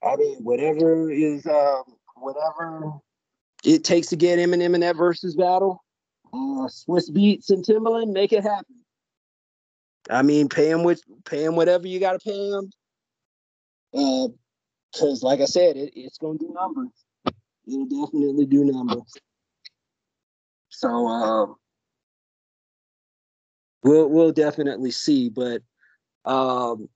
I 0.04 0.16
mean, 0.18 0.44
whatever 0.44 1.10
is, 1.10 1.46
um, 1.46 1.84
whatever 2.18 2.92
it 3.64 3.86
takes 3.86 4.08
to 4.08 4.18
get 4.18 4.40
Eminem 4.40 4.76
in 4.76 4.82
that 4.82 4.98
Verzuz 4.98 5.38
battle, 5.38 5.82
uh, 6.34 6.68
Swizz 6.68 7.10
Beatz 7.12 7.50
and 7.50 7.64
Timbaland, 7.64 8.12
make 8.12 8.34
it 8.34 8.44
happen. 8.44 8.76
I 10.10 10.22
mean, 10.22 10.50
pay 10.50 10.70
him 10.70 10.84
with 10.84 11.02
pay 11.24 11.46
him 11.46 11.56
whatever 11.56 11.88
you 11.88 12.00
got 12.00 12.14
to 12.14 12.20
pay 12.20 12.50
him. 12.50 12.72
Uh, 13.94 14.28
because 14.92 15.24
like 15.24 15.40
I 15.40 15.46
said, 15.46 15.78
it, 15.78 15.94
it's 15.96 16.18
gonna 16.18 16.38
do 16.38 16.54
numbers. 16.54 16.90
It'll 17.68 17.86
definitely 17.86 18.46
do 18.46 18.66
numbers. 18.66 19.14
So 20.70 20.90
um 21.08 21.56
we'll 23.84 24.10
we'll 24.10 24.32
definitely 24.32 24.92
see. 24.92 25.30
But 25.30 25.62
um 26.26 26.90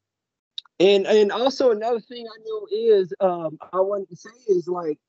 and 0.79 1.05
and 1.05 1.31
also 1.31 1.71
another 1.71 1.99
thing 1.99 2.25
I 2.27 2.39
know 2.45 2.67
is 2.71 3.13
um 3.19 3.57
I 3.73 3.79
wanted 3.79 4.09
to 4.09 4.15
say 4.15 4.29
is 4.47 4.67
like 4.67 4.99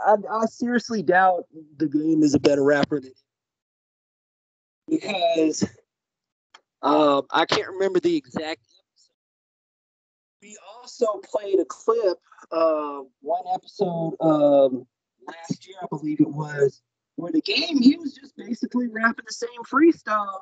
I 0.00 0.16
I 0.30 0.46
seriously 0.46 1.02
doubt 1.02 1.44
the 1.76 1.88
game 1.88 2.22
is 2.22 2.34
a 2.34 2.40
better 2.40 2.62
rapper 2.62 3.00
than 3.00 3.12
because 4.88 5.64
um 6.82 7.22
I 7.30 7.44
can't 7.46 7.68
remember 7.68 8.00
the 8.00 8.16
exact 8.16 8.62
also 10.90 11.20
played 11.20 11.58
a 11.58 11.64
clip 11.64 12.18
uh 12.52 13.00
one 13.20 13.44
episode 13.54 14.14
um 14.20 14.86
last 15.26 15.66
year 15.66 15.76
I 15.82 15.86
believe 15.90 16.20
it 16.20 16.28
was 16.28 16.80
where 17.16 17.32
the 17.32 17.40
game 17.40 17.80
he 17.80 17.96
was 17.96 18.14
just 18.14 18.36
basically 18.36 18.88
rapping 18.88 19.24
the 19.26 19.32
same 19.32 19.62
freestyle 19.70 20.40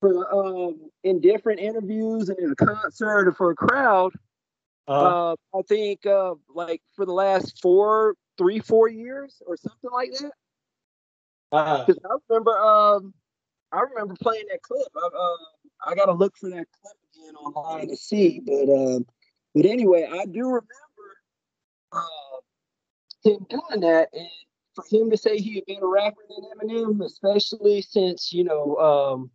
for 0.00 0.32
um 0.32 0.90
in 1.02 1.20
different 1.20 1.60
interviews 1.60 2.28
and 2.28 2.38
in 2.38 2.50
a 2.52 2.56
concert 2.56 3.28
or 3.28 3.32
for 3.32 3.50
a 3.50 3.54
crowd. 3.54 4.12
Uh, 4.86 4.92
Uh, 4.92 5.36
I 5.58 5.62
think 5.66 6.04
uh, 6.06 6.34
like 6.54 6.82
for 6.94 7.06
the 7.06 7.12
last 7.12 7.58
four, 7.62 8.16
three, 8.36 8.60
four 8.60 8.88
years 8.88 9.40
or 9.46 9.56
something 9.56 9.90
like 9.90 10.10
that. 10.12 10.32
uh, 11.52 11.84
Because 11.84 11.98
I 12.04 12.16
remember, 12.28 12.58
um, 12.58 13.14
I 13.72 13.80
remember 13.80 14.14
playing 14.20 14.44
that 14.50 14.60
clip. 14.60 14.86
I, 14.94 15.08
uh, 15.08 15.90
I 15.90 15.94
gotta 15.94 16.12
look 16.12 16.36
for 16.36 16.50
that 16.50 16.66
clip 16.82 16.96
again 17.14 17.34
online 17.36 17.88
to 17.88 17.96
see. 17.96 18.40
But 18.44 18.68
um, 18.68 19.06
but 19.54 19.66
anyway, 19.66 20.08
I 20.10 20.26
do 20.26 20.46
remember 20.46 20.64
uh, 21.92 22.00
him 23.22 23.46
doing 23.48 23.80
that, 23.80 24.08
and 24.12 24.28
for 24.74 24.84
him 24.90 25.10
to 25.10 25.16
say 25.16 25.38
he 25.38 25.54
had 25.54 25.66
been 25.66 25.82
a 25.82 25.86
rapper 25.86 26.22
than 26.28 26.68
Eminem, 26.68 27.04
especially 27.04 27.82
since 27.82 28.32
you 28.32 28.44
know 28.44 28.76
um, 28.76 29.30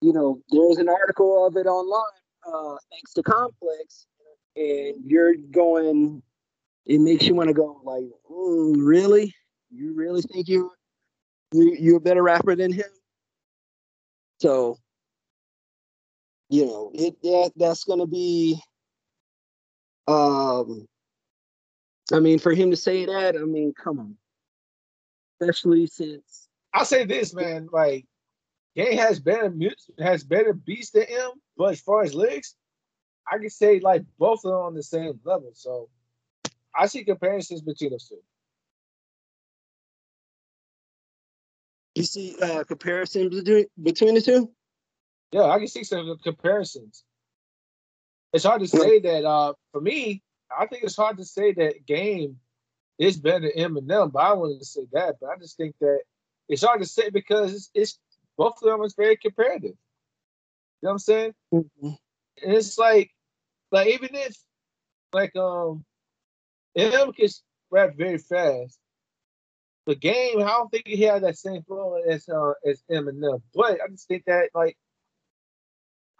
you 0.00 0.12
know 0.12 0.40
there's 0.50 0.78
an 0.78 0.88
article 0.88 1.46
of 1.46 1.56
it 1.56 1.66
online 1.66 2.02
uh, 2.46 2.76
thanks 2.90 3.12
to 3.14 3.22
Complex, 3.22 4.06
and 4.56 4.94
you're 5.04 5.34
going. 5.34 6.22
It 6.86 7.00
makes 7.00 7.26
you 7.26 7.34
want 7.34 7.48
to 7.48 7.54
go 7.54 7.80
like, 7.84 8.04
mm, 8.30 8.74
really? 8.78 9.34
You 9.70 9.94
really 9.94 10.22
think 10.22 10.48
you 10.48 10.70
you 11.52 11.76
you 11.78 11.96
a 11.96 12.00
better 12.00 12.22
rapper 12.22 12.56
than 12.56 12.72
him? 12.72 12.86
So, 14.38 14.78
you 16.48 16.66
know, 16.66 16.90
it 16.94 17.20
that 17.22 17.52
that's 17.56 17.84
gonna 17.84 18.06
be 18.06 18.60
um 20.10 20.86
I 22.12 22.18
mean, 22.18 22.40
for 22.40 22.52
him 22.52 22.70
to 22.70 22.76
say 22.76 23.04
that, 23.06 23.36
I 23.36 23.40
mean, 23.40 23.72
come 23.72 24.00
on. 24.00 24.16
Especially 25.40 25.86
since 25.86 26.48
I'll 26.74 26.84
say 26.84 27.04
this, 27.04 27.32
man. 27.32 27.68
Like, 27.72 28.04
Game 28.76 28.98
has 28.98 29.18
better 29.20 29.52
has 29.98 30.24
better 30.24 30.52
beats 30.52 30.90
than 30.90 31.06
him, 31.06 31.30
but 31.56 31.72
as 31.72 31.80
far 31.80 32.02
as 32.02 32.14
lyrics, 32.14 32.54
I 33.30 33.38
can 33.38 33.50
say 33.50 33.80
like 33.80 34.04
both 34.18 34.44
of 34.44 34.50
them 34.50 34.60
on 34.60 34.74
the 34.74 34.82
same 34.82 35.20
level. 35.24 35.50
So, 35.54 35.88
I 36.78 36.86
see 36.86 37.04
comparisons 37.04 37.62
between 37.62 37.90
those 37.90 38.08
two. 38.08 38.20
you 41.94 42.04
see 42.04 42.36
uh 42.40 42.64
comparisons 42.64 43.34
between 43.34 43.66
between 43.82 44.14
the 44.14 44.20
two. 44.20 44.50
Yeah, 45.32 45.44
I 45.44 45.58
can 45.58 45.68
see 45.68 45.84
some 45.84 46.16
comparisons. 46.22 47.04
It's 48.32 48.44
hard 48.44 48.60
to 48.62 48.68
say 48.68 49.00
that. 49.00 49.24
Uh, 49.24 49.54
for 49.72 49.80
me, 49.80 50.22
I 50.56 50.66
think 50.66 50.84
it's 50.84 50.96
hard 50.96 51.16
to 51.18 51.24
say 51.24 51.52
that 51.52 51.86
Game 51.86 52.38
is 52.98 53.16
better 53.16 53.50
than 53.54 53.74
Eminem, 53.74 54.12
but 54.12 54.20
I 54.20 54.32
wanted 54.34 54.58
to 54.60 54.64
say 54.64 54.86
that. 54.92 55.16
But 55.20 55.30
I 55.30 55.36
just 55.38 55.56
think 55.56 55.74
that 55.80 56.00
it's 56.48 56.62
hard 56.62 56.80
to 56.80 56.86
say 56.88 57.10
because 57.10 57.54
it's, 57.54 57.70
it's 57.74 57.98
both 58.36 58.54
of 58.62 58.68
them 58.70 58.82
is 58.82 58.94
very 58.94 59.16
comparative. 59.16 59.76
You 60.82 60.86
know 60.86 60.88
what 60.88 60.92
I'm 60.92 60.98
saying? 60.98 61.34
Mhm. 61.52 61.98
And 62.42 62.52
it's 62.54 62.78
like, 62.78 63.10
like 63.70 63.88
even 63.88 64.10
if, 64.12 64.36
like 65.12 65.34
um, 65.36 65.84
Eminem 66.76 67.14
can 67.14 67.28
rap 67.70 67.96
very 67.96 68.18
fast. 68.18 68.78
The 69.86 69.94
game, 69.94 70.38
I 70.40 70.48
don't 70.48 70.70
think 70.70 70.86
he 70.86 71.02
had 71.02 71.22
that 71.24 71.38
same 71.38 71.62
flow 71.62 71.96
as 72.08 72.28
uh, 72.28 72.52
as 72.64 72.82
Eminem. 72.90 73.42
But 73.54 73.80
I 73.82 73.88
just 73.88 74.06
think 74.08 74.24
that 74.26 74.50
like 74.54 74.76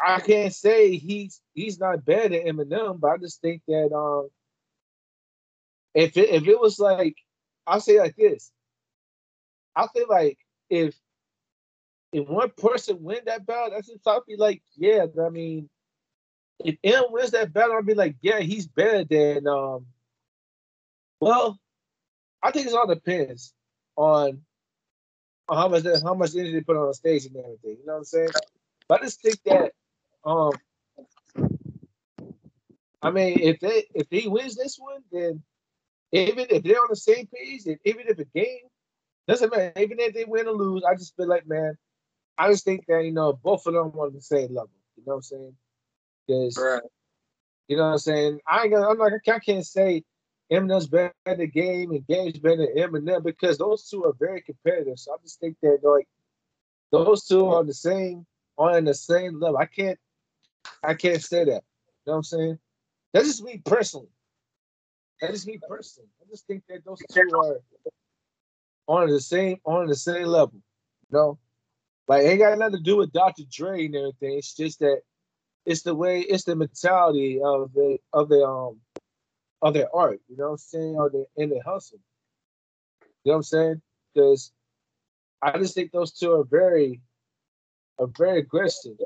I 0.01 0.21
can't 0.21 0.55
say 0.55 0.97
he's 0.97 1.41
he's 1.55 1.79
not 1.79 2.05
better 2.05 2.31
than 2.31 2.57
Eminem, 2.57 2.99
but 3.01 3.11
I 3.11 3.17
just 3.19 3.41
think 3.41 3.63
that 3.69 3.93
um 3.95 4.31
if 5.95 6.17
it 6.17 6.31
if 6.31 6.47
it 6.47 6.61
was 6.61 6.79
like 6.79 7.17
I'll 7.67 7.81
say 7.81 7.99
like 7.99 8.17
this. 8.17 8.51
I 9.77 9.87
feel 9.95 10.07
like 10.09 10.39
if 10.69 10.95
if 12.13 12.29
one 12.29 12.51
person 12.57 13.03
win 13.03 13.21
that 13.27 13.47
battle, 13.47 13.71
that's 13.71 13.89
just 13.89 14.07
I'll 14.07 14.25
be 14.27 14.37
like, 14.37 14.63
yeah, 14.77 15.07
I 15.25 15.29
mean, 15.29 15.69
if 16.65 16.77
M 16.83 17.05
wins 17.11 17.31
that 17.33 17.53
battle, 17.53 17.77
I'll 17.77 17.83
be 17.83 17.95
like, 17.95 18.17
yeah, 18.21 18.41
he's 18.41 18.67
better 18.67 19.05
than 19.05 19.47
um 19.47 19.87
well, 21.21 21.59
I 22.43 22.51
think 22.51 22.67
it 22.67 22.75
all 22.75 22.87
depends 22.87 23.53
on 23.97 24.43
on 25.49 25.57
how 25.59 25.69
much 25.69 25.85
how 26.03 26.15
much 26.15 26.35
energy 26.35 26.55
they 26.55 26.61
put 26.63 26.77
on 26.77 26.89
the 26.89 26.95
stage 26.95 27.27
and 27.27 27.37
everything. 27.37 27.77
You 27.81 27.87
know 27.87 27.93
what 27.93 27.99
I'm 27.99 28.05
saying? 28.05 28.29
But 28.89 29.03
I 29.03 29.05
just 29.05 29.21
think 29.23 29.41
that 29.45 29.73
um 30.25 30.53
I 33.03 33.11
mean 33.11 33.39
if 33.41 33.61
they 33.61 33.87
if 33.95 34.07
he 34.11 34.29
wins 34.29 34.57
this 34.57 34.79
one, 34.79 35.03
then 35.11 35.43
even 36.13 36.47
if 36.51 36.63
they're 36.63 36.81
on 36.81 36.89
the 36.91 36.97
same 36.97 37.29
page, 37.33 37.67
and 37.67 37.79
even 37.85 38.09
if 38.09 38.19
a 38.19 38.25
game 38.25 38.69
doesn't 39.29 39.51
matter, 39.51 39.73
even 39.81 40.01
if 40.01 40.15
they 40.15 40.25
win 40.25 40.49
or 40.49 40.53
lose, 40.53 40.83
I 40.85 40.95
just 40.95 41.17
feel 41.17 41.29
like 41.29 41.47
man, 41.47 41.77
I 42.37 42.51
just 42.51 42.65
think 42.65 42.85
that 42.89 43.05
you 43.05 43.13
know 43.13 43.33
both 43.33 43.67
of 43.67 43.75
them 43.75 43.93
are 43.95 44.07
on 44.07 44.13
the 44.13 44.21
same 44.21 44.55
level. 44.55 44.71
You 44.97 45.05
know 45.07 45.13
what 45.13 45.17
I'm 45.17 45.23
saying? 45.23 45.57
Because 46.27 46.59
Right. 46.59 46.83
you 47.69 47.77
know 47.77 47.85
what 47.85 47.93
I'm 47.93 47.99
saying? 47.99 48.41
I 48.47 48.63
ain't 48.63 48.73
gonna, 48.73 48.89
I'm 48.89 48.99
like 48.99 49.13
I 49.29 49.39
can't 49.39 49.67
say 49.67 50.05
Eminem's 50.53 50.89
better 50.89 51.15
than 51.25 51.39
the 51.39 51.47
game 51.47 51.93
and 51.93 52.07
Game's 52.07 52.39
better 52.39 52.57
than 52.57 52.77
Eminem 52.77 53.23
because 53.23 53.57
those 53.59 53.89
two 53.89 54.05
are 54.05 54.15
very 54.19 54.43
competitive. 54.43 54.99
So 54.99 55.13
I 55.13 55.17
just 55.23 55.39
think 55.39 55.57
that 55.63 55.79
like 55.83 56.09
those 56.91 57.25
two 57.25 57.47
are 57.47 57.65
the 57.65 57.75
same 57.75 58.27
on 58.59 58.85
the 58.85 58.95
same 58.95 59.41
level. 59.41 59.59
I 59.59 59.67
can't 59.67 59.99
I 60.83 60.95
can't 60.95 61.23
say 61.23 61.45
that. 61.45 61.63
You 62.07 62.07
know 62.07 62.13
what 62.13 62.17
I'm 62.17 62.23
saying? 62.25 62.59
That's 63.13 63.27
just 63.27 63.45
me 63.45 63.61
personally. 63.65 64.09
That's 65.21 65.35
just 65.35 65.47
me 65.47 65.59
personally. 65.69 66.09
I 66.21 66.31
just 66.31 66.47
think 66.47 66.63
that 66.69 66.85
those 66.85 67.03
two 67.13 67.29
are 67.35 67.61
on 68.87 69.09
the 69.09 69.21
same 69.21 69.59
on 69.65 69.87
the 69.87 69.95
same 69.95 70.27
level. 70.27 70.61
You 71.11 71.19
know? 71.19 71.39
Like 72.09 72.25
ain't 72.25 72.41
got 72.41 72.59
nothing 72.59 72.79
to 72.79 72.83
do 72.83 72.97
with 72.97 73.13
Dr. 73.13 73.43
Dre 73.51 73.87
and 73.87 73.95
everything. 73.95 74.39
It's 74.39 74.55
just 74.55 74.81
that 74.81 75.01
it's 75.67 75.83
the 75.83 75.95
way 75.95 76.21
it's 76.21 76.45
the 76.45 76.57
mentality 76.57 77.41
of 77.45 77.73
the 77.73 77.99
of 78.13 78.29
the 78.29 78.45
um 78.45 78.81
of 79.63 79.75
their 79.75 79.95
art, 79.95 80.21
you 80.29 80.37
know 80.37 80.47
what 80.47 80.51
I'm 80.53 80.59
saying, 80.59 80.97
or 80.97 81.11
the 81.11 81.27
in 81.37 81.51
their 81.51 81.63
hustle. 81.63 82.01
You 83.25 83.31
know 83.31 83.33
what 83.33 83.37
I'm 83.37 83.43
saying? 83.45 83.83
Because 84.15 84.53
I 85.43 85.59
just 85.59 85.75
think 85.75 85.93
those 85.93 86.13
two 86.13 86.33
are 86.33 86.45
very 86.45 87.01
are 87.99 88.09
very 88.19 88.39
aggressive. 88.39 88.97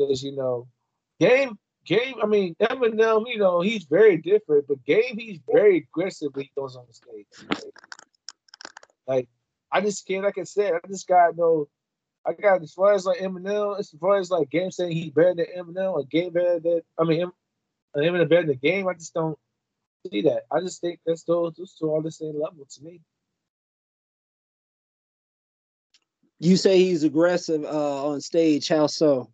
Because 0.00 0.22
you 0.22 0.34
know, 0.36 0.66
game 1.18 1.58
game. 1.84 2.14
I 2.22 2.26
mean, 2.26 2.54
Eminem. 2.60 3.24
You 3.26 3.38
know, 3.38 3.60
he's 3.60 3.84
very 3.84 4.16
different, 4.16 4.66
but 4.68 4.84
game. 4.84 5.18
He's 5.18 5.40
very 5.50 5.78
aggressive 5.78 6.30
when 6.34 6.44
he 6.44 6.52
goes 6.56 6.76
on 6.76 6.84
the 6.86 6.94
stage. 6.94 7.62
Like, 9.06 9.28
I 9.72 9.80
just 9.80 10.06
can't. 10.06 10.24
Like 10.24 10.38
I 10.38 10.44
said, 10.44 10.74
I 10.74 10.86
just 10.88 11.06
got 11.06 11.36
no. 11.36 11.68
I 12.26 12.32
got 12.34 12.62
as 12.62 12.72
far 12.72 12.92
as 12.92 13.06
like 13.06 13.20
Eminem, 13.20 13.78
as 13.78 13.90
far 14.00 14.18
as 14.18 14.30
like 14.30 14.50
game 14.50 14.70
saying 14.70 14.92
he's 14.92 15.10
better 15.10 15.34
than 15.34 15.46
Eminem 15.56 15.94
or 15.94 16.04
game 16.04 16.32
better 16.32 16.60
than. 16.60 16.80
I 16.98 17.04
mean, 17.04 17.22
Em- 17.22 17.32
Eminem 17.96 18.28
better 18.28 18.46
than 18.46 18.58
game. 18.62 18.88
I 18.88 18.94
just 18.94 19.14
don't 19.14 19.38
see 20.10 20.22
that. 20.22 20.42
I 20.50 20.60
just 20.60 20.80
think 20.80 21.00
that's 21.06 21.24
those 21.24 21.54
those 21.56 21.74
two 21.74 21.92
are 21.94 22.02
the 22.02 22.12
same 22.12 22.40
level 22.40 22.66
to 22.68 22.82
me. 22.82 23.00
You 26.42 26.56
say 26.56 26.78
he's 26.78 27.04
aggressive 27.04 27.64
uh, 27.64 28.06
on 28.06 28.20
stage. 28.22 28.68
How 28.68 28.86
so? 28.86 29.30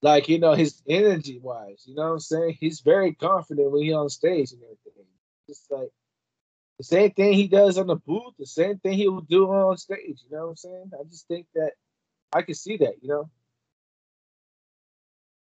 Like 0.00 0.28
you 0.28 0.38
know 0.38 0.54
his 0.54 0.80
energy 0.88 1.40
wise 1.42 1.84
you 1.86 1.94
know 1.94 2.02
what 2.02 2.12
i'm 2.12 2.20
saying? 2.20 2.56
He's 2.60 2.80
very 2.80 3.14
confident 3.14 3.70
when 3.70 3.82
he's 3.82 3.94
on 3.94 4.08
stage 4.08 4.52
and 4.52 4.62
everything. 4.62 5.06
Just 5.48 5.70
like 5.70 5.90
the 6.78 6.84
same 6.84 7.10
thing 7.10 7.32
he 7.32 7.48
does 7.48 7.78
on 7.78 7.88
the 7.88 7.96
booth 7.96 8.34
the 8.38 8.46
same 8.46 8.78
thing 8.78 8.92
he 8.92 9.08
will 9.08 9.22
do 9.22 9.48
on 9.50 9.76
stage 9.76 10.22
you 10.24 10.30
know 10.30 10.44
what 10.44 10.50
i'm 10.50 10.56
saying? 10.56 10.90
I 10.94 11.02
just 11.04 11.26
think 11.26 11.46
that 11.54 11.72
i 12.32 12.42
can 12.42 12.54
see 12.54 12.76
that 12.76 12.94
you 13.02 13.08
know? 13.08 13.30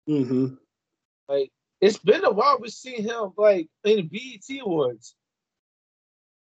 Mm-hmm. 0.09 0.55
like 1.27 1.51
it's 1.79 1.99
been 1.99 2.25
a 2.25 2.31
while 2.31 2.57
we've 2.59 2.71
seen 2.71 3.03
him 3.03 3.31
like 3.37 3.69
in 3.83 3.97
the 3.97 4.01
bet 4.01 4.57
awards. 4.65 5.15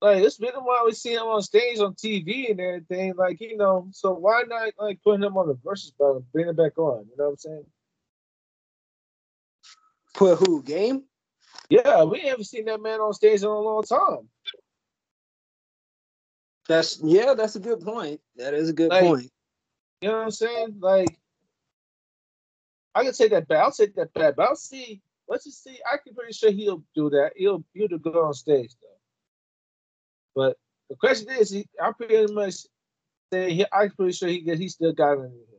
Like 0.02 0.22
it's 0.22 0.38
been 0.38 0.54
a 0.54 0.60
while 0.60 0.86
we 0.86 0.92
seen 0.92 1.14
him 1.14 1.24
on 1.24 1.42
stage 1.42 1.80
on 1.80 1.94
tv 1.94 2.52
and 2.52 2.60
everything 2.60 3.14
like 3.16 3.40
you 3.40 3.56
know 3.56 3.88
so 3.92 4.14
why 4.14 4.44
not 4.46 4.74
like 4.78 5.00
putting 5.02 5.24
him 5.24 5.38
on 5.38 5.48
the 5.48 5.56
Verzuz 5.56 5.94
battle 5.98 6.26
bring 6.34 6.50
it 6.50 6.58
back 6.58 6.78
on 6.78 7.06
you 7.10 7.16
know 7.18 7.24
what 7.24 7.30
i'm 7.30 7.38
saying 7.38 7.66
Put 10.14 10.40
who? 10.40 10.64
Game? 10.64 11.04
yeah 11.70 12.04
we 12.04 12.22
haven't 12.22 12.46
seen 12.46 12.66
that 12.66 12.82
man 12.82 13.00
on 13.00 13.14
stage 13.14 13.42
in 13.42 13.48
a 13.48 13.60
long 13.60 13.84
time 13.84 14.28
That's 16.68 17.00
yeah. 17.04 17.34
That's 17.34 17.56
a 17.56 17.60
good 17.60 17.82
point. 17.82 18.22
That 18.38 18.54
is 18.54 18.70
a 18.70 18.74
good 18.74 18.90
Like, 18.90 19.04
point. 19.04 19.32
You 20.02 20.10
know 20.10 20.18
what 20.18 20.24
I'm 20.24 20.32
saying? 20.32 20.78
Like, 20.80 21.18
I 22.96 23.04
can 23.04 23.14
say 23.14 23.28
that 23.30 23.48
back. 23.48 23.64
I'll 23.64 23.72
take 23.72 23.96
that 23.96 24.14
back. 24.14 24.36
But 24.36 24.50
I'll 24.50 24.56
see. 24.56 25.02
Let's 25.28 25.46
just 25.46 25.64
see. 25.64 25.80
I 25.92 25.98
can 25.98 26.14
pretty 26.14 26.34
sure 26.34 26.52
he'll 26.52 26.84
do 26.96 27.10
that. 27.10 27.32
He'll 27.36 27.64
he'll 27.74 27.88
good 27.88 28.16
on 28.16 28.34
stage 28.34 28.74
though. 28.82 28.88
But 30.36 30.58
the 30.90 30.96
question 30.96 31.30
is, 31.40 31.50
he, 31.52 31.68
I 31.82 31.92
pretty 31.92 32.34
much 32.34 32.56
say 33.32 33.54
he, 33.54 33.66
I'm 33.72 33.92
pretty 33.92 34.14
sure 34.14 34.30
he 34.30 34.40
he 34.40 34.68
still 34.70 34.94
got 34.94 35.14
it 35.14 35.20
in 35.20 35.26
him. 35.26 35.53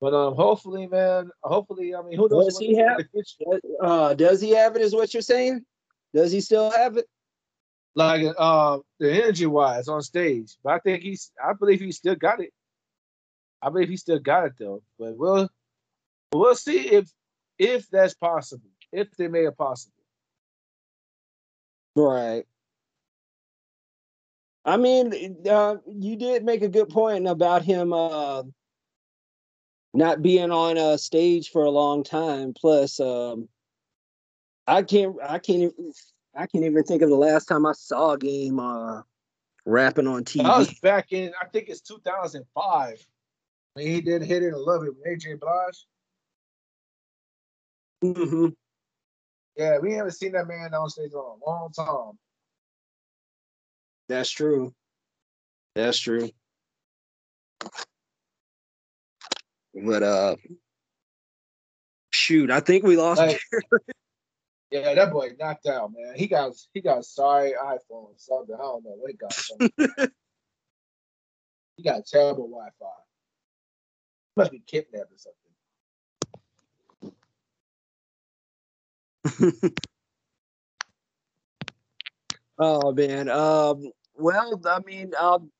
But 0.00 0.14
um, 0.14 0.34
hopefully, 0.34 0.86
man. 0.86 1.30
Hopefully, 1.42 1.94
I 1.94 2.02
mean, 2.02 2.16
who 2.16 2.28
knows? 2.28 2.46
Does 2.46 2.58
he 2.58 2.74
have- 2.76 3.00
Uh, 3.82 4.14
does 4.14 4.40
he 4.40 4.50
have 4.50 4.74
it? 4.76 4.82
Is 4.82 4.94
what 4.94 5.12
you're 5.12 5.22
saying? 5.22 5.64
Does 6.14 6.32
he 6.32 6.40
still 6.40 6.70
have 6.70 6.96
it? 6.96 7.06
like 7.96 8.22
um 8.38 8.82
the 9.00 9.10
energy 9.12 9.46
wise 9.46 9.88
on 9.88 10.00
stage. 10.00 10.56
But 10.62 10.74
I 10.74 10.78
think 10.78 11.02
he's 11.02 11.32
I 11.44 11.52
believe 11.54 11.80
he 11.80 11.90
still 11.92 12.14
got 12.14 12.40
it. 12.40 12.52
I 13.60 13.68
believe 13.68 13.88
he 13.88 13.96
still 13.96 14.20
got 14.20 14.46
it 14.46 14.52
though. 14.58 14.82
But 14.98 15.16
we'll 15.16 15.48
we'll 16.32 16.54
see 16.54 16.78
if 16.88 17.10
if 17.58 17.88
that's 17.90 18.14
possible. 18.14 18.70
If 18.92 19.10
they 19.16 19.28
made 19.28 19.44
it 19.44 19.56
possible. 19.58 19.94
Right. 21.96 22.44
I 24.64 24.76
mean, 24.76 25.36
uh, 25.48 25.76
you 25.86 26.16
did 26.16 26.44
make 26.44 26.62
a 26.62 26.68
good 26.68 26.90
point 26.90 27.26
about 27.26 27.62
him 27.62 27.92
uh, 27.92 28.42
not 29.92 30.22
being 30.22 30.50
on 30.50 30.76
a 30.76 30.98
stage 30.98 31.50
for 31.50 31.64
a 31.64 31.70
long 31.70 32.04
time. 32.04 32.54
Plus, 32.54 33.00
um, 33.00 33.48
I 34.66 34.82
can't, 34.82 35.16
I 35.22 35.38
can't, 35.38 35.72
I 36.34 36.46
can't 36.46 36.64
even 36.64 36.84
think 36.84 37.02
of 37.02 37.08
the 37.10 37.16
last 37.16 37.46
time 37.46 37.66
I 37.66 37.72
saw 37.72 38.12
a 38.12 38.18
game 38.18 38.60
uh, 38.60 39.02
rapping 39.64 40.06
on 40.06 40.24
TV. 40.24 40.44
That 40.44 40.58
was 40.58 40.78
back 40.80 41.12
in, 41.12 41.32
I 41.40 41.46
think 41.46 41.68
it's 41.68 41.80
2005. 41.80 43.06
When 43.74 43.86
he 43.86 44.00
did 44.00 44.22
hit 44.22 44.42
it 44.42 44.52
and 44.52 44.62
love 44.62 44.84
it 44.84 44.94
with 44.96 45.06
AJ 45.06 45.40
Blige. 45.40 45.86
hmm 48.02 48.48
Yeah, 49.56 49.78
we 49.78 49.92
haven't 49.92 50.12
seen 50.12 50.32
that 50.32 50.48
man 50.48 50.74
on 50.74 50.88
stage 50.90 51.12
in 51.12 51.18
a 51.18 51.48
long 51.48 51.72
time. 51.72 52.18
That's 54.08 54.30
true. 54.30 54.74
That's 55.74 55.98
true. 55.98 56.30
But 59.84 60.02
uh, 60.02 60.36
shoot, 62.10 62.50
I 62.50 62.60
think 62.60 62.84
we 62.84 62.96
lost. 62.96 63.20
Like, 63.20 63.40
yeah, 64.70 64.94
that 64.94 65.12
boy 65.12 65.32
knocked 65.38 65.66
out, 65.66 65.92
man. 65.96 66.14
He 66.16 66.26
got 66.26 66.54
he 66.74 66.80
got 66.80 67.04
sorry 67.04 67.52
iPhone 67.52 67.78
or 67.90 68.14
something. 68.16 68.54
I 68.54 68.58
don't 68.58 68.84
know 68.84 68.96
what 68.98 69.10
he 69.10 69.16
got. 69.16 69.32
he 71.76 71.82
got 71.82 72.06
terrible 72.06 72.48
Wi-Fi. 72.48 72.86
Must 74.36 74.52
be 74.52 74.62
kidnapped 74.66 75.12
or 75.12 75.18
something. 75.18 75.36
oh 82.58 82.92
man. 82.92 83.28
Um. 83.28 83.90
Well, 84.16 84.60
I 84.66 84.80
mean, 84.80 85.12
um, 85.18 85.50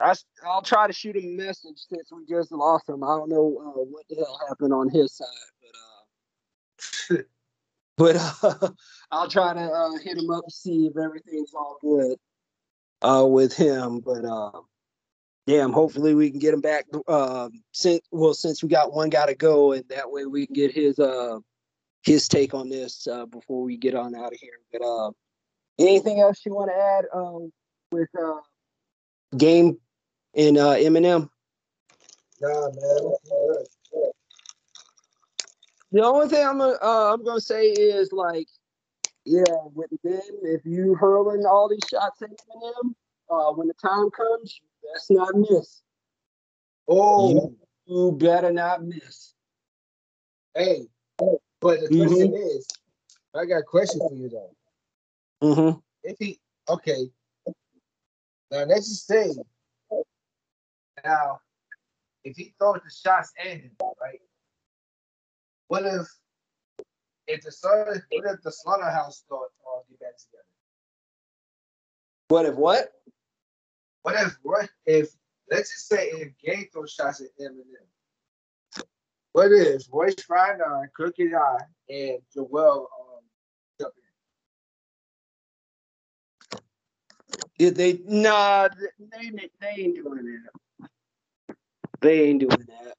I 0.00 0.14
I'll 0.46 0.62
try 0.62 0.86
to 0.86 0.92
shoot 0.92 1.16
a 1.16 1.36
message 1.36 1.78
since 1.88 2.10
we 2.10 2.24
just 2.26 2.52
lost 2.52 2.88
him. 2.88 3.04
I 3.04 3.16
don't 3.16 3.28
know 3.28 3.58
uh, 3.60 3.80
what 3.82 4.04
the 4.08 4.16
hell 4.16 4.40
happened 4.48 4.72
on 4.72 4.88
his 4.88 5.12
side, 5.12 5.26
but 7.10 7.16
uh, 7.16 7.22
but 7.96 8.16
uh, 8.16 8.70
I'll 9.10 9.28
try 9.28 9.52
to 9.54 9.60
uh, 9.60 9.98
hit 9.98 10.16
him 10.16 10.30
up 10.30 10.44
and 10.44 10.52
see 10.52 10.86
if 10.86 10.96
everything's 10.96 11.52
all 11.54 11.76
good 11.80 12.16
uh 13.02 13.26
with 13.26 13.54
him. 13.54 14.00
But 14.00 14.24
uh, 14.24 14.60
damn, 15.46 15.72
hopefully 15.72 16.14
we 16.14 16.30
can 16.30 16.40
get 16.40 16.54
him 16.54 16.62
back. 16.62 16.86
Um, 17.06 17.62
since 17.72 18.00
well, 18.10 18.34
since 18.34 18.62
we 18.62 18.68
got 18.68 18.92
one 18.92 19.10
guy 19.10 19.26
to 19.26 19.34
go, 19.34 19.72
and 19.72 19.84
that 19.88 20.10
way 20.10 20.24
we 20.24 20.46
can 20.46 20.54
get 20.54 20.72
his 20.72 20.98
uh 20.98 21.38
his 22.02 22.26
take 22.28 22.54
on 22.54 22.70
this 22.70 23.06
uh, 23.06 23.26
before 23.26 23.62
we 23.62 23.76
get 23.76 23.94
on 23.94 24.14
out 24.14 24.32
of 24.32 24.38
here. 24.40 24.58
But 24.72 24.82
uh, 24.82 25.10
anything 25.78 26.20
else 26.20 26.40
you 26.46 26.54
want 26.54 26.70
to 26.70 26.76
add 26.76 27.04
um 27.12 27.52
with 27.92 28.08
uh 28.18 28.40
game 29.36 29.78
and 30.34 30.58
uh 30.58 30.74
Eminem? 30.74 31.28
Nah, 32.40 32.68
man. 32.70 33.12
The 35.92 36.04
only 36.04 36.28
thing 36.28 36.46
I'm 36.46 36.58
gonna 36.58 36.78
uh, 36.80 37.12
I'm 37.12 37.24
gonna 37.24 37.40
say 37.40 37.64
is 37.66 38.12
like, 38.12 38.46
yeah, 39.24 39.42
with 39.74 39.90
them, 40.04 40.20
if 40.42 40.64
you 40.64 40.94
hurling 40.94 41.44
all 41.44 41.68
these 41.68 41.80
shots 41.88 42.22
at 42.22 42.30
Eminem, 42.30 42.94
uh, 43.28 43.52
when 43.54 43.66
the 43.68 43.74
time 43.74 44.08
comes, 44.10 44.60
you 44.62 44.90
best 44.92 45.10
not 45.10 45.34
miss. 45.34 45.82
Oh, 46.88 47.52
You 47.86 48.12
better 48.12 48.52
not 48.52 48.84
miss. 48.84 49.34
hey. 50.54 50.86
But 51.60 51.80
the 51.80 51.88
Mhm. 51.88 52.06
question 52.06 52.34
is, 52.34 52.66
I 53.34 53.44
got 53.44 53.58
a 53.58 53.62
question 53.62 54.00
for 54.00 54.14
you 54.14 54.28
though. 54.28 54.54
Mm-hmm. 55.42 55.78
if 56.02 56.16
he 56.18 56.38
okay 56.68 57.10
now 58.50 58.64
let's 58.64 58.88
just 58.88 59.06
say 59.06 59.30
now 61.04 61.40
if 62.24 62.36
he 62.36 62.54
throws 62.58 62.80
the 62.84 62.90
shots 62.90 63.32
at 63.38 63.46
him 63.46 63.70
right 64.00 64.20
what 65.68 65.84
if 65.84 66.06
if 67.26 67.42
the 67.42 67.52
slaughter 67.52 68.06
what 68.10 68.34
if 68.34 68.42
the 68.42 68.52
slaughterhouse 68.52 69.24
don't 69.28 69.50
all 69.66 69.84
get 69.88 70.00
back 70.00 70.16
together 70.18 70.44
What 72.28 72.46
if 72.46 72.54
what? 72.54 72.92
what 74.02 74.14
if 74.14 74.36
what 74.42 74.68
if 74.86 75.08
let's 75.50 75.70
just 75.72 75.88
say 75.88 76.08
if 76.08 76.36
Game 76.38 76.66
throws 76.72 76.92
shots 76.92 77.20
at 77.20 77.28
Eminem 77.40 77.86
what 79.32 79.52
if 79.52 79.82
Royce 79.92 80.14
Five 80.22 80.58
Nine, 80.58 80.88
Crooked 80.94 81.32
I, 81.32 81.58
and 81.88 82.18
Joell 82.36 82.80
um 82.80 83.22
jump 83.80 83.94
in? 86.50 87.66
If 87.66 87.74
they 87.74 88.00
nah, 88.06 88.68
they 88.68 89.30
they, 89.30 89.50
they 89.60 89.68
ain't 89.68 89.96
doing 89.96 90.24
that. 90.24 90.50
They 92.00 92.24
ain't 92.24 92.40
doing 92.40 92.66
that. 92.68 92.94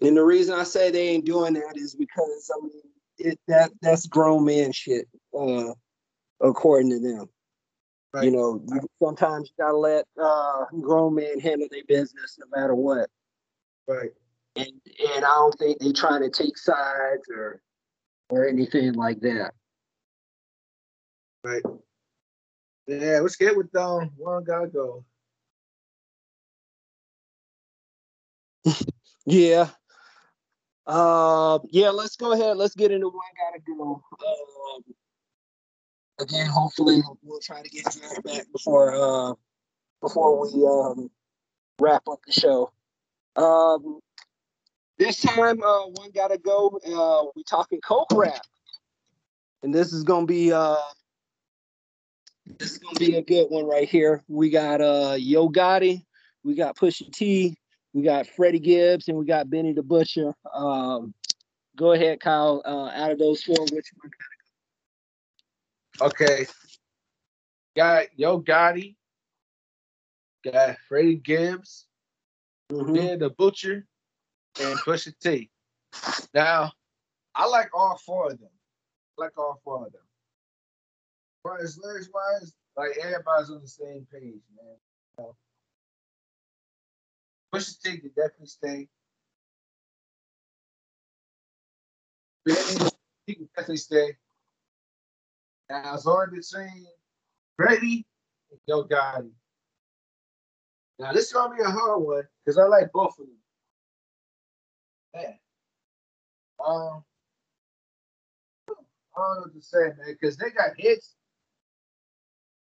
And 0.00 0.16
the 0.16 0.24
reason 0.24 0.54
I 0.54 0.64
say 0.64 0.90
they 0.90 1.08
ain't 1.08 1.24
doing 1.24 1.54
that 1.54 1.76
is 1.76 1.94
because 1.94 2.50
I 2.54 2.60
mean 2.64 2.82
it 3.18 3.38
that 3.48 3.70
that's 3.80 4.06
grown 4.06 4.44
man 4.44 4.72
shit, 4.72 5.08
uh, 5.38 5.72
according 6.40 6.90
to 6.90 7.00
them. 7.00 7.28
Right. 8.12 8.24
You 8.24 8.32
know, 8.32 8.62
you, 8.68 8.80
sometimes 9.02 9.48
you 9.50 9.64
gotta 9.64 9.76
let 9.76 10.04
uh 10.20 10.64
grown 10.80 11.14
men 11.14 11.40
handle 11.40 11.68
their 11.70 11.84
business 11.86 12.38
no 12.38 12.46
matter 12.54 12.74
what. 12.74 13.08
Right. 13.86 14.10
And 14.56 14.66
and 14.66 15.24
I 15.24 15.34
don't 15.34 15.58
think 15.58 15.78
they 15.78 15.92
trying 15.92 16.22
to 16.22 16.30
take 16.30 16.58
sides 16.58 17.28
or 17.30 17.62
or 18.28 18.46
anything 18.46 18.94
like 18.94 19.20
that. 19.20 19.52
Right. 21.44 21.62
Yeah, 22.86 23.20
let's 23.20 23.36
get 23.36 23.56
with 23.56 23.74
um 23.76 24.10
one 24.16 24.44
gotta 24.44 24.66
Yeah. 29.24 29.68
Uh, 30.86 31.60
yeah, 31.70 31.90
let's 31.90 32.16
go 32.16 32.32
ahead. 32.32 32.56
Let's 32.56 32.74
get 32.74 32.90
into 32.90 33.06
one 33.08 33.20
gotta 33.38 33.62
go. 33.64 34.02
Um, 34.20 34.82
again, 36.18 36.46
hopefully 36.46 37.00
we'll 37.22 37.40
try 37.40 37.62
to 37.62 37.68
get 37.68 37.84
Jared 37.92 38.24
back 38.24 38.46
before 38.52 38.94
uh 38.94 39.34
before 40.00 40.40
we 40.40 40.66
um 40.66 41.10
wrap 41.80 42.02
up 42.10 42.18
the 42.26 42.32
show. 42.32 42.72
Um 43.36 44.00
this 44.98 45.20
time 45.20 45.62
uh 45.62 45.86
one 45.86 46.10
gotta 46.12 46.38
go. 46.38 46.80
Uh 46.84 47.30
we 47.36 47.44
talking 47.44 47.80
coke 47.80 48.10
rap. 48.12 48.42
And 49.62 49.72
this 49.72 49.92
is 49.92 50.02
gonna 50.02 50.26
be 50.26 50.52
uh 50.52 50.76
this 52.58 52.72
is 52.72 52.78
gonna 52.78 52.98
be 52.98 53.14
a 53.14 53.22
good 53.22 53.46
one 53.50 53.66
right 53.66 53.88
here. 53.88 54.24
We 54.26 54.50
got 54.50 54.80
uh 54.80 55.14
Yo 55.16 55.48
Gotti, 55.48 56.04
we 56.42 56.56
got 56.56 56.76
Pusha 56.76 57.10
T, 57.12 57.56
we 57.92 58.02
got 58.02 58.26
Freddie 58.26 58.58
Gibbs, 58.58 59.08
and 59.08 59.16
we 59.16 59.24
got 59.26 59.50
Benny 59.50 59.72
the 59.72 59.82
Butcher. 59.82 60.32
Um, 60.52 61.14
go 61.76 61.92
ahead, 61.92 62.20
Kyle. 62.20 62.62
Uh, 62.64 62.88
out 62.88 63.10
of 63.10 63.18
those 63.18 63.42
four, 63.42 63.56
which 63.70 63.92
one? 64.00 64.10
Okay. 66.10 66.46
Got 67.76 68.18
Yo 68.18 68.40
Gotti, 68.40 68.96
got 70.44 70.78
Freddie 70.88 71.16
Gibbs, 71.16 71.86
Mhm. 72.70 72.94
Ben 72.94 73.18
the 73.18 73.30
Butcher, 73.30 73.86
and 74.60 74.78
Pusha 74.80 75.18
T. 75.18 75.50
Now, 76.34 76.72
I 77.34 77.46
like 77.46 77.70
all 77.74 77.96
four 77.98 78.30
of 78.32 78.38
them. 78.38 78.50
I 79.18 79.22
like 79.22 79.38
all 79.38 79.60
four 79.64 79.86
of 79.86 79.92
them. 79.92 80.02
But 81.44 81.60
as 81.60 81.78
lyrics 81.78 82.08
wise, 82.12 82.54
like 82.76 82.96
everybody's 82.98 83.50
on 83.50 83.60
the 83.60 83.68
same 83.68 84.06
page, 84.06 84.42
man. 84.56 84.76
You 85.18 85.24
know? 85.24 85.36
Pusha 87.52 87.80
T 87.82 87.98
can 87.98 88.10
definitely 88.16 88.46
stay. 88.46 88.88
He 93.26 93.34
can 93.34 93.48
definitely 93.54 93.76
stay. 93.76 94.16
Now, 95.68 95.94
it's 95.94 96.06
on 96.06 96.30
between 96.34 96.86
Freddie 97.56 98.06
and 98.50 98.60
Yo 98.66 98.84
Gotti. 98.84 99.30
Now, 100.98 101.12
this 101.12 101.26
is 101.26 101.32
gonna 101.32 101.54
be 101.54 101.62
a 101.62 101.70
hard 101.70 102.02
one 102.02 102.28
because 102.44 102.58
I 102.58 102.64
like 102.64 102.90
both 102.92 103.18
of 103.18 103.26
them. 103.26 103.36
Man, 105.14 105.38
um, 106.64 107.04
I 108.68 109.20
don't 109.20 109.36
know 109.36 109.42
what 109.42 109.54
to 109.54 109.60
say, 109.60 109.78
man, 109.78 110.16
because 110.20 110.36
they 110.36 110.50
got 110.50 110.70
hits, 110.78 111.14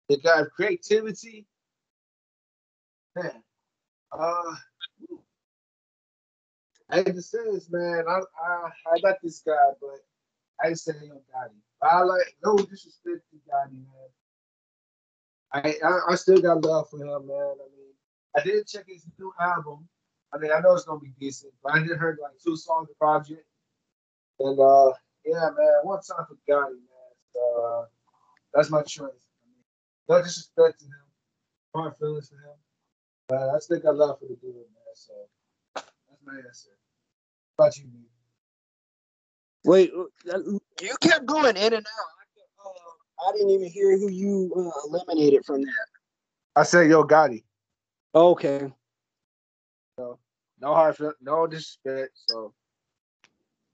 they 0.09 0.17
got 0.17 0.51
creativity. 0.51 1.47
Man, 3.15 3.43
uh, 4.19 4.55
I 6.91 6.97
hate 6.97 7.15
to 7.15 7.23
say 7.23 7.39
this, 7.53 7.69
man. 7.71 8.05
I 8.09 8.21
I, 8.21 8.71
I 8.95 8.99
got 9.01 9.17
this 9.23 9.41
guy, 9.41 9.53
but 9.81 10.01
I 10.65 10.73
say 10.75 10.93
Yo 11.03 11.15
Gotti. 11.15 11.57
I 11.83 12.03
like 12.03 12.37
no 12.45 12.57
disrespect 12.57 13.23
to 13.31 13.37
Gotti, 13.51 13.75
man. 13.75 14.11
I, 15.53 15.75
I 15.85 16.13
I 16.13 16.15
still 16.15 16.41
got 16.41 16.65
love 16.65 16.89
for 16.91 16.99
him, 16.99 17.27
man. 17.27 17.55
I 17.61 17.69
mean, 17.77 17.93
I 18.37 18.43
did 18.43 18.67
check 18.67 18.85
his 18.87 19.05
new 19.19 19.33
album. 19.41 19.89
I 20.33 20.39
mean, 20.39 20.51
I 20.53 20.61
know 20.61 20.75
it's 20.75 20.85
gonna 20.85 21.01
be 21.01 21.15
decent, 21.21 21.53
but 21.63 21.75
I 21.75 21.81
did 21.81 21.97
heard 21.97 22.19
like 22.23 22.33
two 22.45 22.57
songs 22.57 22.89
of 22.91 22.99
project. 22.99 23.45
And 24.39 24.59
uh 24.59 24.93
yeah, 25.25 25.51
man, 25.57 25.81
one 25.83 26.01
time 26.03 26.25
for 26.29 26.37
Gotti, 26.49 26.71
man. 26.75 27.13
So 27.33 27.65
uh, 27.65 27.85
that's 28.55 28.71
my 28.71 28.83
choice. 28.83 29.11
I 29.11 29.43
mean, 29.49 29.65
no 30.09 30.23
disrespect 30.23 30.81
to 30.81 30.85
him, 30.87 31.05
hard 31.75 31.97
feelings 31.97 32.29
for 32.29 32.37
him. 32.37 32.57
But 33.29 33.49
I 33.55 33.59
still 33.59 33.81
got 33.81 33.97
love 33.97 34.19
for 34.21 34.27
the 34.27 34.37
dude, 34.37 34.55
man. 34.55 34.95
So 34.95 35.13
that's 35.75 36.21
my 36.25 36.37
answer. 36.37 36.71
What 37.57 37.67
about 37.67 37.79
you, 37.79 37.85
B? 37.85 37.99
Wait, 39.65 39.91
uh, 40.33 40.39
you 40.81 40.97
kept 41.01 41.27
going 41.27 41.57
in 41.57 41.73
and 41.73 41.87
out. 41.87 42.07
I, 42.65 42.69
uh, 42.69 43.29
I 43.29 43.33
didn't 43.33 43.51
even 43.51 43.69
hear 43.69 43.99
who 43.99 44.11
you 44.11 44.53
uh, 44.57 44.89
eliminated 44.89 45.45
from 45.45 45.63
that. 45.63 45.87
I 46.55 46.63
said 46.63 46.89
Yo 46.89 47.03
Gotti. 47.05 47.43
Okay. 48.15 48.73
No 50.61 50.73
hard, 50.75 50.97
feel- 50.97 51.13
no 51.21 51.47
disrespect. 51.47 52.13
So, 52.15 52.55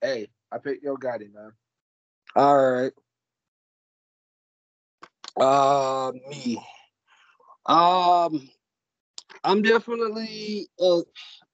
hey, 0.00 0.28
I 0.50 0.58
picked 0.58 0.82
Yo 0.82 0.96
Gotti, 0.96 1.32
man. 1.32 1.52
All 2.34 2.72
right. 2.72 2.92
Uh, 5.36 6.12
me. 6.28 6.60
Um, 7.66 8.50
I'm 9.44 9.62
definitely. 9.62 10.68
Uh, 10.80 11.00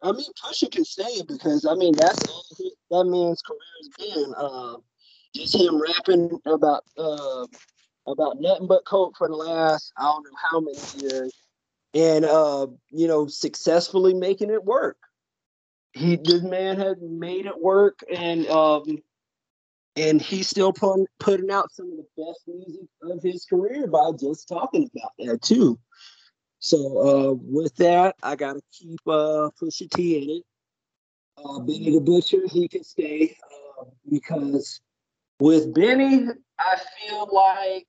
I 0.02 0.12
mean, 0.12 0.26
Pusha 0.42 0.70
can 0.70 0.84
stay 0.84 1.22
because 1.26 1.66
I 1.66 1.74
mean 1.74 1.94
that's 1.96 2.28
all 2.28 2.44
he, 2.56 2.72
that 2.90 3.04
man's 3.04 3.42
career 3.42 3.58
has 3.82 4.14
been. 4.14 4.34
Uh, 4.36 4.76
just 5.34 5.54
him 5.54 5.80
rapping 5.80 6.40
about 6.46 6.84
uh 6.96 7.46
about 8.06 8.40
nothing 8.40 8.66
but 8.66 8.84
coke 8.84 9.14
for 9.16 9.28
the 9.28 9.34
last 9.34 9.92
I 9.96 10.04
don't 10.04 10.24
know 10.24 10.38
how 10.50 10.60
many 10.60 10.78
years, 11.02 11.32
and 11.94 12.24
uh, 12.24 12.66
you 12.90 13.08
know, 13.08 13.26
successfully 13.26 14.14
making 14.14 14.50
it 14.50 14.64
work. 14.64 14.98
He 15.92 16.16
this 16.16 16.42
man 16.42 16.78
has 16.78 16.96
made 17.00 17.46
it 17.46 17.60
work, 17.60 18.00
and 18.14 18.46
um, 18.48 19.02
and 19.96 20.20
he's 20.20 20.48
still 20.48 20.72
putting 20.72 21.06
putting 21.18 21.50
out 21.50 21.72
some 21.72 21.90
of 21.90 21.96
the 21.96 22.24
best 22.24 22.42
music 22.46 22.88
of 23.02 23.22
his 23.22 23.44
career 23.44 23.86
by 23.86 24.10
just 24.18 24.48
talking 24.48 24.88
about 24.94 25.12
that 25.18 25.42
too. 25.42 25.78
So 26.60 26.78
uh, 26.98 27.32
with 27.34 27.74
that, 27.76 28.16
I 28.22 28.36
gotta 28.36 28.60
keep 28.72 29.00
uh, 29.06 29.50
Pusha 29.60 29.88
T 29.90 30.22
in 30.22 30.30
it. 30.38 30.42
Uh, 31.44 31.60
Benny 31.60 31.92
the 31.92 32.00
Butcher, 32.00 32.46
he 32.48 32.66
can 32.66 32.82
stay 32.82 33.36
uh, 33.80 33.84
because 34.10 34.80
with 35.38 35.72
Benny, 35.72 36.26
I 36.58 36.76
feel 36.76 37.28
like 37.32 37.86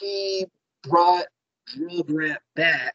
he 0.00 0.46
brought 0.82 1.24
drug 1.74 2.10
rap 2.10 2.42
back 2.54 2.94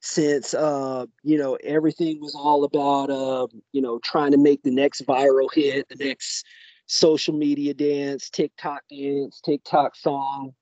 since 0.00 0.54
uh, 0.54 1.04
you 1.22 1.36
know 1.36 1.56
everything 1.62 2.20
was 2.20 2.34
all 2.34 2.64
about 2.64 3.10
uh, 3.10 3.46
you 3.72 3.82
know 3.82 3.98
trying 3.98 4.30
to 4.30 4.38
make 4.38 4.62
the 4.62 4.70
next 4.70 5.06
viral 5.06 5.48
hit, 5.52 5.88
the 5.88 6.04
next 6.04 6.44
social 6.86 7.34
media 7.34 7.74
dance, 7.74 8.30
TikTok 8.30 8.82
dance, 8.90 9.40
TikTok 9.44 9.94
song, 9.94 10.54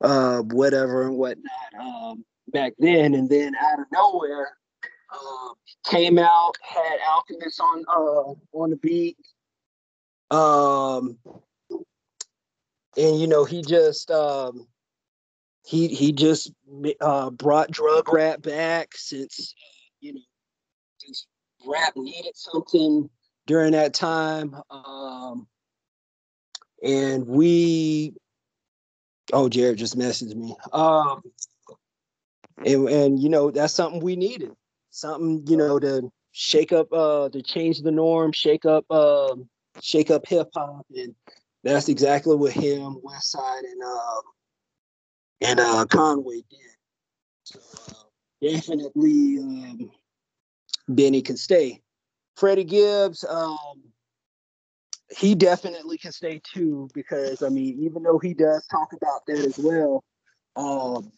uh, 0.00 0.40
whatever 0.40 1.06
and 1.06 1.16
whatnot. 1.16 1.52
Um, 1.80 2.24
back 2.52 2.74
then, 2.78 3.14
and 3.14 3.28
then 3.28 3.54
out 3.54 3.80
of 3.80 3.86
nowhere, 3.92 4.56
uh, 5.12 5.54
came 5.90 6.18
out, 6.18 6.52
had 6.62 6.98
Alchemist 7.08 7.60
on 7.60 7.84
uh, 7.88 8.34
on 8.52 8.70
the 8.70 8.76
beat, 8.76 9.16
um, 10.30 11.18
and 12.96 13.20
you 13.20 13.26
know 13.26 13.44
he 13.44 13.62
just 13.62 14.10
um, 14.10 14.66
he 15.66 15.88
he 15.88 16.12
just 16.12 16.52
uh, 17.00 17.30
brought 17.30 17.70
drug 17.70 18.12
rap 18.12 18.42
back 18.42 18.94
since 18.94 19.54
you 20.00 20.14
know 20.14 20.20
since 20.98 21.26
rap 21.66 21.92
needed 21.96 22.36
something 22.36 23.08
during 23.46 23.72
that 23.72 23.94
time, 23.94 24.54
um, 24.70 25.46
and 26.82 27.26
we. 27.26 28.14
Oh, 29.30 29.50
Jared 29.50 29.76
just 29.76 29.98
messaged 29.98 30.34
me. 30.34 30.56
Um, 30.72 31.20
and, 32.64 32.88
and 32.88 33.20
you 33.22 33.28
know 33.28 33.50
that's 33.50 33.74
something 33.74 34.00
we 34.00 34.16
needed. 34.16 34.52
Something 34.90 35.46
you 35.46 35.56
know 35.56 35.78
to 35.78 36.10
shake 36.32 36.72
up 36.72 36.92
uh 36.92 37.28
to 37.30 37.42
change 37.42 37.82
the 37.82 37.90
norm 37.90 38.32
shake 38.32 38.64
up 38.64 38.90
um 38.90 39.48
shake 39.80 40.10
up 40.10 40.26
hip-hop 40.26 40.86
and 40.94 41.14
that's 41.64 41.88
exactly 41.88 42.36
what 42.36 42.52
him 42.52 42.98
west 43.02 43.32
side 43.32 43.64
and 43.64 43.82
um 43.82 44.22
and 45.40 45.60
uh 45.60 45.84
conway 45.86 46.42
did. 46.50 46.58
So 47.44 47.60
uh, 47.88 48.02
definitely 48.42 49.38
um 49.38 49.90
benny 50.88 51.22
can 51.22 51.36
stay. 51.36 51.80
Freddie 52.36 52.64
gibbs 52.64 53.24
um 53.28 53.82
he 55.16 55.34
definitely 55.34 55.96
can 55.96 56.12
stay 56.12 56.40
too 56.44 56.88
because 56.94 57.42
i 57.42 57.48
mean 57.48 57.78
even 57.80 58.02
though 58.02 58.18
he 58.18 58.34
does 58.34 58.66
talk 58.66 58.92
about 58.92 59.24
that 59.26 59.38
as 59.38 59.58
well 59.58 60.04
um 60.56 61.10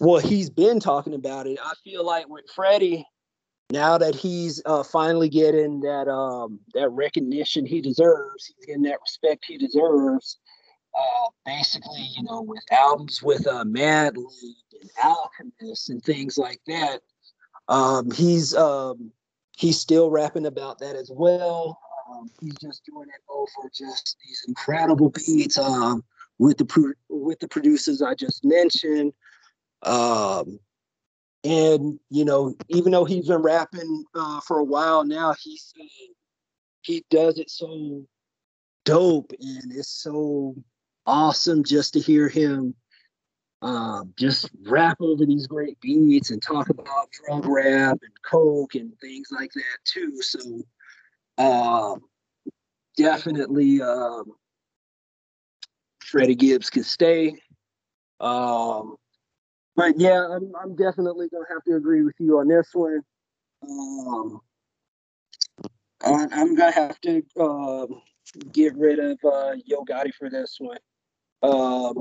well, 0.00 0.20
he's 0.20 0.50
been 0.50 0.80
talking 0.80 1.14
about 1.14 1.46
it. 1.46 1.58
I 1.62 1.72
feel 1.82 2.04
like 2.04 2.28
with 2.28 2.44
Freddie, 2.54 3.06
now 3.70 3.98
that 3.98 4.14
he's 4.14 4.62
uh, 4.64 4.82
finally 4.82 5.28
getting 5.28 5.80
that 5.80 6.08
um, 6.08 6.60
that 6.74 6.88
recognition 6.90 7.66
he 7.66 7.80
deserves, 7.80 8.46
he's 8.46 8.66
getting 8.66 8.82
that 8.82 9.00
respect 9.00 9.44
he 9.46 9.58
deserves. 9.58 10.38
Uh, 10.96 11.28
basically, 11.44 12.08
you 12.16 12.22
know, 12.22 12.40
with 12.40 12.62
albums 12.70 13.22
with 13.22 13.46
uh, 13.46 13.64
Madlib 13.64 14.24
and 14.80 14.90
Alchemist 15.04 15.90
and 15.90 16.02
things 16.02 16.38
like 16.38 16.60
that, 16.66 17.00
um, 17.68 18.10
he's 18.10 18.54
um, 18.54 19.10
he's 19.56 19.78
still 19.78 20.10
rapping 20.10 20.46
about 20.46 20.78
that 20.78 20.96
as 20.96 21.10
well. 21.12 21.78
Um, 22.10 22.30
he's 22.40 22.54
just 22.54 22.84
doing 22.84 23.08
it 23.08 23.20
over 23.28 23.68
just 23.74 24.16
these 24.24 24.44
incredible 24.46 25.10
beats 25.10 25.58
um, 25.58 26.04
with 26.38 26.56
the 26.58 26.64
pro- 26.64 26.92
with 27.08 27.40
the 27.40 27.48
producers 27.48 28.00
I 28.00 28.14
just 28.14 28.44
mentioned. 28.44 29.12
Um, 29.86 30.58
and 31.44 31.98
you 32.10 32.24
know, 32.24 32.54
even 32.68 32.92
though 32.92 33.04
he's 33.04 33.28
been 33.28 33.42
rapping 33.42 34.04
uh, 34.14 34.40
for 34.40 34.58
a 34.58 34.64
while 34.64 35.04
now, 35.04 35.34
he's 35.40 35.72
he 36.82 37.04
does 37.10 37.38
it 37.38 37.50
so 37.50 38.04
dope, 38.84 39.32
and 39.40 39.72
it's 39.72 40.02
so 40.02 40.54
awesome 41.06 41.64
just 41.64 41.92
to 41.94 42.00
hear 42.00 42.28
him 42.28 42.74
um, 43.62 44.12
just 44.18 44.50
rap 44.64 44.98
over 45.00 45.24
these 45.24 45.46
great 45.46 45.80
beats 45.80 46.30
and 46.30 46.42
talk 46.42 46.68
about 46.68 47.10
drug 47.10 47.46
rap 47.46 47.98
and 48.02 48.12
coke 48.22 48.74
and 48.74 48.92
things 49.00 49.28
like 49.30 49.50
that 49.52 49.78
too. 49.84 50.20
So, 50.20 50.62
um, 51.38 52.00
definitely, 52.96 53.80
um, 53.82 54.32
Freddie 56.00 56.34
Gibbs 56.34 56.70
can 56.70 56.84
stay. 56.84 57.34
Um, 58.20 58.96
but 59.76 60.00
yeah, 60.00 60.26
I'm, 60.26 60.52
I'm 60.60 60.74
definitely 60.74 61.28
gonna 61.28 61.44
have 61.50 61.62
to 61.64 61.76
agree 61.76 62.02
with 62.02 62.14
you 62.18 62.38
on 62.38 62.48
this 62.48 62.68
one. 62.72 63.02
Um, 63.62 64.40
I, 66.02 66.26
I'm 66.32 66.54
gonna 66.54 66.72
have 66.72 67.00
to 67.02 67.22
um, 67.38 68.02
get 68.52 68.74
rid 68.76 68.98
of 68.98 69.18
uh, 69.24 69.52
Yo 69.64 69.84
Gotti 69.84 70.12
for 70.14 70.30
this 70.30 70.56
one. 70.58 70.78
Um, 71.42 72.00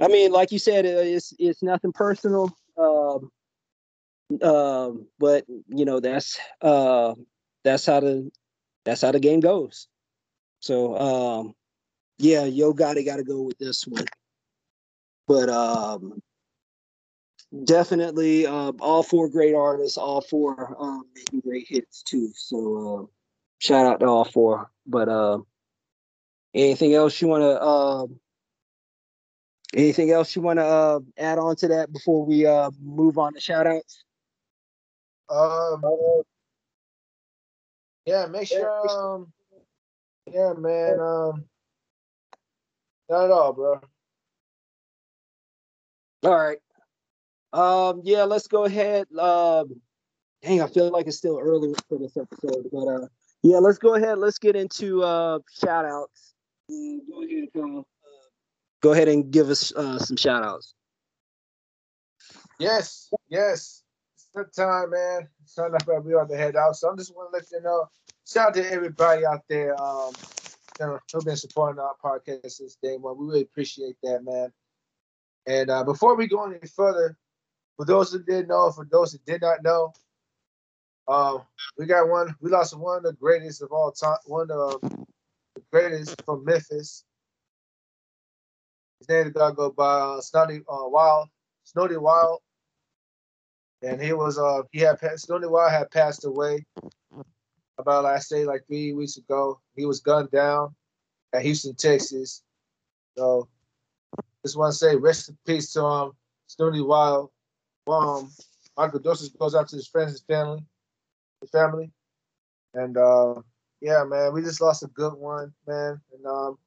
I 0.00 0.08
mean, 0.08 0.32
like 0.32 0.52
you 0.52 0.58
said, 0.58 0.86
uh, 0.86 1.00
it's 1.00 1.34
it's 1.38 1.62
nothing 1.62 1.92
personal. 1.92 2.56
Um, 2.78 3.30
um, 4.42 5.06
but 5.18 5.44
you 5.68 5.84
know 5.84 6.00
that's 6.00 6.38
uh, 6.60 7.14
that's 7.64 7.86
how 7.86 8.00
the 8.00 8.30
that's 8.84 9.02
how 9.02 9.12
the 9.12 9.20
game 9.20 9.40
goes. 9.40 9.88
So 10.60 10.96
um, 10.96 11.54
yeah, 12.18 12.44
Yo 12.44 12.72
Gotti 12.72 13.04
got 13.04 13.16
to 13.16 13.24
go 13.24 13.42
with 13.42 13.58
this 13.58 13.86
one. 13.86 14.06
But 15.26 15.48
um, 15.48 16.22
definitely 17.62 18.46
uh, 18.46 18.72
all 18.80 19.02
four 19.02 19.28
great 19.28 19.54
artists, 19.54 19.96
all 19.96 20.20
four 20.20 20.76
um, 20.78 21.04
making 21.14 21.40
great 21.40 21.66
hits 21.68 22.02
too. 22.02 22.30
So 22.34 23.08
uh, 23.08 23.12
shout 23.58 23.86
out 23.86 24.00
to 24.00 24.06
all 24.06 24.24
four. 24.24 24.70
But 24.86 25.08
uh, 25.08 25.38
anything 26.52 26.94
else 26.94 27.20
you 27.20 27.28
want 27.28 27.42
to? 27.42 27.60
Uh, 27.60 28.06
anything 29.74 30.10
else 30.10 30.34
you 30.34 30.42
want 30.42 30.58
to 30.58 30.64
uh, 30.64 31.00
add 31.16 31.38
on 31.38 31.56
to 31.56 31.68
that 31.68 31.92
before 31.92 32.24
we 32.24 32.46
uh, 32.46 32.70
move 32.82 33.18
on 33.18 33.34
to 33.34 33.40
shout 33.40 33.66
outs? 33.66 34.04
Um, 35.28 35.82
yeah, 38.04 38.26
make 38.26 38.48
sure. 38.48 39.14
Um, 39.14 39.32
yeah, 40.32 40.52
man. 40.56 41.00
Um, 41.00 41.44
not 43.08 43.24
at 43.26 43.30
all, 43.30 43.52
bro. 43.52 43.80
All 46.24 46.36
right. 46.36 46.58
Um, 47.54 48.00
yeah, 48.02 48.24
let's 48.24 48.48
go 48.48 48.64
ahead. 48.64 49.06
Um, 49.16 49.80
dang, 50.42 50.60
I 50.60 50.66
feel 50.66 50.90
like 50.90 51.06
it's 51.06 51.16
still 51.16 51.38
early 51.40 51.72
for 51.88 51.98
this 51.98 52.16
episode, 52.16 52.66
but 52.72 52.88
uh, 52.88 53.06
yeah, 53.44 53.58
let's 53.58 53.78
go 53.78 53.94
ahead. 53.94 54.18
Let's 54.18 54.38
get 54.38 54.56
into 54.56 55.04
uh, 55.04 55.38
shout 55.52 55.84
outs. 55.84 56.34
Uh, 56.68 56.98
go 57.08 57.22
ahead. 57.22 57.48
Uh, 57.56 57.82
go 58.82 58.92
ahead 58.92 59.06
and 59.06 59.30
give 59.30 59.50
us 59.50 59.72
uh, 59.72 60.00
some 60.00 60.16
shout 60.16 60.42
outs. 60.42 60.74
Yes, 62.58 63.08
yes. 63.28 63.84
It's 64.14 64.28
the 64.34 64.44
time, 64.44 64.90
man. 64.90 65.28
It's 65.44 65.54
time 65.54 65.70
we 66.04 66.14
on 66.14 66.26
the 66.26 66.36
head 66.36 66.56
out. 66.56 66.74
So 66.74 66.88
I'm 66.88 66.96
just 66.98 67.14
want 67.14 67.32
to 67.32 67.38
let 67.38 67.46
you 67.52 67.60
know. 67.60 67.88
Shout 68.26 68.48
out 68.48 68.54
to 68.54 68.72
everybody 68.72 69.24
out 69.24 69.42
there 69.48 69.80
um, 69.80 70.12
who've 70.80 71.24
been 71.24 71.36
supporting 71.36 71.78
our 71.78 71.94
podcast 72.02 72.50
since 72.50 72.76
day 72.82 72.96
one. 72.96 73.16
We 73.16 73.26
really 73.26 73.42
appreciate 73.42 73.96
that, 74.02 74.24
man. 74.24 74.52
And 75.46 75.70
uh, 75.70 75.84
before 75.84 76.16
we 76.16 76.26
go 76.26 76.46
any 76.46 76.58
further, 76.74 77.16
for 77.76 77.84
those 77.86 78.12
who 78.12 78.22
did 78.22 78.48
know, 78.48 78.70
for 78.72 78.86
those 78.90 79.12
who 79.12 79.18
did 79.26 79.42
not 79.42 79.62
know, 79.62 79.92
Um, 81.06 81.42
we 81.76 81.86
got 81.86 82.08
one. 82.08 82.34
We 82.40 82.50
lost 82.50 82.76
one 82.78 82.98
of 82.98 83.02
the 83.04 83.12
greatest 83.12 83.62
of 83.62 83.72
all 83.72 83.92
time. 83.92 84.16
One 84.26 84.50
of 84.50 84.80
the 84.80 85.62
greatest 85.70 86.22
from 86.24 86.44
Memphis. 86.44 87.04
His 89.00 89.08
name 89.08 89.26
is 89.26 89.32
gonna 89.32 89.54
go 89.54 89.70
by 89.70 89.84
uh, 89.84 90.20
uh, 90.36 90.88
Wild, 90.88 91.28
Snootie 91.66 92.00
Wild, 92.00 92.40
and 93.82 94.00
he 94.00 94.14
was 94.14 94.38
uh 94.38 94.62
he 94.72 94.80
had 94.80 94.98
Snootie 94.98 95.50
Wild 95.50 95.72
had 95.72 95.90
passed 95.90 96.24
away 96.24 96.64
about 97.78 98.06
I 98.06 98.18
say 98.18 98.44
like 98.46 98.66
three 98.66 98.94
weeks 98.94 99.18
ago. 99.18 99.60
He 99.76 99.84
was 99.84 100.00
gunned 100.00 100.30
down 100.30 100.74
at 101.34 101.42
Houston, 101.42 101.74
Texas. 101.74 102.42
So 103.18 103.48
just 104.44 104.56
want 104.56 104.72
to 104.72 104.78
say 104.78 104.96
rest 104.96 105.28
in 105.28 105.36
peace 105.46 105.72
to 105.74 105.84
um 105.84 106.12
Snootie 106.48 106.86
Wild. 106.86 107.30
Um, 107.86 108.32
my 108.76 108.88
condolences 108.88 109.28
goes 109.30 109.54
out 109.54 109.68
to 109.68 109.76
his 109.76 109.88
friends, 109.88 110.12
his 110.12 110.22
family, 110.22 110.64
his 111.40 111.50
family, 111.50 111.90
and 112.74 112.96
uh, 112.96 113.34
yeah, 113.80 114.04
man, 114.04 114.32
we 114.32 114.42
just 114.42 114.60
lost 114.60 114.82
a 114.82 114.88
good 114.88 115.14
one, 115.14 115.52
man. 115.66 116.00
And 116.12 116.26
um, 116.26 116.58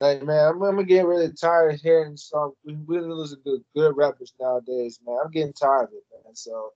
like 0.00 0.22
man, 0.22 0.48
I'm, 0.48 0.62
I'm 0.62 0.84
getting 0.84 1.06
really 1.06 1.32
tired 1.32 1.74
of 1.74 1.80
hearing 1.80 2.16
some. 2.16 2.52
We 2.64 2.76
really 2.86 3.08
losing 3.08 3.40
good 3.44 3.62
good 3.74 3.96
rappers 3.96 4.32
nowadays, 4.40 4.98
man. 5.06 5.18
I'm 5.24 5.30
getting 5.30 5.52
tired 5.52 5.84
of 5.84 5.92
it, 5.92 6.24
man. 6.24 6.34
So 6.34 6.72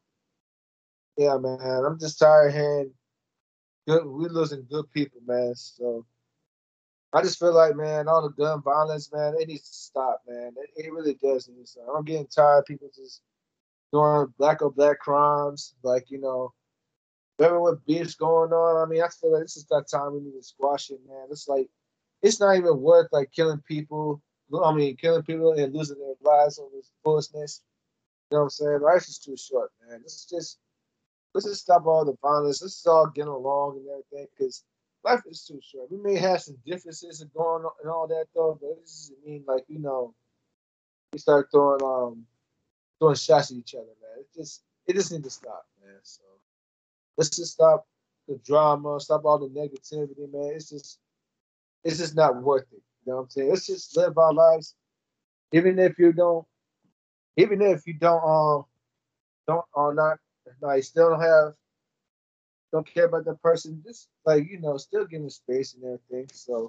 yeah, 1.17 1.37
man, 1.39 1.59
I'm 1.61 1.99
just 1.99 2.19
tired 2.19 2.49
of 2.49 2.55
hearing 2.55 2.93
good. 3.87 4.07
We're 4.07 4.29
losing 4.29 4.67
good 4.71 4.91
people, 4.93 5.21
man. 5.27 5.55
So 5.57 6.07
I 7.13 7.23
just 7.23 7.39
feel 7.39 7.55
like, 7.55 7.77
man, 7.77 8.09
all 8.09 8.23
the 8.23 8.31
gun 8.31 8.61
violence, 8.63 9.13
man, 9.13 9.35
it 9.39 9.47
needs 9.47 9.69
to 9.69 9.75
stop, 9.75 10.23
man. 10.29 10.53
It, 10.77 10.87
it 10.87 10.93
really 10.93 11.15
does 11.15 11.49
need 11.49 11.61
to 11.61 11.67
stop. 11.67 11.85
I'm 11.97 12.05
getting 12.05 12.27
tired 12.27 12.67
people 12.67 12.91
just 12.95 13.23
doing 13.95 14.35
black 14.39 14.61
on 14.61 14.73
black 14.73 14.99
crimes, 14.99 15.75
like 15.83 16.11
you 16.11 16.21
know, 16.21 16.53
whatever 17.37 17.61
with 17.61 17.85
beefs 17.87 18.16
going 18.16 18.53
on. 18.53 18.83
I 18.83 18.91
mean, 18.91 19.03
I 19.03 19.09
feel 19.09 19.33
like 19.33 19.43
this 19.43 19.57
is 19.57 19.66
that 19.66 19.87
time 19.91 20.15
we 20.15 20.21
need 20.21 20.37
to 20.37 20.43
squash 20.43 20.91
it, 20.91 20.99
man. 21.09 21.29
It's 21.31 21.49
like 21.49 21.69
it's 22.23 22.41
not 22.41 22.57
even 22.57 22.81
worth 22.81 23.09
like 23.12 23.31
killing 23.33 23.62
people. 23.69 24.21
I 24.65 24.73
mean, 24.73 24.97
killing 24.97 25.23
people 25.23 25.53
and 25.53 25.75
losing 25.75 25.99
their 25.99 26.15
lives 26.23 26.59
over 26.59 26.71
this 26.75 26.91
foolishness. 27.05 27.62
You 28.31 28.37
know 28.37 28.41
what 28.41 28.45
I'm 28.45 28.51
saying? 28.51 28.81
Life 28.81 29.09
is 29.09 29.19
too 29.19 29.37
short, 29.37 29.71
man. 29.89 30.01
This 30.03 30.15
is 30.15 30.27
just 30.29 30.59
let's 31.33 31.47
just 31.47 31.62
stop 31.62 31.87
all 31.87 32.05
the 32.05 32.16
violence. 32.21 32.62
Let's 32.62 32.87
all 32.87 33.11
get 33.15 33.29
along 33.29 33.77
and 33.79 33.87
everything, 33.89 34.27
because 34.37 34.65
life 35.05 35.21
is 35.31 35.45
too 35.45 35.61
short. 35.62 35.91
We 35.91 35.99
may 35.99 36.19
have 36.19 36.43
some 36.43 36.57
differences 36.66 37.21
and 37.21 37.33
going 37.33 37.65
on 37.65 37.73
and 37.83 37.91
all 37.91 38.09
that 38.09 38.27
though, 38.35 38.59
but 38.61 38.71
it 38.71 38.81
doesn't 38.81 39.25
mean 39.25 39.45
like 39.47 39.65
you 39.69 39.79
know 39.79 40.15
we 41.12 41.21
start 41.21 41.49
throwing 41.53 41.83
um 41.83 42.27
throwing 43.05 43.16
shots 43.16 43.51
at 43.51 43.59
each 43.59 43.74
other, 43.74 43.85
man. 43.85 44.20
It 44.20 44.28
just 44.35 44.62
it 44.86 44.94
just 44.94 45.12
needs 45.12 45.24
to 45.24 45.31
stop, 45.31 45.66
man. 45.85 45.98
So 46.02 46.22
let's 47.16 47.31
just 47.36 47.52
stop 47.52 47.86
the 48.28 48.40
drama, 48.44 48.98
stop 49.01 49.24
all 49.24 49.39
the 49.39 49.48
negativity, 49.48 50.32
man. 50.32 50.52
It's 50.55 50.70
just 50.70 50.98
it's 51.82 51.98
just 51.98 52.16
not 52.16 52.43
worth 52.43 52.66
it. 52.72 52.82
You 53.05 53.12
know 53.12 53.16
what 53.16 53.22
I'm 53.24 53.31
saying? 53.31 53.51
Let's 53.51 53.66
just 53.66 53.97
live 53.97 54.16
our 54.16 54.32
lives, 54.32 54.74
even 55.52 55.78
if 55.78 55.98
you 55.98 56.12
don't, 56.12 56.47
even 57.36 57.60
if 57.60 57.86
you 57.86 57.94
don't 57.94 58.24
um 58.24 58.64
don't 59.47 59.64
or 59.74 59.94
not 59.94 60.18
like 60.60 60.82
still 60.85 61.10
don't 61.10 61.20
have 61.20 61.55
don't 62.72 62.86
care 62.86 63.05
about 63.05 63.24
the 63.24 63.35
person, 63.35 63.82
just 63.86 64.09
like 64.24 64.48
you 64.51 64.60
know, 64.60 64.78
still 64.78 65.05
giving 65.05 65.31
space 65.31 65.74
and 65.74 65.85
everything. 65.85 66.28
So 66.32 66.68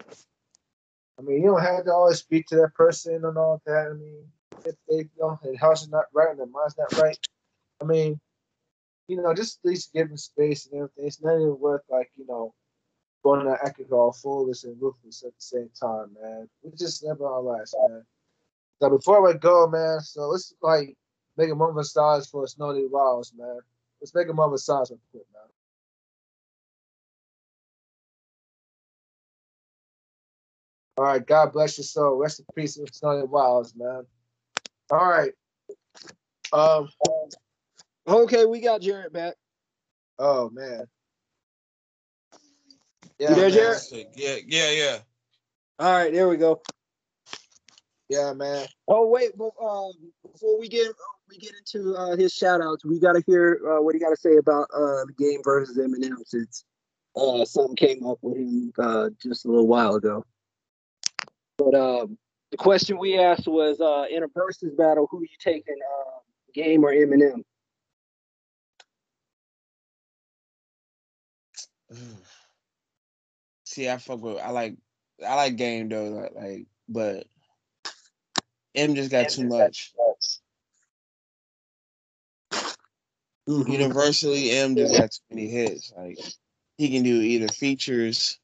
I 1.18 1.22
mean, 1.22 1.42
you 1.42 1.48
don't 1.48 1.62
have 1.62 1.86
to 1.86 1.94
always 1.94 2.20
speak 2.20 2.48
to 2.48 2.58
that 2.58 2.74
person 2.74 3.24
and 3.24 3.38
all 3.38 3.62
that. 3.66 3.88
I 3.90 3.94
mean, 3.94 4.26
if 4.66 4.76
they 4.90 4.98
you 4.98 5.10
know 5.20 5.40
their 5.44 5.58
house 5.58 5.84
is 5.84 5.90
not 5.90 6.06
right 6.14 6.30
and 6.30 6.40
their 6.40 6.48
mind's 6.48 6.78
not 6.78 6.94
right, 7.02 7.18
I 7.82 7.86
mean, 7.86 8.20
you 9.08 9.22
know, 9.22 9.34
just 9.34 9.60
at 9.64 9.70
least 9.70 9.94
give 9.94 10.08
them 10.08 10.18
space 10.18 10.68
and 10.68 10.76
everything. 10.76 11.06
It's 11.06 11.22
not 11.22 11.36
even 11.36 11.60
worth 11.60 11.84
like, 11.90 12.12
you 12.16 12.26
know, 12.28 12.54
going 13.24 13.46
to 13.46 13.58
acting 13.64 13.88
all 13.92 14.12
foolish 14.12 14.64
and 14.64 14.82
ruthless 14.82 15.24
at 15.24 15.36
the 15.36 15.42
same 15.42 15.70
time, 15.80 16.16
man. 16.22 16.50
We 16.64 16.72
just 16.72 17.04
never 17.04 17.26
our 17.28 17.42
last, 17.42 17.76
man. 17.88 18.04
So 18.82 18.90
before 18.90 19.26
we 19.26 19.34
go, 19.38 19.68
man, 19.68 20.00
so 20.02 20.28
let's 20.28 20.54
like 20.62 20.96
make 21.38 21.50
a 21.50 21.56
moment 21.56 21.80
of 21.80 21.88
silence 21.88 22.28
for 22.28 22.46
Snootie 22.46 22.90
Wiles, 22.90 23.34
man. 23.38 23.60
Let's 24.02 24.14
make 24.14 24.30
a 24.30 24.34
moment 24.34 24.56
of 24.56 24.62
silence 24.62 24.90
real 24.90 25.00
quick, 25.12 25.24
man. 25.34 25.44
All 30.98 31.06
right, 31.06 31.26
God 31.26 31.52
bless 31.54 31.78
your 31.78 31.86
soul. 31.86 32.18
Rest 32.18 32.40
in 32.40 32.46
peace, 32.56 32.78
Snootie 32.78 33.28
Wiles, 33.28 33.74
man. 33.76 34.06
All 34.92 35.10
right. 35.10 35.32
Um. 36.54 36.90
Okay, 38.08 38.46
we 38.46 38.62
got 38.62 38.82
Jarrett 38.82 39.14
back. 39.14 39.36
Oh 40.20 40.50
man. 40.52 40.86
You 43.20 43.50
there? 43.50 43.78
Yeah, 44.16 44.36
yeah, 44.46 44.72
yeah. 44.72 44.98
All 45.80 45.92
right, 45.92 46.14
there 46.14 46.28
we 46.28 46.38
go. 46.38 46.62
Yeah, 48.10 48.34
man. 48.34 48.68
Oh 48.88 49.08
wait, 49.08 49.32
but, 49.38 49.52
um, 49.62 49.94
before 50.22 50.60
we 50.60 50.68
get 50.68 50.88
we 51.30 51.38
get 51.38 51.54
into 51.58 51.96
uh, 51.96 52.16
his 52.16 52.34
shout 52.34 52.62
outs, 52.62 52.86
we 52.86 53.00
gotta 53.00 53.24
hear 53.26 53.60
uh, 53.68 53.82
what 53.82 53.96
he 53.96 54.00
gotta 54.00 54.18
say 54.18 54.36
about 54.36 54.68
uh, 54.74 55.06
the 55.06 55.14
game 55.18 55.42
versus 55.44 55.78
Eminem 55.78 56.18
since 56.26 56.66
uh, 57.16 57.44
something 57.46 57.76
came 57.76 58.06
up 58.06 58.20
with 58.22 58.38
him 58.38 58.72
uh, 58.78 59.10
just 59.22 59.46
a 59.46 59.48
little 59.48 59.68
while 59.68 59.96
ago. 59.96 60.24
But 61.58 61.74
um, 61.74 62.18
the 62.56 62.64
question 62.64 62.98
we 62.98 63.20
asked 63.20 63.48
was 63.48 63.82
uh, 63.82 64.06
in 64.10 64.24
a 64.24 64.28
versus 64.28 64.74
battle, 64.78 65.10
who 65.12 65.22
you 65.22 65.28
taking, 65.40 65.76
uh, 65.76 66.20
Game 66.54 66.86
or 66.86 66.94
Eminem? 66.94 67.44
See, 73.66 73.90
I 73.90 73.98
fuck 73.98 74.22
with. 74.22 74.38
I 74.38 74.52
like. 74.52 74.78
I 75.26 75.36
like 75.36 75.58
game 75.58 75.90
though. 75.90 76.06
Like, 76.06 76.32
like 76.36 76.66
but 76.88 77.28
M 78.74 78.96
just 78.96 79.12
got 79.12 79.28
too 79.28 79.48
much. 79.48 79.94
Mhm. 83.50 83.70
Universally, 83.70 84.52
M 84.52 84.78
just 84.78 84.94
got 84.94 85.12
too 85.12 85.22
many 85.30 85.50
hits. 85.50 85.92
Like 85.96 86.20
he 86.78 86.90
can 86.90 87.04
do 87.04 87.20
either 87.20 87.50
features. 87.50 88.40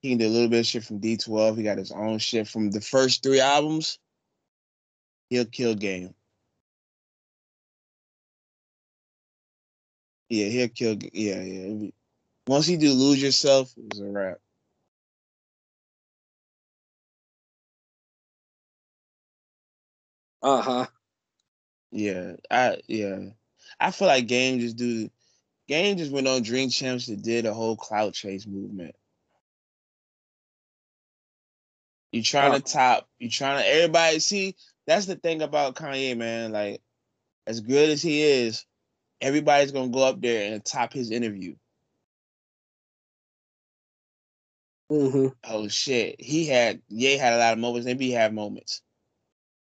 He 0.00 0.10
can 0.10 0.18
do 0.18 0.26
a 0.26 0.28
little 0.28 0.48
bit 0.48 0.60
of 0.60 0.66
shit 0.66 0.84
from 0.84 1.00
D12. 1.00 1.56
He 1.56 1.62
got 1.62 1.78
his 1.78 1.92
own 1.92 2.18
shit 2.18 2.48
from 2.48 2.70
the 2.70 2.80
first 2.80 3.22
three 3.22 3.40
albums. 3.40 3.98
He'll 5.28 5.44
kill 5.44 5.74
game. 5.74 6.14
Yeah, 10.28 10.46
he'll 10.46 10.68
kill. 10.68 10.96
Yeah, 11.12 11.42
yeah. 11.42 11.90
Once 12.46 12.66
he 12.66 12.76
do 12.76 12.92
lose 12.92 13.22
yourself, 13.22 13.72
it's 13.76 14.00
a 14.00 14.04
wrap. 14.04 14.38
Uh 20.42 20.62
huh. 20.62 20.86
Yeah, 21.90 22.36
I 22.50 22.78
yeah. 22.88 23.18
I 23.78 23.90
feel 23.90 24.08
like 24.08 24.26
Game 24.26 24.60
just 24.60 24.76
do 24.76 25.10
Game 25.68 25.96
just 25.98 26.12
went 26.12 26.28
on 26.28 26.42
Drink 26.42 26.72
Champs 26.72 27.06
that 27.06 27.22
did 27.22 27.46
a 27.46 27.54
whole 27.54 27.76
clout 27.76 28.14
chase 28.14 28.46
movement. 28.46 28.94
You 32.12 32.22
trying 32.22 32.52
to 32.52 32.60
top, 32.60 33.08
you 33.18 33.30
trying 33.30 33.62
to 33.62 33.68
everybody 33.68 34.18
see 34.20 34.56
that's 34.86 35.06
the 35.06 35.16
thing 35.16 35.42
about 35.42 35.76
Kanye, 35.76 36.16
man. 36.16 36.52
Like, 36.52 36.82
as 37.46 37.60
good 37.60 37.90
as 37.90 38.02
he 38.02 38.22
is, 38.22 38.64
everybody's 39.20 39.72
gonna 39.72 39.90
go 39.90 40.04
up 40.04 40.20
there 40.20 40.52
and 40.52 40.64
top 40.64 40.92
his 40.92 41.10
interview. 41.10 41.56
hmm 44.90 45.28
Oh 45.44 45.68
shit. 45.68 46.20
He 46.20 46.46
had 46.46 46.82
Ye 46.88 47.16
had 47.18 47.34
a 47.34 47.38
lot 47.38 47.52
of 47.54 47.58
moments, 47.60 47.86
maybe 47.86 48.06
he 48.06 48.12
had 48.12 48.34
moments. 48.34 48.82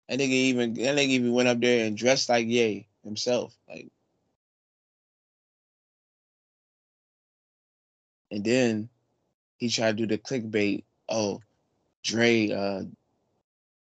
That 0.10 0.20
nigga 0.20 0.30
even 0.30 0.74
that 0.76 0.96
nigga 0.98 1.10
even 1.10 1.34
went 1.34 1.50
up 1.50 1.60
there 1.62 1.86
and 1.86 1.98
dressed 1.98 2.30
like 2.30 2.48
Ye 2.48 2.88
himself. 3.04 3.58
Like 3.70 3.90
and 8.32 8.44
then 8.44 8.90
he 9.58 9.70
tried 9.70 9.98
to 9.98 10.06
do 10.06 10.08
the 10.08 10.18
clickbait. 10.18 10.86
Oh, 11.10 11.42
Dre, 12.06 12.52
uh 12.52 12.84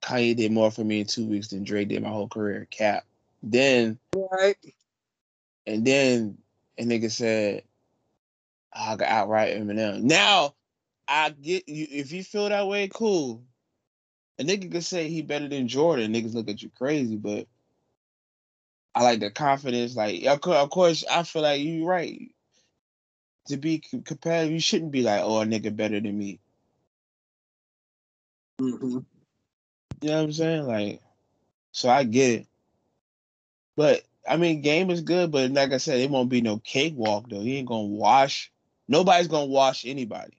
Kanye 0.01 0.35
did 0.35 0.51
more 0.51 0.71
for 0.71 0.83
me 0.83 1.01
in 1.01 1.07
two 1.07 1.25
weeks 1.27 1.49
than 1.49 1.63
Dre 1.63 1.85
did 1.85 2.01
my 2.01 2.09
whole 2.09 2.27
career. 2.27 2.67
Cap. 2.69 3.05
Then 3.43 3.99
Right. 4.15 4.57
and 5.65 5.85
then 5.85 6.37
a 6.77 6.83
nigga 6.83 7.11
said, 7.11 7.63
"I 8.71 8.95
got 8.95 9.07
outright 9.09 9.55
Eminem." 9.57 10.03
Now 10.03 10.55
I 11.07 11.31
get 11.31 11.67
you. 11.67 11.87
If 11.89 12.11
you 12.11 12.23
feel 12.23 12.49
that 12.49 12.67
way, 12.67 12.87
cool. 12.87 13.43
A 14.39 14.43
nigga 14.43 14.71
could 14.71 14.85
say 14.85 15.09
he 15.09 15.21
better 15.21 15.47
than 15.47 15.67
Jordan. 15.67 16.13
Niggas 16.13 16.33
look 16.33 16.49
at 16.49 16.61
you 16.61 16.69
crazy, 16.69 17.15
but 17.17 17.47
I 18.95 19.03
like 19.03 19.19
the 19.19 19.31
confidence. 19.31 19.95
Like, 19.95 20.25
of 20.25 20.69
course, 20.69 21.03
I 21.09 21.23
feel 21.23 21.41
like 21.41 21.61
you're 21.61 21.87
right. 21.87 22.33
To 23.47 23.57
be 23.57 23.79
competitive, 23.79 24.51
you 24.51 24.59
shouldn't 24.59 24.91
be 24.91 25.01
like, 25.01 25.21
"Oh, 25.23 25.41
a 25.41 25.45
nigga 25.45 25.75
better 25.75 25.99
than 25.99 26.17
me." 26.17 26.39
Hmm 28.61 28.99
You 30.01 30.09
know 30.09 30.17
what 30.17 30.23
I'm 30.23 30.31
saying? 30.33 30.67
Like, 30.67 31.01
so 31.71 31.89
I 31.89 32.03
get 32.03 32.41
it. 32.41 32.47
But 33.75 34.03
I 34.27 34.37
mean, 34.37 34.61
game 34.61 34.91
is 34.91 35.01
good, 35.01 35.31
but 35.31 35.51
like 35.51 35.71
I 35.71 35.77
said, 35.77 35.99
it 35.99 36.09
won't 36.09 36.29
be 36.29 36.41
no 36.41 36.59
cakewalk 36.59 37.29
though. 37.29 37.41
He 37.41 37.57
ain't 37.57 37.67
gonna 37.67 37.87
wash. 37.87 38.51
Nobody's 38.87 39.27
gonna 39.27 39.45
wash 39.45 39.85
anybody. 39.85 40.37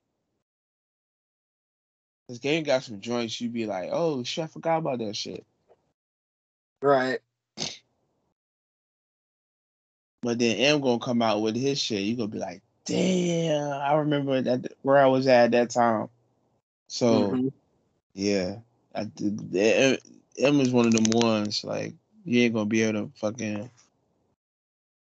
This 2.29 2.39
game 2.39 2.63
got 2.63 2.85
some 2.85 3.01
joints. 3.01 3.41
You'd 3.41 3.53
be 3.53 3.67
like, 3.67 3.89
oh 3.93 4.23
shit, 4.23 4.45
I 4.45 4.47
forgot 4.47 4.79
about 4.79 4.99
that 5.01 5.17
shit. 5.17 5.45
Right. 6.81 7.19
But 10.23 10.39
then 10.39 10.57
M 10.57 10.81
gonna 10.81 11.01
come 11.01 11.23
out 11.23 11.43
with 11.43 11.57
his 11.57 11.81
shit. 11.81 12.03
You 12.03 12.17
gonna 12.17 12.29
be 12.29 12.39
like, 12.39 12.63
damn, 12.85 13.73
I 13.73 13.95
remember 13.95 14.41
that 14.43 14.73
where 14.83 14.99
I 14.99 15.07
was 15.07 15.27
at, 15.27 15.47
at 15.47 15.51
that 15.53 15.71
time. 15.71 16.09
So 16.87 17.33
Mhm. 17.33 17.53
Yeah, 18.15 18.57
I 18.95 19.05
did. 19.05 19.55
M 20.39 20.61
is 20.61 20.71
one 20.71 20.87
of 20.87 20.93
them 20.93 21.05
ones 21.11 21.65
like 21.65 21.95
you 22.25 22.43
ain't 22.43 22.55
gonna 22.55 22.67
be 22.67 22.83
able 22.83 23.07
to 23.07 23.19
fucking. 23.19 23.71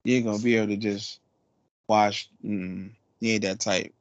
You 0.05 0.17
ain't 0.17 0.27
gonna 0.27 0.39
be 0.39 0.57
able 0.57 0.69
to 0.69 0.77
just 0.77 1.21
watch. 1.89 2.31
Mm, 2.45 2.91
he 3.21 3.33
ain't 3.33 3.43
that 3.43 3.61
type. 3.61 3.93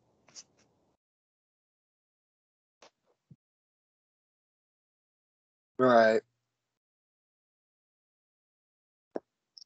Right. 5.77 6.21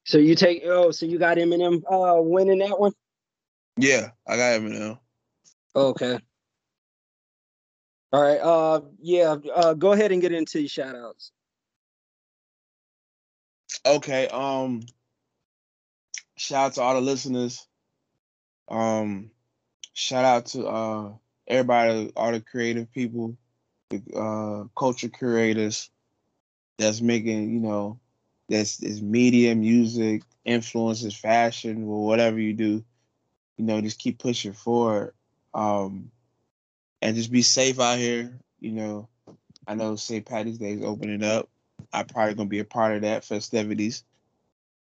So 0.04 0.18
you 0.18 0.34
take 0.34 0.62
oh, 0.64 0.90
so 0.90 1.06
you 1.06 1.18
got 1.18 1.38
Eminem 1.38 1.82
uh 1.90 2.20
winning 2.20 2.58
that 2.58 2.78
one? 2.78 2.92
Yeah, 3.76 4.10
I 4.26 4.36
got 4.36 4.60
Eminem. 4.60 4.98
Okay. 5.74 6.18
All 8.12 8.22
right. 8.22 8.40
Uh 8.40 8.80
yeah, 9.00 9.36
uh 9.54 9.74
go 9.74 9.92
ahead 9.92 10.12
and 10.12 10.22
get 10.22 10.32
into 10.32 10.60
your 10.60 10.68
shout 10.68 10.94
outs. 10.94 11.32
Okay. 13.86 14.28
Um. 14.28 14.82
Shout 16.36 16.66
out 16.66 16.74
to 16.74 16.82
all 16.82 16.94
the 16.94 17.00
listeners. 17.00 17.66
Um. 18.68 19.30
Shout 19.92 20.24
out 20.24 20.46
to 20.46 20.66
uh 20.66 21.12
everybody, 21.46 22.12
all 22.16 22.32
the 22.32 22.40
creative 22.40 22.90
people, 22.92 23.36
the 23.90 24.02
uh 24.16 24.64
culture 24.78 25.08
curators 25.08 25.90
that's 26.78 27.00
making 27.00 27.52
you 27.52 27.60
know 27.60 28.00
that's 28.48 28.82
is 28.82 29.02
media, 29.02 29.54
music, 29.54 30.22
influences, 30.44 31.14
fashion, 31.14 31.84
or 31.84 32.06
whatever 32.06 32.38
you 32.40 32.52
do. 32.52 32.84
You 33.56 33.64
know, 33.64 33.80
just 33.80 33.98
keep 33.98 34.18
pushing 34.18 34.52
forward. 34.52 35.14
Um. 35.54 36.10
And 37.04 37.14
just 37.14 37.30
be 37.30 37.42
safe 37.42 37.78
out 37.78 37.98
here. 37.98 38.32
You 38.60 38.72
know, 38.72 39.08
I 39.68 39.74
know 39.74 39.94
St. 39.94 40.24
Patty's 40.24 40.56
Day 40.56 40.72
is 40.72 40.82
opening 40.82 41.22
up. 41.22 41.50
I'm 41.92 42.06
probably 42.06 42.32
gonna 42.34 42.48
be 42.48 42.60
a 42.60 42.64
part 42.64 42.96
of 42.96 43.02
that 43.02 43.24
festivities. 43.24 44.04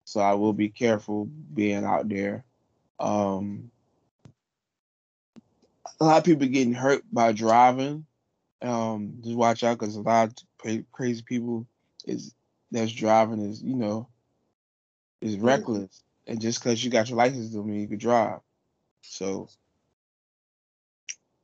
So 0.03 0.19
I 0.19 0.33
will 0.33 0.53
be 0.53 0.69
careful 0.69 1.25
being 1.25 1.85
out 1.85 2.09
there. 2.09 2.43
Um, 2.99 3.69
a 5.99 6.05
lot 6.05 6.17
of 6.17 6.23
people 6.23 6.47
getting 6.47 6.73
hurt 6.73 7.03
by 7.11 7.33
driving. 7.33 8.05
Um, 8.63 9.19
just 9.23 9.35
watch 9.37 9.63
out 9.63 9.77
because 9.77 9.95
a 9.95 10.01
lot 10.01 10.29
of 10.29 10.35
cra- 10.57 10.85
crazy 10.91 11.21
people 11.21 11.67
is 12.05 12.33
that's 12.71 12.91
driving 12.91 13.41
is 13.41 13.61
you 13.61 13.75
know 13.75 14.07
is 15.21 15.37
reckless, 15.37 16.03
and 16.25 16.41
just 16.41 16.63
because 16.63 16.83
you 16.83 16.89
got 16.89 17.09
your 17.09 17.17
license 17.17 17.47
doesn't 17.47 17.67
mean 17.67 17.81
you 17.81 17.87
can 17.87 17.99
drive. 17.99 18.39
So, 19.01 19.49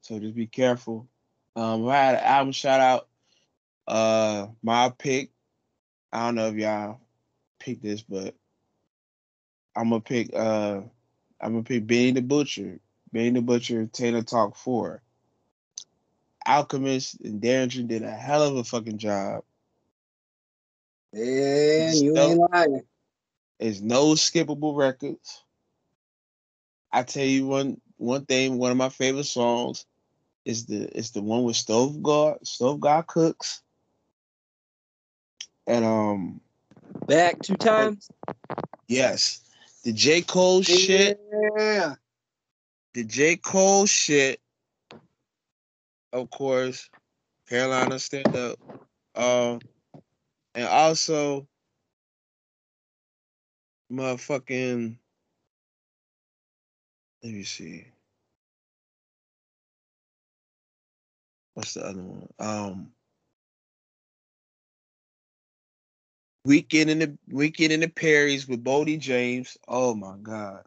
so 0.04 0.20
just 0.20 0.36
be 0.36 0.48
careful. 0.48 1.08
Um, 1.56 1.88
I 1.88 1.96
had 1.96 2.16
an 2.16 2.24
album 2.26 2.52
shout 2.52 2.82
out. 2.82 3.08
Uh, 3.88 4.48
my 4.62 4.90
pick. 4.90 5.32
I 6.12 6.26
don't 6.26 6.36
know 6.36 6.48
if 6.50 6.56
y'all 6.56 7.00
pick 7.58 7.82
this, 7.82 8.02
but 8.02 8.36
I'm 9.76 9.90
gonna 9.90 10.02
pick. 10.02 10.32
Uh, 10.36 10.82
I'm 11.40 11.54
gonna 11.54 11.64
pick 11.64 11.88
Benny 11.88 12.12
the 12.12 12.22
Butcher. 12.22 12.80
Benny 13.14 13.30
the 13.30 13.42
Butcher. 13.42 13.86
Tana 13.88 14.24
Talk 14.24 14.58
Four. 14.58 15.02
Alchemist 16.46 17.22
and 17.22 17.42
Daringer 17.42 17.88
did 17.88 18.04
a 18.04 18.12
hell 18.12 18.44
of 18.44 18.58
a 18.58 18.64
fucking 18.66 18.98
job. 18.98 19.46
And 21.14 22.04
you 22.04 22.14
Nope. 22.14 22.30
ain't 22.32 22.52
lying. 22.52 22.82
There's 23.58 23.82
no 23.82 24.16
skippable 24.16 24.76
records. 24.76 25.44
I 26.92 27.04
tell 27.04 27.24
you 27.26 27.48
one 27.48 27.80
one 27.96 28.26
thing. 28.26 28.58
One 28.58 28.72
of 28.72 28.78
my 28.78 28.90
favorite 28.90 29.24
songs 29.24 29.86
is 30.46 30.66
the 30.66 30.90
is 30.98 31.12
the 31.12 31.22
one 31.22 31.44
with 31.44 31.56
Stove 31.56 32.02
God 32.04 32.46
Stove 32.46 32.80
God 32.80 33.08
Cooks. 33.08 33.62
And 35.68 35.86
um 35.86 36.42
Back 37.08 37.42
two 37.42 37.56
times. 37.56 38.10
yes, 38.88 39.42
the 39.84 39.92
J 39.94 40.22
Cole 40.22 40.62
shit. 40.62 41.20
Yeah. 41.58 41.96
the 42.94 43.04
J. 43.04 43.36
Cole 43.38 43.86
shit, 43.86 44.40
of 46.12 46.30
course, 46.30 46.90
Carolina 47.50 48.00
stand 48.00 48.36
up. 48.36 48.60
Um, 49.16 49.60
and 50.56 50.68
also, 50.68 51.48
motherfucking, 53.92 54.96
let 57.24 57.34
me 57.34 57.44
see. 57.44 57.86
What's 61.54 61.76
the 61.76 61.86
other 61.86 62.02
one? 62.02 62.28
Um, 62.40 62.92
Weekend 66.46 66.90
in 66.90 67.00
the 67.00 67.18
Weekend 67.30 67.72
in 67.72 67.80
the 67.80 67.90
Perry's 67.90 68.48
with 68.48 68.64
Boldy 68.64 69.00
James. 69.00 69.58
Oh 69.68 69.96
my 69.96 70.18
god. 70.22 70.64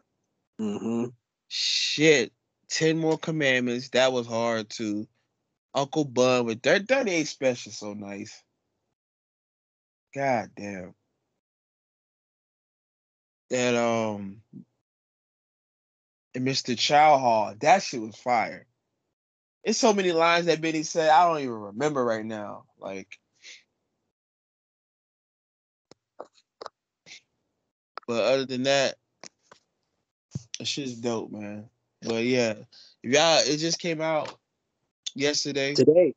Mm-hmm. 0.59 1.05
Shit. 1.49 2.33
Ten 2.69 2.97
More 2.97 3.17
Commandments. 3.17 3.89
That 3.89 4.11
was 4.11 4.27
hard 4.27 4.69
too. 4.69 5.07
Uncle 5.75 6.05
Bun 6.05 6.45
with 6.45 6.63
thir- 6.63 6.79
38 6.79 7.27
Special. 7.27 7.71
So 7.71 7.93
nice. 7.93 8.41
God 10.15 10.49
damn. 10.55 10.95
That 13.51 13.75
um 13.75 14.41
and 16.35 16.47
Mr. 16.47 16.77
Chow 16.77 17.17
Hall. 17.17 17.53
That 17.59 17.83
shit 17.83 18.01
was 18.01 18.15
fire. 18.15 18.65
It's 19.67 19.77
so 19.77 19.91
many 19.91 20.13
lines 20.13 20.45
that 20.45 20.61
Benny 20.61 20.83
said, 20.83 21.09
I 21.09 21.27
don't 21.27 21.41
even 21.41 21.51
remember 21.51 22.05
right 22.05 22.23
now. 22.23 22.63
Like 22.79 23.19
but 28.07 28.23
other 28.23 28.45
than 28.45 28.63
that, 28.63 28.95
that 30.57 30.65
shit's 30.65 30.93
dope, 30.93 31.31
man. 31.33 31.65
But 32.01 32.23
yeah, 32.23 32.53
if 33.03 33.11
y'all 33.11 33.39
it 33.39 33.57
just 33.57 33.79
came 33.79 33.99
out 33.99 34.33
yesterday. 35.15 35.73
Today. 35.73 36.13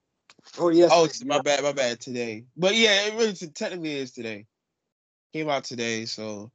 Oh 0.56 0.68
yes. 0.68 0.90
Oh, 0.94 1.06
it's 1.06 1.24
my 1.24 1.40
bad, 1.40 1.64
my 1.64 1.72
bad. 1.72 1.98
Today, 1.98 2.44
but 2.56 2.77
yeah, 2.77 3.06
it 3.06 3.14
really 3.14 3.32
technically 3.32 3.97
is 3.97 4.12
today. 4.12 4.47
Came 5.32 5.48
out 5.48 5.64
today, 5.64 6.05
so 6.05 6.52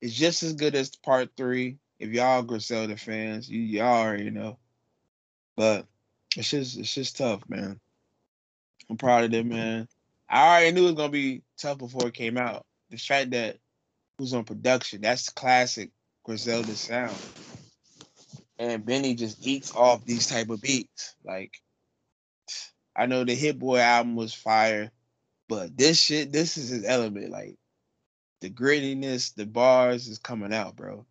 it's 0.00 0.14
just 0.14 0.42
as 0.42 0.54
good 0.54 0.76
as 0.76 0.96
part 0.96 1.28
three. 1.36 1.76
If 1.98 2.08
y'all 2.08 2.42
Griselda 2.42 2.96
fans, 2.96 3.50
you 3.50 3.60
y'all 3.60 4.02
already 4.02 4.30
know. 4.30 4.56
But 5.56 5.86
it's 6.36 6.50
just 6.50 6.76
it's 6.76 6.94
just 6.94 7.16
tough, 7.16 7.48
man. 7.48 7.80
I'm 8.90 8.96
proud 8.96 9.24
of 9.24 9.30
them, 9.30 9.48
man. 9.48 9.88
I 10.28 10.48
already 10.48 10.72
knew 10.72 10.82
it 10.82 10.86
was 10.86 10.94
gonna 10.94 11.08
be 11.08 11.42
tough 11.58 11.78
before 11.78 12.08
it 12.08 12.14
came 12.14 12.36
out. 12.36 12.64
The 12.90 12.96
fact 12.96 13.30
that 13.30 13.58
was 14.18 14.34
on 14.34 14.44
production, 14.44 15.00
that's 15.00 15.28
classic 15.30 15.90
Griselda 16.24 16.74
sound. 16.74 17.16
And 18.58 18.84
Benny 18.84 19.14
just 19.14 19.46
eats 19.46 19.74
off 19.74 20.04
these 20.04 20.26
type 20.26 20.50
of 20.50 20.60
beats. 20.60 21.14
Like 21.24 21.60
I 22.94 23.06
know 23.06 23.24
the 23.24 23.34
Hit 23.34 23.58
Boy 23.58 23.78
album 23.78 24.16
was 24.16 24.32
fire, 24.34 24.90
but 25.48 25.76
this 25.76 25.98
shit, 25.98 26.32
this 26.32 26.56
is 26.56 26.70
his 26.70 26.84
element. 26.84 27.30
Like 27.30 27.56
the 28.40 28.50
grittiness, 28.50 29.34
the 29.34 29.46
bars 29.46 30.08
is 30.08 30.18
coming 30.18 30.52
out, 30.52 30.76
bro. 30.76 31.06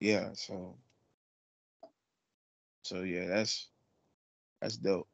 Yeah, 0.00 0.30
so 0.34 0.76
so 2.86 3.02
yeah, 3.02 3.26
that's 3.26 3.68
that's 4.60 4.76
dope. 4.76 5.08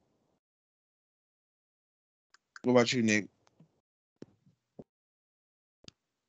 What 2.62 2.72
about 2.72 2.92
you, 2.92 3.02
Nick? 3.02 3.28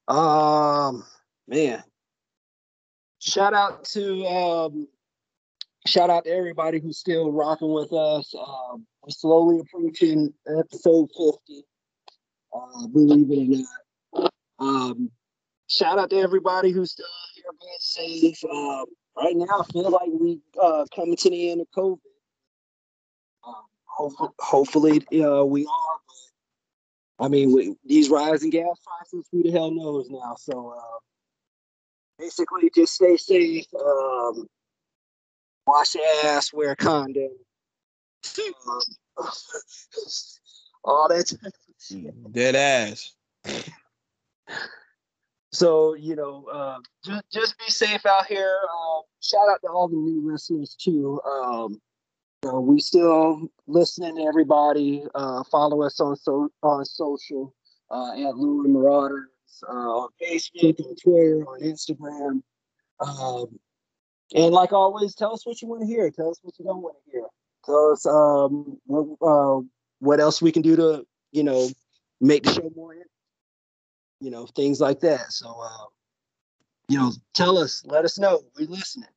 Um, 0.07 1.03
man. 1.47 1.83
Shout 3.19 3.53
out 3.53 3.83
to 3.85 4.25
um, 4.25 4.87
shout 5.85 6.09
out 6.09 6.25
to 6.25 6.31
everybody 6.31 6.79
who's 6.79 6.97
still 6.97 7.31
rocking 7.31 7.71
with 7.71 7.91
us. 7.93 8.33
Um, 8.35 8.85
we're 9.01 9.09
slowly 9.09 9.59
approaching 9.59 10.33
episode 10.47 11.09
fifty. 11.17 11.65
Uh, 12.53 12.87
believe 12.87 13.31
it 13.31 13.65
or 14.13 14.21
not. 14.21 14.33
Um, 14.59 15.11
shout 15.67 15.99
out 15.99 16.09
to 16.11 16.17
everybody 16.17 16.71
who's 16.71 16.91
still 16.91 17.05
here 17.35 17.45
being 17.59 17.75
safe. 17.79 18.43
Um, 18.45 18.85
right 19.17 19.35
now, 19.35 19.61
I 19.61 19.71
feel 19.71 19.89
like 19.89 20.09
we 20.09 20.39
uh 20.61 20.85
coming 20.95 21.15
to 21.17 21.29
the 21.29 21.51
end 21.51 21.61
of 21.61 21.67
COVID. 21.71 21.99
Um, 23.45 23.55
hopefully, 23.85 24.29
hopefully, 24.39 25.23
uh, 25.23 25.43
we 25.43 25.65
are. 25.65 25.99
I 27.19 27.27
mean, 27.27 27.53
with 27.53 27.77
these 27.85 28.09
rising 28.09 28.49
gas 28.49 28.77
prices, 28.85 29.27
who 29.31 29.43
the 29.43 29.51
hell 29.51 29.71
knows 29.71 30.09
now? 30.09 30.35
So 30.37 30.75
uh, 30.77 30.99
basically, 32.17 32.71
just 32.73 32.95
stay 32.95 33.17
safe. 33.17 33.65
Um, 33.73 34.47
wash 35.67 35.95
your 35.95 36.03
ass, 36.25 36.51
wear 36.51 36.71
a 36.71 36.75
condom. 36.75 37.29
Um, 38.39 38.81
all 40.83 41.07
that. 41.09 41.33
Dead 42.31 42.55
ass. 42.55 43.13
So 45.53 45.93
you 45.93 46.15
know, 46.15 46.45
uh, 46.51 46.79
just 47.05 47.23
just 47.31 47.59
be 47.59 47.69
safe 47.69 48.05
out 48.07 48.25
here. 48.25 48.57
Uh, 48.63 49.01
shout 49.21 49.47
out 49.49 49.59
to 49.61 49.69
all 49.69 49.87
the 49.87 49.95
new 49.95 50.29
listeners 50.29 50.75
too. 50.75 51.21
Um, 51.25 51.79
you 52.43 52.51
know, 52.51 52.59
we 52.59 52.79
still 52.79 53.47
listening 53.67 54.15
to 54.15 54.23
everybody. 54.23 55.03
Uh, 55.13 55.43
follow 55.43 55.83
us 55.83 55.99
on 55.99 56.15
so 56.15 56.49
on 56.63 56.83
social 56.85 57.53
uh, 57.91 58.13
at 58.13 58.35
Lure 58.35 58.67
Marauders 58.67 59.29
uh, 59.69 59.71
on 59.71 60.09
Facebook, 60.21 60.79
on 60.79 60.95
Twitter, 60.95 61.45
on 61.47 61.61
Instagram. 61.61 62.41
Um, 62.99 63.59
and 64.33 64.53
like 64.53 64.73
always, 64.73 65.13
tell 65.13 65.33
us 65.33 65.45
what 65.45 65.61
you 65.61 65.67
want 65.67 65.81
to 65.81 65.87
hear. 65.87 66.09
Tell 66.09 66.31
us 66.31 66.39
what 66.41 66.57
you 66.57 66.65
don't 66.65 66.81
want 66.81 66.95
to 67.05 67.11
hear. 67.11 67.27
Tell 67.63 67.91
us 67.91 68.07
um, 68.07 68.79
what, 68.87 69.17
uh, 69.21 69.61
what 69.99 70.19
else 70.19 70.41
we 70.41 70.51
can 70.51 70.63
do 70.63 70.75
to 70.75 71.05
you 71.31 71.43
know 71.43 71.69
make 72.19 72.43
the 72.43 72.53
show 72.53 72.71
more 72.75 72.95
you 74.23 74.31
know, 74.31 74.45
things 74.45 74.79
like 74.79 75.01
that. 75.01 75.33
So, 75.33 75.53
uh, 75.61 75.85
you 76.87 76.97
know, 76.97 77.11
tell 77.33 77.57
us, 77.57 77.83
let 77.85 78.05
us 78.05 78.17
know. 78.17 78.41
We're 78.57 78.69
listening, 78.69 79.09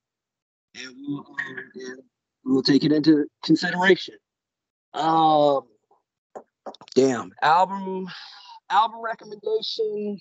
and 0.74 0.94
we'll, 0.98 1.18
um, 1.20 1.70
and 1.74 2.02
we'll 2.44 2.62
take 2.62 2.84
it 2.84 2.90
into 2.90 3.26
consideration. 3.44 4.16
Um, 4.94 5.62
damn, 6.96 7.32
album, 7.40 8.08
album 8.68 9.00
recommendation. 9.00 10.18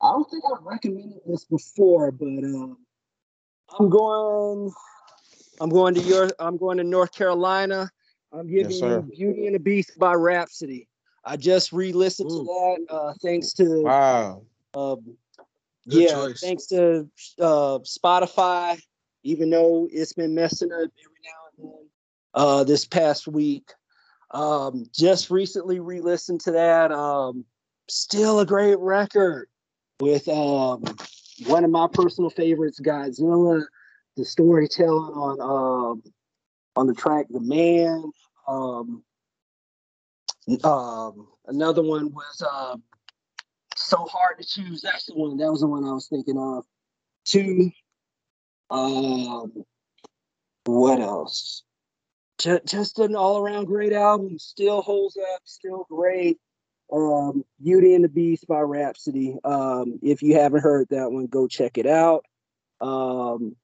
I 0.00 0.12
don't 0.12 0.30
think 0.30 0.44
I've 0.44 0.64
recommended 0.64 1.18
this 1.26 1.44
before, 1.44 2.12
but 2.12 2.26
um, 2.26 2.78
I'm 3.76 3.88
going. 3.88 4.72
I'm 5.60 5.70
going 5.70 5.94
to 5.94 6.00
your. 6.00 6.30
I'm 6.38 6.56
going 6.56 6.78
to 6.78 6.84
North 6.84 7.12
Carolina. 7.12 7.90
I'm 8.32 8.46
giving 8.46 8.70
Yes, 8.70 8.80
you. 8.80 9.02
Beauty 9.16 9.46
and 9.46 9.56
the 9.56 9.58
Beast 9.58 9.98
by 9.98 10.12
Rapsody. 10.12 10.88
I 11.28 11.36
just 11.36 11.72
re-listened 11.72 12.30
Ooh. 12.30 12.38
to 12.38 12.44
that 12.88 12.94
uh, 12.94 13.12
thanks 13.22 13.52
to 13.54 13.82
Wow. 13.82 14.42
um, 14.72 15.18
Good 15.86 16.02
yeah, 16.02 16.14
choice. 16.14 16.40
thanks 16.40 16.66
to 16.68 17.06
uh, 17.38 17.78
Spotify, 17.80 18.80
even 19.24 19.50
though 19.50 19.88
it's 19.92 20.14
been 20.14 20.34
messing 20.34 20.72
up 20.72 20.78
every 20.78 21.20
now 21.24 21.64
and 21.64 21.70
then. 21.70 21.88
Uh, 22.32 22.64
this 22.64 22.86
past 22.86 23.28
week, 23.28 23.68
um, 24.30 24.86
just 24.94 25.30
recently 25.30 25.80
re-listened 25.80 26.40
to 26.42 26.52
that. 26.52 26.92
Um, 26.92 27.44
still 27.90 28.40
a 28.40 28.46
great 28.46 28.78
record 28.78 29.48
with 30.00 30.26
um, 30.28 30.82
one 31.46 31.64
of 31.64 31.70
my 31.70 31.88
personal 31.92 32.30
favorites, 32.30 32.80
Godzilla. 32.80 33.64
The 34.16 34.24
storytelling 34.24 35.12
on 35.14 35.40
um, 35.40 36.02
on 36.74 36.86
the 36.86 36.94
track, 36.94 37.26
"The 37.28 37.40
Man." 37.40 38.10
Um, 38.46 39.02
um, 40.64 41.28
another 41.46 41.82
one 41.82 42.12
was 42.12 42.42
uh, 42.42 42.76
so 43.76 44.06
hard 44.06 44.38
to 44.38 44.44
choose. 44.44 44.80
That's 44.80 45.06
the 45.06 45.14
one. 45.14 45.36
That 45.36 45.50
was 45.50 45.60
the 45.60 45.66
one 45.66 45.84
I 45.84 45.92
was 45.92 46.08
thinking 46.08 46.38
of. 46.38 46.64
Two. 47.24 47.70
Um, 48.70 49.64
what 50.64 51.00
else? 51.00 51.62
Just, 52.38 52.66
just 52.66 52.98
an 52.98 53.16
all-around 53.16 53.66
great 53.66 53.92
album. 53.92 54.38
Still 54.38 54.82
holds 54.82 55.16
up. 55.16 55.40
Still 55.44 55.86
great. 55.90 56.38
Um, 56.92 57.44
Beauty 57.62 57.94
and 57.94 58.04
the 58.04 58.08
Beast 58.08 58.46
by 58.46 58.60
Rapsody. 58.60 59.36
Um, 59.44 59.98
if 60.02 60.22
you 60.22 60.34
haven't 60.34 60.62
heard 60.62 60.88
that 60.90 61.10
one, 61.10 61.26
go 61.26 61.46
check 61.46 61.78
it 61.78 61.86
out. 61.86 62.24
Um, 62.80 63.56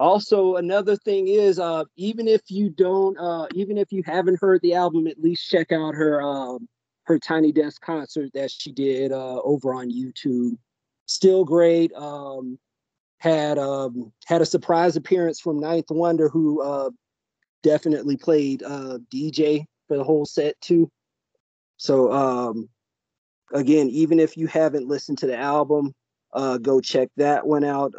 also, 0.00 0.56
another 0.56 0.96
thing 0.96 1.28
is, 1.28 1.58
uh, 1.58 1.84
even 1.96 2.26
if 2.26 2.42
you 2.48 2.68
don't, 2.68 3.16
uh, 3.18 3.46
even 3.54 3.78
if 3.78 3.92
you 3.92 4.02
haven't 4.04 4.40
heard 4.40 4.60
the 4.62 4.74
album, 4.74 5.06
at 5.06 5.20
least 5.20 5.48
check 5.48 5.70
out 5.70 5.94
her 5.94 6.20
um, 6.20 6.68
her 7.04 7.18
Tiny 7.18 7.52
Desk 7.52 7.80
concert 7.80 8.30
that 8.34 8.50
she 8.50 8.72
did 8.72 9.12
uh, 9.12 9.40
over 9.42 9.72
on 9.74 9.92
YouTube. 9.92 10.56
Still 11.06 11.44
great. 11.44 11.92
Um, 11.94 12.58
had 13.18 13.58
um, 13.58 14.12
had 14.26 14.42
a 14.42 14.46
surprise 14.46 14.96
appearance 14.96 15.40
from 15.40 15.60
Ninth 15.60 15.90
Wonder, 15.90 16.28
who 16.28 16.60
uh, 16.60 16.90
definitely 17.62 18.16
played 18.16 18.62
uh, 18.64 18.98
DJ 19.12 19.64
for 19.86 19.96
the 19.96 20.04
whole 20.04 20.26
set 20.26 20.60
too. 20.60 20.90
So 21.76 22.12
um, 22.12 22.68
again, 23.52 23.88
even 23.90 24.18
if 24.18 24.36
you 24.36 24.48
haven't 24.48 24.88
listened 24.88 25.18
to 25.18 25.26
the 25.26 25.38
album, 25.38 25.94
uh, 26.32 26.58
go 26.58 26.80
check 26.80 27.10
that 27.16 27.46
one 27.46 27.62
out 27.62 27.92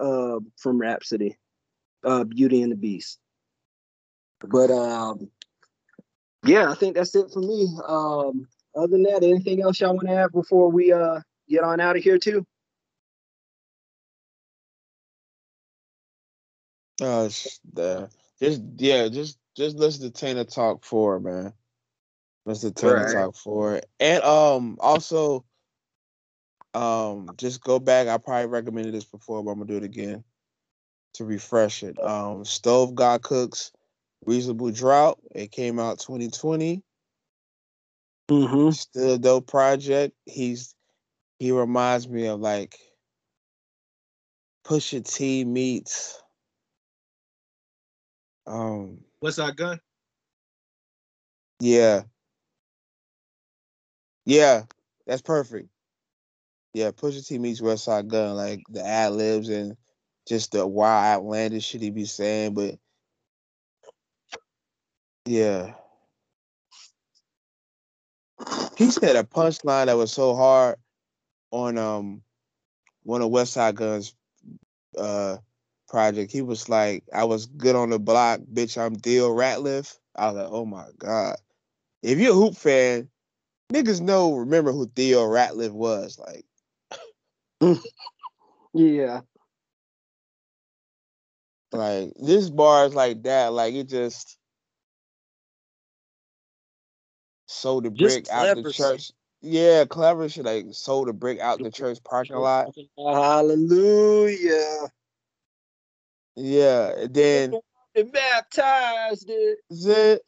from 0.57 0.77
Rapsody, 0.77 1.37
uh, 2.05 2.23
Beauty 2.23 2.61
and 2.61 2.71
the 2.71 2.77
Beast. 2.77 3.19
But 4.47 4.69
um, 4.71 5.29
yeah, 6.45 6.71
I 6.71 6.75
think 6.75 6.95
that's 6.95 7.15
it 7.15 7.31
for 7.31 7.39
me. 7.39 7.67
Um, 7.85 8.47
other 8.75 8.87
than 8.87 9.03
that, 9.03 9.23
anything 9.23 9.61
else 9.61 9.79
y'all 9.79 9.95
want 9.95 10.07
to 10.07 10.13
add 10.13 10.31
before 10.31 10.69
we 10.69 10.91
uh, 10.91 11.19
get 11.49 11.63
on 11.63 11.79
out 11.79 11.97
of 11.97 12.03
here 12.03 12.19
too? 12.19 12.45
Uh, 17.01 17.29
the, 17.73 18.09
just 18.39 18.61
yeah, 18.77 19.07
just 19.07 19.37
just 19.57 19.75
listen 19.77 20.03
to 20.03 20.11
Tana 20.11 20.45
Talk 20.45 20.83
Four, 20.83 21.19
man. 21.19 21.53
Listen 22.45 22.73
to 22.73 22.81
Tana 22.81 23.01
Right. 23.01 23.11
Talk 23.11 23.35
Four, 23.35 23.81
and 23.99 24.23
um 24.23 24.77
also 24.79 25.43
um 26.73 27.29
just 27.37 27.63
go 27.63 27.79
back. 27.79 28.07
I 28.07 28.17
probably 28.17 28.47
recommended 28.47 28.93
this 28.93 29.05
before, 29.05 29.43
but 29.43 29.51
I'm 29.51 29.57
gonna 29.57 29.67
do 29.67 29.77
it 29.77 29.83
again 29.83 30.23
to 31.15 31.25
refresh 31.25 31.83
it. 31.83 32.01
Um, 32.03 32.45
Stove 32.45 32.95
God 32.95 33.21
Cooks, 33.21 33.71
Reasonable 34.25 34.71
Drought. 34.71 35.19
It 35.33 35.51
came 35.51 35.79
out 35.79 35.99
2020. 35.99 36.83
Mm-hmm. 38.29 38.71
Still 38.71 39.13
a 39.13 39.17
dope 39.19 39.47
project. 39.47 40.15
He's 40.25 40.73
he 41.37 41.51
reminds 41.51 42.07
me 42.07 42.27
of 42.27 42.39
like 42.39 42.79
Pusha 44.65 45.03
T 45.05 45.45
meets 45.45 46.21
um 48.47 48.99
What's 49.19 49.39
our 49.39 49.51
gun? 49.51 49.79
Yeah. 51.59 52.03
Yeah, 54.25 54.63
that's 55.05 55.21
perfect. 55.21 55.69
Yeah, 56.73 56.91
Pusha 56.91 57.25
T 57.25 57.37
meets 57.37 57.61
Westside 57.61 58.07
Gunn, 58.07 58.35
like 58.35 58.63
the 58.69 58.85
ad 58.85 59.13
libs 59.13 59.49
and 59.49 59.77
just 60.27 60.51
the 60.51 60.65
wild 60.65 61.05
outlandish 61.05 61.65
shit 61.65 61.81
he 61.81 61.89
be 61.91 62.05
saying, 62.05 62.53
but 62.53 62.75
yeah. 65.25 65.73
He 68.77 68.91
said 68.91 69.15
a 69.15 69.23
punchline 69.23 69.85
that 69.85 69.97
was 69.97 70.11
so 70.11 70.35
hard 70.35 70.77
on 71.51 71.77
um 71.77 72.21
one 73.03 73.21
of 73.21 73.29
Westside 73.29 73.75
Gunn's 73.75 74.13
uh 74.97 75.37
project. 75.87 76.31
He 76.31 76.41
was 76.41 76.67
like, 76.67 77.03
I 77.13 77.23
was 77.23 77.45
good 77.45 77.75
on 77.75 77.89
the 77.89 77.99
block, 77.99 78.41
bitch, 78.51 78.77
I'm 78.77 78.95
Theo 78.95 79.29
Ratliff. 79.29 79.97
I 80.15 80.27
was 80.27 80.35
like, 80.35 80.51
oh 80.51 80.65
my 80.65 80.85
God. 80.97 81.35
If 82.01 82.19
you're 82.19 82.31
a 82.31 82.35
hoop 82.35 82.55
fan, 82.55 83.09
niggas 83.71 84.01
know 84.01 84.35
remember 84.35 84.71
who 84.71 84.87
Theo 84.87 85.23
Ratliff 85.23 85.71
was. 85.71 86.19
Like 86.19 86.45
Yeah. 88.73 89.21
Like 91.77 92.13
this 92.15 92.49
bar 92.49 92.85
is 92.85 92.95
like 92.95 93.23
that, 93.23 93.53
like 93.53 93.73
it 93.73 93.89
just 93.89 94.37
sold 97.47 97.85
the 97.85 97.91
brick 97.91 98.29
out 98.29 98.55
the 98.55 98.71
church. 98.71 99.11
Yeah, 99.41 99.85
clever 99.85 100.27
shit. 100.29 100.45
Like 100.45 100.65
sold 100.71 101.07
the 101.07 101.13
brick 101.13 101.39
out 101.39 101.59
the 101.59 101.71
church 101.71 101.99
parking 102.03 102.37
lot. 102.37 102.75
Hallelujah. 102.97 104.91
Yeah, 106.35 106.91
and 106.97 107.13
then 107.13 107.59
And 107.95 108.11
baptized 108.11 109.29
it. 109.29 109.59
the 109.69 110.19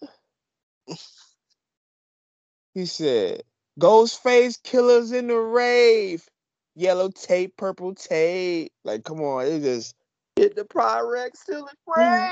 he 2.74 2.86
said, 2.86 3.44
"Ghostface 3.80 4.62
killers 4.64 5.12
in 5.12 5.28
the 5.28 5.38
rave, 5.38 6.28
yellow 6.76 7.10
tape, 7.10 7.58
purple 7.58 7.94
tape." 7.96 8.72
Like, 8.86 9.04
come 9.04 9.22
on, 9.22 9.48
it 9.48 9.62
just 9.62 9.96
Hit 10.38 10.56
the 10.56 10.64
Pyrex 10.64 11.46
to 11.46 11.66
the. 11.66 11.74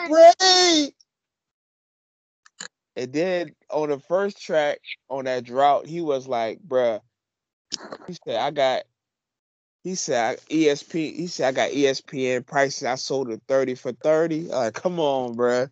Great. 0.07 0.93
And 2.95 3.11
then 3.11 3.51
on 3.69 3.89
the 3.89 3.99
first 3.99 4.41
track 4.41 4.79
on 5.09 5.25
that 5.25 5.43
drought, 5.43 5.85
he 5.85 6.01
was 6.01 6.27
like, 6.27 6.59
bruh, 6.65 7.01
he 8.07 8.15
said, 8.25 8.37
I 8.37 8.51
got, 8.51 8.83
he 9.83 9.95
said, 9.95 10.39
ESP, 10.49 11.15
he 11.15 11.27
said, 11.27 11.47
I 11.47 11.51
got 11.51 11.71
ESPN 11.71 12.45
prices. 12.45 12.83
I 12.83 12.95
sold 12.95 13.31
it 13.31 13.41
30 13.47 13.75
for 13.75 13.91
30. 13.91 14.43
Like, 14.43 14.73
come 14.73 14.99
on, 14.99 15.35
bruh. 15.35 15.69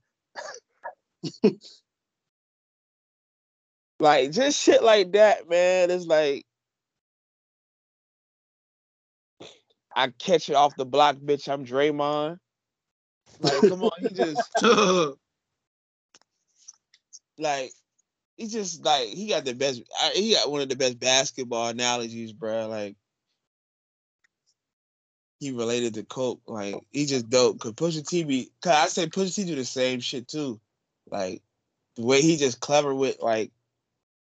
Like 3.99 4.31
just 4.31 4.61
shit 4.61 4.83
like 4.83 5.13
that, 5.13 5.49
man. 5.49 5.89
It's 5.89 6.05
like 6.05 6.45
I 9.95 10.07
catch 10.09 10.49
it 10.49 10.55
off 10.55 10.75
the 10.75 10.85
block, 10.85 11.17
bitch. 11.17 11.47
I'm 11.47 11.65
Draymond. 11.65 12.37
Like, 13.39 13.53
come 13.67 13.83
on, 13.83 13.91
he 13.99 14.09
just 14.09 14.63
like 17.37 17.71
he 18.37 18.47
just 18.47 18.83
like 18.83 19.07
he 19.09 19.27
got 19.27 19.45
the 19.45 19.53
best. 19.53 19.81
He 20.13 20.33
got 20.33 20.51
one 20.51 20.61
of 20.61 20.69
the 20.69 20.75
best 20.75 20.99
basketball 20.99 21.67
analogies, 21.67 22.33
bro. 22.33 22.67
Like 22.67 22.95
he 25.39 25.51
related 25.51 25.93
to 25.95 26.03
Coke. 26.03 26.41
Like 26.47 26.75
he 26.91 27.05
just 27.05 27.29
dope. 27.29 27.59
Cause 27.59 27.73
Pusha 27.73 28.07
T 28.07 28.23
be, 28.23 28.51
cause 28.61 28.73
I 28.73 28.85
say 28.87 29.07
Pusha 29.07 29.35
T 29.35 29.45
do 29.45 29.55
the 29.55 29.65
same 29.65 29.99
shit 29.99 30.27
too. 30.27 30.59
Like 31.09 31.41
the 31.95 32.05
way 32.05 32.21
he 32.21 32.37
just 32.37 32.59
clever 32.59 32.93
with 32.93 33.21
like 33.21 33.51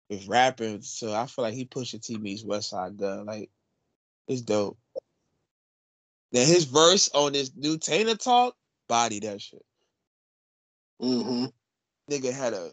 with 0.10 0.28
rapping. 0.28 0.82
So 0.82 1.14
I 1.14 1.28
feel 1.28 1.44
like 1.44 1.54
he 1.54 1.66
Pusha 1.66 2.04
T 2.04 2.18
meets 2.18 2.44
Westside 2.44 2.98
Gunn. 2.98 3.26
Like 3.26 3.50
it's 4.28 4.42
dope. 4.42 4.78
Then 6.32 6.48
his 6.48 6.66
verse 6.66 7.10
on 7.14 7.34
this 7.34 7.52
new 7.56 7.78
Tana 7.78 8.16
talk, 8.16 8.56
body 8.88 9.20
that 9.20 9.42
shit. 9.42 9.66
Mm-hmm. 11.02 11.46
Nigga 12.10 12.34
had 12.34 12.54
a 12.54 12.72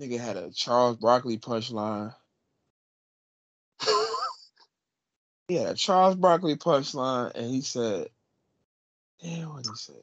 nigga 0.00 0.20
had 0.20 0.36
a 0.36 0.50
Charles 0.50 0.96
Barkley 0.96 1.38
punchline. 1.38 2.14
He 5.48 5.56
had 5.56 5.66
a 5.66 5.74
Charles 5.74 6.16
Barkley 6.16 6.56
punchline, 6.56 7.32
and 7.34 7.50
he 7.50 7.60
said, 7.60 8.08
"Damn, 9.22 9.50
what 9.50 9.66
he 9.66 9.74
said? 9.74 9.96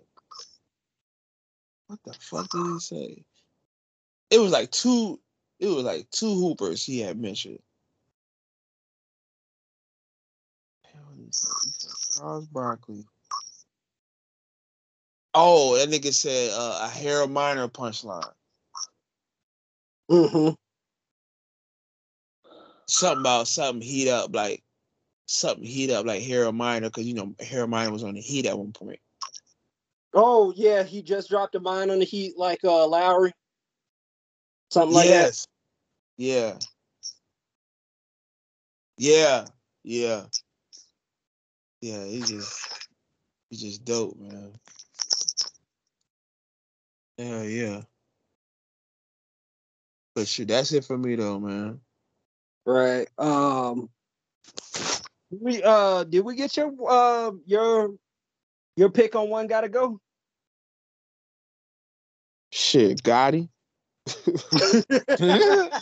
What 1.87 1.99
the 2.05 2.13
fuck 2.13 2.47
did 2.51 2.61
he 2.73 2.79
say? 2.79 3.25
It 4.29 4.37
was 4.37 4.51
like 4.51 4.69
two. 4.69 5.19
It 5.59 5.67
was 5.67 5.83
like 5.83 6.09
two 6.11 6.33
hoopers 6.33 6.85
he 6.85 6.99
had 6.99 7.19
mentioned. 7.19 7.57
Damn, 10.83 11.05
what 11.07 11.15
he 11.17 11.27
said? 11.31 11.49
He 11.63 11.69
said 11.71 11.91
Charles 12.21 12.45
Barkley. 12.47 13.03
Oh, 15.33 15.75
that 15.77 15.89
nigga 15.89 16.13
said 16.13 16.51
uh, 16.53 16.81
a 16.83 16.87
Harold 16.87 17.31
Miner 17.31 17.67
punchline. 17.67 18.31
Mm-hmm. 20.11 20.53
Something 22.87 23.21
about 23.21 23.47
something 23.47 23.81
heat 23.81 24.09
up 24.09 24.35
like 24.35 24.61
something 25.25 25.65
heat 25.65 25.89
up 25.89 26.05
like 26.05 26.21
Harold 26.21 26.55
Miner 26.55 26.89
because 26.89 27.05
you 27.05 27.15
know 27.15 27.33
Harold 27.39 27.69
Miner 27.71 27.91
was 27.91 28.03
on 28.03 28.13
the 28.13 28.21
Heat 28.21 28.45
at 28.45 28.57
one 28.57 28.73
point. 28.73 28.99
Oh 30.13 30.53
yeah, 30.55 30.83
he 30.83 31.01
just 31.01 31.29
dropped 31.29 31.55
a 31.55 31.59
mine 31.59 31.89
on 31.89 31.99
the 31.99 32.05
heat 32.05 32.37
like 32.37 32.63
uh 32.63 32.85
Lowry. 32.85 33.31
Something 34.69 34.93
like 34.93 35.07
that. 35.07 35.25
yes. 35.25 35.47
Yeah. 36.17 36.57
Yeah. 38.97 39.45
Yeah. 39.83 40.25
Yeah. 41.81 42.05
He 42.05 42.21
just 42.21 42.89
he 43.49 43.57
just 43.57 43.83
dope, 43.83 44.17
man. 44.17 44.53
Yeah, 47.17 47.43
yeah. 47.43 47.81
But 50.15 50.27
shit, 50.27 50.47
that's 50.47 50.71
it 50.73 50.85
for 50.85 50.97
me 50.97 51.15
though, 51.15 51.39
man. 51.39 51.79
Right. 52.65 53.07
Um 53.17 53.89
we 55.29 55.63
uh 55.63 56.03
did 56.03 56.21
we 56.21 56.35
get 56.35 56.55
your 56.57 56.73
uh 56.87 57.31
your 57.45 57.95
your 58.75 58.89
pick 58.89 59.15
on 59.15 59.29
one 59.29 59.47
gotta 59.47 59.69
go? 59.69 59.99
Shit, 62.51 63.01
Gotti. 63.03 63.49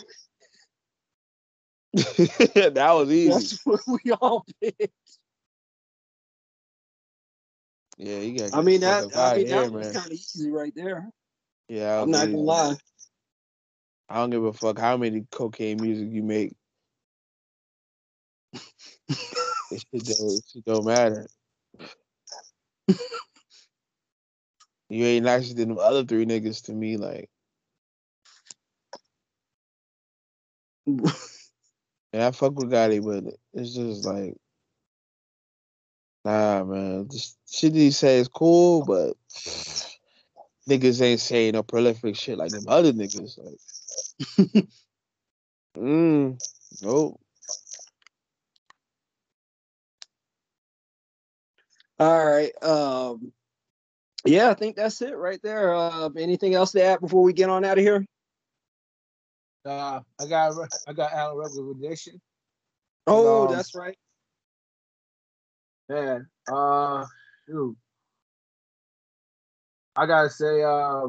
that 1.94 2.92
was 2.92 3.10
easy. 3.10 3.30
That's 3.30 3.66
what 3.66 3.80
we 3.86 4.12
all 4.12 4.46
picked. 4.60 4.92
Yeah, 8.02 8.20
you 8.20 8.38
got. 8.38 8.54
I 8.54 8.62
mean 8.62 8.80
that 8.80 9.14
I 9.14 9.36
mean 9.36 9.48
that 9.48 9.70
was 9.70 9.92
kind 9.92 10.06
of 10.06 10.12
easy 10.12 10.50
right 10.50 10.72
there. 10.74 11.10
Yeah, 11.68 12.00
I'm 12.00 12.10
not 12.10 12.30
gonna 12.30 12.38
lie. 12.38 12.76
I 14.08 14.14
don't 14.14 14.30
give 14.30 14.42
a 14.42 14.54
fuck 14.54 14.78
how 14.78 14.96
many 14.96 15.26
cocaine 15.30 15.82
music 15.82 16.08
you 16.10 16.22
make. 16.22 16.54
it, 19.10 19.84
don't, 19.92 20.42
it 20.54 20.64
don't 20.64 20.86
matter. 20.86 21.28
you 24.88 25.04
ain't 25.04 25.26
nicer 25.26 25.52
than 25.52 25.74
the 25.74 25.80
other 25.80 26.02
three 26.02 26.24
niggas 26.24 26.64
to 26.64 26.72
me. 26.72 26.96
Like, 26.96 27.28
and 30.86 31.12
I 32.14 32.30
fuck 32.30 32.58
with 32.58 32.70
Gotti, 32.70 33.04
but 33.04 33.34
it's 33.52 33.74
just 33.74 34.06
like, 34.06 34.38
nah, 36.24 36.64
man. 36.64 37.08
This 37.08 37.36
shit 37.50 37.74
he 37.74 37.90
say 37.90 38.18
is 38.18 38.28
cool, 38.28 38.84
but 38.84 39.14
niggas 40.68 41.02
ain't 41.02 41.20
saying 41.20 41.52
no 41.54 41.62
prolific 41.62 42.16
shit 42.16 42.38
like 42.38 42.50
them 42.50 42.64
other 42.68 42.92
niggas. 42.92 43.38
Like, 43.38 44.66
mm, 45.78 46.38
nope. 46.82 47.20
All 51.98 52.26
right. 52.26 52.52
Um 52.62 53.32
yeah, 54.24 54.50
I 54.50 54.54
think 54.54 54.76
that's 54.76 55.00
it 55.00 55.16
right 55.16 55.40
there. 55.42 55.74
Uh, 55.74 56.10
anything 56.16 56.54
else 56.54 56.72
to 56.72 56.84
add 56.84 57.00
before 57.00 57.22
we 57.22 57.32
get 57.32 57.48
on 57.48 57.64
out 57.64 57.78
of 57.78 57.84
here? 57.84 58.04
Uh, 59.64 60.00
I 60.20 60.26
got 60.26 60.52
I 60.86 60.92
got 60.92 61.12
Alan 61.12 61.36
Allen 61.36 61.38
recommendation. 61.38 62.20
Oh, 63.06 63.46
Um, 63.46 63.56
that's 63.56 63.74
right. 63.74 63.96
Man, 65.90 66.28
uh, 66.46 67.04
shoot. 67.48 67.76
I 69.96 70.06
gotta 70.06 70.30
say, 70.30 70.62
uh, 70.62 71.08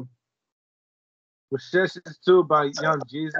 Recessions 1.52 2.18
too 2.24 2.42
by 2.42 2.64
Young 2.64 3.00
Jeezy. 3.02 3.30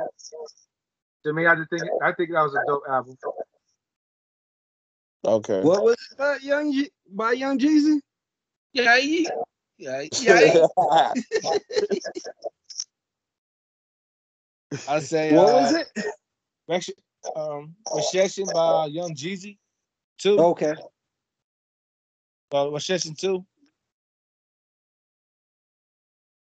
To 1.25 1.33
me, 1.33 1.47
I 1.47 1.57
just 1.57 1.69
think 1.71 1.83
I 2.01 2.13
think 2.13 2.31
that 2.31 2.43
was 2.43 2.55
a 2.55 2.63
dope 2.65 2.85
album. 2.89 3.19
Okay. 5.25 5.63
What 5.63 5.83
was 5.83 5.97
it 6.13 6.17
by 6.17 6.37
Young 6.43 6.73
G- 6.73 6.93
by 7.11 7.33
Young 7.33 7.59
Jeezy? 7.59 8.01
Yeah, 8.73 8.97
yeah, 8.97 9.31
yeah, 9.79 10.03
yeah. 10.21 11.13
I 14.89 15.01
say, 15.01 15.35
What 15.35 15.49
uh, 15.49 15.55
was 15.55 15.73
it? 15.73 15.89
Rex- 16.69 16.91
um, 17.35 17.75
Recession 17.93 18.47
by 18.55 18.87
Young 18.87 19.17
Jeezy. 19.17 19.59
Two. 20.19 20.39
Okay. 20.39 20.75
Uh, 22.53 22.79
session 22.79 23.15
two. 23.15 23.45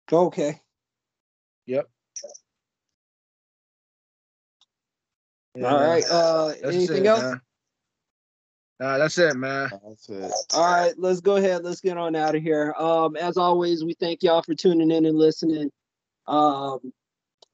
Go 0.09 0.27
Okay. 0.27 0.61
Yep. 1.67 1.89
All 5.57 5.63
right. 5.63 6.05
Uh 6.09 6.49
That's 6.63 6.77
anything 6.77 7.07
it, 7.07 7.09
else? 7.09 7.23
man. 7.23 7.41
Nah, 8.79 8.99
that's 8.99 9.17
it, 9.17 9.35
man. 9.37 9.71
That's 9.87 10.09
it. 10.11 10.33
All 10.53 10.71
right, 10.71 10.93
let's 10.99 11.21
go 11.21 11.37
ahead. 11.37 11.65
Let's 11.65 11.81
get 11.81 11.97
on 11.97 12.15
out 12.15 12.35
of 12.35 12.43
here. 12.43 12.75
Um, 12.77 13.17
as 13.17 13.39
always, 13.39 13.83
we 13.83 13.95
thank 13.95 14.23
y'all 14.23 14.43
for 14.43 14.55
tuning 14.55 14.91
in 14.91 15.07
and 15.07 15.17
listening. 15.17 15.71
Um, 16.27 16.93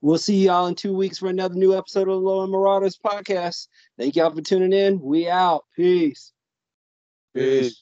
we'll 0.01 0.19
see 0.19 0.45
y'all 0.45 0.67
in 0.67 0.75
two 0.75 0.97
weeks 0.97 1.19
for 1.19 1.29
another 1.29 1.55
new 1.55 1.77
episode 1.77 2.09
of 2.09 2.15
the 2.15 2.21
Low 2.21 2.43
End 2.43 2.51
Marauders 2.51 2.99
podcast. 2.99 3.69
Thank 3.99 4.17
y'all 4.17 4.35
for 4.35 4.43
tuning 4.43 4.73
in. 4.73 5.01
We 5.01 5.29
out. 5.29 5.65
Peace. 5.77 6.33
Peace. 7.35 7.81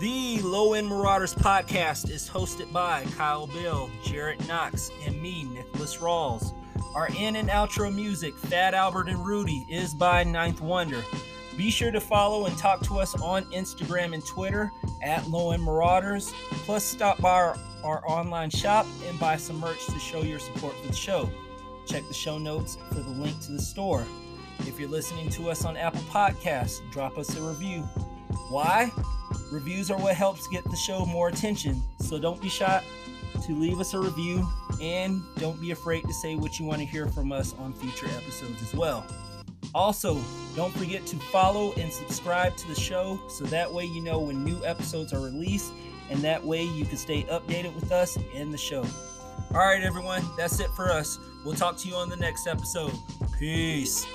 The 0.00 0.42
Low 0.42 0.74
End 0.74 0.86
Marauders 0.86 1.34
podcast 1.34 2.10
is 2.10 2.28
hosted 2.28 2.70
by 2.72 3.04
Kyle 3.16 3.46
Bill, 3.46 3.88
Jarrett 4.04 4.46
Knox, 4.46 4.90
and 5.06 5.22
me, 5.22 5.44
Nicholas 5.44 5.96
Rawls. 5.96 6.52
Our 6.94 7.08
in 7.16 7.36
and 7.36 7.48
outro 7.48 7.94
music, 7.94 8.36
Fat 8.36 8.74
Albert 8.74 9.08
and 9.08 9.24
Rudy, 9.24 9.64
is 9.70 9.94
by 9.94 10.22
Ninth 10.22 10.60
Wonder. 10.60 11.02
Be 11.56 11.70
sure 11.70 11.90
to 11.90 12.00
follow 12.00 12.46
and 12.46 12.58
talk 12.58 12.82
to 12.82 12.98
us 12.98 13.14
on 13.22 13.44
Instagram 13.46 14.12
and 14.12 14.26
Twitter 14.26 14.70
at 15.02 15.26
Low 15.28 15.52
End 15.52 15.62
Marauders. 15.62 16.32
Plus, 16.50 16.84
stop 16.84 17.18
by 17.22 17.30
our, 17.30 17.56
our 17.82 18.06
online 18.06 18.50
shop 18.50 18.86
and 19.08 19.18
buy 19.18 19.36
some 19.36 19.58
merch 19.58 19.86
to 19.86 19.98
show 19.98 20.22
your 20.22 20.38
support 20.38 20.74
for 20.74 20.86
the 20.88 20.92
show. 20.92 21.30
Check 21.86 22.06
the 22.08 22.14
show 22.14 22.36
notes 22.36 22.76
for 22.88 23.00
the 23.00 23.10
link 23.10 23.40
to 23.42 23.52
the 23.52 23.62
store. 23.62 24.04
If 24.60 24.78
you're 24.80 24.88
listening 24.88 25.28
to 25.30 25.50
us 25.50 25.64
on 25.64 25.76
Apple 25.76 26.00
Podcasts, 26.02 26.80
drop 26.90 27.18
us 27.18 27.36
a 27.36 27.42
review. 27.42 27.80
Why? 28.48 28.90
Reviews 29.50 29.90
are 29.90 29.98
what 29.98 30.14
helps 30.14 30.46
get 30.48 30.64
the 30.64 30.76
show 30.76 31.04
more 31.06 31.28
attention, 31.28 31.82
so 32.00 32.18
don't 32.18 32.40
be 32.40 32.48
shy 32.48 32.82
to 33.42 33.52
leave 33.54 33.80
us 33.80 33.94
a 33.94 33.98
review 33.98 34.48
and 34.80 35.22
don't 35.36 35.60
be 35.60 35.70
afraid 35.70 36.02
to 36.04 36.14
say 36.14 36.36
what 36.36 36.58
you 36.58 36.64
want 36.64 36.80
to 36.80 36.86
hear 36.86 37.06
from 37.08 37.32
us 37.32 37.54
on 37.58 37.72
future 37.72 38.06
episodes 38.06 38.62
as 38.62 38.74
well. 38.74 39.06
Also, 39.74 40.18
don't 40.54 40.72
forget 40.74 41.04
to 41.06 41.16
follow 41.16 41.72
and 41.74 41.92
subscribe 41.92 42.56
to 42.56 42.68
the 42.68 42.74
show 42.74 43.20
so 43.28 43.44
that 43.44 43.72
way 43.72 43.84
you 43.84 44.00
know 44.00 44.20
when 44.20 44.44
new 44.44 44.64
episodes 44.64 45.12
are 45.12 45.20
released 45.20 45.72
and 46.10 46.20
that 46.20 46.44
way 46.44 46.62
you 46.62 46.84
can 46.84 46.96
stay 46.96 47.24
updated 47.24 47.74
with 47.74 47.90
us 47.90 48.16
and 48.34 48.52
the 48.52 48.58
show. 48.58 48.84
All 49.52 49.60
right, 49.60 49.82
everyone, 49.82 50.22
that's 50.36 50.60
it 50.60 50.70
for 50.70 50.90
us. 50.90 51.18
We'll 51.44 51.54
talk 51.54 51.76
to 51.78 51.88
you 51.88 51.94
on 51.94 52.08
the 52.08 52.16
next 52.16 52.46
episode. 52.46 52.92
Peace. 53.38 54.06